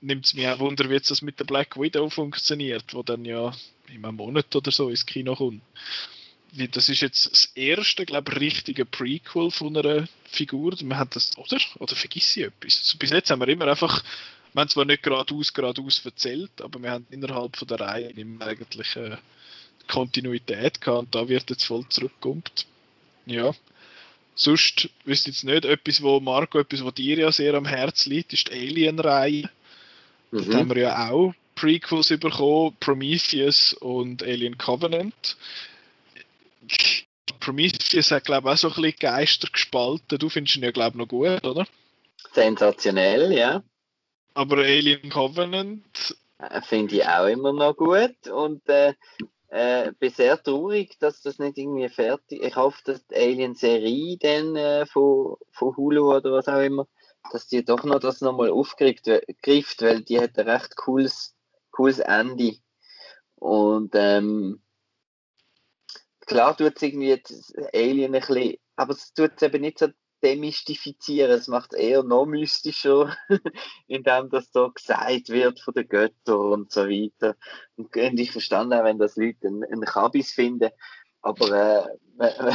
nimmt 0.00 0.26
es 0.26 0.34
mich 0.34 0.48
auch 0.48 0.58
Wunder, 0.58 0.88
wie 0.88 0.94
jetzt 0.94 1.10
das 1.10 1.22
mit 1.22 1.38
der 1.38 1.44
Black 1.44 1.78
Widow 1.78 2.08
funktioniert, 2.08 2.94
wo 2.94 3.02
dann 3.02 3.24
ja 3.24 3.52
in 3.88 4.04
einem 4.04 4.16
Monat 4.16 4.54
oder 4.56 4.70
so 4.70 4.88
ins 4.88 5.04
Kino 5.04 5.36
kommt 5.36 5.62
das 6.72 6.88
ist 6.88 7.00
jetzt 7.00 7.30
das 7.30 7.44
erste, 7.54 8.04
glaube 8.04 8.32
ich, 8.32 8.40
richtige 8.40 8.84
Prequel 8.84 9.50
von 9.50 9.76
einer 9.76 10.08
Figur. 10.24 10.74
Man 10.82 10.98
hat 10.98 11.16
das, 11.16 11.36
oder? 11.38 11.58
Oder 11.78 11.94
vergiss 11.94 12.36
ich 12.36 12.44
etwas? 12.44 12.78
Also 12.78 12.98
bis 12.98 13.10
jetzt 13.10 13.30
haben 13.30 13.40
wir 13.40 13.48
immer 13.48 13.68
einfach, 13.68 14.02
wir 14.52 14.60
haben 14.60 14.68
zwar 14.68 14.84
nicht 14.84 15.02
geradeaus, 15.02 15.52
geradeaus 15.52 16.04
erzählt, 16.04 16.60
aber 16.60 16.82
wir 16.82 16.90
haben 16.90 17.06
innerhalb 17.10 17.56
von 17.56 17.68
der 17.68 17.80
Reihe 17.80 18.10
immer 18.10 18.46
eigentlich 18.46 18.96
äh, 18.96 19.16
Kontinuität 19.90 20.80
gehabt 20.80 20.98
und 20.98 21.14
da 21.14 21.28
wird 21.28 21.50
jetzt 21.50 21.64
voll 21.64 21.84
zurückkommt. 21.88 22.66
Ja. 23.26 23.52
Sonst 24.34 24.88
wüsste 25.04 25.30
jetzt 25.30 25.44
nicht, 25.44 25.64
etwas, 25.64 26.02
wo 26.02 26.20
Marco, 26.20 26.58
etwas, 26.58 26.84
was 26.84 26.94
dir 26.94 27.18
ja 27.18 27.32
sehr 27.32 27.54
am 27.54 27.66
Herzen 27.66 28.10
liegt, 28.10 28.32
ist 28.32 28.48
die 28.48 28.52
Alien-Reihe. 28.52 29.50
Mhm. 30.30 30.44
Dort 30.44 30.54
haben 30.54 30.70
wir 30.70 30.82
ja 30.82 31.10
auch 31.10 31.34
Prequels 31.56 32.08
bekommen, 32.08 32.76
Prometheus 32.80 33.74
und 33.74 34.22
Alien 34.22 34.56
Covenant. 34.56 35.36
Prometheus 37.40 38.10
hat, 38.10 38.24
glaube 38.24 38.48
ich, 38.48 38.54
auch 38.54 38.58
so 38.58 38.68
ein 38.68 38.74
bisschen 38.74 38.98
Geister 38.98 39.48
gespalten. 39.52 40.18
Du 40.18 40.28
findest 40.28 40.56
ihn 40.56 40.62
ja, 40.62 40.70
glaube 40.70 40.92
ich, 40.92 40.96
noch 40.96 41.08
gut, 41.08 41.44
oder? 41.44 41.66
Sensationell, 42.32 43.32
ja. 43.32 43.62
Aber 44.34 44.58
Alien 44.58 45.10
Covenant. 45.10 46.16
Äh, 46.38 46.62
finde 46.62 46.96
ich 46.96 47.06
auch 47.06 47.26
immer 47.26 47.52
noch 47.52 47.76
gut. 47.76 48.28
Und 48.28 48.66
äh, 48.68 48.94
äh, 49.50 49.92
bin 49.98 50.10
sehr 50.10 50.40
traurig, 50.42 50.98
dass 51.00 51.22
das 51.22 51.38
nicht 51.38 51.58
irgendwie 51.58 51.88
fertig 51.88 52.42
Ich 52.42 52.56
hoffe, 52.56 52.80
dass 52.84 53.06
die 53.06 53.16
Alien-Serie 53.16 54.16
dann 54.18 54.56
äh, 54.56 54.86
von, 54.86 55.36
von 55.50 55.76
Hulu 55.76 56.14
oder 56.14 56.32
was 56.32 56.48
auch 56.48 56.60
immer, 56.60 56.86
dass 57.32 57.48
die 57.48 57.64
doch 57.64 57.82
noch 57.84 57.98
das 57.98 58.20
nochmal 58.20 58.50
aufgreift, 58.50 59.06
weil 59.06 60.02
die 60.02 60.20
hat 60.20 60.38
ein 60.38 60.48
recht 60.48 60.76
cooles, 60.76 61.34
cooles 61.72 61.98
Ende. 61.98 62.58
Und 63.34 63.92
ähm, 63.94 64.62
klar 66.26 66.56
tut 66.56 66.76
es 66.76 66.82
irgendwie 66.82 67.08
jetzt 67.08 67.52
Alien 67.74 68.14
ein 68.14 68.20
bisschen, 68.20 68.56
aber 68.76 68.92
es 68.92 69.12
tut 69.12 69.32
es 69.36 69.42
eben 69.42 69.62
nicht 69.62 69.80
so 69.80 69.88
demystifizieren, 70.22 71.30
es 71.30 71.48
macht 71.48 71.74
eher 71.74 72.02
noch 72.02 72.26
mystischer, 72.26 73.16
indem 73.86 74.30
das 74.30 74.52
so 74.52 74.70
gesagt 74.70 75.28
wird 75.28 75.60
von 75.60 75.74
den 75.74 75.88
Göttern 75.88 76.52
und 76.52 76.72
so 76.72 76.82
weiter. 76.88 77.36
Und, 77.76 77.94
ich 77.94 78.30
verstand 78.30 78.72
auch, 78.72 78.84
wenn 78.84 78.98
das 78.98 79.16
Leute 79.16 79.48
einen 79.48 79.84
Kabis 79.84 80.32
finden, 80.32 80.70
aber 81.22 81.46
äh, 81.50 81.84
man, 82.16 82.54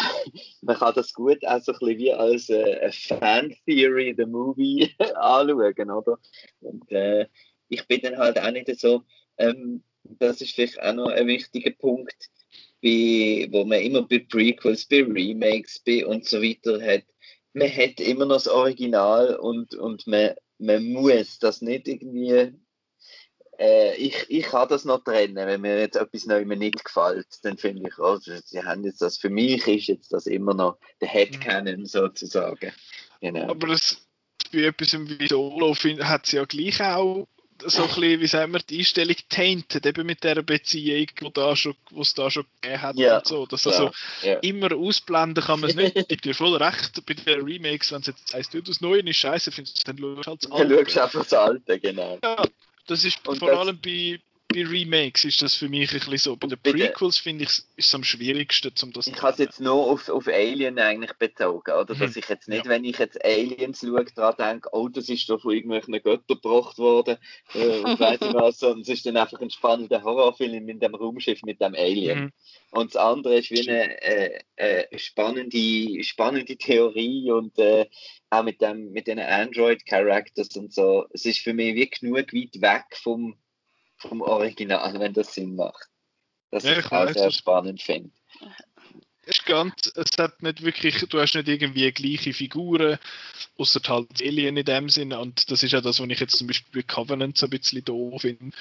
man, 0.61 0.78
kann 0.78 0.93
das 0.95 1.13
gut 1.13 1.45
auch 1.45 1.61
so 1.61 1.74
ein 1.74 1.80
bisschen 1.80 1.97
wie 1.97 2.13
als 2.13 2.49
äh, 2.49 2.91
Fan-Theory, 2.91 4.16
the 4.18 4.26
Movie, 4.26 4.93
anschauen, 5.16 5.91
oder? 5.91 6.20
Und 6.61 6.91
äh, 6.91 7.28
ich 7.70 7.88
bin 7.88 8.01
dann 8.01 8.18
halt 8.18 8.39
auch 8.39 8.51
nicht 8.51 8.80
so, 8.80 9.03
ähm, 9.38 9.84
das 10.03 10.41
ist 10.41 10.53
vielleicht 10.53 10.82
auch 10.82 10.93
noch 10.93 11.09
ein 11.09 11.28
wichtiger 11.28 11.72
Punkt, 11.72 12.30
bei, 12.82 13.47
wo 13.51 13.66
man 13.66 13.82
immer 13.82 14.03
bei 14.03 14.20
Prequels, 14.20 14.86
bei 14.86 15.03
Remakes 15.03 15.80
bei 15.80 16.05
und 16.05 16.26
so 16.26 16.41
weiter 16.41 16.80
hat, 16.82 17.03
man 17.56 17.70
hat 17.70 17.99
immer 18.01 18.26
noch 18.26 18.36
das 18.36 18.47
Original 18.47 19.38
und, 19.38 19.74
und 19.76 20.06
man, 20.08 20.32
man 20.60 20.84
muss 20.91 21.39
das 21.39 21.62
nicht 21.62 21.88
irgendwie. 21.88 22.53
Äh, 23.58 23.95
ich, 23.95 24.26
ich 24.28 24.43
kann 24.43 24.68
das 24.68 24.84
noch 24.84 25.06
trennen, 25.06 25.47
wenn 25.47 25.62
mir 25.62 25.80
jetzt 25.80 25.95
etwas 25.95 26.26
neu 26.26 26.43
nicht 26.43 26.84
gefällt, 26.84 27.28
dann 27.43 27.58
finde 27.58 27.88
ich, 27.88 27.97
oh, 27.97 28.18
sie 28.18 28.62
haben 28.62 28.84
jetzt 28.84 29.01
das, 29.01 29.18
für 29.18 29.30
mich 29.30 29.66
ist 29.68 29.88
jetzt 29.88 30.12
das 30.12 30.28
immer 30.28 30.53
noch 30.53 30.78
der 30.99 31.08
Headcanon 31.08 31.80
mhm. 31.80 31.86
sozusagen. 31.86 32.74
Genau. 33.22 33.49
Aber 33.49 33.68
das, 33.68 34.06
bei 34.51 34.66
etwas 34.66 34.91
wie 34.93 35.28
Solo 35.28 35.74
hat 35.74 36.26
sie 36.26 36.36
ja 36.36 36.43
gleich 36.43 36.82
auch 36.82 37.26
so 37.68 37.84
ein 37.84 37.88
bisschen, 37.88 38.22
wie 38.22 38.28
sagen 38.28 38.53
wir, 38.53 38.59
die 38.59 38.80
Einstellung 38.80 39.16
tainted, 39.30 39.86
eben 39.86 40.05
mit 40.05 40.24
dieser 40.24 40.43
Beziehung, 40.43 41.07
die 41.20 41.34
da 41.34 41.55
schon, 41.55 41.76
es 41.99 42.13
da 42.13 42.30
schon 42.30 42.45
gegeben 42.61 42.82
hat 42.82 42.95
ja. 42.97 43.18
und 43.18 43.28
so. 43.28 43.45
Dass 43.45 43.68
also 43.68 43.91
ja. 44.22 44.36
immer 44.39 44.76
ausblenden 44.76 45.43
kann 45.43 45.59
man 45.59 45.70
es 45.70 45.76
nicht. 45.76 45.95
Ich 46.16 46.22
dir 46.22 46.36
voll 46.36 46.55
recht, 46.55 47.05
bei 47.05 47.13
den 47.13 47.41
Remakes, 47.41 47.91
wenn 47.91 48.01
es 48.01 48.07
jetzt 48.07 48.34
heisst, 48.34 48.53
du 48.53 48.61
das 48.61 48.82
Neue 48.82 49.01
ist 49.01 49.18
scheiße 49.18 49.51
findest, 49.51 49.88
dann 49.88 49.97
schaust 49.97 50.25
du 50.25 50.29
halt 50.29 50.43
das 50.43 50.51
Alte. 50.51 50.75
Dann 50.75 50.86
schaust 50.86 50.96
du 50.96 51.01
einfach 51.01 51.24
das 51.24 51.33
Alte, 51.33 51.79
genau. 51.79 52.20
Ja, 52.24 52.43
das 52.87 53.04
ist 53.04 53.28
und 53.28 53.39
vor 53.39 53.50
das, 53.50 53.59
allem 53.59 53.79
bei, 53.82 54.20
bei 54.55 54.63
Remakes 54.63 55.26
ist 55.26 55.42
das 55.42 55.54
für 55.54 55.67
mich 55.67 55.92
ein 55.92 56.00
bisschen 56.00 56.17
so. 56.17 56.36
Bei 56.38 56.47
den 56.47 56.59
Prequels 56.59 57.17
finde 57.17 57.43
ich 57.43 57.50
ist 57.50 57.67
es 57.78 57.96
am 57.96 58.04
schwierigsten, 58.04 58.72
um 58.84 58.93
das 58.93 59.08
Ich 59.08 59.22
habe 59.22 59.34
es 59.34 59.38
jetzt 59.39 59.59
nur 59.59 59.74
auf, 59.74 60.08
auf 60.08 60.28
Alien 60.28 60.80
eigentlich 60.80 61.13
bezogen, 61.13 61.72
oder? 61.72 61.86
Dass 61.86 62.00
hm. 62.00 62.13
ich 62.16 62.30
jetzt 62.30 62.47
nicht, 62.47 62.66
ja. 62.66 62.72
wenn 62.72 62.86
ich 62.86 62.97
jetzt 62.97 63.24
Aliens 63.26 63.82
schaue, 63.82 64.05
daran 64.16 64.36
denke, 64.38 64.70
oh, 64.72 64.88
das 64.88 65.09
ist 65.09 65.30
doch 65.30 65.42
von 65.42 65.54
irgendwelchen 65.54 65.93
Göttern 66.01 66.24
gebracht 66.28 66.78
worden, 66.78 67.17
äh, 67.54 67.80
und 67.80 68.00
weiss 68.00 68.22
ich 68.22 68.34
was, 68.34 68.63
und 68.63 68.82
es 68.82 68.89
ist 68.89 69.05
dann 69.05 69.17
einfach 69.17 69.42
ein 69.42 69.50
spannender 69.50 70.04
Horrorfilm 70.04 70.70
in 70.70 70.80
dem 70.80 70.96
Raumschiff 70.96 71.42
mit 71.43 71.59
dem 71.59 71.76
Alien. 71.76 72.20
Hm. 72.20 72.32
Und 72.72 72.96
das 72.96 73.01
andere 73.01 73.38
ist 73.38 73.51
wie 73.51 73.70
eine 73.70 74.01
äh, 74.01 74.39
äh, 74.55 74.97
spannende, 74.97 76.04
spannende 76.04 76.55
Theorie 76.55 77.32
und 77.32 77.58
äh, 77.59 77.88
auch 78.30 78.43
mit, 78.43 78.62
dem, 78.62 78.92
mit 78.92 79.08
den 79.08 79.20
Android-Characters 79.20 80.55
und 80.55 80.74
so. 80.74 81.05
Es 81.12 81.26
ist 81.26 81.39
für 81.39 81.54
mich 81.54 81.76
wie 81.76 81.89
genug 81.89 82.34
weit 82.34 82.62
weg 82.62 82.86
vom 83.01 83.38
vom 84.08 84.22
Original, 84.22 85.00
wenn 85.00 85.14
das 85.14 85.34
Sinn 85.34 85.56
macht. 85.56 85.90
Das 86.52 86.64
ja, 86.64 86.80
ich 86.80 86.92
auch 86.92 87.12
sehr 87.12 87.32
spannend 87.32 87.82
finde. 87.82 88.12
Es, 89.28 89.44
ganz, 89.44 89.92
es 89.96 90.18
hat 90.20 90.44
nicht 90.44 90.62
wirklich, 90.62 91.00
du 91.10 91.20
hast 91.20 91.34
nicht 91.34 91.48
irgendwie 91.48 91.92
gleiche 91.92 92.32
Figuren, 92.34 93.00
außer 93.58 93.82
halt 93.88 94.22
Alien 94.22 94.56
in 94.56 94.66
dem 94.66 94.90
Sinne. 94.90 95.20
Und 95.20 95.50
das 95.50 95.64
ist 95.64 95.72
ja 95.72 95.82
das, 95.82 96.00
was 96.00 96.10
ich 96.10 96.20
jetzt 96.20 96.38
zum 96.38 96.48
Beispiel 96.48 96.82
bei 96.82 96.88
Covenant 96.88 97.38
so 97.38 97.48
ein 97.48 97.50
bisschen 97.50 97.84
doof 97.84 98.22
finde. 98.22 98.56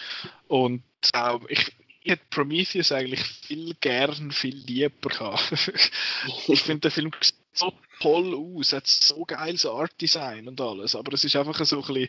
Und 0.49 0.83
auch, 1.13 1.43
ich, 1.49 1.71
ich 2.01 2.13
hätte 2.13 2.25
Prometheus 2.31 2.93
eigentlich 2.93 3.23
viel 3.23 3.75
gern, 3.81 4.31
viel 4.31 4.57
lieber 4.57 5.11
gehabt. 5.11 5.53
ich 6.49 6.63
finde, 6.63 6.81
der 6.81 6.91
Film 6.91 7.11
so 7.55 7.73
toll 8.01 8.35
aus, 8.35 8.73
hat 8.73 8.87
so 8.87 9.25
geiles 9.25 9.65
Art-Design 9.65 10.49
und 10.49 10.61
alles, 10.61 10.95
aber 10.95 11.13
es 11.15 11.25
ist 11.25 11.37
einfach 11.37 11.65
so 11.65 11.77
ein 11.77 11.87
bisschen, 11.87 12.09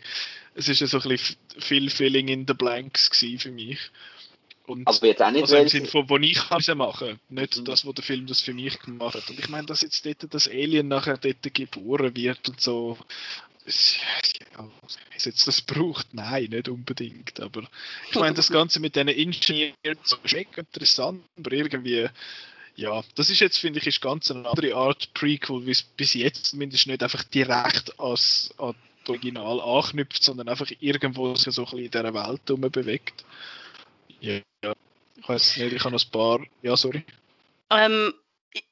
es 0.56 0.68
ist 0.70 0.80
so 0.90 1.00
ein 1.00 1.10
bisschen 1.10 1.38
viel 1.58 1.90
Filling 1.90 2.28
in 2.28 2.46
the 2.48 2.54
Blanks 2.54 3.10
für 3.10 3.52
mich. 3.52 3.80
Und 4.68 4.88
aber 4.88 5.06
jetzt 5.06 5.22
auch 5.22 5.32
nicht, 5.32 5.44
also 5.44 5.58
im 5.58 5.68
Sinne 5.68 5.88
von, 5.88 6.10
wo 6.10 6.18
ich 6.18 6.34
kann 6.34 6.78
machen 6.78 7.20
nicht 7.30 7.58
mhm. 7.58 7.66
das, 7.66 7.86
wo 7.86 7.94
der 7.94 8.04
Film 8.04 8.26
das 8.26 8.42
für 8.42 8.54
mich 8.54 8.80
gemacht 8.80 9.16
hat. 9.16 9.30
Und 9.30 9.38
ich 9.38 9.48
meine, 9.48 9.68
dass 9.68 9.82
jetzt 9.82 10.06
dort 10.06 10.34
das 10.34 10.48
Alien 10.48 10.88
nachher 10.88 11.18
dort 11.18 11.54
geboren 11.54 12.16
wird 12.16 12.50
und 12.50 12.60
so, 12.60 12.98
ja, 13.66 14.70
ist 15.16 15.26
jetzt 15.26 15.48
das 15.48 15.62
braucht? 15.62 16.14
Nein, 16.14 16.50
nicht 16.50 16.70
unbedingt. 16.70 17.40
Aber 17.40 17.64
ich 18.10 18.16
meine, 18.16 18.36
das 18.36 18.52
Ganze 18.52 18.80
mit 18.80 18.96
diesen 18.96 19.08
Ingenieuren 19.08 19.76
ist 20.04 20.34
mega 20.34 20.62
interessant, 20.62 21.24
aber 21.38 21.52
irgendwie, 21.52 22.08
ja, 22.76 23.04
das 23.16 23.30
ist 23.30 23.40
jetzt, 23.40 23.58
finde 23.58 23.80
ich, 23.80 23.88
ist 23.88 24.02
ganz 24.02 24.30
eine 24.30 24.48
andere 24.48 24.76
Art 24.76 25.14
Prequel, 25.14 25.66
wie 25.66 25.72
es 25.72 25.84
bis 25.84 26.14
jetzt 26.14 26.48
zumindest 26.48 26.88
nicht 26.88 27.02
einfach 27.02 27.24
direkt 27.24 28.00
als, 28.00 28.54
an 28.58 28.76
das 29.00 29.10
Original 29.10 29.62
anknüpft, 29.62 30.24
sondern 30.24 30.50
einfach 30.50 30.70
irgendwo 30.80 31.36
sich 31.36 31.54
so 31.54 31.64
ein 31.64 31.66
bisschen 31.66 31.86
in 31.86 31.92
dieser 31.92 32.14
Welt 32.14 32.42
herum 32.48 32.62
bewegt. 32.62 33.24
Ja, 34.20 34.42
ich 35.16 35.30
weiß 35.30 35.58
nicht, 35.58 35.74
ich 35.74 35.84
habe 35.84 35.96
noch 35.96 36.04
ein 36.04 36.12
paar. 36.12 36.40
Ja, 36.62 36.76
sorry. 36.76 37.06
Ähm, 37.70 38.14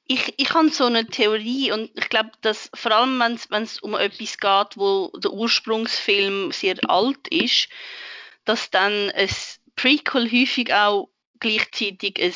ich, 0.06 0.34
ich 0.36 0.50
habe 0.52 0.70
so 0.70 0.84
eine 0.84 1.06
Theorie 1.06 1.72
und 1.72 1.90
ich 1.94 2.08
glaube, 2.08 2.32
dass 2.42 2.70
vor 2.74 2.92
allem, 2.92 3.18
wenn 3.20 3.62
es 3.62 3.78
um 3.80 3.94
etwas 3.94 4.38
geht, 4.38 4.76
wo 4.76 5.10
der 5.16 5.32
Ursprungsfilm 5.32 6.52
sehr 6.52 6.76
alt 6.88 7.28
ist, 7.28 7.68
dass 8.44 8.70
dann 8.70 9.10
ein 9.10 9.28
Prequel 9.76 10.30
häufig 10.30 10.72
auch 10.74 11.08
gleichzeitig 11.40 12.20
ein, 12.22 12.32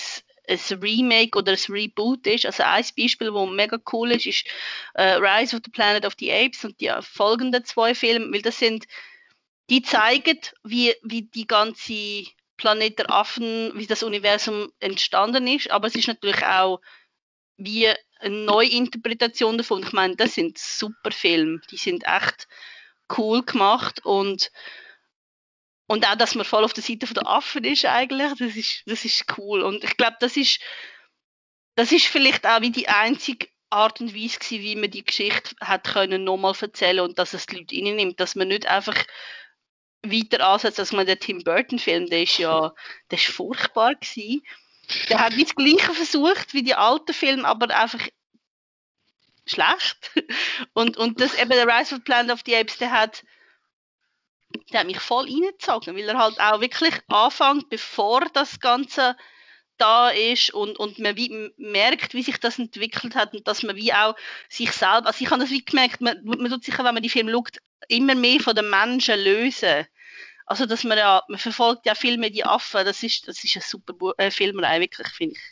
ein 0.49 0.79
Remake 0.81 1.39
oder 1.39 1.53
ein 1.53 1.73
Reboot 1.73 2.27
ist. 2.27 2.47
Also 2.47 2.63
ein 2.63 2.85
Beispiel, 2.97 3.33
wo 3.33 3.47
mega 3.47 3.79
cool 3.93 4.13
ist, 4.13 4.27
ist 4.27 4.47
äh, 4.95 5.15
Rise 5.15 5.57
of 5.57 5.63
the 5.65 5.71
Planet 5.71 6.07
of 6.07 6.15
the 6.19 6.33
Apes 6.33 6.65
und 6.65 6.81
die 6.81 6.91
folgenden 7.01 7.65
zwei 7.65 7.95
Filme, 7.95 8.33
weil 8.33 8.43
das 8.43 8.59
sind, 8.59 8.87
die 9.71 9.83
zeigen, 9.83 10.39
wie, 10.65 10.95
wie 11.03 11.23
die 11.23 11.47
ganze 11.47 12.25
Planet 12.57 12.99
der 12.99 13.11
Affen, 13.11 13.73
wie 13.75 13.87
das 13.87 14.03
Universum 14.03 14.73
entstanden 14.81 15.47
ist, 15.47 15.71
aber 15.71 15.87
es 15.87 15.95
ist 15.95 16.09
natürlich 16.09 16.45
auch 16.45 16.81
wie 17.57 17.89
eine 18.21 18.45
Neuinterpretation 18.45 19.59
davon. 19.59 19.83
Ich 19.83 19.93
meine, 19.93 20.17
das 20.17 20.35
sind 20.35 20.59
super 20.59 21.11
Filme, 21.11 21.61
die 21.71 21.77
sind 21.77 22.05
echt 22.07 22.49
cool 23.17 23.43
gemacht 23.43 24.05
und 24.05 24.51
und 25.89 26.07
auch, 26.07 26.17
dass 26.17 26.35
man 26.35 26.45
voll 26.45 26.65
auf 26.65 26.75
der 26.75 26.85
Seite 26.85 27.13
der 27.13 27.27
Affen 27.27 27.65
ist 27.65 27.87
eigentlich, 27.87 28.33
das 28.39 28.55
ist, 28.55 28.83
das 28.87 29.05
ist 29.07 29.25
cool. 29.39 29.63
Und 29.63 29.83
ich 29.83 29.97
glaube, 29.97 30.17
das 30.21 30.37
ist, 30.37 30.61
das 31.75 31.91
ist 31.93 32.07
vielleicht 32.07 32.47
auch 32.47 32.61
wie 32.61 32.71
die 32.71 32.89
einzige 32.89 33.49
Art 33.71 34.01
und 34.01 34.15
Weise 34.15 34.39
gewesen, 34.39 34.63
wie 34.63 34.77
man 34.77 34.91
die 34.91 35.05
Geschichte 35.05 35.57
hat 35.61 35.85
können 35.85 36.25
nochmal 36.25 36.55
erzählen 36.61 37.01
und 37.01 37.19
dass 37.19 37.33
es 37.33 37.47
die 37.47 37.57
Leute 37.57 37.75
nimmt, 37.75 38.21
dass 38.21 38.35
man 38.35 38.49
nicht 38.49 38.67
einfach 38.67 39.03
weiter 40.03 40.47
ansetzt, 40.47 40.79
als 40.79 40.93
man 40.93 41.07
der 41.07 41.19
Tim 41.19 41.43
Burton 41.43 41.79
Film, 41.79 42.07
der 42.07 42.23
ist 42.23 42.37
ja, 42.37 42.75
der 43.11 43.19
ist 43.19 43.29
furchtbar 43.29 43.95
gewesen. 43.95 44.43
Der 45.09 45.21
hat 45.21 45.37
nicht 45.37 45.49
das 45.49 45.57
Gleiche 45.57 45.95
versucht 45.95 46.53
wie 46.53 46.63
die 46.63 46.75
alten 46.75 47.15
Filme, 47.15 47.49
aber 47.49 47.75
einfach 47.75 48.07
schlecht. 49.47 50.13
Und, 50.75 50.99
und 50.99 51.21
das 51.21 51.35
eben 51.35 51.51
der 51.51 51.67
Rise 51.67 51.95
of 51.95 52.05
Planet 52.05 52.33
of 52.33 52.43
the 52.45 52.55
Apes, 52.55 52.77
der 52.77 52.91
hat, 52.91 53.25
der 54.73 54.81
hat 54.81 54.87
mich 54.87 55.01
voll 55.01 55.25
reingezogen, 55.25 55.97
weil 55.97 56.09
er 56.09 56.19
halt 56.19 56.41
auch 56.41 56.61
wirklich 56.61 56.95
anfängt, 57.09 57.69
bevor 57.69 58.21
das 58.33 58.61
Ganze 58.61 59.17
da 59.79 60.11
ist 60.11 60.53
und, 60.53 60.79
und 60.79 60.99
man 60.99 61.17
wie 61.17 61.53
merkt, 61.57 62.15
wie 62.15 62.23
sich 62.23 62.39
das 62.39 62.59
entwickelt 62.59 63.15
hat 63.15 63.35
und 63.35 63.47
dass 63.47 63.63
man 63.63 63.77
wie 63.77 63.93
auch 63.93 64.17
sich 64.49 64.73
selber, 64.73 65.07
also 65.07 65.25
ich 65.25 65.31
habe 65.31 65.41
das 65.41 65.51
wie 65.51 65.65
gemerkt, 65.65 66.01
man, 66.01 66.21
man 66.25 66.51
tut 66.51 66.65
sich, 66.65 66.77
wenn 66.77 66.85
man 66.95 67.03
die 67.03 67.09
Filme 67.09 67.33
schaut, 67.33 67.59
immer 67.89 68.15
mehr 68.15 68.41
von 68.41 68.57
den 68.57 68.69
Menschen 68.69 69.21
lösen. 69.21 69.87
Also, 70.47 70.67
dass 70.67 70.83
man 70.83 70.99
ja, 70.99 71.23
man 71.29 71.39
verfolgt 71.39 71.87
ja 71.87 71.95
viel 71.95 72.17
mehr 72.17 72.31
die 72.31 72.45
Affen, 72.45 72.85
das 72.85 73.03
ist, 73.03 73.29
das 73.29 73.45
ist 73.45 73.57
ein 73.57 73.63
super 73.63 74.15
äh, 74.17 74.31
Filmreihe, 74.31 74.81
wirklich, 74.81 75.09
finde 75.09 75.35
ich. 75.37 75.43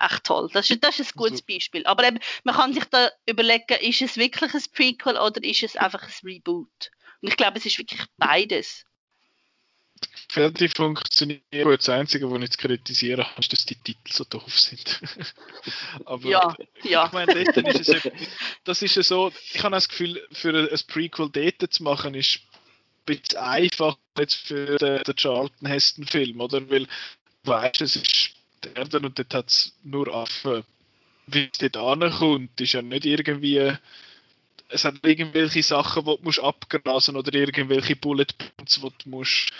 Echt 0.00 0.24
toll. 0.24 0.48
Das 0.52 0.68
ist, 0.70 0.82
das 0.82 0.98
ist 0.98 1.14
ein 1.14 1.18
gutes 1.18 1.42
Beispiel. 1.42 1.86
Aber 1.86 2.04
eben, 2.04 2.18
man 2.42 2.54
kann 2.54 2.72
sich 2.72 2.84
da 2.86 3.10
überlegen, 3.26 3.78
ist 3.80 4.02
es 4.02 4.16
wirklich 4.16 4.52
ein 4.52 4.64
Prequel 4.72 5.18
oder 5.18 5.44
ist 5.44 5.62
es 5.62 5.76
einfach 5.76 6.02
ein 6.02 6.28
Reboot? 6.28 6.90
Und 7.24 7.30
ich 7.30 7.38
glaube, 7.38 7.56
es 7.56 7.64
ist 7.64 7.78
wirklich 7.78 8.02
beides. 8.18 8.84
Fertig 10.28 10.76
funktioniert 10.76 11.42
gut. 11.50 11.78
Das 11.78 11.88
Einzige, 11.88 12.30
was 12.30 12.42
ich 12.42 12.50
zu 12.50 12.58
kritisieren 12.58 13.24
habe, 13.24 13.40
ist, 13.40 13.50
dass 13.50 13.64
die 13.64 13.76
Titel 13.76 14.12
so 14.12 14.24
doof 14.24 14.60
sind. 14.60 15.00
Aber 16.04 16.28
ja, 16.28 16.54
ja. 16.82 17.06
ich 17.06 17.12
meine, 17.12 17.32
ist 17.32 17.56
es, 17.56 18.12
das 18.64 18.82
ist 18.82 18.96
ja 18.96 19.02
so, 19.02 19.32
ich 19.54 19.62
habe 19.62 19.74
das 19.74 19.88
Gefühl, 19.88 20.22
für 20.32 20.70
ein 20.70 20.80
Prequel 20.86 21.30
dort 21.30 21.72
zu 21.72 21.82
machen, 21.82 22.12
ist 22.12 22.40
ein 23.06 23.16
bisschen 23.16 23.38
einfach 23.38 23.96
jetzt 24.18 24.34
für 24.34 24.76
den, 24.76 25.02
den 25.02 25.16
Charlton 25.16 25.66
Heston 25.66 26.06
Film, 26.06 26.42
oder? 26.42 26.68
Weil 26.68 26.84
du 26.84 27.50
weißt, 27.50 27.80
es 27.80 27.96
ist 27.96 28.32
der 28.64 28.76
Erde 28.76 28.98
und 28.98 29.18
dort 29.18 29.32
hat 29.32 29.48
es 29.48 29.74
nur 29.82 30.14
Affen. 30.14 30.62
Wie 31.26 31.48
es 31.50 31.56
dort 31.56 31.78
ankommt, 31.78 32.60
ist 32.60 32.74
ja 32.74 32.82
nicht 32.82 33.06
irgendwie 33.06 33.72
es 34.74 34.84
hat 34.84 34.96
irgendwelche 35.02 35.62
Sachen, 35.62 36.04
die 36.04 36.16
du 36.16 36.22
musst 36.22 36.40
abgrasen 36.40 37.16
oder 37.16 37.32
irgendwelche 37.32 37.96
Bullet 37.96 38.26
Points, 38.36 38.80
die 38.80 39.04
du 39.04 39.08
musst 39.08 39.52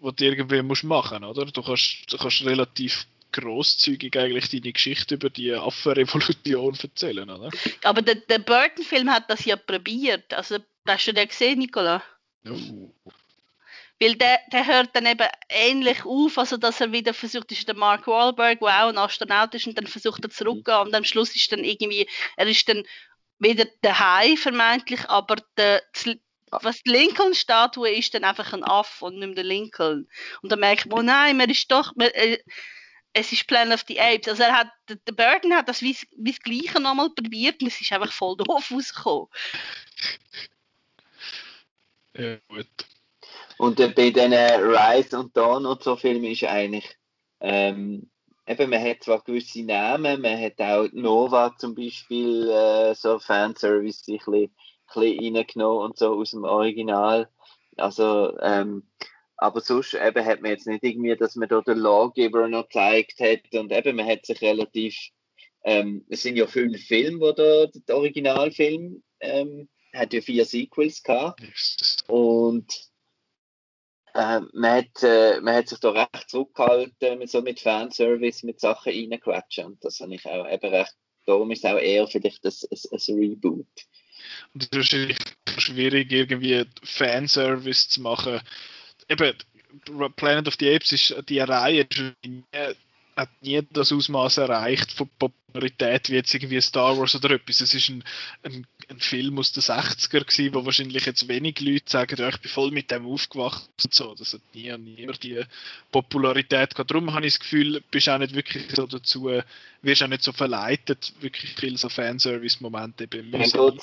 was 0.00 0.14
du 0.14 0.24
irgendwie 0.24 0.62
musst 0.62 0.84
machen, 0.84 1.24
oder? 1.24 1.44
Du 1.44 1.62
kannst, 1.62 2.10
du 2.10 2.16
kannst 2.16 2.44
relativ 2.44 3.06
großzügig 3.32 4.16
eigentlich 4.18 4.48
deine 4.48 4.72
Geschichte 4.72 5.14
über 5.14 5.30
die 5.30 5.52
Affenrevolution 5.52 6.76
erzählen, 6.82 7.28
oder? 7.28 7.50
Aber 7.84 8.02
der, 8.02 8.16
der 8.16 8.38
Burton-Film 8.38 9.10
hat 9.10 9.28
das 9.28 9.44
ja 9.44 9.56
probiert. 9.56 10.32
Also, 10.32 10.56
hast 10.88 11.06
du 11.06 11.12
den 11.12 11.28
gesehen, 11.28 11.58
Nicola? 11.58 12.02
Oh. 12.48 12.90
Weil 14.00 14.14
der, 14.14 14.40
der 14.50 14.66
hört 14.66 14.96
dann 14.96 15.04
eben 15.04 15.28
ähnlich 15.50 16.06
auf, 16.06 16.38
also 16.38 16.56
dass 16.56 16.80
er 16.80 16.90
wieder 16.90 17.12
versucht, 17.12 17.52
ist 17.52 17.68
der 17.68 17.76
Mark 17.76 18.06
Wahlberg, 18.06 18.58
der 18.60 18.84
auch 18.84 18.88
ein 18.88 18.96
Astronaut 18.96 19.54
ist, 19.54 19.66
und 19.66 19.76
dann 19.76 19.86
versucht 19.86 20.24
er 20.24 20.30
zurückzugehen 20.30 20.86
und 20.86 20.94
am 20.94 21.04
Schluss 21.04 21.36
ist 21.36 21.52
dann 21.52 21.62
irgendwie, 21.62 22.08
er 22.38 22.46
ist 22.46 22.66
dann 22.66 22.82
wieder 23.40 23.66
daheim 23.82 24.36
vermeintlich, 24.36 25.08
aber 25.08 25.36
der, 25.56 25.82
was 26.50 26.82
die 26.82 26.90
Lincoln-Statue 26.90 27.90
ist, 27.90 28.14
dann 28.14 28.24
einfach 28.24 28.52
ein 28.52 28.64
Affe 28.64 29.06
und 29.06 29.18
nicht 29.18 29.26
mehr 29.26 29.34
der 29.34 29.44
Lincoln. 29.44 30.08
Und 30.42 30.52
dann 30.52 30.60
merkt 30.60 30.86
man, 30.86 30.98
oh 30.98 31.02
nein, 31.02 31.36
man 31.36 31.50
ist 31.50 31.70
doch, 31.72 31.94
man, 31.96 32.08
äh, 32.08 32.38
es 33.12 33.32
ist 33.32 33.46
Planet 33.46 33.74
of 33.74 33.84
the 33.88 34.00
Apes. 34.00 34.28
Also 34.28 34.42
er 34.44 34.56
hat, 34.56 34.68
der 34.88 35.12
Burton 35.12 35.54
hat 35.54 35.68
das 35.68 35.82
wie, 35.82 35.96
wie 36.16 36.30
das 36.30 36.40
Gleiche 36.40 36.80
nochmal 36.80 37.10
probiert 37.10 37.60
und 37.60 37.68
es 37.68 37.80
ist 37.80 37.92
einfach 37.92 38.12
voll 38.12 38.36
doof 38.36 38.70
rausgekommen. 38.70 39.28
Ja, 42.16 42.36
gut. 42.48 42.68
Und 43.58 43.80
äh, 43.80 43.88
bei 43.88 44.10
diesen 44.10 44.32
Rise 44.32 45.18
und 45.18 45.36
Dawn 45.36 45.66
und 45.66 45.82
so 45.82 45.96
Filmen 45.96 46.24
ist 46.24 46.44
eigentlich, 46.44 46.96
ähm, 47.40 48.10
eben, 48.50 48.70
man 48.70 48.82
hat 48.82 49.04
zwar 49.04 49.22
gewisse 49.22 49.62
Namen, 49.62 50.20
man 50.20 50.40
hat 50.40 50.60
auch 50.60 50.88
Nova 50.92 51.54
zum 51.58 51.74
Beispiel, 51.74 52.48
äh, 52.50 52.94
so 52.94 53.18
Fanservice, 53.18 54.02
ein 54.08 54.18
bisschen 54.18 54.50
bisschen 54.92 55.36
reingenommen 55.36 55.84
und 55.84 55.98
so 55.98 56.14
aus 56.14 56.32
dem 56.32 56.44
Original. 56.44 57.28
Also, 57.76 58.36
ähm, 58.40 58.84
aber 59.36 59.60
sonst 59.60 59.94
eben 59.94 60.24
hat 60.24 60.42
man 60.42 60.50
jetzt 60.50 60.66
nicht 60.66 60.84
irgendwie, 60.84 61.16
dass 61.16 61.36
man 61.36 61.48
da 61.48 61.60
den 61.60 61.78
Lawgiver 61.78 62.48
noch 62.48 62.64
gezeigt 62.68 63.20
hat 63.20 63.54
und 63.54 63.72
eben 63.72 63.96
man 63.96 64.06
hat 64.06 64.26
sich 64.26 64.40
relativ, 64.42 64.96
ähm, 65.64 66.04
es 66.08 66.22
sind 66.22 66.36
ja 66.36 66.46
fünf 66.46 66.82
Filme, 66.84 67.20
wo 67.20 67.32
da 67.32 67.66
der 67.66 67.96
Originalfilm 67.96 69.02
ähm, 69.20 69.68
hat 69.94 70.12
ja 70.12 70.20
vier 70.20 70.44
Sequels 70.44 71.02
gehabt 71.02 71.40
und 72.08 72.89
äh, 74.20 74.40
man, 74.52 74.72
hat, 74.72 75.02
äh, 75.02 75.40
man 75.40 75.54
hat 75.54 75.68
sich 75.68 75.78
da 75.78 75.90
recht 75.90 76.28
zurückgehalten, 76.28 77.26
so 77.26 77.42
mit 77.42 77.60
Fanservice, 77.60 78.44
mit 78.44 78.60
Sachen 78.60 78.92
reinquetschen 78.92 79.66
und 79.66 79.84
das 79.84 80.00
habe 80.00 80.14
ich 80.14 80.26
auch 80.26 80.48
eben 80.48 80.74
recht, 80.74 80.94
darum 81.26 81.50
ist 81.50 81.64
es 81.64 81.70
auch 81.70 81.78
eher 81.78 82.06
vielleicht 82.06 82.44
ein, 82.44 82.52
ein, 82.70 82.78
ein 82.92 83.18
Reboot. 83.18 83.66
Und 84.54 84.62
es 84.62 84.68
ist 84.68 84.76
wahrscheinlich 84.76 85.18
schwierig, 85.58 86.12
irgendwie 86.12 86.64
Fanservice 86.82 87.88
zu 87.88 88.02
machen. 88.02 88.40
Eben, 89.08 89.34
Planet 90.16 90.48
of 90.48 90.56
the 90.58 90.74
Apes 90.74 90.92
ist 90.92 91.14
die 91.28 91.40
Reihe 91.40 91.86
nie, 92.24 92.44
hat 93.16 93.30
nie 93.40 93.60
das 93.70 93.92
Ausmaß 93.92 94.38
erreicht 94.38 94.92
von 94.92 95.08
Popularität 95.18 96.10
wie 96.10 96.14
jetzt 96.14 96.34
irgendwie 96.34 96.60
Star 96.60 96.98
Wars 96.98 97.14
oder 97.14 97.30
etwas. 97.32 97.60
Es 97.60 97.74
ist 97.74 97.88
ein, 97.88 98.04
ein, 98.42 98.66
ein 98.90 98.98
Film 98.98 99.38
aus 99.38 99.52
den 99.52 99.62
60er 99.62 100.24
gewesen, 100.24 100.54
wo 100.54 100.64
wahrscheinlich 100.64 101.06
jetzt 101.06 101.28
wenig 101.28 101.60
Leute 101.60 101.84
sagen, 101.86 102.16
ja, 102.18 102.28
ich 102.28 102.40
bin 102.40 102.50
voll 102.50 102.70
mit 102.70 102.90
dem 102.90 103.06
aufgewacht 103.06 103.70
und 103.82 103.94
so. 103.94 104.14
Das 104.14 104.34
hat 104.34 104.40
nie, 104.52 104.76
nie 104.78 105.06
die 105.22 105.42
Popularität 105.92 106.74
gehabt. 106.74 106.90
Darum 106.90 107.14
habe 107.14 107.26
ich 107.26 107.34
das 107.34 107.40
Gefühl, 107.40 107.82
bist 107.90 108.08
auch 108.08 108.18
nicht 108.18 108.34
wirklich 108.34 108.64
so 108.74 108.86
dazu, 108.86 109.30
wirst 109.82 110.02
auch 110.02 110.08
nicht 110.08 110.22
so 110.22 110.32
verleitet, 110.32 111.12
wirklich 111.20 111.52
viel 111.54 111.76
so 111.76 111.88
Fanservice-Momente 111.88 113.06
beim 113.06 113.30
Müssen 113.30 113.78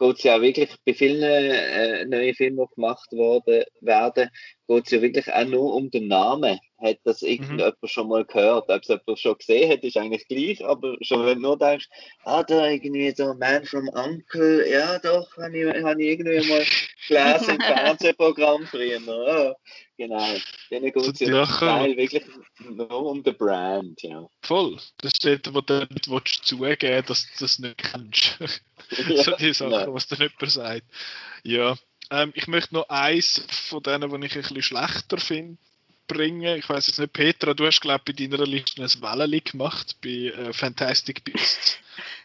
geht 0.00 0.16
es 0.16 0.22
ja 0.22 0.40
wirklich 0.40 0.70
bei 0.84 0.94
vielen 0.94 1.22
äh, 1.22 2.04
neuen 2.06 2.34
Filmen, 2.34 2.66
die 2.66 2.74
gemacht 2.74 3.12
worden, 3.12 3.64
werden, 3.80 4.30
geht 4.70 4.86
es 4.86 4.92
ja 4.92 5.02
wirklich 5.02 5.32
auch 5.32 5.44
nur 5.44 5.74
um 5.74 5.90
den 5.90 6.06
Namen. 6.06 6.58
Hat 6.78 6.98
das 7.04 7.22
irgendjemand 7.22 7.76
mhm. 7.82 7.88
schon 7.88 8.08
mal 8.08 8.24
gehört? 8.24 8.70
Ob 8.70 8.82
es 8.82 8.88
jemand 8.88 9.18
schon 9.18 9.36
gesehen 9.36 9.70
hat, 9.70 9.82
ist 9.82 9.96
eigentlich 9.96 10.28
gleich, 10.28 10.64
aber 10.64 10.96
schon 11.02 11.26
wenn 11.26 11.42
du 11.42 11.48
nur 11.48 11.58
denkst, 11.58 11.88
ah, 12.24 12.42
da 12.42 12.68
irgendwie 12.68 13.10
so 13.10 13.34
Man 13.34 13.64
from 13.64 13.88
Uncle, 13.88 14.70
ja 14.70 14.98
doch, 15.00 15.36
habe 15.36 15.58
ich, 15.58 15.82
hab 15.82 15.98
ich 15.98 16.06
irgendwie 16.06 16.48
mal 16.48 16.64
gelesen 17.08 17.56
im 17.56 17.60
Fernsehprogramm 17.60 18.66
früher. 18.66 19.00
Oh, 19.06 19.54
genau, 19.98 20.34
denen 20.70 20.92
geht 20.92 20.96
es 20.96 21.20
ja 21.20 21.44
Teil 21.44 21.96
wirklich 21.96 22.24
nur 22.60 23.06
um 23.06 23.22
den 23.22 23.36
Brand, 23.36 24.00
ja. 24.02 24.26
Voll, 24.42 24.78
das 24.98 25.12
steht, 25.16 25.52
wo 25.52 25.60
du 25.60 25.86
nicht 25.90 26.46
zugeben 26.46 27.04
dass 27.06 27.24
du 27.24 27.28
das 27.40 27.58
nicht 27.58 27.78
kennst. 27.78 28.38
so 29.24 29.32
die 29.36 29.52
Sachen, 29.52 29.72
ja. 29.72 29.92
was 29.92 30.06
dir 30.06 30.16
jemand 30.16 30.50
sagt. 30.50 30.86
Ja, 31.42 31.76
ähm, 32.10 32.32
ich 32.34 32.46
möchte 32.48 32.74
noch 32.74 32.88
eins 32.88 33.44
von 33.68 33.82
denen, 33.82 34.10
die 34.10 34.26
ich 34.26 34.34
ein 34.34 34.42
bisschen 34.42 34.62
schlechter 34.62 35.18
finde, 35.18 35.56
bringen. 36.06 36.58
Ich 36.58 36.68
weiß 36.68 36.88
jetzt 36.88 36.98
nicht, 36.98 37.12
Petra, 37.12 37.54
du 37.54 37.66
hast, 37.66 37.80
glaube 37.80 38.02
ich, 38.06 38.16
bei 38.16 38.26
deiner 38.26 38.44
Liste 38.44 38.82
ein 38.82 39.02
Wellen 39.02 39.44
gemacht 39.44 39.96
bei 40.02 40.08
äh, 40.08 40.52
Fantastic 40.52 41.24
Beasts. 41.24 41.78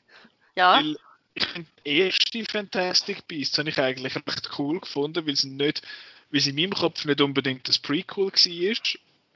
ja. 0.56 0.78
Weil 0.78 0.98
ich 1.36 1.46
finde, 1.46 1.70
die 1.86 1.98
erste 1.98 2.46
Fantastic 2.46 3.28
Beasts 3.28 3.58
habe 3.58 3.70
ich 3.70 3.78
eigentlich 3.78 4.16
recht 4.16 4.50
cool 4.58 4.80
gefunden, 4.80 5.28
weil 5.28 5.36
sie 5.36 5.50
nicht, 5.50 5.82
weil 6.32 6.40
sie 6.40 6.50
in 6.50 6.56
meinem 6.56 6.74
Kopf 6.74 7.06
nicht 7.06 7.22
unbedingt 7.22 7.68
das 7.68 7.78
Prequel 7.78 8.32
war, 8.32 8.82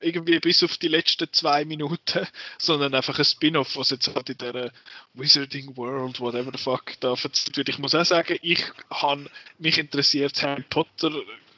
irgendwie 0.01 0.39
bis 0.39 0.63
auf 0.63 0.77
die 0.77 0.87
letzten 0.87 1.31
zwei 1.31 1.65
Minuten, 1.65 2.27
sondern 2.57 2.93
einfach 2.93 3.17
ein 3.19 3.25
Spin-off, 3.25 3.75
was 3.75 3.89
jetzt 3.89 4.13
halt 4.13 4.29
in 4.29 4.37
der 4.37 4.71
Wizarding 5.13 5.75
World, 5.77 6.19
whatever 6.19 6.51
the 6.51 6.61
fuck, 6.61 6.99
da 6.99 7.11
erzählt 7.11 7.57
wird. 7.57 7.69
Ich 7.69 7.79
muss 7.79 7.95
auch 7.95 8.05
sagen, 8.05 8.37
ich 8.41 8.63
habe 8.89 9.29
mich 9.57 9.77
interessiert 9.77 10.41
Harry 10.41 10.63
Potter 10.69 11.11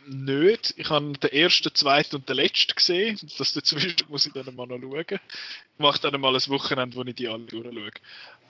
nicht. 0.08 0.74
Ich 0.78 0.90
habe 0.90 1.14
den 1.14 1.32
ersten, 1.32 1.74
zweiten 1.74 2.18
und 2.18 2.30
den 2.30 2.36
letzten 2.36 2.76
gesehen. 2.76 3.20
Das 3.38 3.54
dazwischen 3.54 3.96
muss 4.10 4.26
ich 4.26 4.34
dann 4.34 4.56
mal 4.56 4.68
noch 4.68 4.80
schauen. 4.80 5.06
Ich 5.10 5.80
mache 5.80 6.02
dann 6.02 6.20
mal 6.20 6.36
ein 6.36 6.48
Wochenende, 6.48 6.96
wo 6.96 7.04
ich 7.04 7.16
die 7.16 7.28
alle 7.28 7.46
durchschaue. 7.46 7.92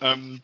Ähm, 0.01 0.41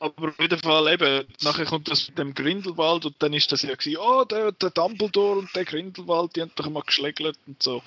aber 0.00 0.28
auf 0.28 0.40
jeden 0.40 0.58
Fall 0.58 0.92
eben, 0.92 1.26
nachher 1.42 1.66
kommt 1.66 1.88
das 1.88 2.08
mit 2.08 2.18
dem 2.18 2.34
Grindelwald 2.34 3.04
und 3.04 3.14
dann 3.18 3.34
ist 3.34 3.52
das 3.52 3.62
ja 3.62 3.74
gewesen, 3.74 3.98
oh, 3.98 4.24
der, 4.24 4.50
der 4.52 4.70
Dumbledore 4.70 5.38
und 5.40 5.54
der 5.54 5.66
Grindelwald, 5.66 6.34
die 6.34 6.40
haben 6.40 6.52
doch 6.56 6.68
mal 6.70 6.82
geschlägelt 6.82 7.38
und 7.46 7.62
so. 7.62 7.82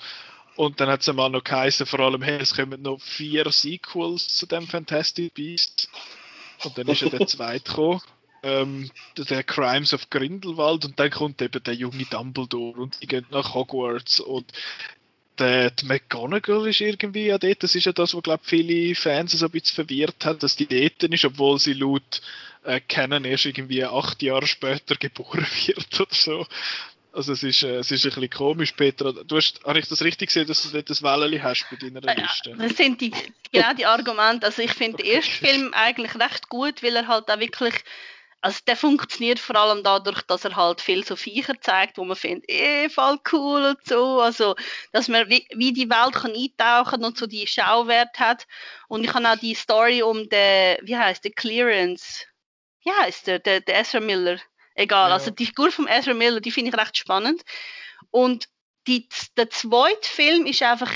Und 0.56 0.80
dann 0.80 0.88
hat 0.88 1.00
es 1.00 1.12
mal 1.12 1.28
noch 1.28 1.42
geheißen, 1.42 1.84
vor 1.86 1.98
allem, 1.98 2.22
hey, 2.22 2.38
es 2.40 2.54
kommen 2.54 2.80
noch 2.80 3.00
vier 3.00 3.50
Sequels 3.50 4.36
zu 4.36 4.46
dem 4.46 4.68
Fantastic 4.68 5.34
Beast. 5.34 5.90
Und 6.62 6.78
dann 6.78 6.86
ist 6.86 7.00
ja 7.00 7.08
der 7.08 7.26
zweite 7.26 7.64
gekommen, 7.64 8.00
ähm, 8.44 8.90
der 9.16 9.42
Crimes 9.42 9.92
of 9.92 10.10
Grindelwald 10.10 10.84
und 10.84 11.00
dann 11.00 11.10
kommt 11.10 11.42
eben 11.42 11.62
der 11.62 11.74
junge 11.74 12.04
Dumbledore 12.04 12.78
und 12.80 13.02
die 13.02 13.06
gehen 13.08 13.26
nach 13.30 13.54
Hogwarts 13.54 14.20
und 14.20 14.52
der, 15.38 15.70
die 15.70 15.86
McGonagall 15.86 16.68
ist 16.68 16.80
irgendwie 16.80 17.26
ja 17.26 17.38
dort. 17.38 17.62
Das 17.62 17.74
ist 17.74 17.86
ja 17.86 17.92
das, 17.92 18.14
was 18.14 18.22
glaube 18.22 18.42
viele 18.44 18.94
Fans 18.94 19.32
so 19.32 19.46
ein 19.46 19.50
bisschen 19.50 19.86
verwirrt 19.86 20.24
hat, 20.24 20.42
dass 20.42 20.56
die 20.56 20.66
dort 20.66 21.02
ist, 21.12 21.24
obwohl 21.24 21.58
sie 21.58 21.74
laut 21.74 22.20
äh, 22.64 22.80
Canon 22.80 23.24
erst 23.24 23.46
irgendwie 23.46 23.84
acht 23.84 24.22
Jahre 24.22 24.46
später 24.46 24.96
geboren 25.00 25.46
wird 25.66 26.00
oder 26.00 26.14
so. 26.14 26.46
Also 27.12 27.32
es 27.32 27.44
ist, 27.44 27.62
äh, 27.62 27.76
es 27.76 27.92
ist 27.92 28.04
ein 28.04 28.10
bisschen 28.10 28.30
komisch, 28.30 28.72
Petra. 28.72 29.12
Du 29.12 29.36
hast, 29.36 29.62
habe 29.64 29.78
ich 29.78 29.86
das 29.88 30.02
richtig 30.02 30.28
gesehen, 30.28 30.46
dass 30.46 30.62
du 30.62 30.70
dort 30.70 30.90
das 30.90 31.02
Welleli 31.02 31.38
hast 31.38 31.66
bei 31.70 31.76
deiner 31.76 32.04
ja, 32.04 32.20
Liste? 32.20 32.54
Das 32.58 32.76
sind 32.76 33.00
die, 33.00 33.12
genau 33.52 33.72
die 33.74 33.86
Argumente. 33.86 34.46
Also 34.46 34.62
ich 34.62 34.72
finde 34.72 35.02
den 35.02 35.12
ersten 35.14 35.46
Film 35.46 35.74
eigentlich 35.74 36.14
recht 36.16 36.48
gut, 36.48 36.82
weil 36.82 36.96
er 36.96 37.06
halt 37.06 37.30
auch 37.30 37.38
wirklich 37.38 37.74
also 38.44 38.60
der 38.66 38.76
funktioniert 38.76 39.38
vor 39.38 39.56
allem 39.56 39.82
dadurch, 39.82 40.20
dass 40.20 40.44
er 40.44 40.54
halt 40.54 40.82
viel 40.82 41.02
so 41.02 41.16
Viecher 41.16 41.58
zeigt, 41.62 41.96
wo 41.96 42.04
man 42.04 42.14
findet, 42.14 42.46
eh, 42.50 42.90
voll 42.90 43.18
cool 43.32 43.64
und 43.64 43.78
so. 43.86 44.20
Also, 44.20 44.54
dass 44.92 45.08
man 45.08 45.30
wie, 45.30 45.46
wie 45.54 45.72
die 45.72 45.88
Welt 45.88 46.14
kann 46.14 46.34
eintauchen 46.34 47.02
und 47.06 47.16
so 47.16 47.26
die 47.26 47.46
Schauwert 47.46 48.18
hat. 48.18 48.46
Und 48.86 49.02
ich 49.02 49.14
habe 49.14 49.26
auch 49.26 49.36
die 49.36 49.54
Story 49.54 50.02
um 50.02 50.28
den, 50.28 50.76
wie 50.82 50.94
heißt 50.94 51.24
der, 51.24 51.30
Clearance. 51.30 52.26
Wie 52.84 52.92
heißt 52.92 53.28
der, 53.28 53.38
der, 53.38 53.62
der 53.62 53.80
Ezra 53.80 54.00
Miller. 54.00 54.38
Egal, 54.74 55.08
ja. 55.08 55.14
also 55.14 55.30
die 55.30 55.46
Figur 55.46 55.72
von 55.72 55.88
Ezra 55.88 56.12
Miller, 56.12 56.42
die 56.42 56.50
finde 56.50 56.70
ich 56.70 56.76
recht 56.76 56.98
spannend. 56.98 57.42
Und 58.10 58.50
die, 58.86 59.08
der 59.38 59.48
zweite 59.48 60.06
Film 60.06 60.44
ist 60.44 60.62
einfach, 60.62 60.92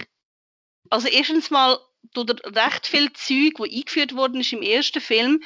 also 0.90 1.08
erstens 1.08 1.48
mal 1.48 1.78
tut 2.12 2.28
er 2.28 2.66
recht 2.66 2.86
viel 2.86 3.10
Zeug, 3.14 3.54
wo 3.56 3.64
eingeführt 3.64 4.14
worden 4.14 4.42
ist 4.42 4.52
im 4.52 4.60
ersten 4.60 5.00
Film, 5.00 5.42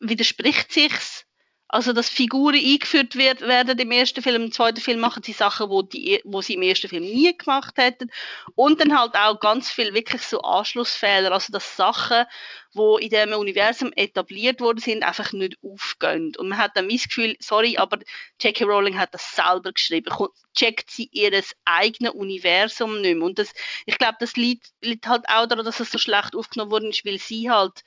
widerspricht 0.00 0.72
sich's. 0.72 1.26
Also, 1.72 1.92
dass 1.92 2.08
Figuren 2.08 2.56
eingeführt 2.56 3.14
wird, 3.14 3.42
werden 3.42 3.78
im 3.78 3.92
ersten 3.92 4.22
Film, 4.22 4.42
im 4.42 4.52
zweiten 4.52 4.80
Film 4.80 4.98
machen 4.98 5.22
sie 5.22 5.32
Sachen, 5.32 5.70
wo, 5.70 5.82
die, 5.82 6.20
wo 6.24 6.42
sie 6.42 6.54
im 6.54 6.62
ersten 6.62 6.88
Film 6.88 7.04
nie 7.04 7.36
gemacht 7.38 7.74
hätten. 7.76 8.10
Und 8.56 8.80
dann 8.80 8.98
halt 8.98 9.14
auch 9.14 9.38
ganz 9.38 9.70
viel 9.70 9.94
wirklich 9.94 10.22
so 10.22 10.40
Anschlussfehler, 10.40 11.30
also 11.30 11.52
dass 11.52 11.76
Sachen, 11.76 12.24
wo 12.72 12.98
in 12.98 13.10
dem 13.10 13.32
Universum 13.34 13.92
etabliert 13.94 14.60
worden 14.60 14.80
sind, 14.80 15.04
einfach 15.04 15.32
nicht 15.32 15.58
aufgehen. 15.62 16.32
Und 16.36 16.48
man 16.48 16.58
hat 16.58 16.72
dann 16.74 16.88
das 16.88 17.04
Gefühl, 17.04 17.36
sorry, 17.38 17.76
aber 17.76 18.00
J.K. 18.40 18.64
Rowling 18.64 18.98
hat 18.98 19.14
das 19.14 19.36
selber 19.36 19.72
geschrieben, 19.72 20.12
checkt 20.56 20.90
sie 20.90 21.08
ihr 21.12 21.40
eigenes 21.64 22.14
Universum 22.14 23.00
nicht 23.00 23.14
mehr. 23.14 23.26
Und 23.26 23.38
das, 23.38 23.52
ich 23.86 23.96
glaube, 23.96 24.16
das 24.18 24.34
liegt, 24.34 24.70
liegt 24.80 25.06
halt 25.06 25.28
auch 25.28 25.46
daran, 25.46 25.64
dass 25.64 25.78
es 25.78 25.92
so 25.92 25.98
schlecht 25.98 26.34
aufgenommen 26.34 26.72
worden 26.72 26.90
ist, 26.90 27.04
weil 27.04 27.18
sie 27.18 27.48
halt 27.48 27.84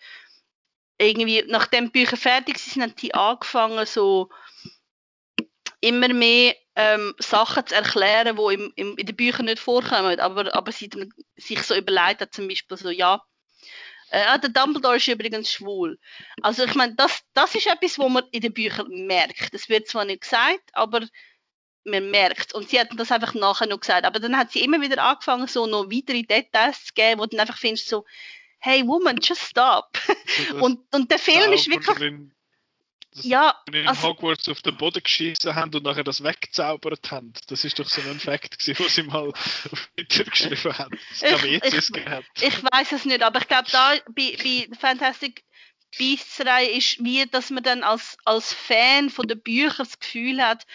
irgendwie, 0.97 1.43
nachdem 1.47 1.85
die 1.85 1.91
Bücher 1.91 2.17
fertig 2.17 2.57
sind, 2.57 2.81
haben 2.81 2.95
die 2.95 3.13
angefangen, 3.13 3.85
so 3.85 4.29
immer 5.81 6.07
mehr 6.13 6.55
ähm, 6.75 7.13
Sachen 7.19 7.67
zu 7.67 7.75
erklären, 7.75 8.37
die 8.37 8.53
im, 8.53 8.73
im, 8.75 8.97
in 8.97 9.05
den 9.05 9.15
Büchern 9.15 9.45
nicht 9.45 9.59
vorkommen. 9.59 10.19
Aber, 10.19 10.53
aber 10.55 10.71
sie 10.71 10.89
sich 11.35 11.61
so 11.63 11.75
überlegt 11.75 12.21
hat, 12.21 12.33
zum 12.33 12.47
Beispiel 12.47 12.77
so, 12.77 12.89
ja, 12.89 13.21
äh, 14.09 14.23
ah, 14.27 14.37
der 14.37 14.51
Dumbledore 14.51 14.97
ist 14.97 15.07
übrigens 15.07 15.51
schwul. 15.51 15.99
Also 16.41 16.63
ich 16.63 16.75
meine, 16.75 16.95
das, 16.95 17.23
das 17.33 17.55
ist 17.55 17.67
etwas, 17.67 17.97
wo 17.97 18.09
man 18.09 18.23
in 18.31 18.41
den 18.41 18.53
Büchern 18.53 18.87
merkt. 19.07 19.53
Das 19.53 19.69
wird 19.69 19.87
zwar 19.87 20.05
nicht 20.05 20.21
gesagt, 20.21 20.69
aber 20.73 21.01
man 21.83 22.11
merkt. 22.11 22.53
Und 22.53 22.69
sie 22.69 22.79
hat 22.79 22.89
das 22.95 23.11
einfach 23.11 23.33
nachher 23.33 23.67
noch 23.67 23.79
gesagt. 23.79 24.05
Aber 24.05 24.19
dann 24.19 24.37
hat 24.37 24.51
sie 24.51 24.63
immer 24.63 24.81
wieder 24.81 25.03
angefangen, 25.03 25.47
so 25.47 25.65
noch 25.65 25.91
weitere 25.91 26.23
Details 26.23 26.85
zu 26.85 26.93
geben, 26.93 27.19
wo 27.19 27.25
dann 27.25 27.39
einfach 27.39 27.57
findest, 27.57 27.89
so, 27.89 28.05
hey 28.63 28.87
Woman, 28.87 29.17
just 29.21 29.41
stop. 29.41 29.99
und, 30.61 30.79
und 30.93 31.11
der 31.11 31.19
Film 31.19 31.51
ist 31.51 31.69
wirklich. 31.69 31.97
Drin, 31.97 32.31
ja, 33.15 33.55
in 33.71 33.87
also, 33.87 34.07
Hogwarts 34.07 34.49
auf 34.49 34.61
den 34.63 34.75
Boden 34.75 35.03
geschissen 35.03 35.53
haben 35.53 35.73
und 35.75 35.83
nachher 35.83 36.03
das 36.03 36.23
weggezaubert 36.23 37.11
haben. 37.11 37.33
Das 37.47 37.63
ist 37.63 37.77
doch 37.77 37.87
so 37.87 38.01
ein 38.01 38.15
Effekt, 38.15 38.57
gewesen, 38.57 38.83
was 38.83 38.95
sie 38.95 39.03
mal 39.03 39.29
auf 39.29 39.89
Twitter 39.95 40.23
geschrieben 40.23 40.77
haben. 40.77 40.97
Ich, 41.21 41.63
ich, 41.63 41.91
ich 42.41 42.63
weiß 42.63 42.91
es 42.93 43.05
nicht, 43.05 43.21
aber 43.21 43.39
ich 43.39 43.47
glaube, 43.47 43.69
da 43.71 43.93
bei, 44.15 44.35
bei 44.41 44.67
Fantastic 44.75 45.43
Beasts 45.95 46.43
Reihe 46.43 46.71
ist 46.71 47.03
wie, 47.03 47.23
dass 47.27 47.51
man 47.51 47.61
dann 47.61 47.83
als, 47.83 48.17
als 48.25 48.51
Fan 48.51 49.11
von 49.11 49.27
den 49.27 49.41
Büchern 49.41 49.85
das 49.85 49.99
Gefühl 49.99 50.41
hat, 50.41 50.65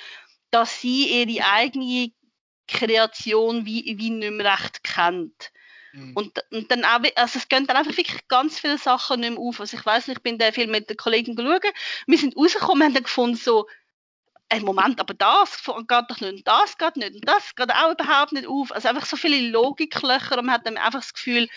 dass 0.52 0.81
sie 0.81 1.23
ihre 1.23 1.44
eigene 1.44 2.12
Kreation 2.69 3.66
wie, 3.66 3.97
wie 3.98 4.10
nicht 4.10 4.32
mehr 4.32 4.52
recht 4.52 4.85
kennt. 4.85 5.51
Mhm. 5.98 6.12
Und, 6.14 6.44
und 6.50 6.70
dann 6.70 6.84
auch, 6.84 7.00
also 7.16 7.38
es 7.38 7.48
gehen 7.48 7.66
dann 7.66 7.76
einfach 7.76 7.96
wirklich 7.96 8.26
ganz 8.28 8.60
viele 8.60 8.78
Sachen 8.78 9.20
nicht 9.20 9.30
mehr 9.30 9.38
auf. 9.38 9.60
Also 9.60 9.76
ich 9.76 9.84
weiß 9.84 10.08
nicht, 10.08 10.18
ich 10.18 10.22
bin 10.22 10.38
den 10.38 10.52
Film 10.52 10.70
mit 10.70 10.88
den 10.88 10.96
Kollegen 10.96 11.36
geschaut, 11.36 11.64
wir 12.06 12.18
sind 12.18 12.36
rausgekommen 12.36 12.88
und 12.88 12.94
haben 12.94 13.02
gefunden, 13.02 13.36
so, 13.36 13.66
ein 14.50 14.62
Moment, 14.62 14.98
aber 15.00 15.14
das 15.14 15.62
geht 15.62 15.90
doch 16.08 16.20
nicht 16.20 16.32
und 16.32 16.48
das 16.48 16.78
geht 16.78 16.96
nicht 16.96 17.14
und 17.14 17.28
das 17.28 17.54
geht 17.54 17.70
auch 17.70 17.92
überhaupt 17.92 18.32
nicht 18.32 18.46
auf. 18.46 18.72
Also 18.72 18.88
einfach 18.88 19.04
so 19.04 19.16
viele 19.16 19.50
Logiklöcher 19.50 20.38
und 20.38 20.46
man 20.46 20.54
hat 20.54 20.66
dann 20.66 20.78
einfach 20.78 21.00
das 21.00 21.12
Gefühl, 21.12 21.48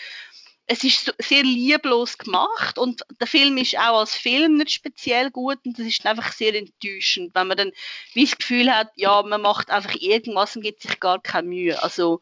es 0.66 0.84
ist 0.84 1.06
so 1.06 1.12
sehr 1.18 1.42
lieblos 1.42 2.18
gemacht 2.18 2.78
und 2.78 3.02
der 3.20 3.26
Film 3.26 3.56
ist 3.56 3.76
auch 3.78 4.00
als 4.00 4.14
Film 4.14 4.56
nicht 4.56 4.72
speziell 4.72 5.30
gut 5.30 5.58
und 5.64 5.78
das 5.78 5.86
ist 5.86 6.06
einfach 6.06 6.32
sehr 6.32 6.54
enttäuschend, 6.54 7.34
wenn 7.34 7.48
man 7.48 7.56
dann 7.56 7.72
wie 8.14 8.24
das 8.24 8.38
Gefühl 8.38 8.72
hat, 8.72 8.90
ja, 8.94 9.22
man 9.22 9.40
macht 9.40 9.70
einfach 9.70 9.94
irgendwas 9.94 10.54
und 10.54 10.62
gibt 10.62 10.82
sich 10.82 11.00
gar 11.00 11.20
keine 11.20 11.48
Mühe. 11.48 11.82
Also 11.82 12.20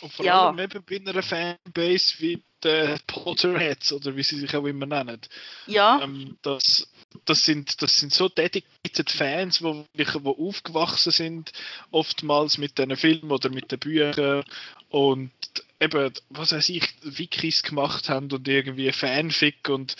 und 0.00 0.12
vor 0.12 0.24
ja. 0.24 0.48
allem 0.48 0.58
eben 0.58 0.82
bei 0.84 0.96
einer 0.96 1.22
Fanbase 1.22 2.14
wie 2.18 2.42
der 2.62 2.98
Potterheads 3.06 3.92
oder 3.92 4.16
wie 4.16 4.22
sie 4.22 4.38
sich 4.38 4.54
auch 4.56 4.64
immer 4.64 4.86
nennen. 4.86 5.20
Ja. 5.66 6.00
Ähm, 6.02 6.36
das, 6.42 6.90
das, 7.24 7.44
sind, 7.44 7.80
das 7.82 7.98
sind 7.98 8.12
so 8.12 8.28
dedicated 8.28 9.10
Fans, 9.10 9.62
wo, 9.62 9.86
wo 9.94 10.48
aufgewachsen 10.48 11.12
sind, 11.12 11.52
oftmals 11.90 12.58
mit 12.58 12.78
diesen 12.78 12.96
Filmen 12.96 13.30
oder 13.30 13.50
mit 13.50 13.70
den 13.70 13.78
Büchern 13.78 14.44
und 14.88 15.32
eben, 15.80 16.12
was 16.30 16.52
weiß 16.52 16.68
ich, 16.70 16.84
Wikis 17.02 17.62
gemacht 17.62 18.08
haben 18.08 18.30
und 18.32 18.48
irgendwie 18.48 18.90
Fanfic 18.92 19.68
und 19.68 19.96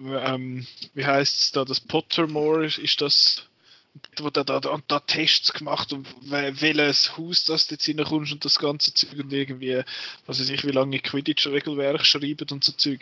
ähm, 0.00 0.66
wie 0.94 1.04
heißt 1.04 1.38
es 1.38 1.52
da, 1.52 1.64
das 1.64 1.80
Pottermore 1.80 2.66
ist 2.66 3.00
das 3.00 3.49
wo 4.18 4.30
da, 4.30 4.44
da, 4.44 4.60
da, 4.60 4.80
da 4.86 5.00
Tests 5.00 5.52
gemacht 5.52 5.92
und 5.92 6.06
welches 6.30 7.16
Haus 7.16 7.44
das 7.44 7.66
du 7.66 7.74
jetzt 7.74 7.88
reinkommst 7.88 8.32
und 8.32 8.44
das 8.44 8.58
ganze 8.58 8.94
Zeug 8.94 9.18
und 9.18 9.32
irgendwie, 9.32 9.82
was 10.26 10.40
weiß 10.40 10.50
ich, 10.50 10.64
wie 10.64 10.70
lange 10.70 11.00
Quidditch-Regelwerk 11.00 12.04
schreiben 12.06 12.46
und 12.50 12.62
so 12.64 12.72
Zeug. 12.72 13.00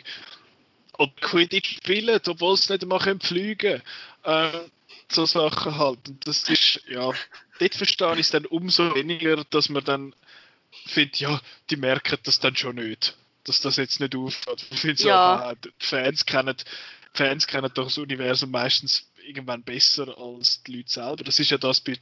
oder 0.97 1.11
Quidditch 1.21 1.77
spielen, 1.77 2.19
obwohl 2.27 2.57
sie 2.57 2.73
nicht 2.73 2.83
einmal 2.83 2.99
fliegen 3.19 3.57
können. 3.57 3.81
Ähm, 4.25 4.71
so 5.11 5.25
Sachen 5.25 5.77
halt. 5.77 6.07
Und 6.07 6.27
das 6.27 6.47
ist, 6.49 6.81
ja, 6.87 7.11
dort 7.59 7.75
verstehe 7.75 8.13
ich 8.13 8.19
es 8.21 8.31
dann 8.31 8.45
umso 8.45 8.93
weniger, 8.95 9.43
dass 9.49 9.69
man 9.69 9.83
dann 9.83 10.15
findet, 10.85 11.19
ja, 11.19 11.39
die 11.69 11.77
merken 11.77 12.17
das 12.23 12.39
dann 12.39 12.55
schon 12.55 12.75
nicht. 12.75 13.15
Dass 13.45 13.61
das 13.61 13.77
jetzt 13.77 13.99
nicht 13.99 14.15
aufhört. 14.15 14.65
Ich 14.69 14.79
finde 14.81 15.01
Ja. 15.03 15.37
so, 15.37 15.43
ah, 15.43 15.55
die 15.55 15.71
Fans 15.79 16.25
kennen, 16.25 16.55
Fans 17.13 17.47
kennen 17.47 17.71
doch 17.73 17.85
das 17.85 17.97
Universum 17.97 18.51
meistens 18.51 19.09
irgendwann 19.29 19.63
besser 19.63 20.17
als 20.17 20.63
die 20.63 20.77
Leute 20.77 20.91
selber. 20.91 21.23
Das 21.23 21.39
ist 21.39 21.51
ja 21.51 21.57
das 21.57 21.79
bei, 21.79 21.97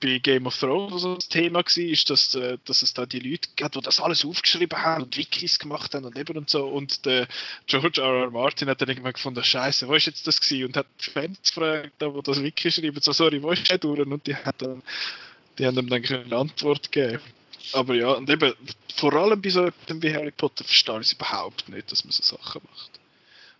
bei 0.00 0.18
Game 0.18 0.46
of 0.46 0.58
Thrones 0.58 1.02
so 1.02 1.14
das 1.14 1.28
Thema 1.28 1.60
war, 1.60 1.76
ist, 1.78 2.10
dass, 2.10 2.34
äh, 2.34 2.58
dass 2.64 2.82
es 2.82 2.92
da 2.92 3.06
die 3.06 3.20
Leute 3.20 3.48
gibt, 3.56 3.74
die 3.74 3.80
das 3.80 4.00
alles 4.00 4.24
aufgeschrieben 4.24 4.82
haben 4.82 5.04
und 5.04 5.16
Wikis 5.16 5.58
gemacht 5.58 5.94
haben 5.94 6.04
und 6.04 6.18
eben 6.18 6.36
und 6.36 6.50
so. 6.50 6.66
Und 6.66 7.06
der 7.06 7.28
George 7.66 8.02
R. 8.02 8.24
R. 8.24 8.30
Martin 8.30 8.68
hat 8.68 8.80
dann 8.80 8.88
irgendwann 8.88 9.12
gefunden, 9.12 9.42
Scheiße, 9.42 9.88
wo 9.88 9.94
ist 9.94 10.06
jetzt 10.06 10.26
das 10.26 10.40
gewesen? 10.40 10.66
Und 10.66 10.76
hat 10.76 10.86
die 11.00 11.10
Fans 11.10 11.38
gefragt, 11.42 11.92
die 12.00 12.22
das 12.22 12.42
Wiki 12.42 12.70
schreiben, 12.70 13.00
so, 13.00 13.12
sorry, 13.12 13.42
wo 13.42 13.52
ist 13.52 13.70
der? 13.70 13.84
Und 13.84 14.26
die, 14.26 14.36
hat 14.36 14.60
dann, 14.60 14.82
die 15.58 15.66
haben 15.66 15.78
ihm 15.78 15.88
dann 15.88 16.04
eine 16.04 16.36
Antwort 16.36 16.90
gegeben. 16.90 17.22
Aber 17.72 17.94
ja, 17.94 18.10
und 18.12 18.28
eben, 18.28 18.52
vor 18.96 19.12
allem 19.14 19.40
bei 19.40 19.48
so 19.48 19.64
etwas 19.64 20.02
wie 20.02 20.14
Harry 20.14 20.30
Potter 20.30 20.64
verstehe 20.64 21.00
ich 21.00 21.06
es 21.06 21.12
überhaupt 21.12 21.68
nicht, 21.68 21.90
dass 21.90 22.04
man 22.04 22.12
so 22.12 22.22
Sachen 22.22 22.60
macht. 22.70 23.03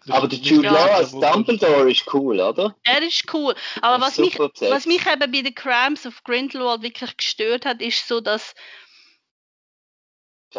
Aber 0.09 0.29
der 0.29 0.39
Jude. 0.39 0.69
Law 0.69 0.95
als 0.95 1.13
Dumbledore 1.13 1.91
ist 1.91 2.13
cool, 2.13 2.41
oder? 2.41 2.77
Er 2.85 3.03
ist 3.03 3.33
cool. 3.33 3.55
Aber 3.81 4.05
was 4.05 4.19
mich, 4.19 4.37
besetzt. 4.37 4.63
was 4.71 4.87
mich 4.87 5.07
eben 5.07 5.33
bei 5.33 5.43
den 5.43 5.55
Crimes 5.55 6.07
of 6.07 6.23
Grindelwald 6.25 6.83
wirklich 6.83 7.17
gestört 7.17 7.65
hat, 7.65 7.81
ist 7.81 8.07
so, 8.07 8.21
dass, 8.21 8.55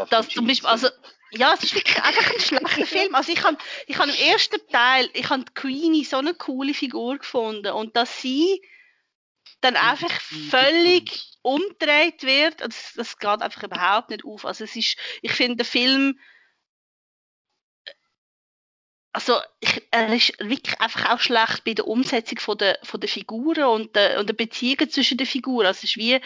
dass 0.09 0.29
zum 0.29 0.47
Beispiel, 0.47 0.67
also, 0.67 0.87
ja, 1.31 1.53
es 1.53 1.63
ist 1.63 1.75
wirklich 1.75 2.01
einfach 2.01 2.33
ein 2.33 2.39
schlechter 2.39 2.85
Film. 2.85 3.13
Also 3.13 3.31
ich 3.31 3.43
habe 3.43 3.57
ich 3.87 3.97
hab 3.97 4.07
im 4.07 4.15
ersten 4.15 4.67
Teil, 4.71 5.09
ich 5.13 5.29
habe 5.29 5.45
Queenie 5.53 6.05
so 6.05 6.17
eine 6.17 6.33
coole 6.33 6.73
Figur 6.73 7.17
gefunden 7.17 7.71
und 7.71 7.95
dass 7.95 8.21
sie 8.21 8.61
dann 9.61 9.75
einfach 9.75 10.11
völlig 10.49 11.37
umgedreht 11.41 12.23
wird, 12.23 12.61
das, 12.61 12.93
das 12.95 13.17
geht 13.17 13.41
einfach 13.41 13.63
überhaupt 13.63 14.09
nicht 14.09 14.25
auf. 14.25 14.45
Also 14.45 14.63
es 14.63 14.75
ist, 14.75 14.97
ich 15.21 15.31
finde 15.31 15.57
der 15.57 15.65
Film, 15.65 16.19
also 19.15 19.39
ich, 19.61 19.81
er 19.91 20.13
ist 20.13 20.37
wirklich 20.39 20.77
einfach 20.81 21.09
auch 21.09 21.19
schlecht 21.21 21.63
bei 21.63 21.73
der 21.73 21.87
Umsetzung 21.87 22.37
von 22.37 22.57
der, 22.57 22.77
von 22.83 22.99
der 22.99 23.07
Figuren 23.07 23.63
und 23.63 23.95
der, 23.95 24.19
und 24.19 24.27
der 24.27 24.33
Beziehungen 24.33 24.89
zwischen 24.89 25.17
den 25.17 25.25
Figuren. 25.25 25.65
Also 25.65 25.77
es 25.77 25.83
ist 25.85 25.97
wie, 25.97 26.19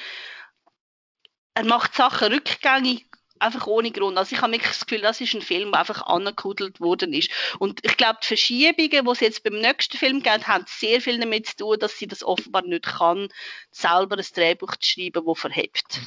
er 1.54 1.66
macht 1.66 1.94
Sachen 1.94 2.34
rückgängig, 2.34 3.06
einfach 3.38 3.68
ohne 3.68 3.92
Grund. 3.92 4.18
Also 4.18 4.36
ich 4.36 4.42
habe 4.42 4.54
wirklich 4.54 4.72
das 4.72 4.88
Gefühl, 4.88 5.04
das 5.04 5.22
ist 5.22 5.36
ein 5.36 5.44
Film, 5.44 5.72
der 5.72 5.82
einfach 5.82 6.02
angekudelt 6.08 6.82
worden 6.82 7.14
ist. 7.14 7.30
Und 7.60 7.86
ich 7.86 7.96
glaube, 7.96 8.18
die 8.24 8.28
Verschiebungen, 8.28 9.06
die 9.06 9.12
es 9.12 9.20
jetzt 9.20 9.44
beim 9.44 9.60
nächsten 9.62 9.96
Film 9.96 10.24
gibt, 10.24 10.48
haben 10.48 10.66
sehr 10.68 11.00
viel 11.00 11.20
damit 11.20 11.46
zu 11.46 11.58
tun, 11.58 11.78
dass 11.80 11.96
sie 11.96 12.08
das 12.08 12.24
offenbar 12.24 12.64
nicht 12.64 12.86
kann, 12.86 13.30
selber 13.70 14.18
ein 14.18 14.26
Drehbuch 14.34 14.78
zu 14.78 14.90
schreiben, 14.90 15.24
das 15.28 15.40
verhebt. 15.40 16.00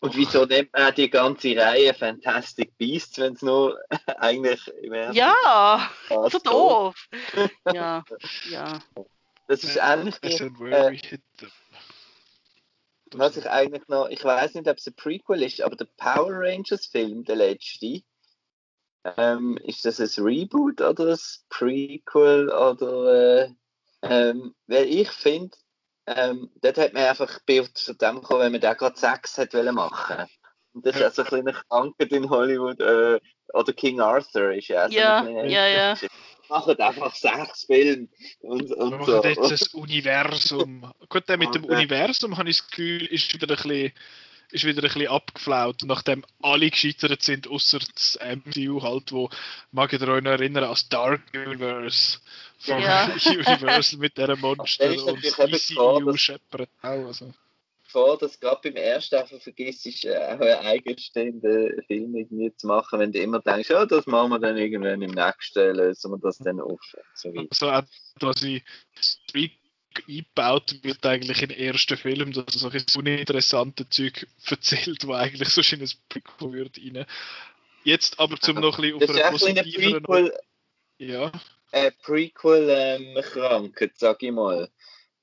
Und 0.00 0.14
wieso 0.16 0.44
nennt 0.44 0.72
man 0.72 0.94
die 0.94 1.08
ganze 1.08 1.56
Reihe 1.56 1.94
Fantastic 1.94 2.76
Beasts, 2.76 3.18
wenn 3.18 3.32
es 3.32 3.42
nur 3.42 3.78
eigentlich 4.18 4.66
im 4.82 4.92
ersten 4.92 5.16
Ja, 5.16 5.90
Cast 6.08 6.32
so 6.32 6.38
doof. 6.38 7.08
Ja, 7.72 8.04
ja. 8.50 8.78
Das 9.48 9.64
ist 9.64 9.78
ein 9.78 10.12
Worry 10.12 10.98
Hit. 10.98 11.22
was 13.12 13.36
ich 13.36 13.48
eigentlich 13.48 13.86
noch, 13.88 14.08
ich 14.08 14.24
weiß 14.24 14.54
nicht, 14.54 14.68
ob 14.68 14.76
es 14.76 14.86
ein 14.86 14.94
Prequel 14.94 15.42
ist, 15.42 15.60
aber 15.62 15.76
der 15.76 15.88
Power 15.96 16.30
Rangers 16.30 16.86
Film, 16.86 17.24
der 17.24 17.36
letzte, 17.36 18.02
ähm, 19.16 19.56
ist 19.64 19.84
das 19.84 20.00
ein 20.00 20.24
Reboot 20.24 20.80
oder 20.80 21.12
ein 21.12 21.18
Prequel 21.48 22.50
oder, 22.50 23.44
äh, 23.44 23.50
ähm, 24.02 24.54
weil 24.66 24.86
ich 24.86 25.10
finde, 25.10 25.56
ähm, 26.06 26.50
dort 26.62 26.78
hat 26.78 26.92
man 26.94 27.02
einfach 27.04 27.40
Bild 27.46 27.76
zu 27.76 27.94
dem 27.94 28.16
gekommen, 28.16 28.40
wenn 28.42 28.52
man 28.52 28.60
da 28.60 28.74
gerade 28.74 28.98
Sex 28.98 29.38
hat 29.38 29.54
wollen 29.54 29.74
machen. 29.74 30.26
Und 30.72 30.84
das 30.86 30.94
ist 30.94 31.00
Ja. 31.00 31.06
also 31.06 31.22
ein 31.22 31.28
kleiner 31.28 31.52
Krankheit 31.52 32.12
in 32.12 32.28
Hollywood, 32.30 32.80
äh, 32.80 33.18
oder 33.54 33.72
King 33.72 34.00
Arthur 34.00 34.52
ist 34.52 34.68
ja 34.68 34.86
auch 34.86 34.90
so 34.90 34.96
Ja, 34.96 35.24
ja, 35.28 35.66
ja. 35.66 35.94
Machen 36.48 36.78
einfach 36.78 37.12
sechs 37.14 37.64
Filme 37.64 38.06
und, 38.40 38.68
Wir 38.68 38.78
und 38.78 38.90
machen 38.90 39.04
so. 39.06 39.24
jetzt 39.24 39.74
ein 39.74 39.80
Universum. 39.80 40.92
Gut, 41.08 41.28
der 41.28 41.38
mit 41.38 41.52
dem 41.54 41.64
Okay. 41.64 41.74
Universum 41.74 42.36
habe 42.38 42.48
ich 42.50 42.58
das 42.58 42.68
Gefühl, 42.68 43.04
ist 43.06 43.34
wieder 43.34 43.48
ein 43.52 43.56
bisschen, 43.56 43.92
ist 44.52 44.64
wieder 44.64 44.80
ein 44.82 44.88
bisschen 44.88 45.08
abgeflaut, 45.08 45.82
nachdem 45.84 46.24
alle 46.42 46.70
gescheitert 46.70 47.22
sind, 47.22 47.48
außer 47.48 47.80
das 47.94 48.16
MCU 48.22 48.80
halt, 48.82 49.10
wo, 49.10 49.28
mag 49.72 49.92
ich 49.92 50.00
euch 50.00 50.22
noch 50.22 50.30
erinnern, 50.30 50.64
als 50.64 50.88
Dark 50.88 51.22
Universe 51.34 52.18
von 52.58 52.80
Ja. 52.80 53.06
Universal 53.26 53.98
mit 53.98 54.16
dieser 54.16 54.36
Monster 54.36 55.06
und 55.06 56.06
dass- 56.06 56.20
scheppert 56.20 56.70
auch. 56.82 57.06
Also. 57.06 57.32
vor, 57.88 58.18
dass 58.18 58.38
gerade 58.38 58.60
beim 58.62 58.76
ersten 58.76 59.14
einfach 59.16 59.40
vergisst, 59.40 59.86
ist, 59.86 60.04
äh, 60.04 60.16
auch 60.16 60.40
einen 60.40 60.66
eigenstehenden 60.66 61.82
Film 61.86 62.14
irgendwie 62.16 62.54
zu 62.54 62.66
machen, 62.66 62.98
wenn 62.98 63.12
du 63.12 63.20
immer 63.20 63.40
denkst, 63.40 63.70
ja, 63.70 63.86
das 63.86 64.06
machen 64.06 64.30
wir 64.30 64.38
dann 64.38 64.56
irgendwann 64.56 65.00
im 65.02 65.12
nächsten, 65.12 65.76
lösen 65.76 66.10
wir 66.10 66.18
das 66.18 66.38
dann 66.38 66.60
auf. 66.60 66.80
So. 67.14 67.32
Also 67.50 67.70
auch 67.70 67.82
quasi 68.18 68.62
Streak 69.00 69.52
eingebaut 70.08 70.78
wird 70.82 71.04
eigentlich 71.06 71.42
in 71.42 71.48
den 71.48 71.58
ersten 71.58 71.96
Film, 71.96 72.32
dass 72.32 72.44
er 72.54 72.70
solche 72.70 72.84
uninteressante 72.98 73.88
Zeug 73.88 74.26
erzählt, 74.46 75.06
wo 75.06 75.14
eigentlich 75.14 75.48
so 75.48 75.62
in 75.74 75.82
ein 75.82 75.90
Prequel 76.08 76.52
würde 76.52 76.80
rein. 76.80 77.06
Jetzt 77.84 78.18
aber 78.18 78.38
zum 78.38 78.56
noch 78.56 78.78
ein 78.78 78.98
bisschen 78.98 79.10
auf 79.10 79.16
einer 79.16 79.24
ein 79.26 79.36
kleiner 79.36 79.62
positiveren 79.62 80.02
Prequel, 80.02 80.34
Ja, 80.98 81.32
äh, 81.76 81.90
Prequel 82.02 82.68
ähm, 82.70 83.22
sag 83.96 84.22
ich 84.22 84.32
mal. 84.32 84.70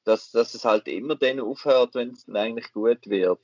Dass, 0.05 0.31
dass 0.31 0.53
es 0.53 0.65
halt 0.65 0.87
immer 0.89 1.15
dann 1.15 1.39
aufhört, 1.39 1.95
wenn 1.95 2.09
es 2.09 2.25
dann 2.25 2.35
eigentlich 2.35 2.73
gut 2.73 3.07
wird. 3.07 3.39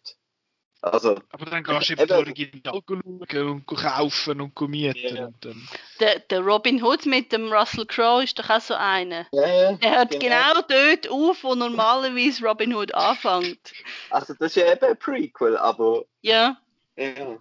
Also, 0.81 1.17
aber 1.31 1.45
dann 1.45 1.63
gehst 1.63 1.89
du 1.89 1.93
eben 1.93 2.01
Eben. 2.03 2.63
die 2.63 2.69
Original 2.69 3.27
schauen 3.29 3.49
und 3.51 3.65
kaufen 3.65 4.41
und 4.41 4.61
mieten. 4.69 5.15
Ja. 5.15 5.25
Und 5.25 5.45
dann, 5.45 5.67
Der, 5.99 6.19
der 6.19 6.39
Robin 6.39 6.81
Hood 6.83 7.05
mit 7.05 7.31
dem 7.33 7.51
Russell 7.51 7.85
Crowe 7.85 8.23
ist 8.23 8.39
doch 8.39 8.49
auch 8.49 8.61
so 8.61 8.73
einer. 8.75 9.25
ja, 9.33 9.47
ja. 9.47 9.73
Der 9.73 9.91
hört 9.97 10.11
Genau. 10.11 10.53
genau 10.53 10.61
dort 10.69 11.09
auf, 11.09 11.43
wo 11.43 11.55
normalerweise 11.55 12.45
Robin 12.45 12.73
Hood 12.73 12.93
anfängt. 12.93 13.73
Also, 14.09 14.33
das 14.35 14.55
ist 14.55 14.55
ja 14.55 14.71
eben 14.71 14.85
ein 14.85 14.97
Prequel, 14.97 15.57
aber, 15.57 16.05
Ja, 16.21 16.57
ja. 16.97 17.37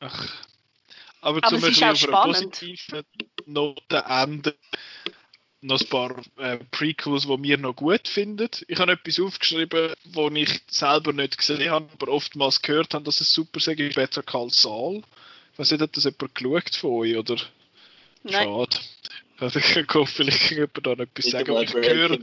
ach. 0.00 0.46
Aber, 1.22 1.36
Aber 1.38 1.48
zum 1.48 1.58
es 1.58 1.64
ist 1.68 1.80
Beispiel 1.80 2.14
auch 2.14 2.20
auf 2.20 2.24
einer 2.24 2.34
spannend. 2.34 2.50
positiven 2.58 3.02
Note 3.52 4.04
enden 4.06 4.54
noch 5.62 5.80
ein 5.80 5.88
paar 5.88 6.16
äh, 6.38 6.58
Prequels, 6.70 7.26
die 7.26 7.42
wir 7.42 7.58
noch 7.58 7.76
gut 7.76 8.08
finden. 8.08 8.48
Ich 8.66 8.78
habe 8.78 8.92
etwas 8.92 9.20
aufgeschrieben, 9.20 9.92
wo 10.04 10.28
ich 10.30 10.60
selber 10.70 11.12
nicht 11.12 11.36
gesehen 11.36 11.70
habe, 11.70 11.88
aber 11.92 12.12
oftmals 12.12 12.62
gehört 12.62 12.94
habe, 12.94 13.04
dass 13.04 13.20
es 13.20 13.32
super 13.32 13.60
sei, 13.60 13.72
ist 13.72 13.94
Better 13.94 14.22
Call 14.22 14.50
Saul. 14.50 15.02
Ich 15.52 15.58
weiß 15.58 15.72
nicht, 15.72 15.82
hat 15.82 15.96
das 15.96 16.04
jemand 16.04 16.34
geschaut 16.34 16.74
von 16.76 16.90
euch, 16.92 17.16
oder? 17.16 17.36
nein. 18.22 18.44
Schade. 18.44 18.76
Also 19.40 19.58
ich 19.58 19.94
hoffe, 19.94 20.16
vielleicht 20.16 20.48
kann 20.48 20.58
jemand 20.58 20.86
da 20.86 20.90
noch 20.90 20.98
etwas 20.98 21.24
sagen. 21.30 21.56
ich 21.62 21.72
höre. 21.72 22.18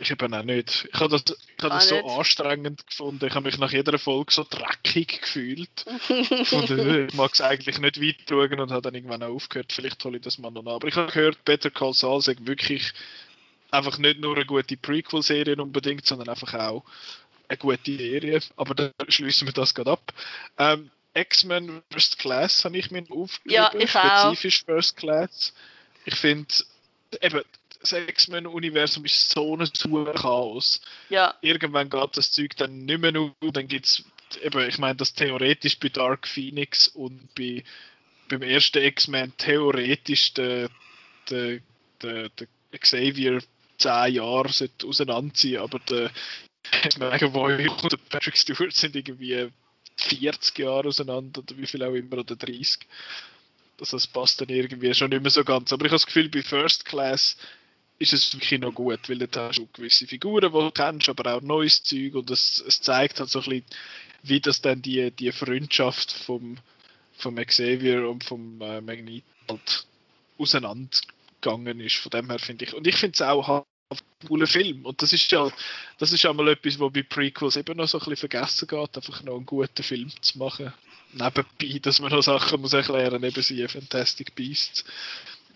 Ich 0.00 0.10
eben 0.10 0.34
auch 0.34 0.42
nicht. 0.42 0.88
Ich 0.92 1.00
habe 1.00 1.10
das, 1.10 1.22
ich 1.24 1.62
habe 1.62 1.74
das 1.74 1.84
Auch 1.84 1.88
so 1.88 1.94
nicht. 1.96 2.18
anstrengend 2.18 2.86
gefunden. 2.86 3.26
Ich 3.26 3.34
habe 3.34 3.46
mich 3.46 3.58
nach 3.58 3.72
jeder 3.72 3.98
Folge 3.98 4.32
so 4.32 4.46
dreckig 4.48 5.20
gefühlt. 5.22 5.84
Und 6.08 6.70
äh, 6.70 7.06
ich 7.06 7.14
mag 7.14 7.32
es 7.32 7.40
eigentlich 7.40 7.78
nicht 7.78 8.00
weit 8.00 8.16
schauen 8.28 8.60
und 8.60 8.70
habe 8.70 8.82
dann 8.82 8.94
irgendwann 8.94 9.22
auch 9.22 9.34
aufgehört. 9.34 9.72
Vielleicht 9.72 10.04
hole 10.04 10.16
ich 10.18 10.22
das 10.22 10.38
mal 10.38 10.50
noch 10.50 10.62
an. 10.62 10.68
Aber 10.68 10.88
ich 10.88 10.96
habe 10.96 11.12
gehört, 11.12 11.44
Better 11.44 11.70
Call 11.70 11.92
Saul 11.94 12.20
sei 12.20 12.36
wirklich 12.40 12.92
einfach 13.70 13.98
nicht 13.98 14.20
nur 14.20 14.34
eine 14.36 14.46
gute 14.46 14.76
Prequel-Serie 14.76 15.56
unbedingt, 15.56 16.06
sondern 16.06 16.28
einfach 16.28 16.54
auch 16.54 16.84
eine 17.48 17.58
gute 17.58 17.96
Serie. 17.96 18.40
Aber 18.56 18.74
dann 18.74 18.92
schließen 19.08 19.46
wir 19.46 19.52
das 19.52 19.74
gerade 19.74 19.92
ab. 19.92 20.12
Ähm, 20.58 20.90
X-Men 21.14 21.82
First 21.90 22.18
Class 22.18 22.64
habe 22.64 22.78
ich 22.78 22.90
mir 22.90 23.02
aufgeschrieben. 23.10 23.52
Ja, 23.52 23.72
ich 23.76 23.94
auch. 23.96 24.28
Spezifisch 24.32 24.64
First 24.64 24.96
Class. 24.96 25.52
Ich 26.04 26.14
finde, 26.14 26.54
eben, 27.20 27.42
das 27.80 27.92
X-Men-Universum 27.92 29.04
ist 29.04 29.30
so 29.30 29.56
ein 29.56 29.68
super 29.72 30.12
Chaos 30.12 30.80
ja, 31.08 31.34
irgendwann 31.40 31.90
geht 31.90 32.16
das 32.16 32.30
Zeug 32.30 32.56
dann 32.56 32.84
nicht 32.84 33.00
mehr 33.00 33.18
auf, 33.18 33.32
dann 33.52 33.68
gibt 33.68 33.86
es, 33.86 34.04
eben, 34.42 34.68
ich 34.68 34.78
meine, 34.78 34.96
das 34.96 35.14
theoretisch 35.14 35.78
bei 35.78 35.88
Dark 35.88 36.28
Phoenix 36.28 36.88
und 36.88 37.34
bei, 37.34 37.64
beim 38.28 38.42
ersten 38.42 38.82
X-Men 38.82 39.32
theoretisch 39.36 40.34
der, 40.34 40.68
der, 41.30 41.60
der, 42.02 42.28
der 42.28 42.46
Xavier 42.78 43.42
10 43.78 44.14
Jahre 44.14 44.52
sollte 44.52 44.86
auseinander 44.86 45.32
sein, 45.34 45.56
aber 45.56 45.78
der 45.80 46.10
Megavoy 46.98 47.68
und 47.68 47.92
der 47.92 47.96
Patrick 47.96 48.36
Stewart 48.36 48.74
sind 48.74 48.94
irgendwie 48.94 49.50
40 49.96 50.58
Jahre 50.58 50.88
auseinander 50.88 51.40
oder 51.40 51.56
wie 51.56 51.66
viel 51.66 51.82
auch 51.82 51.94
immer, 51.94 52.18
oder 52.18 52.36
30. 52.36 52.86
Also 53.80 53.96
das 53.96 54.06
passt 54.06 54.40
dann 54.40 54.50
irgendwie 54.50 54.92
schon 54.94 55.10
nicht 55.10 55.22
mehr 55.22 55.30
so 55.30 55.42
ganz. 55.42 55.72
Aber 55.72 55.86
ich 55.86 55.90
habe 55.90 55.96
das 55.96 56.06
Gefühl, 56.06 56.28
bei 56.28 56.42
First 56.42 56.84
Class 56.84 57.36
ist 58.00 58.14
es 58.14 58.34
wirklich 58.34 58.58
noch 58.58 58.74
gut, 58.74 59.08
weil 59.08 59.18
dort 59.18 59.36
hast 59.36 59.58
du 59.58 59.68
gewisse 59.72 60.06
Figuren, 60.06 60.50
die 60.50 60.58
du 60.58 60.70
kennst, 60.70 61.08
aber 61.08 61.34
auch 61.34 61.42
neues 61.42 61.82
Zeug 61.84 62.14
und 62.14 62.30
es, 62.30 62.64
es 62.66 62.80
zeigt 62.80 63.20
halt 63.20 63.28
so 63.28 63.40
ein 63.40 63.44
bisschen, 63.44 63.64
wie 64.22 64.40
das 64.40 64.62
dann 64.62 64.80
die, 64.82 65.10
die 65.10 65.30
Freundschaft 65.32 66.10
vom, 66.10 66.56
vom 67.18 67.36
Xavier 67.36 68.08
und 68.08 68.24
vom 68.24 68.60
äh, 68.62 68.80
Magnet 68.80 69.22
halt 69.48 69.86
auseinandergegangen 70.38 71.80
ist. 71.80 71.96
Von 71.96 72.10
dem 72.10 72.30
her 72.30 72.38
finde 72.38 72.64
ich. 72.64 72.74
Und 72.74 72.86
ich 72.86 72.96
finde 72.96 73.14
es 73.14 73.22
auch 73.22 73.48
ein 73.90 73.98
cooler 74.26 74.46
Film. 74.46 74.86
Und 74.86 75.02
das 75.02 75.12
ist 75.12 75.30
ja, 75.30 75.50
das 75.98 76.12
ist 76.12 76.24
einmal 76.24 76.48
etwas, 76.48 76.78
wo 76.78 76.88
bei 76.88 77.02
Prequels 77.02 77.56
eben 77.56 77.76
noch 77.76 77.88
so 77.88 77.98
ein 77.98 78.00
bisschen 78.00 78.28
vergessen 78.28 78.68
geht, 78.68 78.96
einfach 78.96 79.22
noch 79.22 79.36
einen 79.36 79.46
guten 79.46 79.82
Film 79.82 80.10
zu 80.22 80.38
machen. 80.38 80.72
Nebenbei, 81.12 81.78
dass 81.80 82.00
man 82.00 82.12
noch 82.12 82.22
Sachen 82.22 82.60
muss 82.60 82.72
erklären, 82.72 83.22
eben 83.22 83.42
sie 83.42 83.66
Fantastic 83.68 84.34
Beasts. 84.34 84.84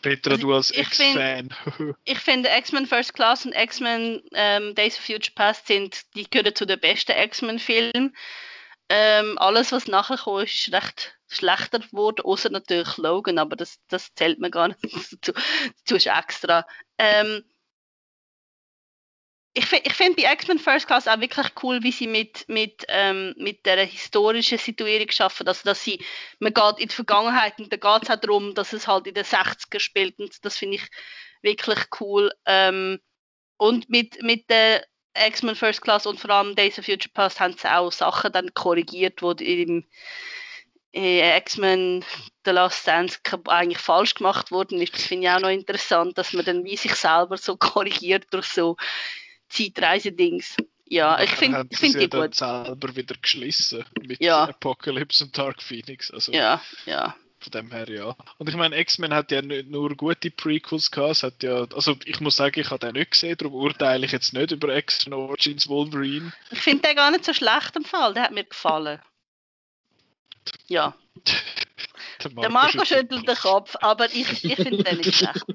Petra, 0.04 0.32
also, 0.32 0.46
du 0.46 0.54
als 0.54 0.70
X-Fan. 0.70 1.48
ich 2.04 2.18
finde 2.18 2.50
X-Men 2.58 2.86
First 2.86 3.14
Class 3.14 3.46
und 3.46 3.54
X-Men 3.54 4.22
ähm, 4.34 4.74
Days 4.74 4.98
of 4.98 5.04
Future 5.04 5.32
Past 5.34 5.66
sind, 5.66 6.02
die 6.14 6.28
gehören 6.28 6.54
zu 6.54 6.66
den 6.66 6.78
besten 6.78 7.12
X-Men-Filmen. 7.12 8.14
Ähm, 8.90 9.38
alles, 9.38 9.72
was 9.72 9.86
nachher 9.86 10.18
kam, 10.18 10.40
ist 10.40 10.70
recht 10.72 11.16
schlechter 11.26 11.78
geworden, 11.78 12.20
außer 12.22 12.50
natürlich 12.50 12.98
Logan, 12.98 13.38
aber 13.38 13.56
das, 13.56 13.78
das 13.88 14.14
zählt 14.14 14.40
mir 14.40 14.50
gar 14.50 14.68
nicht 14.68 14.82
dazu. 15.12 15.32
dazu 15.78 15.96
ist 15.96 16.06
extra. 16.06 16.66
Ähm, 16.98 17.42
ich, 19.54 19.72
ich 19.72 19.94
finde 19.94 20.20
bei 20.20 20.32
X-Men 20.32 20.58
First 20.58 20.88
Class 20.88 21.06
auch 21.06 21.20
wirklich 21.20 21.46
cool, 21.62 21.82
wie 21.82 21.92
sie 21.92 22.08
mit, 22.08 22.44
mit, 22.48 22.84
ähm, 22.88 23.34
mit 23.38 23.64
der 23.64 23.84
historischen 23.86 24.58
Situierung 24.58 25.10
schaffen. 25.10 25.46
Also, 25.46 25.62
dass 25.64 25.82
sie, 25.82 26.04
man 26.40 26.52
geht 26.52 26.80
in 26.80 26.88
die 26.88 26.94
Vergangenheit 26.94 27.58
und 27.58 27.72
da 27.72 27.76
geht 27.76 28.02
es 28.02 28.10
auch 28.10 28.20
darum, 28.20 28.54
dass 28.54 28.72
es 28.72 28.88
halt 28.88 29.06
in 29.06 29.14
den 29.14 29.24
60er 29.24 29.78
spielt 29.78 30.18
und 30.18 30.44
das 30.44 30.58
finde 30.58 30.76
ich 30.76 30.88
wirklich 31.42 31.78
cool. 32.00 32.32
Ähm, 32.46 32.98
und 33.56 33.88
mit, 33.88 34.20
mit 34.22 34.50
der 34.50 34.84
X-Men 35.16 35.54
First 35.54 35.82
Class 35.82 36.06
und 36.06 36.18
vor 36.18 36.30
allem 36.30 36.56
Days 36.56 36.78
of 36.78 36.86
Future 36.86 37.12
Past 37.14 37.38
haben 37.38 37.56
sie 37.56 37.72
auch 37.72 37.92
Sachen 37.92 38.32
dann 38.32 38.52
korrigiert, 38.54 39.20
die 39.38 39.62
im 39.62 39.84
X-Men 40.92 42.04
The 42.44 42.50
Last 42.50 42.86
Dance 42.86 43.18
eigentlich 43.46 43.78
falsch 43.78 44.14
gemacht 44.14 44.50
worden 44.50 44.80
ist. 44.80 44.94
Das 44.94 45.04
finde 45.04 45.28
ich 45.28 45.32
auch 45.32 45.40
noch 45.40 45.48
interessant, 45.48 46.18
dass 46.18 46.32
man 46.32 46.44
dann 46.44 46.64
wie 46.64 46.76
sich 46.76 46.94
selber 46.94 47.36
so 47.36 47.56
korrigiert 47.56 48.26
durch 48.32 48.46
so 48.46 48.76
Zeitreise-Dings. 49.48 50.56
Ja, 50.86 51.20
ich 51.20 51.30
finde 51.30 51.66
find 51.72 52.00
die 52.00 52.08
gut. 52.08 52.34
selber 52.34 52.94
wieder 52.94 53.14
geschlossen 53.20 53.84
mit 54.02 54.20
ja. 54.20 54.44
Apocalypse 54.44 55.24
und 55.24 55.36
Dark 55.36 55.62
Phoenix. 55.62 56.10
Also 56.10 56.32
ja, 56.32 56.60
ja. 56.86 57.16
Von 57.40 57.50
dem 57.50 57.70
her 57.72 57.88
ja. 57.90 58.16
Und 58.38 58.48
ich 58.48 58.56
meine, 58.56 58.78
X-Men 58.78 59.12
hat 59.12 59.30
ja 59.30 59.42
nicht 59.42 59.68
nur 59.68 59.94
gute 59.96 60.30
Prequels 60.30 60.90
gehabt, 60.90 61.12
es 61.12 61.22
hat 61.22 61.42
ja, 61.42 61.66
also 61.74 61.96
ich 62.04 62.20
muss 62.20 62.36
sagen, 62.36 62.58
ich 62.58 62.70
habe 62.70 62.78
den 62.78 62.94
nicht 62.94 63.10
gesehen, 63.10 63.36
darum 63.36 63.54
urteile 63.54 64.06
ich 64.06 64.12
jetzt 64.12 64.32
nicht 64.32 64.50
über 64.50 64.74
X-Men 64.74 65.14
Origins 65.14 65.68
Wolverine. 65.68 66.32
Ich 66.50 66.60
finde 66.60 66.88
den 66.88 66.96
gar 66.96 67.10
nicht 67.10 67.24
so 67.24 67.34
schlecht 67.34 67.76
im 67.76 67.84
Fall, 67.84 68.14
der 68.14 68.24
hat 68.24 68.32
mir 68.32 68.44
gefallen. 68.44 69.00
Ja. 70.68 70.94
der, 72.22 72.30
Marco 72.30 72.40
der 72.40 72.50
Marco 72.50 72.84
schüttelt 72.84 73.28
den 73.28 73.36
Kopf, 73.36 73.76
aber 73.80 74.06
ich, 74.06 74.44
ich 74.44 74.56
finde 74.56 74.82
den 74.82 74.98
nicht 74.98 75.14
schlecht. 75.14 75.44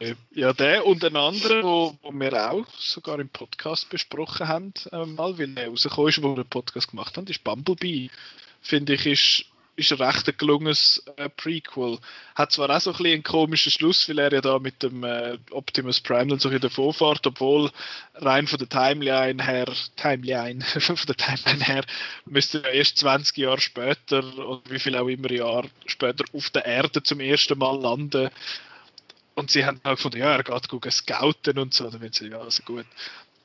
Äh, 0.00 0.14
ja, 0.32 0.52
der 0.52 0.86
und 0.86 1.04
ein 1.04 1.16
anderer, 1.16 1.62
wo, 1.62 1.96
wo 2.02 2.12
wir 2.12 2.50
auch 2.50 2.66
sogar 2.78 3.20
im 3.20 3.28
Podcast 3.28 3.88
besprochen 3.90 4.48
haben, 4.48 4.74
äh, 4.90 5.06
mal, 5.06 5.38
weil 5.38 5.56
er 5.56 5.68
rausgekommen 5.68 6.08
ist, 6.08 6.22
wo 6.22 6.30
wir 6.30 6.36
einen 6.36 6.48
Podcast 6.48 6.90
gemacht 6.90 7.16
haben, 7.16 7.26
ist 7.28 7.44
Bumblebee. 7.44 8.10
Finde 8.60 8.94
ich, 8.94 9.06
ist, 9.06 9.44
ist 9.76 9.92
ein 9.92 9.98
recht 9.98 10.36
gelungenes 10.36 11.04
äh, 11.16 11.28
Prequel. 11.28 11.98
Hat 12.34 12.50
zwar 12.50 12.70
auch 12.70 12.80
so 12.80 12.90
ein 12.90 12.96
bisschen 12.96 13.12
einen 13.12 13.22
komischen 13.22 13.70
Schluss, 13.70 14.08
weil 14.08 14.18
er 14.18 14.32
ja 14.32 14.40
da 14.40 14.58
mit 14.58 14.82
dem 14.82 15.04
äh, 15.04 15.38
Optimus 15.52 16.00
Prime 16.00 16.26
dann 16.26 16.40
so 16.40 16.48
in 16.48 16.60
der 16.60 16.70
Vorfahrt, 16.70 17.24
obwohl 17.28 17.70
rein 18.14 18.48
von 18.48 18.58
der 18.58 18.68
Timeline 18.68 19.44
her, 19.44 19.72
Timeline, 19.94 20.60
von 20.64 20.96
der 21.06 21.16
Timeline 21.16 21.64
her, 21.64 21.84
müsste 22.26 22.64
er 22.64 22.72
erst 22.72 22.98
20 22.98 23.36
Jahre 23.36 23.60
später, 23.60 24.24
oder 24.38 24.62
wie 24.68 24.80
viel 24.80 24.96
auch 24.96 25.06
immer 25.06 25.30
Jahr 25.30 25.66
später, 25.86 26.24
auf 26.32 26.50
der 26.50 26.64
Erde 26.64 27.00
zum 27.04 27.20
ersten 27.20 27.58
Mal 27.58 27.80
landen 27.80 28.30
und 29.34 29.50
sie 29.50 29.64
haben 29.64 29.80
halt 29.84 29.96
gefunden, 29.96 30.18
ja, 30.18 30.36
er 30.36 30.44
geht 30.44 30.68
gucken, 30.68 30.90
scouten 30.90 31.58
und 31.58 31.74
so, 31.74 31.90
dann 31.90 32.00
wenn 32.00 32.12
sie, 32.12 32.28
ja, 32.28 32.40
also 32.40 32.62
gut. 32.62 32.86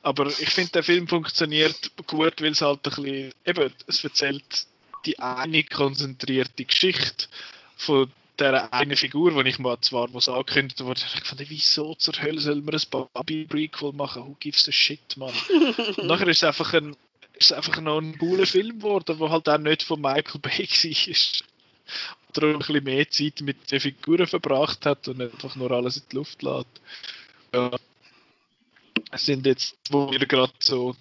Aber 0.02 0.26
ich 0.26 0.50
finde, 0.50 0.72
der 0.72 0.82
Film 0.82 1.08
funktioniert 1.08 1.92
gut, 2.06 2.40
weil 2.40 2.52
es 2.52 2.62
halt 2.62 2.86
ein 2.86 3.02
bisschen, 3.02 3.32
eben, 3.44 3.72
es 3.86 4.02
erzählt 4.02 4.66
die 5.04 5.18
eine 5.18 5.64
konzentrierte 5.64 6.64
Geschichte 6.64 7.26
von 7.76 8.10
der 8.38 8.72
eine 8.72 8.96
Figur, 8.96 9.42
die 9.42 9.50
ich 9.50 9.58
mal 9.58 9.78
zwar 9.80 10.12
was 10.14 10.28
angekündigt 10.28 10.80
wurde, 10.80 11.02
ich 11.14 11.24
fand, 11.24 11.50
wieso 11.50 11.94
zur 11.94 12.14
Hölle 12.14 12.40
soll 12.40 12.62
man 12.62 12.74
ein 12.74 12.80
Bobby-Prequel 12.90 13.92
machen? 13.92 14.24
Who 14.24 14.36
gives 14.40 14.66
a 14.68 14.72
shit, 14.72 15.16
man? 15.16 15.32
Und 15.96 16.06
nachher 16.06 16.28
ist 16.28 16.38
es 16.38 16.44
einfach 16.44 16.72
ein, 16.72 16.96
ist 17.34 17.52
einfach 17.52 17.80
noch 17.80 17.98
ein 18.00 18.16
cooler 18.18 18.46
Film 18.46 18.78
geworden, 18.78 19.18
der 19.18 19.30
halt 19.30 19.48
auch 19.48 19.58
nicht 19.58 19.82
von 19.82 20.00
Michael 20.00 20.40
Bay 20.40 20.66
war 20.66 22.19
darum 22.32 22.56
ein 22.56 22.58
bisschen 22.58 22.84
mehr 22.84 23.10
Zeit 23.10 23.40
mit 23.40 23.70
den 23.70 23.80
Figuren 23.80 24.26
verbracht 24.26 24.86
hat 24.86 25.08
und 25.08 25.20
einfach 25.20 25.56
nur 25.56 25.70
alles 25.70 25.98
in 25.98 26.02
die 26.10 26.16
Luft 26.16 26.42
lässt. 26.42 26.66
Ja. 27.52 27.70
Es 29.12 29.26
sind 29.26 29.46
jetzt, 29.46 29.76
wo 29.90 30.10
wir 30.10 30.20
gerade 30.26 30.52
so 30.60 30.94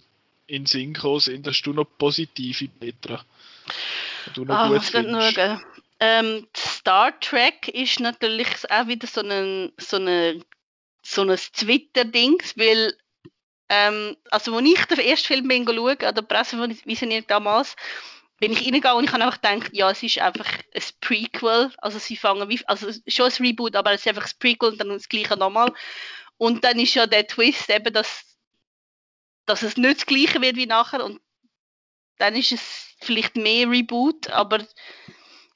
in 0.47 0.65
Sinn 0.65 0.93
gekommen 0.93 1.19
sind, 1.19 1.47
hast 1.47 1.61
du 1.61 1.73
noch 1.73 1.85
positive, 1.97 2.67
Petra? 2.79 3.23
Du 4.33 4.45
noch 4.45 4.55
ah, 4.55 4.67
gut 4.67 4.93
was 4.93 5.59
ähm, 5.99 6.47
Star 6.55 7.19
Trek 7.19 7.67
ist 7.67 7.99
natürlich 7.99 8.47
auch 8.69 8.87
wieder 8.87 9.05
so 9.05 9.21
ein, 9.21 9.73
so 9.77 9.97
eine, 9.97 10.39
so 11.03 11.23
ein 11.23 11.35
Twitter-Dings, 11.35 12.57
weil 12.57 12.93
ähm, 13.67 14.15
also 14.31 14.55
als 14.55 14.65
ich 14.65 14.85
den 14.85 14.99
ersten 14.99 15.27
Film 15.27 15.47
bin 15.47 15.65
schauen, 15.67 15.97
an 16.01 16.15
der 16.15 16.21
Presse 16.21 16.57
visioniert 16.85 17.29
damals, 17.29 17.75
bin 18.39 18.53
ich 18.53 18.65
reingegangen 18.65 18.99
und 18.99 19.03
ich 19.05 19.11
habe 19.11 19.23
einfach 19.23 19.41
gedacht, 19.41 19.71
ja, 19.73 19.91
es 19.91 20.01
ist 20.01 20.19
einfach 20.19 20.47
ein 20.73 20.83
Prequel. 21.01 21.71
Also 21.77 21.99
sie 21.99 22.15
fangen 22.15 22.47
wie, 22.49 22.65
also 22.67 22.89
schon 23.07 23.31
ein 23.31 23.45
Reboot, 23.45 23.75
aber 23.75 23.91
es 23.91 24.01
ist 24.01 24.07
einfach 24.07 24.25
ein 24.25 24.39
Prequel 24.39 24.69
und 24.69 24.77
dann 24.79 24.89
das 24.89 25.09
gleiche 25.09 25.37
nochmal. 25.37 25.73
Und 26.37 26.63
dann 26.63 26.79
ist 26.79 26.95
ja 26.95 27.05
der 27.05 27.27
Twist 27.27 27.69
eben, 27.69 27.93
dass, 27.93 28.37
dass 29.45 29.61
es 29.61 29.77
nicht 29.77 29.97
das 29.97 30.05
gleiche 30.05 30.41
wird 30.41 30.55
wie 30.55 30.65
nachher 30.65 31.03
und 31.03 31.19
dann 32.17 32.35
ist 32.35 32.51
es 32.51 32.95
vielleicht 33.01 33.35
mehr 33.35 33.69
Reboot, 33.69 34.29
aber 34.29 34.59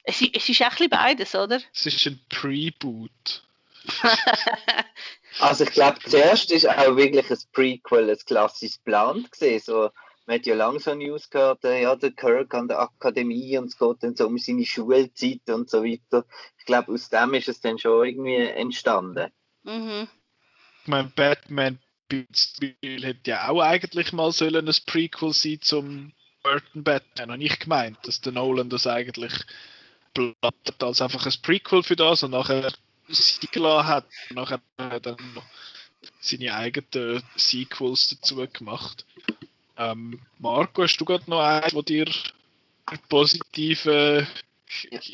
es, 0.04 0.20
es 0.20 0.48
ist 0.48 0.60
echt 0.60 0.90
beides, 0.90 1.34
oder? 1.34 1.60
Es 1.74 1.86
ist 1.86 2.06
ein 2.06 2.20
Preboot. 2.28 3.44
also 5.40 5.64
ich 5.64 5.70
glaube, 5.70 5.98
zuerst 6.06 6.50
ist 6.52 6.68
auch 6.68 6.96
wirklich 6.96 7.30
ein 7.30 7.38
Prequel 7.52 8.10
ein 8.10 8.18
klassisches 8.18 8.78
Plan 8.78 9.26
gesehen, 9.30 9.60
so 9.60 9.90
man 10.26 10.38
hat 10.38 10.46
ja 10.46 10.54
langsam 10.54 10.98
News 10.98 11.28
gehabt, 11.30 11.64
äh, 11.64 11.82
ja, 11.82 11.96
der 11.96 12.12
Kirk 12.12 12.54
an 12.54 12.68
der 12.68 12.80
Akademie 12.80 13.58
und 13.58 13.66
es 13.66 13.78
geht 13.78 14.02
dann 14.02 14.16
so 14.16 14.26
um 14.26 14.38
seine 14.38 14.64
Schulzeit 14.64 15.48
und 15.48 15.68
so 15.68 15.84
weiter. 15.84 16.24
Ich 16.58 16.64
glaube, 16.64 16.92
aus 16.92 17.10
dem 17.10 17.34
ist 17.34 17.48
es 17.48 17.60
dann 17.60 17.78
schon 17.78 18.06
irgendwie 18.06 18.36
entstanden. 18.36 19.30
Mhm. 19.64 20.08
Ich 20.82 20.88
meine, 20.88 21.12
Batman 21.14 21.78
hätte 22.10 23.30
ja 23.30 23.48
auch 23.48 23.60
eigentlich 23.60 24.12
mal 24.12 24.32
sollen 24.32 24.68
ein 24.68 24.74
Prequel 24.86 25.32
sein 25.32 25.58
zum 25.60 26.12
Burton 26.42 26.84
Batman. 26.84 27.32
Habe 27.32 27.42
ich 27.42 27.58
gemeint, 27.58 27.98
dass 28.02 28.20
der 28.20 28.32
Nolan 28.32 28.68
das 28.68 28.86
eigentlich 28.86 29.32
plattet 30.12 30.82
als 30.82 31.00
einfach 31.00 31.26
ein 31.26 31.42
Prequel 31.42 31.82
für 31.82 31.96
das 31.96 32.22
und 32.22 32.32
nachher 32.32 32.72
sie 33.08 33.46
gelassen 33.48 33.88
hat 33.88 34.06
und 34.30 34.36
nachher 34.36 34.60
dann 35.00 35.16
noch 35.34 35.44
seine 36.20 36.54
eigenen 36.54 37.22
Sequels 37.36 38.08
dazu 38.08 38.36
gemacht. 38.52 39.06
Ähm, 39.76 40.20
Marco, 40.38 40.82
hast 40.82 40.98
du 40.98 41.04
gerade 41.04 41.28
noch 41.28 41.40
eins, 41.40 41.74
wo 41.74 41.82
dir 41.82 42.06
positive. 43.08 44.26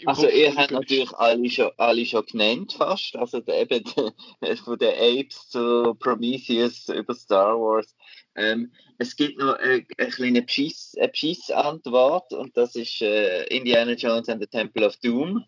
Also, 0.07 0.29
ihr 0.29 0.55
habt 0.55 0.71
natürlich 0.71 1.13
alle 1.15 1.51
schon, 1.51 1.71
alle 1.77 2.07
schon 2.07 2.25
genannt, 2.27 2.73
fast. 2.73 3.17
Also, 3.17 3.43
eben 3.47 3.85
von 3.87 4.79
den 4.79 4.95
Apes 4.95 5.49
zu 5.51 5.95
Prometheus 5.95 6.89
über 6.89 7.15
Star 7.15 7.59
Wars. 7.59 7.95
Ähm, 8.37 8.73
es 8.99 9.17
gibt 9.17 9.39
noch 9.39 9.55
eine, 9.55 9.85
eine 9.99 10.11
kleine 10.11 10.43
Beschiss-Antwort 10.43 12.33
und 12.33 12.57
das 12.57 12.75
ist 12.77 13.03
äh, 13.03 13.45
Indiana 13.45 13.93
Jones 13.93 14.29
and 14.29 14.41
the 14.41 14.47
Temple 14.47 14.87
of 14.87 14.97
Doom. 14.99 15.45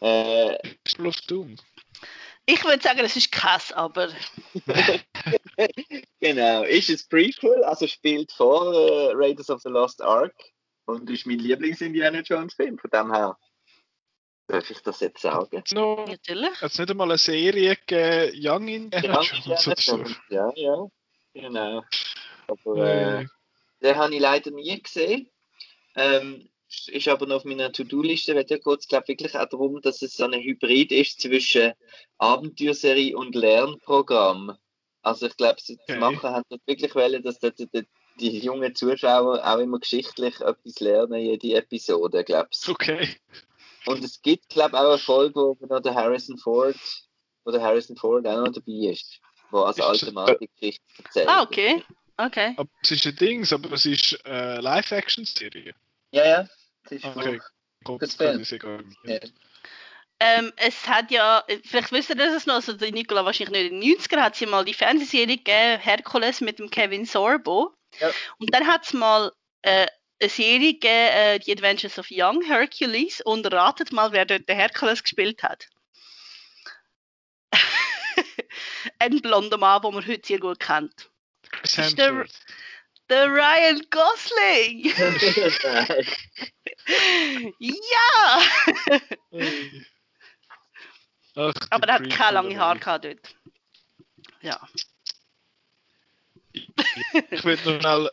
Äh, 0.00 0.56
Temple 0.84 1.08
of 1.08 1.20
Doom. 1.22 1.56
Ich 2.46 2.64
würde 2.64 2.82
sagen, 2.82 3.00
es 3.00 3.16
ist 3.16 3.30
krass, 3.30 3.72
aber. 3.72 4.08
genau, 6.20 6.62
ist 6.62 6.90
es 6.90 7.06
Prequel, 7.06 7.64
also 7.64 7.86
spielt 7.86 8.32
vor 8.32 8.72
äh, 8.72 9.12
Raiders 9.14 9.50
of 9.50 9.60
the 9.62 9.68
Lost 9.68 10.02
Ark 10.02 10.34
und 10.86 11.10
ist 11.10 11.26
mein 11.26 11.38
Lieblings-Indiana 11.38 12.20
Jones-Film, 12.20 12.78
von 12.78 12.90
dem 12.90 13.12
her. 13.12 13.36
Darf 14.46 14.70
ich 14.70 14.80
das 14.80 15.00
jetzt 15.00 15.20
sagen? 15.20 15.62
No, 15.72 16.06
Natürlich. 16.06 16.62
Hat 16.62 16.70
es 16.72 16.78
nicht 16.78 16.90
einmal 16.90 17.08
eine 17.08 17.18
Serie 17.18 17.76
gegeben, 17.76 18.32
Young 18.34 18.68
Indiana 18.68 19.20
Jones? 19.20 19.84
So. 19.84 20.02
Ja, 20.30 20.50
ja, 20.56 20.86
genau. 21.34 21.84
Aber 22.46 22.76
äh, 22.78 23.26
den 23.82 23.96
habe 23.96 24.14
ich 24.14 24.20
leider 24.20 24.50
nie 24.50 24.80
gesehen. 24.82 25.30
Ähm, 25.96 26.48
ist 26.86 27.08
aber 27.08 27.26
noch 27.26 27.36
auf 27.36 27.44
meiner 27.44 27.72
To-Do-Liste, 27.72 28.34
weil 28.34 28.46
ja 28.48 28.58
kurz, 28.58 28.88
glaube 28.88 29.08
wirklich 29.08 29.36
auch 29.36 29.48
darum, 29.48 29.80
dass 29.82 30.02
es 30.02 30.16
so 30.16 30.24
ein 30.24 30.32
Hybrid 30.32 30.92
ist 30.92 31.20
zwischen 31.20 31.72
Abenteuerserie 32.18 33.16
und 33.16 33.34
Lernprogramm. 33.34 34.56
Also 35.08 35.26
ich 35.26 35.36
glaube, 35.38 35.58
sie 35.58 35.78
okay. 35.80 35.98
machen 35.98 36.22
haben 36.22 36.44
wirklich 36.66 36.94
wollen, 36.94 37.22
dass 37.22 37.38
die, 37.38 37.50
die, 37.54 37.86
die, 38.20 38.38
jungen 38.40 38.74
Zuschauer 38.74 39.42
auch 39.42 39.58
immer 39.58 39.78
geschichtlich 39.78 40.38
etwas 40.42 40.80
lernen, 40.80 41.18
jede 41.18 41.54
Episode, 41.54 42.24
glaube 42.24 42.50
ich. 42.52 42.68
Okay. 42.68 43.16
Und 43.86 44.04
es 44.04 44.20
gibt, 44.20 44.50
glaube 44.50 44.76
ich, 44.76 44.82
auch 44.82 44.90
eine 44.90 44.98
Folge, 44.98 45.34
wo 45.34 45.56
noch 45.66 45.80
der 45.80 45.94
Harrison 45.94 46.36
Ford, 46.36 46.76
wo 47.44 47.50
der 47.50 47.62
Harrison 47.62 47.96
Ford 47.96 48.26
auch 48.26 48.44
noch 48.44 48.52
dabei 48.52 48.90
ist, 48.90 49.18
wo 49.50 49.60
als 49.60 49.80
alte 49.80 50.12
Geschichte 50.12 50.84
erzählt. 51.02 51.28
Ah, 51.28 51.42
okay. 51.42 51.82
Okay. 52.18 52.52
Aber 52.58 52.68
es 52.82 52.90
ist 52.90 53.06
ein 53.06 53.16
Ding, 53.16 53.50
aber 53.50 53.72
es 53.72 53.86
ist 53.86 54.26
eine 54.26 54.60
Live-Action-Serie. 54.60 55.74
Ja, 56.10 56.26
ja. 56.26 56.48
Es 56.84 56.92
ist 56.92 57.04
Okay. 57.06 57.40
Das 57.84 57.98
Das 58.00 58.14
Film. 58.14 58.32
kann 58.32 58.40
ich 58.42 58.48
sogar 58.48 58.80
Ja. 59.04 59.20
Ähm, 60.20 60.52
es 60.56 60.88
hat 60.88 61.12
ja, 61.12 61.44
vielleicht 61.64 61.92
wisst 61.92 62.10
ihr 62.10 62.16
das 62.16 62.46
noch, 62.46 62.56
also 62.56 62.72
die 62.72 62.90
Nicola 62.90 63.24
wahrscheinlich 63.24 63.70
nicht 63.70 63.72
in 63.72 63.80
den 63.80 63.98
90er 63.98 64.20
hat 64.20 64.34
sie 64.34 64.46
mal 64.46 64.64
die 64.64 64.74
Fernsehserie 64.74 65.36
gegeben, 65.36 65.80
Hercules 65.80 66.40
mit 66.40 66.58
dem 66.58 66.70
Kevin 66.70 67.04
Sorbo. 67.04 67.72
Ja. 68.00 68.10
Und 68.38 68.52
dann 68.52 68.66
hat 68.66 68.84
es 68.84 68.92
mal 68.92 69.32
äh, 69.62 69.86
eine 70.20 70.28
Serie 70.28 70.72
gegeben, 70.72 70.88
äh, 70.88 71.40
The 71.44 71.52
Adventures 71.52 71.98
of 72.00 72.08
Young 72.10 72.42
Hercules. 72.42 73.20
Und 73.20 73.46
ratet 73.52 73.92
mal, 73.92 74.10
wer 74.10 74.24
dort 74.24 74.48
den 74.48 74.56
Hercules 74.56 75.04
gespielt 75.04 75.44
hat. 75.44 75.68
Ein 78.98 79.20
blonder 79.20 79.56
Mann, 79.56 79.82
den 79.82 79.94
man 79.94 80.06
heute 80.06 80.26
sehr 80.26 80.40
gut 80.40 80.58
kennt. 80.58 81.10
Ist. 81.62 81.96
Der 81.96 83.26
Ryan 83.26 83.80
Gosling! 83.90 84.84
ja! 87.58 88.40
Ach, 91.38 91.54
Aber 91.70 91.86
er 91.86 91.94
hat 91.94 92.10
keine 92.10 92.34
lange 92.34 92.58
Haare 92.58 92.78
gehabt 92.80 93.04
dort. 93.04 93.36
Ja. 94.42 94.60
Ich 96.52 97.44
will 97.44 97.58
noch 97.64 97.80
schnell 97.80 98.10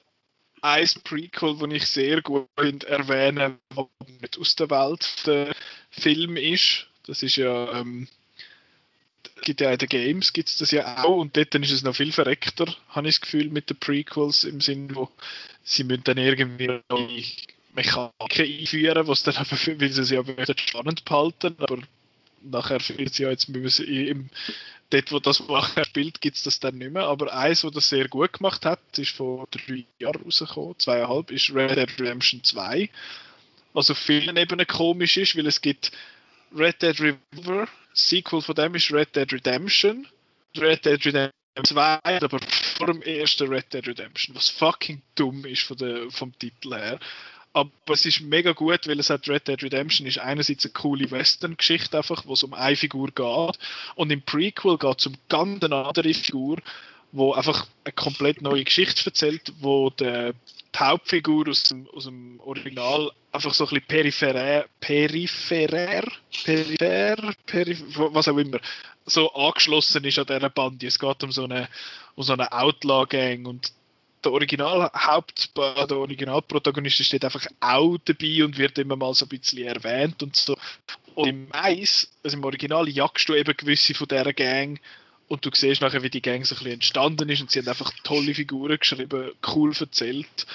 ein 0.62 0.90
Prequel, 1.04 1.58
das 1.58 1.74
ich 1.74 1.88
sehr 1.88 2.22
gut 2.22 2.48
finde, 2.58 2.88
erwähnen, 2.88 3.58
was 3.74 3.88
nicht 4.22 4.38
aus 4.38 4.56
der 4.56 4.70
Welt 4.70 5.26
der 5.26 5.56
Film 5.90 6.38
ist. 6.38 6.88
Das 7.08 7.24
ist 7.24 7.36
ja, 7.36 7.80
ähm, 7.80 8.08
gibt 9.44 9.62
ja 9.62 9.72
in 9.72 9.78
den 9.80 9.90
Games 9.90 10.32
gibt 10.32 10.50
es 10.50 10.58
das 10.58 10.70
ja 10.70 11.04
auch 11.04 11.18
und 11.18 11.36
dort 11.36 11.56
ist 11.56 11.72
es 11.72 11.84
noch 11.84 11.96
viel 11.96 12.12
verreckter, 12.12 12.76
habe 12.90 13.08
ich 13.08 13.16
das 13.16 13.22
Gefühl, 13.22 13.50
mit 13.50 13.70
den 13.72 13.78
Prequels 13.78 14.44
im 14.44 14.62
Sinn, 14.62 14.96
wo 14.96 15.10
sie 15.64 15.84
müssen 15.84 16.04
dann 16.04 16.18
irgendwie 16.18 16.80
neue 16.90 17.24
Mechaniken 17.74 18.60
einführen, 18.60 19.08
was 19.08 19.24
dann 19.24 19.36
aber, 19.36 19.52
weil 19.52 19.92
sie 19.92 20.02
es 20.02 20.10
ja 20.12 20.24
spannend 20.58 21.06
behalten, 21.06 21.56
aber 21.60 21.80
nachher 22.46 22.80
sie 22.80 22.96
ja, 22.96 23.30
jetzt 23.30 23.50
müssen 23.50 23.86
sie 23.86 24.08
im 24.08 24.30
dort, 24.90 25.12
wo 25.12 25.20
das 25.20 25.40
nachher 25.48 25.86
spielt, 25.86 26.22
gibt 26.22 26.38
es 26.38 26.44
das 26.44 26.60
dann 26.60 26.78
nicht 26.78 26.92
mehr. 26.92 27.04
Aber 27.04 27.34
eins, 27.34 27.62
das 27.62 27.72
das 27.72 27.90
sehr 27.90 28.08
gut 28.08 28.34
gemacht 28.34 28.66
hat, 28.66 28.80
ist 28.98 29.12
vor 29.12 29.48
drei 29.52 29.86
Jahren 30.00 30.22
rausgekommen, 30.24 30.78
zweieinhalb, 30.78 31.32
ist 31.32 31.54
Red 31.54 31.76
Dead 31.76 32.00
Redemption 32.00 32.44
2. 32.44 32.90
Was 33.74 33.92
auf 33.92 33.98
vielen 33.98 34.38
Ebenen 34.38 34.68
komisch 34.68 35.18
ist, 35.18 35.36
weil 35.36 35.48
es 35.48 35.62
gibt 35.62 35.92
Red 36.56 36.82
Dead 36.82 37.00
Revolver, 37.00 37.68
Sequel 37.94 38.42
von 38.42 38.56
dem 38.56 38.76
ist 38.76 38.92
Red 38.92 39.16
Dead 39.16 39.32
Redemption, 39.32 40.08
Red 40.58 40.86
Dead 40.86 41.06
Redemption 41.06 41.34
2, 41.64 42.00
aber 42.04 42.40
vor 42.78 42.88
dem 42.88 43.02
ersten 43.02 43.48
Red 43.48 43.74
Dead 43.74 43.88
Redemption, 43.88 44.36
was 44.36 44.50
fucking 44.50 45.02
dumm 45.16 45.46
ist 45.46 45.64
von 45.64 45.78
der, 45.78 46.10
vom 46.12 46.38
Titel 46.38 46.74
her. 46.74 47.00
Aber 47.56 47.72
es 47.94 48.06
ist 48.06 48.20
mega 48.20 48.52
gut, 48.52 48.86
weil 48.86 49.00
es 49.00 49.10
hat 49.10 49.30
Red 49.30 49.48
Dead 49.48 49.64
Redemption 49.64 50.06
ist 50.06 50.20
einerseits 50.20 50.66
eine 50.66 50.74
coole 50.74 51.10
Western-Geschichte 51.10 51.96
einfach, 51.98 52.26
wo 52.26 52.34
es 52.34 52.44
um 52.44 52.54
eine 52.54 52.76
Figur 52.76 53.08
geht 53.12 53.60
und 53.96 54.12
im 54.12 54.22
Prequel 54.22 54.78
geht 54.78 55.00
es 55.00 55.08
um 55.08 55.14
ganz 55.30 55.64
eine 55.64 55.86
andere 55.86 56.14
Figur, 56.14 56.58
wo 57.14 57.32
einfach 57.32 57.66
eine 57.86 57.94
komplett 57.94 58.42
neue 58.42 58.66
Geschichte 58.66 59.06
erzählt, 59.06 59.54
wo 59.62 59.90
der, 59.90 60.34
die 60.34 60.80
Hauptfigur 60.80 61.48
aus 61.48 61.64
dem, 61.64 61.88
aus 61.96 62.04
dem 62.04 62.42
Original 62.42 63.10
einfach 63.32 63.54
so 63.54 63.64
ein 63.64 63.70
bisschen 63.70 63.88
peripherär, 63.88 64.66
peripherär, 64.82 66.04
peripher, 66.44 67.34
peripher, 67.46 68.14
was 68.14 68.28
auch 68.28 68.38
immer, 68.38 68.60
so 69.06 69.34
angeschlossen 69.34 70.04
ist 70.04 70.20
an 70.20 70.26
dieser 70.26 70.50
Bande. 70.50 70.88
Es 70.88 71.00
geht 71.00 71.24
um 71.24 71.32
so 71.32 71.46
eine, 71.46 71.70
um 72.16 72.24
so 72.24 72.34
eine 72.34 72.52
Outlaw-Gang 72.52 73.48
und 73.48 73.72
der 74.26 74.34
Original 74.34 74.92
Haupt, 74.94 75.56
der 75.56 75.92
Originalprotagonist 75.92 77.04
steht 77.04 77.24
einfach 77.24 77.46
auch 77.60 77.98
dabei 78.04 78.44
und 78.44 78.58
wird 78.58 78.78
immer 78.78 78.96
mal 78.96 79.14
so 79.14 79.26
ein 79.26 79.30
bisschen 79.30 79.64
erwähnt 79.64 80.22
und 80.24 80.36
so. 80.36 80.58
Und 81.14 81.28
im 81.28 81.48
Eis, 81.52 82.12
also 82.24 82.38
im 82.38 82.44
Original, 82.44 82.90
jagst 82.90 83.30
du 83.30 83.36
eben 83.36 83.56
gewisse 83.56 83.94
von 83.94 84.08
dieser 84.08 84.34
Gang 84.34 84.82
und 85.28 85.46
du 85.46 85.50
siehst 85.54 85.82
nachher, 85.82 86.04
wie 86.04 86.10
die 86.10 86.22
Gang 86.22 86.46
so 86.46 86.56
ein 86.56 86.60
bisschen 86.60 86.74
entstanden 86.74 87.30
ist 87.30 87.42
und 87.42 87.52
sie 87.52 87.60
haben 87.60 87.70
einfach 87.70 87.92
tolle 88.04 88.34
Figuren 88.34 88.78
geschrieben, 88.78 89.32
cool 89.48 89.72
erzählt 89.80 90.46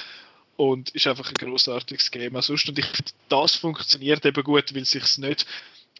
und 0.57 0.91
ist 0.91 1.07
einfach 1.07 1.29
ein 1.29 1.35
großartiges 1.35 2.11
Game 2.11 2.37
auch 2.37 2.43
sonst. 2.43 2.69
Und 2.69 2.79
ich 2.79 2.85
finde, 2.85 3.13
das 3.29 3.55
funktioniert 3.57 4.27
eben 4.27 4.45
gut, 4.45 4.75
weil 4.75 4.85
sich's 4.85 5.17
nicht, 5.17 5.47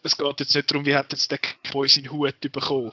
es 0.03 0.17
geht 0.17 0.39
jetzt 0.39 0.55
nicht 0.55 0.69
darum, 0.69 0.85
wie 0.85 0.95
hat 0.95 1.11
jetzt 1.11 1.31
der 1.31 1.39
Boy 1.71 1.87
seinen 1.87 2.11
Hut 2.11 2.39
bekommen. 2.41 2.91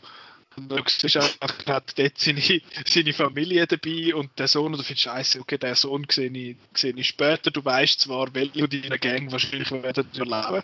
Er 0.70 1.22
hat. 1.66 1.98
Dort 1.98 2.18
seine, 2.18 2.60
seine 2.86 3.12
Familie 3.12 3.66
dabei 3.66 4.14
und 4.14 4.30
der 4.39 4.48
Sohn, 4.48 4.72
und 4.72 4.78
du 4.78 4.85
findest 4.85 5.05
scheiße, 5.05 5.40
okay, 5.40 5.59
der 5.59 5.74
Sohn 5.74 6.06
sehe 6.10 6.30
ich, 6.30 6.56
ich 6.85 7.09
später, 7.09 7.51
du 7.51 7.64
weißt 7.64 8.01
zwar, 8.01 8.35
welche 8.35 8.60
von 8.60 8.70
deiner 8.70 8.98
Gang 8.98 9.30
wahrscheinlich 9.32 9.70
werden 9.70 10.09
überleben. 10.14 10.62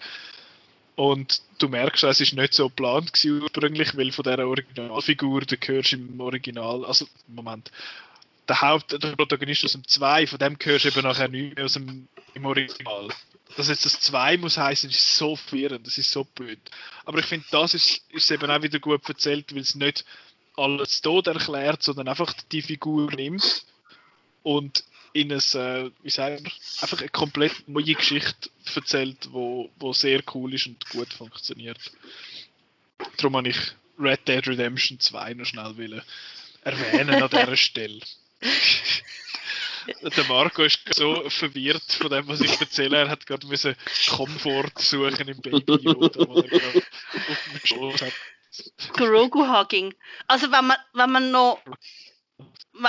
Und 0.97 1.43
du 1.59 1.69
merkst, 1.69 2.05
es 2.05 2.21
ist 2.21 2.35
nicht 2.35 2.55
so 2.55 2.69
geplant 2.69 3.11
ursprünglich, 3.25 3.97
weil 3.97 4.13
von 4.13 4.23
dieser 4.23 4.47
Originalfigur, 4.47 5.41
du 5.41 5.57
hörst 5.57 5.93
im 5.93 6.21
Original, 6.21 6.85
also 6.85 7.07
Moment, 7.27 7.71
der 8.49 8.61
Haupt, 8.61 8.93
der 8.93 9.17
Protagonist 9.17 9.65
aus 9.65 9.73
dem 9.73 9.87
2, 9.87 10.27
von 10.27 10.39
dem 10.39 10.57
hörst 10.63 10.85
du 10.85 10.89
eben 10.89 11.03
nachher 11.03 11.29
nicht 11.29 11.57
mehr 11.57 11.65
aus 11.65 11.75
dem 11.75 12.09
im 12.35 12.47
Original. 12.47 13.09
Dass 13.57 13.69
jetzt 13.69 13.85
das 13.85 14.01
2 14.01 14.39
muss 14.39 14.59
heißen, 14.59 14.91
ist 14.91 15.17
so 15.17 15.37
verwirrend, 15.37 15.87
das 15.87 15.99
ist 15.99 16.11
so 16.11 16.25
blöd. 16.25 16.59
Aber 17.05 17.19
ich 17.19 17.27
finde, 17.27 17.47
das 17.51 17.75
ist, 17.75 18.03
ist 18.11 18.31
eben 18.31 18.51
auch 18.51 18.63
wieder 18.63 18.81
gut 18.81 19.09
erzählt, 19.09 19.55
weil 19.55 19.63
es 19.63 19.75
nicht 19.75 20.05
alles 20.57 21.01
tot 21.01 21.27
erklärt, 21.27 21.83
sondern 21.83 22.09
einfach 22.09 22.33
die 22.53 22.63
Figur 22.63 23.11
nimmt 23.13 23.65
und 24.43 24.85
in 25.13 25.33
ein, 25.33 25.39
äh, 25.39 25.91
wie 26.03 26.21
einfach 26.21 26.99
eine 26.99 27.09
komplett 27.09 27.69
neue 27.69 27.95
Geschichte 27.95 28.51
erzählt, 28.75 29.29
wo, 29.31 29.71
wo 29.79 29.93
sehr 29.93 30.23
cool 30.35 30.53
ist 30.55 30.67
und 30.67 30.89
gut 30.91 31.13
funktioniert. 31.13 31.79
Darum 33.17 33.37
habe 33.37 33.49
ich 33.49 33.59
Red 33.99 34.27
Dead 34.27 34.47
Redemption 34.47 34.99
2 34.99 35.35
noch 35.35 35.47
schnell 35.47 35.77
wollen 35.77 36.03
erwähnen 36.65 37.23
an 37.23 37.31
dieser 37.31 37.57
Stelle. 37.57 38.01
Der 40.17 40.25
Marco 40.25 40.63
ist 40.63 40.81
so 40.95 41.29
verwirrt 41.29 41.93
von 41.93 42.11
dem, 42.11 42.27
was 42.29 42.41
ich 42.41 42.59
erzähle. 42.61 42.99
Er 42.99 43.09
hat 43.11 43.27
gerade 43.27 43.47
müssen 43.47 43.77
Komfort 44.09 44.79
suchen 44.79 45.29
im 45.29 45.41
Baby 45.41 45.75
Yoda, 45.83 46.27
wo 46.27 46.41
er 46.41 46.61
auf 46.67 47.49
dem 47.51 47.61
Schoß 47.65 48.03
hat. 48.03 48.13
Grogu-Hugging. 48.95 49.95
Also 50.27 50.51
wenn 50.53 50.67
man, 50.67 50.77
wenn 50.93 51.11
man 51.11 51.31
noch 51.31 51.61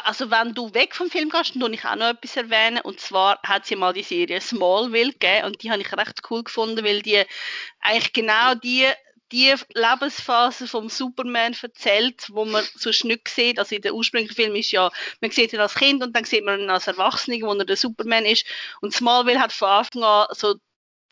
also 0.03 0.31
wenn 0.31 0.53
du 0.53 0.73
weg 0.73 0.95
vom 0.95 1.09
Film 1.09 1.30
gehst, 1.30 1.55
dann 1.55 1.73
ich 1.73 1.85
auch 1.85 1.95
noch 1.95 2.09
etwas 2.09 2.38
erwähnen. 2.38 2.81
Und 2.81 2.99
zwar 2.99 3.39
hat 3.43 3.65
sie 3.65 3.76
mal 3.76 3.93
die 3.93 4.03
Serie 4.03 4.41
Smallville 4.41 5.11
gegeben 5.11 5.45
und 5.45 5.61
die 5.61 5.72
habe 5.72 5.81
ich 5.81 5.93
recht 5.93 6.22
cool 6.30 6.43
gefunden, 6.43 6.84
weil 6.84 7.01
die 7.01 7.23
eigentlich 7.81 8.13
genau 8.13 8.55
die, 8.55 8.88
die 9.36 9.53
Lebensphase 9.74 10.66
vom 10.66 10.88
Superman 10.88 11.56
erzählt, 11.62 12.28
wo 12.30 12.45
man 12.45 12.64
sonst 12.76 13.03
nicht 13.03 13.28
sieht. 13.28 13.60
Also 13.60 13.76
in 13.76 13.82
der 13.82 13.94
ursprünglichen 13.94 14.36
Film 14.36 14.56
ist 14.56 14.72
ja, 14.72 14.91
man 15.20 15.32
sieht 15.32 15.52
ihn 15.52 15.60
als 15.60 15.76
Kind 15.76 16.02
und 16.02 16.16
dann 16.16 16.24
sieht 16.24 16.45
man 16.45 16.62
ihn 16.62 16.70
als 16.70 16.88
Erwachsener, 16.88 17.45
wo 17.45 17.53
er 17.53 17.66
der 17.66 17.76
Superman 17.76 18.26
ist. 18.26 18.45
Und 18.80 18.94
Smallville 18.94 19.41
hat 19.41 19.52
von 19.52 19.68
Anfang 19.68 20.03
an 20.03 20.28
so 20.32 20.53
die 20.53 20.60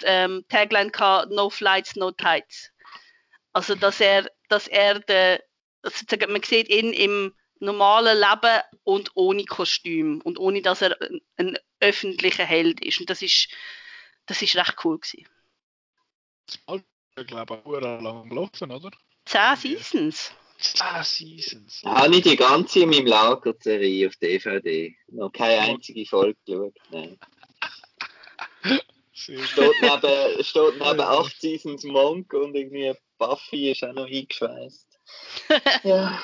ähm, 0.05 0.45
Tagline 0.47 0.91
gehabt, 0.91 1.31
No 1.31 1.49
Flights, 1.49 1.97
No 1.97 2.11
Tights. 2.11 2.71
Also 3.51 3.75
dass 3.75 3.99
er, 3.99 4.31
dass 4.47 4.67
er 4.67 4.99
der, 5.01 5.43
sozusagen, 5.83 6.31
man 6.31 6.43
sieht 6.43 6.69
ihn 6.69 6.93
im 6.93 7.35
normalen 7.59 8.17
Leben 8.17 8.61
und 8.83 9.11
ohne 9.15 9.43
Kostüm 9.43 10.21
und 10.21 10.39
ohne 10.39 10.61
dass 10.61 10.81
er 10.81 10.99
ein, 11.01 11.19
ein 11.35 11.57
öffentlicher 11.81 12.45
Held 12.45 12.79
ist. 12.79 13.01
Und 13.01 13.09
das 13.09 13.21
ist, 13.21 13.49
das 14.27 14.41
ist 14.41 14.55
recht 14.55 14.75
cool 14.85 14.99
gewesen. 14.99 15.27
Ich 17.15 17.27
glaube, 17.27 17.61
auch 17.63 17.79
lang 17.79 18.29
gelaufen, 18.29 18.71
oder? 18.71 18.91
Zehn 19.25 19.55
Seasons. 19.55 20.31
Zehn 20.57 21.03
Seasons. 21.03 21.81
Habe 21.85 22.15
ich 22.15 22.23
die 22.23 22.35
ganze 22.35 22.81
in 22.81 22.89
meinem 22.89 23.05
Lager 23.05 23.53
Serie 23.59 24.07
auf 24.07 24.15
DVD. 24.15 24.95
Noch 25.07 25.31
keine 25.31 25.61
einzige 25.61 26.05
Folge 26.05 26.37
geschaut. 26.45 26.75
Nein. 26.91 27.19
Steht 29.15 29.39
neben, 29.81 30.43
steht 30.43 30.79
neben 30.79 31.01
8 31.01 31.39
Seasons 31.39 31.83
Monk 31.83 32.33
und 32.33 32.55
irgendwie 32.55 32.93
Buffy 33.19 33.71
ist 33.71 33.83
auch 33.83 33.93
noch 33.93 34.07
eingeschweißt. 34.07 34.99
ja. 35.83 36.19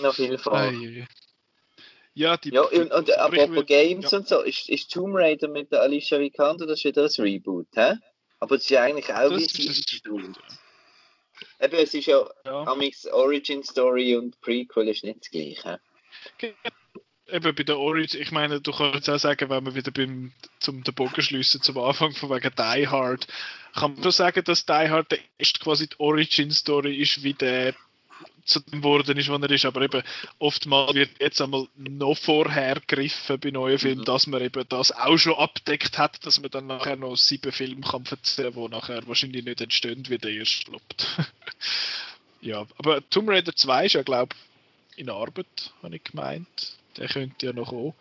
Auf 0.00 0.18
jeden 0.18 0.38
Fall. 0.38 0.68
Ei, 0.68 1.02
ei. 1.02 1.08
Ja, 2.14 2.36
die 2.36 2.50
Ja, 2.50 2.62
und, 2.62 2.90
und 2.90 3.18
apropos 3.18 3.66
Games 3.66 4.10
ja. 4.10 4.18
und 4.18 4.26
so, 4.26 4.40
ist, 4.40 4.68
ist 4.68 4.90
Tomb 4.90 5.14
Raider 5.14 5.46
mit 5.48 5.70
der 5.70 5.82
Alicia 5.82 6.18
Vikander, 6.18 6.66
das 6.66 6.78
ist 6.80 6.84
wieder 6.86 7.04
ein 7.04 7.22
Reboot, 7.22 7.68
hä? 7.76 7.94
Aber 8.40 8.56
es 8.56 8.62
ist 8.62 8.70
ja 8.70 8.82
eigentlich 8.82 9.12
auch 9.12 9.30
Das 9.30 9.54
wie 9.58 9.62
ein 9.62 9.68
eingestuft. 9.68 10.40
Eben, 11.60 11.76
es 11.76 11.94
ist 11.94 12.06
ja 12.06 12.28
Ja. 12.44 12.64
Amix 12.64 13.06
Origin 13.06 13.62
Story 13.62 14.16
und 14.16 14.40
Prequel 14.40 14.88
ist 14.88 15.04
nicht 15.04 15.20
das 15.20 15.30
gleiche. 15.30 15.80
eben 17.30 17.54
bei 17.54 17.62
der 17.62 17.78
Origin, 17.78 18.20
ich 18.20 18.30
meine, 18.30 18.60
du 18.60 18.72
kannst 18.72 18.94
jetzt 18.94 19.08
auch 19.10 19.18
sagen, 19.18 19.50
wenn 19.50 19.66
wir 19.66 19.74
wieder 19.74 19.90
beim, 19.90 20.32
zum 20.60 20.82
den 20.82 20.94
Bogen 20.94 21.22
schliessen, 21.22 21.62
zum 21.62 21.78
Anfang 21.78 22.12
von 22.12 22.30
wegen 22.30 22.52
Die 22.56 22.88
Hard, 22.88 23.26
kann 23.74 23.94
man 23.94 24.02
schon 24.02 24.12
sagen, 24.12 24.42
dass 24.44 24.66
Die 24.66 24.72
Hard 24.72 25.10
der 25.12 25.18
erste 25.38 25.60
quasi 25.60 25.88
die 25.88 25.98
Origin-Story 25.98 26.96
ist, 26.96 27.22
wie 27.22 27.34
der 27.34 27.74
zu 28.48 28.60
dem 28.60 28.80
geworden 28.80 29.16
ist, 29.16 29.28
was 29.28 29.42
er 29.42 29.50
ist, 29.50 29.64
aber 29.64 29.82
eben 29.82 30.02
oftmals 30.38 30.94
wird 30.94 31.10
jetzt 31.20 31.40
einmal 31.40 31.68
noch 31.76 32.16
vorher 32.16 32.80
gegriffen 32.86 33.38
bei 33.38 33.50
neuen 33.50 33.78
Filmen, 33.78 34.00
mhm. 34.00 34.04
dass 34.04 34.26
man 34.26 34.42
eben 34.42 34.64
das 34.68 34.92
auch 34.92 35.16
schon 35.16 35.34
abdeckt 35.34 35.98
hat, 35.98 36.24
dass 36.24 36.40
man 36.40 36.50
dann 36.50 36.66
nachher 36.66 36.96
noch 36.96 37.16
sieben 37.16 37.52
Filme 37.52 37.82
kann 37.82 38.04
erzählen, 38.10 38.52
die 38.52 38.68
nachher 38.68 39.06
wahrscheinlich 39.06 39.44
nicht 39.44 39.60
entstehen, 39.60 40.08
wie 40.08 40.18
der 40.18 40.32
erste 40.32 40.70
lobt. 40.70 41.06
ja, 42.40 42.66
aber 42.78 43.08
Tomb 43.10 43.28
Raider 43.28 43.54
2 43.54 43.86
ist 43.86 43.92
ja, 43.92 44.02
glaube 44.02 44.34
ich, 44.94 44.98
in 44.98 45.10
Arbeit, 45.10 45.72
habe 45.82 45.94
ich 45.94 46.04
gemeint. 46.04 46.76
Der 46.96 47.08
könnte 47.08 47.46
ja 47.46 47.52
noch 47.52 47.68
kommen. 47.68 47.94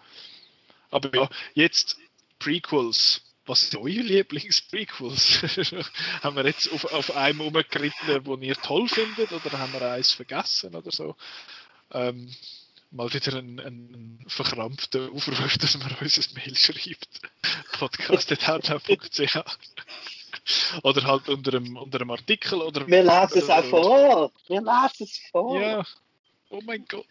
Aber 0.90 1.14
ja, 1.16 1.30
jetzt 1.54 1.98
Prequels. 2.40 3.22
Was 3.48 3.70
sind 3.70 3.80
eure 3.80 3.88
Lieblings-Prequels? 3.88 5.42
haben 6.22 6.36
wir 6.36 6.46
jetzt 6.46 6.72
auf, 6.72 6.86
auf 6.94 7.16
einem 7.16 7.42
umgeritten, 7.42 8.26
wo 8.26 8.36
ihr 8.36 8.56
toll 8.56 8.90
findet, 8.90 9.32
oder 9.32 9.58
haben 9.58 9.72
wir 9.74 9.82
eins 9.82 10.12
vergessen 10.12 10.76
oder 10.76 10.92
so? 10.92 11.16
Ähm, 11.94 12.30
mal 12.92 13.12
wieder 13.14 13.38
ein, 13.38 13.60
ein 13.60 14.26
verkrampfter 14.28 15.10
Aufruf, 15.14 15.58
dass 15.58 15.78
man 15.78 15.96
uns 16.02 16.18
ein 16.18 16.34
Mail 16.36 16.56
schreibt. 16.58 17.08
podcast.outlook.ch 17.80 19.38
Oder 20.84 21.04
halt 21.04 21.30
unter 21.30 21.58
einem, 21.58 21.78
unter 21.78 22.02
einem 22.02 22.12
Artikel. 22.12 22.62
Oder, 22.62 22.86
wir 22.86 23.04
lesen 23.04 23.40
es 23.40 23.50
auch 23.50 23.64
vor! 23.64 24.32
Wir 24.48 24.62
lesen 24.62 25.04
es 25.04 25.22
vor! 25.32 25.62
Ja, 25.62 25.86
oh 26.50 26.62
mein 26.66 26.86
Gott. 26.86 27.06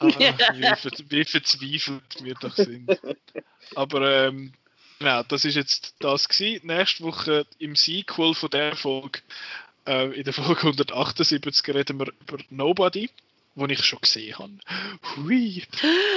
Ah, 0.00 0.06
wie, 0.18 0.76
ver 0.76 0.90
wie 1.08 1.24
verzweifelt 1.24 2.24
wir 2.24 2.34
doch 2.34 2.56
sind. 2.56 3.00
Aber 3.76 4.26
ähm, 4.26 4.52
genau, 5.02 5.22
das 5.24 5.44
ist 5.44 5.56
jetzt 5.56 5.94
das 5.98 6.28
gewesen. 6.28 6.66
Nächste 6.66 7.04
Woche 7.04 7.46
im 7.58 7.76
Sequel 7.76 8.34
von 8.34 8.50
der 8.50 8.76
Folge, 8.76 9.20
äh, 9.86 10.06
in 10.16 10.24
der 10.24 10.32
Folge 10.32 10.60
178 10.62 11.74
reden 11.74 11.98
wir 11.98 12.12
über 12.20 12.38
Nobody, 12.50 13.10
wo 13.54 13.66
ich 13.66 13.84
schon 13.84 14.00
gesehen 14.00 14.38
habe. 14.38 14.58
Hui. 15.16 15.62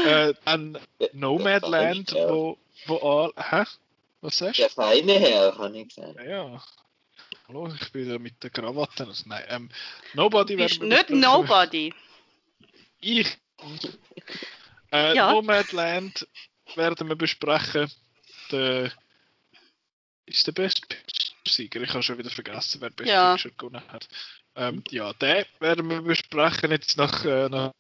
Äh, 0.06 0.36
dann 0.46 0.78
Nomadland, 1.14 2.14
wo, 2.14 2.60
wo 2.86 2.98
all, 2.98 3.34
hä? 3.36 3.64
Was 4.22 4.38
sagst 4.38 4.60
du? 4.60 4.62
Der 4.62 4.70
feine 4.70 5.14
Herr, 5.14 5.58
habe 5.58 5.80
ich 5.80 5.88
gesagt. 5.88 6.16
Ja, 6.18 6.24
ja. 6.24 6.64
Hallo, 7.48 7.74
ich 7.82 7.92
bin 7.92 8.08
da 8.08 8.20
mit 8.20 8.44
der 8.44 8.52
Krawatte. 8.52 9.08
Also, 9.08 9.24
nein, 9.26 9.44
ähm, 9.50 9.70
Nobody 10.14 10.60
wäre. 10.60 10.86
Nicht 10.86 11.10
Nobody. 11.10 11.92
Ich 13.02 13.36
äh, 14.92 15.16
ja. 15.16 15.32
Nomadland 15.32 16.28
werden 16.76 17.08
wir 17.08 17.16
besprechen. 17.16 17.90
Der 18.52 18.92
ist 20.26 20.48
der 20.48 20.52
beste 20.54 20.82
Sieger. 21.48 21.82
Ich 21.82 21.90
habe 21.90 22.04
schon 22.04 22.18
wieder 22.18 22.30
vergessen, 22.30 22.82
wer 22.82 22.90
Best 22.90 23.10
ja. 23.10 23.34
Picture 23.34 23.54
gewonnen 23.58 23.84
hat. 23.92 24.08
Ähm, 24.56 24.84
ja, 24.90 25.14
den 25.14 25.46
werden 25.60 25.90
wir 25.90 26.02
besprechen 26.02 26.72
jetzt 26.72 26.98
nach, 26.98 27.26
äh, 27.26 27.50
nach 27.50 27.72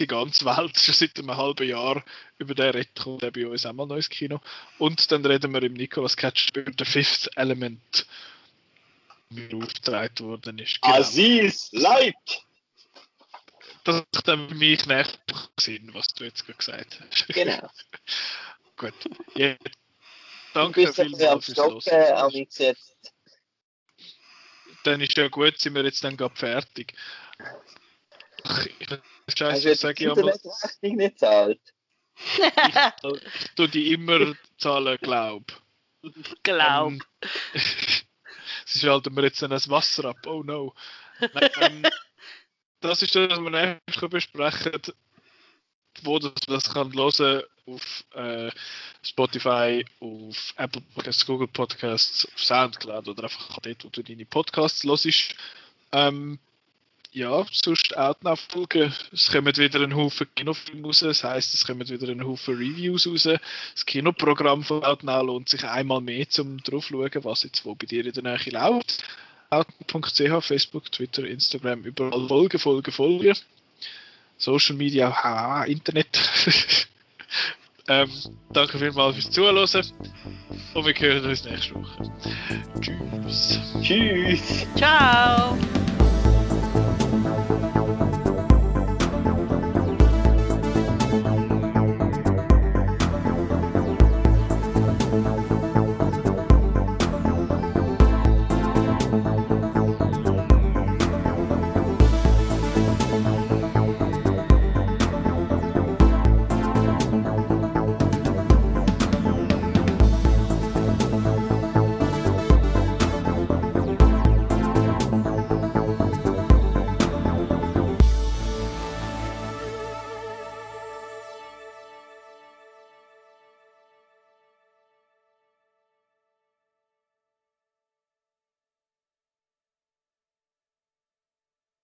die 0.00 0.06
ganze 0.06 0.44
Welt 0.44 0.78
schon 0.78 0.94
seit 0.94 1.18
einem 1.18 1.36
halben 1.36 1.66
Jahr 1.66 2.04
über 2.38 2.54
den 2.54 2.70
redet, 2.70 2.94
kommt 2.96 3.22
der 3.22 3.30
bei 3.30 3.46
uns 3.46 3.64
auch 3.64 3.72
mal 3.72 3.86
neues 3.86 4.08
Kino. 4.08 4.40
Und 4.78 5.10
dann 5.12 5.24
reden 5.24 5.52
wir 5.52 5.62
im 5.62 5.74
Nicolas 5.74 6.16
Cage 6.16 6.48
über 6.54 6.72
The 6.76 6.84
Fifth 6.84 7.30
Element, 7.36 8.06
wie 9.30 9.54
aufgetragen 9.54 10.26
worden 10.26 10.58
ist. 10.58 10.82
Genau. 10.82 10.96
Aziz 10.96 11.70
Light! 11.72 12.44
das 13.84 14.04
macht 14.12 14.28
dann 14.28 14.48
für 14.48 14.54
mich 14.54 14.86
nicht 14.86 15.20
Sinn, 15.58 15.90
was 15.92 16.08
du 16.08 16.24
jetzt 16.24 16.46
gesagt 16.46 17.00
hast. 17.00 17.28
Genau. 17.28 17.68
Gut. 18.76 18.94
Ja. 19.34 19.56
Danke 20.54 20.92
vielmals 20.92 21.46
fürs 21.46 22.58
jetzt. 22.58 22.96
Dann 24.84 25.00
ist 25.00 25.16
ja 25.16 25.28
gut, 25.28 25.58
sind 25.58 25.74
wir 25.74 25.84
jetzt 25.84 26.02
dann 26.02 26.16
gerade 26.16 26.34
fertig. 26.34 26.94
Ach, 28.44 28.66
ich, 28.66 28.88
Scheiße, 29.36 29.70
ich 29.70 29.80
sage 29.80 30.04
ja 30.04 30.14
mal. 30.14 30.30
Rechnung 30.30 30.96
nicht 30.96 31.18
zahlt. 31.18 31.60
ich, 32.16 33.22
ich 33.40 33.50
tue 33.54 33.68
die 33.68 33.92
immer 33.92 34.34
zahlen, 34.58 34.98
glaub. 35.00 35.44
Glaub. 36.42 36.92
Ähm, 36.92 37.02
Sie 38.66 38.80
schalten 38.80 39.14
mir 39.14 39.22
jetzt 39.22 39.40
dann 39.42 39.50
das 39.50 39.68
Wasser 39.68 40.06
ab. 40.06 40.26
Oh 40.26 40.42
no. 40.42 40.74
Nein, 41.20 41.50
ähm, 41.60 41.82
das 42.80 43.02
ist 43.02 43.14
das, 43.14 43.30
was 43.30 43.40
wir 43.40 43.50
nächstes 43.86 44.10
besprechen, 44.10 44.82
wo 46.02 46.18
das, 46.18 46.72
kann 46.72 46.92
hören 46.94 47.42
auf 47.66 48.04
äh, 48.14 48.50
Spotify, 49.02 49.84
auf 50.00 50.54
Apple 50.56 50.82
Podcasts, 50.94 51.26
Google 51.26 51.48
Podcasts, 51.48 52.26
auf 52.26 52.42
Soundcloud 52.42 53.08
oder 53.08 53.24
einfach 53.24 53.58
dort, 53.60 53.84
wo 53.84 53.88
du 53.88 54.02
deine 54.02 54.24
Podcasts 54.24 54.84
hörst. 54.84 55.36
Ähm, 55.92 56.38
ja, 57.12 57.44
sonst 57.52 57.96
auch 57.96 58.14
die 58.14 58.24
Nachfolge. 58.24 58.92
Es 59.12 59.30
kommen 59.30 59.54
wieder 59.54 59.80
ein 59.80 59.94
Haufen 59.94 60.26
Kinofilme 60.34 60.86
raus, 60.86 61.00
das 61.00 61.22
heisst, 61.22 61.54
es 61.54 61.66
kommen 61.66 61.86
wieder 61.86 62.08
ein 62.08 62.24
Haufen 62.24 62.56
Reviews 62.56 63.06
raus. 63.06 63.24
Das 63.74 63.86
Kinoprogramm 63.86 64.64
von 64.64 64.82
Outnow 64.82 65.22
lohnt 65.22 65.48
sich 65.48 65.62
einmal 65.62 66.00
mehr, 66.00 66.26
um 66.38 66.56
drauf 66.58 66.86
zu 66.86 66.94
schauen, 66.94 67.24
was 67.24 67.42
jetzt 67.42 67.64
wo 67.64 67.74
bei 67.74 67.86
dir 67.86 68.06
in 68.06 68.12
der 68.12 68.22
Nähe 68.22 68.50
läuft 68.50 69.04
outlook.ch, 69.52 70.44
Facebook, 70.44 70.90
Twitter, 70.90 71.24
Instagram, 71.24 71.82
überall 71.82 72.26
folgen, 72.26 72.58
folgen, 72.58 72.90
folgen. 72.90 73.36
Social 74.42 74.74
Media, 74.74 75.08
haha, 75.08 75.64
Internet. 75.64 76.18
ähm, 77.88 78.10
danke 78.52 78.76
vielmals 78.76 79.14
fürs 79.14 79.30
Zuhören 79.30 79.58
und 80.74 80.84
wir 80.84 80.94
hören 80.94 81.24
uns 81.24 81.44
nächste 81.44 81.74
Woche. 81.76 82.12
Tschüss. 82.80 83.60
Tschüss. 83.80 84.66
Ciao. 84.74 85.56